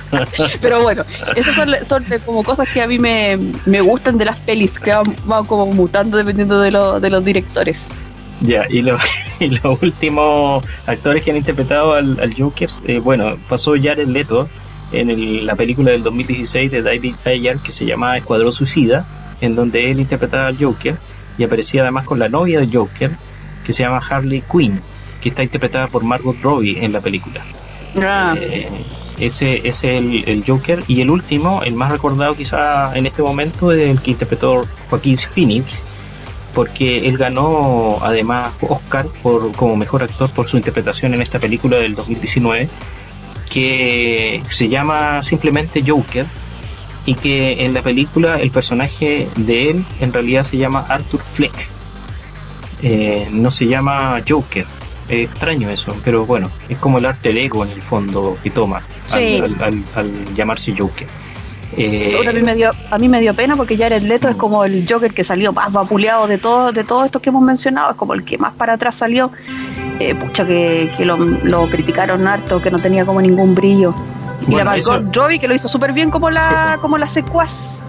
pero 0.60 0.82
bueno, 0.82 1.04
esas 1.34 1.54
son, 1.86 2.04
como 2.24 2.42
cosas 2.42 2.68
que 2.68 2.82
a 2.82 2.86
mí 2.86 2.98
me, 2.98 3.38
me 3.66 3.80
gustan 3.80 4.18
de 4.18 4.26
las 4.26 4.38
pelis, 4.38 4.78
que 4.78 4.92
van, 4.92 5.44
como 5.46 5.66
mutando 5.66 6.16
dependiendo 6.16 6.60
de, 6.60 6.70
lo, 6.70 7.00
de 7.00 7.10
los 7.10 7.24
directores. 7.24 7.86
Ya, 8.40 8.66
y, 8.70 8.82
los 8.82 9.02
últimos 9.82 10.64
actores 10.86 11.22
que 11.22 11.30
han 11.30 11.36
interpretado 11.36 11.94
al, 11.94 12.30
Joker, 12.36 12.70
eh, 12.86 12.98
bueno, 12.98 13.36
pasó 13.48 13.74
Jared 13.80 14.08
Leto 14.08 14.48
en 14.92 15.46
la 15.46 15.54
película 15.54 15.92
del 15.92 16.02
2016 16.02 16.70
de 16.70 16.82
David 16.82 17.14
Ayer 17.24 17.58
que 17.58 17.70
se 17.70 17.84
llama 17.84 18.16
Escuadrón 18.16 18.52
Suicida, 18.52 19.06
en 19.40 19.54
donde 19.54 19.90
él 19.90 20.00
interpretaba 20.00 20.46
al 20.48 20.58
Joker 20.58 20.96
y 21.38 21.44
aparecía 21.44 21.82
además 21.82 22.04
con 22.04 22.18
la 22.18 22.28
novia 22.28 22.60
del 22.60 22.74
Joker, 22.74 23.12
que 23.64 23.72
se 23.72 23.82
llama 23.82 23.98
Harley 23.98 24.42
Quinn, 24.50 24.80
que 25.20 25.28
está 25.28 25.42
interpretada 25.42 25.86
por 25.86 26.02
Margot 26.02 26.36
Robbie 26.42 26.84
en 26.84 26.92
la 26.92 27.00
película. 27.00 27.42
Ah. 27.96 28.34
Eh, 28.38 28.68
ese, 29.18 29.66
es 29.68 29.84
el, 29.84 30.24
el, 30.26 30.44
Joker. 30.46 30.82
Y 30.88 31.02
el 31.02 31.10
último, 31.10 31.62
el 31.62 31.74
más 31.74 31.92
recordado 31.92 32.34
quizá 32.34 32.96
en 32.96 33.06
este 33.06 33.22
momento, 33.22 33.70
es 33.72 33.88
el 33.88 34.00
que 34.00 34.12
interpretó 34.12 34.62
Joaquín 34.88 35.18
Phoenix 35.18 35.80
porque 36.54 37.08
él 37.08 37.16
ganó 37.16 37.98
además 38.02 38.52
Oscar 38.60 39.06
por, 39.22 39.52
como 39.52 39.76
mejor 39.76 40.02
actor 40.02 40.30
por 40.30 40.48
su 40.48 40.56
interpretación 40.56 41.14
en 41.14 41.22
esta 41.22 41.38
película 41.38 41.78
del 41.78 41.94
2019 41.94 42.68
que 43.48 44.42
se 44.48 44.68
llama 44.68 45.22
simplemente 45.22 45.82
Joker 45.86 46.26
y 47.06 47.14
que 47.14 47.64
en 47.64 47.74
la 47.74 47.82
película 47.82 48.36
el 48.36 48.50
personaje 48.50 49.28
de 49.36 49.70
él 49.70 49.84
en 50.00 50.12
realidad 50.12 50.44
se 50.44 50.56
llama 50.56 50.84
Arthur 50.88 51.20
Fleck. 51.32 51.68
Eh, 52.82 53.28
no 53.32 53.50
se 53.50 53.66
llama 53.66 54.22
Joker. 54.26 54.66
Es 55.08 55.28
extraño 55.28 55.68
eso 55.70 55.96
pero 56.04 56.24
bueno 56.24 56.50
es 56.68 56.78
como 56.78 56.98
el 56.98 57.04
arte 57.04 57.32
de 57.32 57.44
ego 57.44 57.64
en 57.64 57.72
el 57.72 57.82
fondo 57.82 58.38
que 58.42 58.50
toma 58.50 58.82
al 59.10 60.34
llamarse 60.36 60.72
Joker 60.78 61.08
eh, 61.76 62.26
a, 62.26 62.32
mí 62.32 62.42
me 62.42 62.54
dio, 62.54 62.70
a 62.90 62.98
mí 62.98 63.08
me 63.08 63.20
dio 63.20 63.34
pena 63.34 63.54
porque 63.56 63.76
Jared 63.76 64.02
Leto 64.02 64.28
es 64.28 64.36
como 64.36 64.64
el 64.64 64.86
Joker 64.88 65.12
que 65.12 65.22
salió 65.22 65.52
más 65.52 65.72
vapuleado 65.72 66.26
de 66.26 66.38
todos 66.38 66.74
de 66.74 66.82
todos 66.84 67.04
estos 67.04 67.22
que 67.22 67.30
hemos 67.30 67.42
mencionado, 67.42 67.90
es 67.90 67.96
como 67.96 68.14
el 68.14 68.24
que 68.24 68.38
más 68.38 68.52
para 68.54 68.74
atrás 68.74 68.96
salió. 68.96 69.30
Eh, 70.00 70.14
pucha, 70.14 70.46
que, 70.46 70.90
que 70.96 71.04
lo, 71.04 71.68
criticaron 71.68 72.26
harto, 72.26 72.62
que 72.62 72.70
no 72.70 72.80
tenía 72.80 73.04
como 73.04 73.20
ningún 73.20 73.54
brillo. 73.54 73.94
y 74.48 74.54
la 74.54 74.64
Margot 74.64 75.14
Robbie, 75.14 75.38
que 75.38 75.46
lo 75.46 75.54
hizo 75.54 75.68
súper 75.68 75.92
bien 75.92 76.10
como 76.10 76.30
la, 76.30 76.78
como 76.80 76.96
la 76.96 77.06
secuaz. 77.06 77.82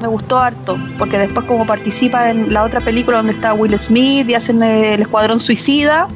Me 0.00 0.08
gustó 0.08 0.38
harto, 0.38 0.76
porque 0.98 1.16
después 1.16 1.46
como 1.46 1.64
participa 1.64 2.30
en 2.30 2.52
la 2.52 2.64
otra 2.64 2.80
película 2.80 3.18
donde 3.18 3.34
está 3.34 3.54
Will 3.54 3.78
Smith 3.78 4.28
y 4.28 4.34
hacen 4.34 4.60
el 4.64 5.02
Escuadrón 5.02 5.38
Suicida, 5.38 6.08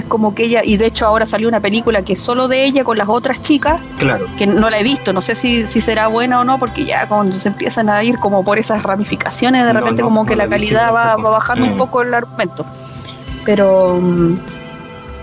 es 0.00 0.04
como 0.04 0.34
que 0.34 0.44
ella, 0.44 0.62
y 0.64 0.76
de 0.76 0.86
hecho 0.86 1.06
ahora 1.06 1.26
salió 1.26 1.48
una 1.48 1.60
película 1.60 2.02
que 2.02 2.14
es 2.14 2.20
solo 2.20 2.48
de 2.48 2.64
ella 2.64 2.84
con 2.84 2.98
las 2.98 3.08
otras 3.08 3.42
chicas, 3.42 3.80
claro. 3.98 4.26
que 4.38 4.46
no 4.46 4.68
la 4.70 4.78
he 4.78 4.82
visto, 4.82 5.12
no 5.12 5.20
sé 5.20 5.34
si, 5.34 5.66
si 5.66 5.80
será 5.80 6.08
buena 6.08 6.40
o 6.40 6.44
no, 6.44 6.58
porque 6.58 6.84
ya 6.84 7.08
cuando 7.08 7.34
se 7.34 7.48
empiezan 7.48 7.88
a 7.88 8.02
ir 8.02 8.18
como 8.18 8.44
por 8.44 8.58
esas 8.58 8.82
ramificaciones, 8.82 9.64
de 9.64 9.72
repente 9.72 10.02
como 10.02 10.26
que 10.26 10.36
la, 10.36 10.48
calidad 10.48 10.92
va, 10.92 11.16
bajando 11.16 11.66
un 11.66 11.74
mm. 11.74 11.78
poco 11.78 12.02
el 12.02 12.12
argumento. 12.12 12.66
Pero, 13.44 13.98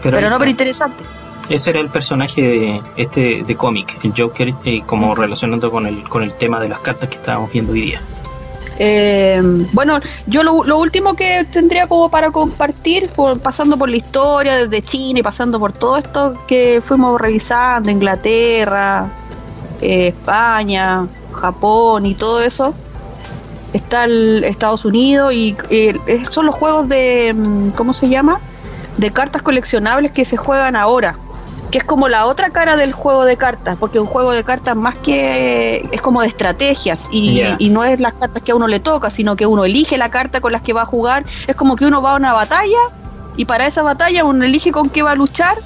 pero, 0.02 0.30
no, 0.30 0.38
pero 0.40 0.50
interesante. 0.50 1.04
Ese 1.50 1.70
era 1.70 1.80
el 1.80 1.90
personaje 1.90 2.42
de 2.42 2.82
este 2.98 3.44
de 3.46 3.56
cómic, 3.56 3.98
el 4.04 4.14
Joker, 4.18 4.54
eh, 4.66 4.82
como 4.86 5.16
relacionando 5.16 5.72
con 5.72 5.88
el, 5.88 6.04
con 6.04 6.24
el 6.24 6.34
tema 6.34 6.60
de 6.60 6.68
las 6.68 6.80
cartas 6.80 7.10
que 7.10 7.16
estábamos 7.16 7.52
viendo 7.52 7.72
hoy 7.72 7.82
día. 7.82 8.02
Eh, 8.80 9.42
bueno, 9.74 10.00
yo 10.28 10.44
lo, 10.44 10.78
último 10.78 11.16
que 11.16 11.46
tendría 11.50 11.88
como 11.88 12.10
para 12.10 12.32
compartir, 12.32 13.10
pasando 13.42 13.78
por 13.78 13.90
la 13.90 13.98
historia 13.98 14.56
desde 14.56 14.82
China 14.82 15.20
y 15.20 15.24
pasando 15.24 15.60
por 15.60 15.72
todo 15.72 15.98
esto 15.98 16.38
que 16.48 16.80
fuimos 16.84 17.20
revisando, 17.20 17.90
Inglaterra, 17.90 19.10
eh, 19.82 20.10
España, 20.10 21.08
Japón 21.34 22.06
y 22.06 22.14
todo 22.14 22.42
eso, 22.42 22.76
está 23.74 24.06
el 24.06 24.44
Estados 24.44 24.86
Unidos 24.86 25.34
y 25.34 25.56
eh, 25.70 25.98
son 26.30 26.46
los 26.46 26.56
juegos 26.56 26.88
de, 26.88 27.34
mm, 27.34 27.70
¿cómo 27.72 27.94
se 27.94 28.10
llama? 28.10 28.40
De 28.98 29.12
cartas 29.12 29.42
coleccionables 29.42 30.12
que 30.12 30.26
se 30.26 30.38
juegan 30.38 30.76
ahora 30.76 31.18
que 31.72 31.80
es 31.80 31.84
como 31.84 32.08
la 32.08 32.26
otra 32.26 32.50
cara 32.50 32.76
del 32.76 32.94
juego 32.94 33.26
de 33.26 33.38
cartas, 33.38 33.78
porque 33.80 34.00
un 34.00 34.08
juego 34.08 34.32
de 34.32 34.44
cartas 34.44 34.76
más 34.76 34.96
que 34.98 35.88
es 35.92 36.02
como 36.02 36.22
de 36.22 36.28
estrategias 36.28 37.08
y, 37.12 37.42
no 37.70 37.84
es 37.84 38.00
las 38.00 38.14
cartas 38.14 38.42
que 38.42 38.54
a 38.54 38.56
uno 38.56 38.68
le 38.68 38.80
toca, 38.80 39.10
sino 39.10 39.36
que 39.36 39.46
uno 39.46 39.66
elige 39.66 39.98
la 39.98 40.10
carta 40.10 40.40
con 40.40 40.52
las 40.52 40.62
que 40.62 40.74
va 40.74 40.84
a 40.84 40.86
jugar, 40.86 41.26
es 41.48 41.56
como 41.56 41.76
que 41.76 41.86
uno 41.86 42.02
va 42.02 42.14
a 42.14 42.16
una 42.16 42.34
batalla 42.34 42.80
y 43.36 43.46
para 43.46 43.68
esa 43.68 43.84
batalla 43.84 44.24
uno 44.24 44.46
elige 44.46 44.72
con 44.72 44.90
qué 44.90 45.04
va 45.04 45.12
a 45.12 45.16
luchar 45.16 45.58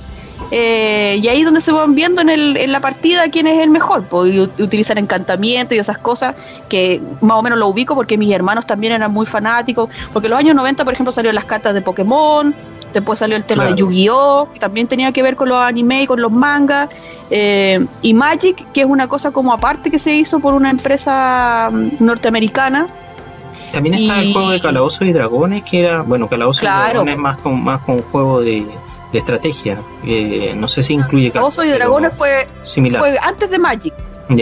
Eh, 0.54 1.20
y 1.24 1.28
ahí 1.30 1.40
es 1.40 1.46
donde 1.46 1.62
se 1.62 1.72
van 1.72 1.96
viendo 1.96 2.22
en, 2.22 2.30
el, 2.30 2.58
en 2.58 2.74
la 2.74 2.82
partida 2.82 3.30
quién 3.30 3.48
es 3.48 3.60
el 3.60 3.70
mejor. 3.70 4.04
Pues, 4.06 4.36
utilizan 4.60 4.98
encantamiento 4.98 5.74
y 5.76 5.78
esas 5.80 5.98
cosas 5.98 6.36
que 6.68 7.02
más 7.22 7.38
o 7.38 7.42
menos 7.42 7.58
lo 7.58 7.68
ubico 7.68 7.96
porque 7.96 8.18
mis 8.18 8.32
hermanos 8.34 8.66
también 8.66 8.94
eran 8.94 9.12
muy 9.12 9.26
fanáticos. 9.26 9.90
Porque 10.12 10.28
en 10.28 10.32
los 10.32 10.40
años 10.40 10.56
90, 10.56 10.84
por 10.84 10.94
ejemplo, 10.94 11.12
salieron 11.14 11.36
las 11.36 11.46
cartas 11.46 11.74
de 11.74 11.82
Pokémon, 11.82 12.54
después 12.94 13.20
salió 13.20 13.38
el 13.38 13.46
tema 13.46 13.66
de 13.66 13.76
Yu-Gi-Oh!, 13.76 14.50
que 14.54 14.60
también 14.60 14.88
tenía 14.88 15.12
que 15.12 15.24
ver 15.24 15.36
con 15.36 15.50
los 15.50 15.58
anime 15.58 16.04
y 16.04 16.08
con 16.08 16.22
los 16.22 16.32
mangas. 16.32 16.90
Eh, 17.30 17.86
y 18.02 18.14
Magic, 18.14 18.72
que 18.74 18.82
es 18.82 18.88
una 18.88 19.08
cosa 19.08 19.32
como 19.32 19.54
aparte 19.54 19.90
que 19.90 20.00
se 20.00 20.14
hizo 20.14 20.40
por 20.40 20.54
una 20.54 20.70
empresa 20.70 21.70
mm, 21.72 21.90
norteamericana. 22.00 22.88
También 23.72 23.96
está 23.96 24.20
el 24.20 24.34
juego 24.34 24.50
de 24.50 24.60
Calabozos 24.60 25.02
y 25.04 25.14
Dragones, 25.14 25.64
que 25.64 25.80
era, 25.80 26.02
bueno, 26.02 26.28
Calabozos 26.28 26.64
y 26.64 26.66
Dragones 26.66 27.18
más 27.18 27.38
con, 27.38 27.64
más 27.64 27.82
con 27.82 27.96
un 27.96 28.04
juego 28.04 28.42
de, 28.42 28.66
estrategia. 29.14 29.78
Eh, 30.06 30.54
no 30.56 30.68
sé 30.68 30.84
si 30.84 30.94
incluye 30.94 31.32
Calabozos 31.32 31.66
y 31.66 31.70
Dragones 31.70 32.14
fue, 32.14 32.48
similar. 32.64 33.02
fue 33.02 33.18
antes 33.22 33.50
de 33.50 33.60
Magic. 33.60 33.94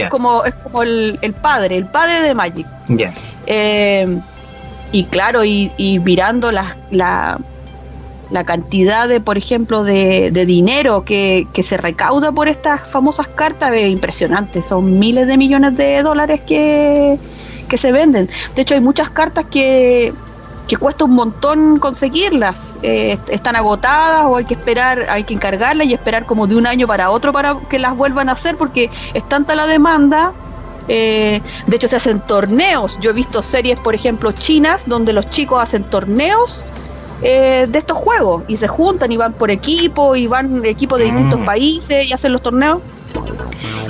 Como, 0.09 0.43
es 0.45 0.53
como 0.55 0.84
el, 0.84 1.35
padre, 1.41 1.77
el 1.77 1.85
padre 1.85 2.21
de 2.21 2.35
Magic. 2.35 2.67
Eh, 3.47 4.19
y 4.91 5.03
claro, 5.05 5.43
y, 5.43 6.01
mirando 6.03 6.51
la, 6.51 6.76
la, 6.91 7.39
la, 8.30 8.43
cantidad 8.43 9.07
de, 9.07 9.19
por 9.19 9.38
ejemplo, 9.38 9.84
de, 9.84 10.31
dinero 10.45 11.03
que, 11.03 11.47
que, 11.53 11.64
se 11.64 11.77
recauda 11.77 12.31
por 12.31 12.47
estas 12.47 12.88
famosas 12.88 13.27
cartas 13.27 13.72
es 13.73 13.89
impresionante. 13.89 14.61
Son 14.61 14.99
miles 14.99 15.27
de 15.27 15.38
millones 15.38 15.76
de 15.76 16.01
dólares 16.03 16.41
que, 16.41 17.18
que 17.68 17.77
se 17.77 17.91
venden. 17.91 18.30
De 18.56 18.61
hecho, 18.61 18.73
hay 18.73 18.81
muchas 18.81 19.10
cartas 19.10 19.45
que 19.45 20.14
que 20.69 20.77
cuesta 20.77 21.03
un 21.03 21.15
montón 21.15 21.80
conseguirlas. 21.80 22.77
Eh, 22.84 23.18
están 23.30 23.56
agotadas 23.56 24.22
o 24.26 24.35
hay 24.35 24.45
que 24.45 24.53
esperar, 24.53 25.07
hay 25.10 25.23
que 25.23 25.34
encargarlas 25.34 25.88
y 25.88 25.93
esperar 25.93 26.27
como 26.27 26.45
de 26.45 26.56
un 26.56 26.68
año 26.68 26.85
para 26.85 27.10
otro 27.10 27.34
para 27.34 27.57
que 27.68 27.80
las 27.80 27.97
vuelvan 27.97 28.30
a 28.30 28.34
hacer 28.34 28.56
porque 28.56 28.91
es 29.15 29.27
tanta 29.27 29.56
la 29.56 29.65
demanda. 29.65 30.31
Eh, 30.88 31.41
de 31.65 31.76
hecho, 31.76 31.88
se 31.88 31.95
hacen 31.95 32.19
torneos. 32.22 32.99
Yo 33.01 33.10
he 33.10 33.14
visto 33.14 33.41
series, 33.41 33.80
por 33.80 33.95
ejemplo, 33.95 34.31
chinas, 34.31 34.88
donde 34.88 35.11
los 35.11 35.27
chicos 35.31 35.61
hacen 35.61 35.84
torneos 35.84 36.64
eh, 37.21 37.67
de 37.69 37.79
estos 37.79 37.97
juegos 37.97 38.43
y 38.47 38.57
se 38.57 38.67
juntan 38.67 39.11
y 39.11 39.17
van 39.17 39.33
por 39.33 39.51
equipo 39.51 40.15
y 40.15 40.27
van 40.27 40.65
equipos 40.65 40.99
de 40.99 41.05
distintos 41.05 41.39
mm. 41.39 41.45
países 41.45 42.05
y 42.05 42.13
hacen 42.13 42.31
los 42.31 42.41
torneos. 42.41 42.79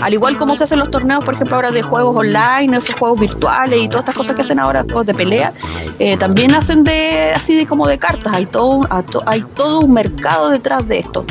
Al 0.01 0.13
igual 0.13 0.37
como 0.37 0.55
se 0.55 0.63
hacen 0.63 0.79
los 0.79 0.89
torneos, 0.91 1.23
por 1.25 1.33
ejemplo, 1.33 1.57
ahora 1.57 1.71
de 1.71 1.81
juegos 1.81 2.15
online, 2.15 2.77
esos 2.77 2.95
juegos 2.95 3.19
virtuales 3.19 3.81
y 3.81 3.89
todas 3.89 4.01
estas 4.01 4.15
cosas 4.15 4.35
que 4.35 4.41
hacen 4.41 4.57
ahora, 4.57 4.83
juegos 4.83 5.05
de 5.05 5.13
pelea, 5.13 5.53
eh, 5.99 6.15
también 6.17 6.53
hacen 6.53 6.83
de 6.83 7.31
así 7.35 7.55
de 7.55 7.65
como 7.65 7.85
de 7.85 7.97
cartas. 7.97 8.33
Hay 8.33 8.45
todo, 8.45 8.81
hay 9.25 9.41
todo 9.55 9.81
un 9.81 9.93
mercado 9.93 10.49
detrás 10.49 10.87
de 10.87 10.99
esto. 10.99 11.25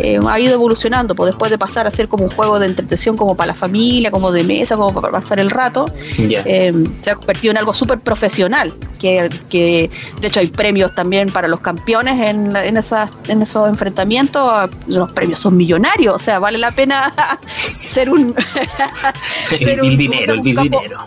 Eh, 0.00 0.20
ha 0.28 0.38
ido 0.38 0.54
evolucionando, 0.54 1.14
pues 1.14 1.30
después 1.30 1.50
de 1.50 1.58
pasar 1.58 1.86
a 1.86 1.90
ser 1.90 2.08
como 2.08 2.24
un 2.24 2.30
juego 2.30 2.58
de 2.58 2.66
entretención 2.66 3.16
como 3.16 3.36
para 3.36 3.48
la 3.48 3.54
familia, 3.54 4.10
como 4.10 4.30
de 4.30 4.44
mesa, 4.44 4.76
como 4.76 5.00
para 5.00 5.12
pasar 5.12 5.40
el 5.40 5.50
rato, 5.50 5.86
eh, 6.18 6.72
se 7.00 7.10
ha 7.10 7.16
convertido 7.16 7.50
en 7.52 7.58
algo 7.58 7.74
súper 7.74 7.98
profesional, 8.00 8.74
que, 8.98 9.28
que, 9.48 9.90
de 10.20 10.28
hecho 10.28 10.40
hay 10.40 10.48
premios 10.48 10.94
también 10.94 11.30
para 11.30 11.48
los 11.48 11.60
campeones 11.60 12.20
en, 12.20 12.54
en, 12.54 12.76
esas, 12.76 13.10
en 13.26 13.42
esos 13.42 13.68
enfrentamientos, 13.68 14.70
los 14.86 15.10
premios 15.12 15.40
son 15.40 15.56
millonarios, 15.56 16.14
o 16.14 16.18
sea, 16.18 16.38
vale 16.38 16.58
la 16.58 16.70
pena 16.70 17.12
ser 17.80 18.10
un... 18.10 18.34
ser 19.48 19.80
el, 19.80 19.96
dinero, 19.96 20.34
el 20.34 20.42
dinero. 20.42 20.98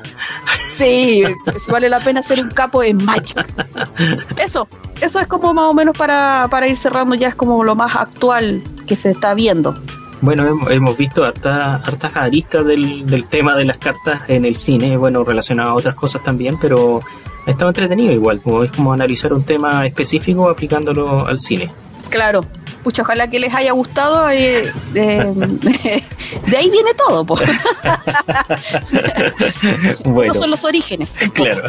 Sí, 0.74 1.24
vale 1.70 1.90
la 1.90 2.00
pena 2.00 2.22
ser 2.22 2.42
un 2.42 2.50
capo 2.50 2.84
en 2.84 3.04
Magic. 3.04 3.46
Eso, 4.38 4.68
eso 5.02 5.20
es 5.20 5.28
como 5.28 5.54
más 5.54 5.66
o 5.66 5.74
menos 5.74 5.98
para, 5.98 6.48
para 6.50 6.68
ir 6.68 6.78
cerrando, 6.78 7.16
ya 7.16 7.30
es 7.30 7.36
como 7.36 7.64
lo 7.64 7.76
más 7.76 7.96
actual 7.96 8.62
que 8.84 8.96
se 8.96 9.12
está 9.12 9.34
viendo. 9.34 9.76
Bueno, 10.22 10.70
hemos 10.70 10.98
visto 10.98 11.24
hartas 11.24 11.88
hartas 11.88 12.16
aristas 12.16 12.66
del, 12.66 13.08
del 13.08 13.26
tema 13.26 13.56
de 13.56 13.66
las 13.66 13.78
cartas 13.78 14.22
en 14.28 14.46
el 14.46 14.56
cine, 14.56 14.96
bueno, 14.98 15.24
relacionado 15.24 15.72
a 15.72 15.74
otras 15.74 15.96
cosas 15.96 16.24
también, 16.24 16.58
pero 16.62 17.00
ha 17.48 17.50
estado 17.50 17.70
entretenido 17.70 18.14
igual, 18.14 18.40
como 18.42 18.64
es 18.64 18.72
como 18.72 18.94
analizar 18.94 19.34
un 19.34 19.44
tema 19.44 19.86
específico 19.86 20.50
aplicándolo 20.50 21.26
al 21.26 21.40
cine. 21.40 21.70
Claro, 22.12 22.42
pucha, 22.84 23.02
ojalá 23.04 23.30
que 23.30 23.40
les 23.40 23.54
haya 23.54 23.72
gustado. 23.72 24.30
Eh, 24.30 24.70
de 24.94 26.58
ahí 26.58 26.70
viene 26.70 26.94
todo. 26.94 27.26
Esos 30.24 30.38
son 30.38 30.52
los 30.52 30.66
orígenes. 30.66 31.18
Claro. 31.34 31.64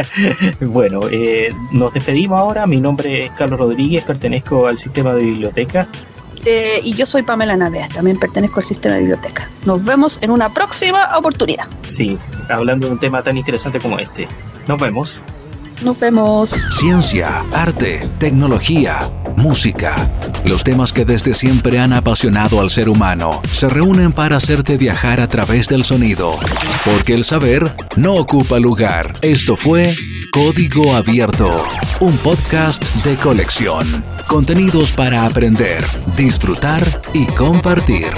bueno, 0.60 1.00
eh, 1.10 1.48
nos 1.72 1.94
despedimos 1.94 2.38
ahora. 2.38 2.66
Mi 2.66 2.78
nombre 2.78 3.24
es 3.24 3.32
Carlos 3.32 3.58
Rodríguez, 3.58 4.04
pertenezco 4.04 4.66
al 4.66 4.76
sistema 4.78 5.14
de 5.14 5.24
bibliotecas. 5.24 5.88
Eh, 6.44 6.80
y 6.82 6.94
yo 6.94 7.06
soy 7.06 7.22
Pamela 7.22 7.56
Navea, 7.56 7.88
también 7.88 8.18
pertenezco 8.18 8.60
al 8.60 8.64
sistema 8.64 8.94
de 8.94 9.00
biblioteca. 9.00 9.48
Nos 9.64 9.84
vemos 9.84 10.18
en 10.22 10.30
una 10.30 10.50
próxima 10.50 11.08
oportunidad. 11.16 11.66
Sí, 11.86 12.18
hablando 12.48 12.86
de 12.86 12.92
un 12.92 12.98
tema 12.98 13.22
tan 13.22 13.36
interesante 13.36 13.80
como 13.80 13.98
este. 13.98 14.28
Nos 14.66 14.80
vemos. 14.80 15.22
Nos 15.82 15.98
vemos. 15.98 16.50
Ciencia, 16.50 17.44
arte, 17.52 18.08
tecnología, 18.18 19.10
música. 19.36 20.08
Los 20.44 20.62
temas 20.62 20.92
que 20.92 21.04
desde 21.04 21.34
siempre 21.34 21.78
han 21.78 21.92
apasionado 21.92 22.60
al 22.60 22.70
ser 22.70 22.88
humano 22.88 23.42
se 23.50 23.68
reúnen 23.68 24.12
para 24.12 24.36
hacerte 24.36 24.76
viajar 24.76 25.20
a 25.20 25.28
través 25.28 25.68
del 25.68 25.84
sonido. 25.84 26.34
Porque 26.84 27.14
el 27.14 27.24
saber 27.24 27.74
no 27.96 28.14
ocupa 28.14 28.58
lugar. 28.58 29.14
Esto 29.20 29.56
fue 29.56 29.96
Código 30.34 30.96
Abierto, 30.96 31.64
un 32.00 32.18
podcast 32.18 32.92
de 33.04 33.16
colección. 33.16 33.86
Contenidos 34.26 34.90
para 34.90 35.26
aprender, 35.26 35.84
disfrutar 36.16 36.82
y 37.12 37.24
compartir. 37.26 38.08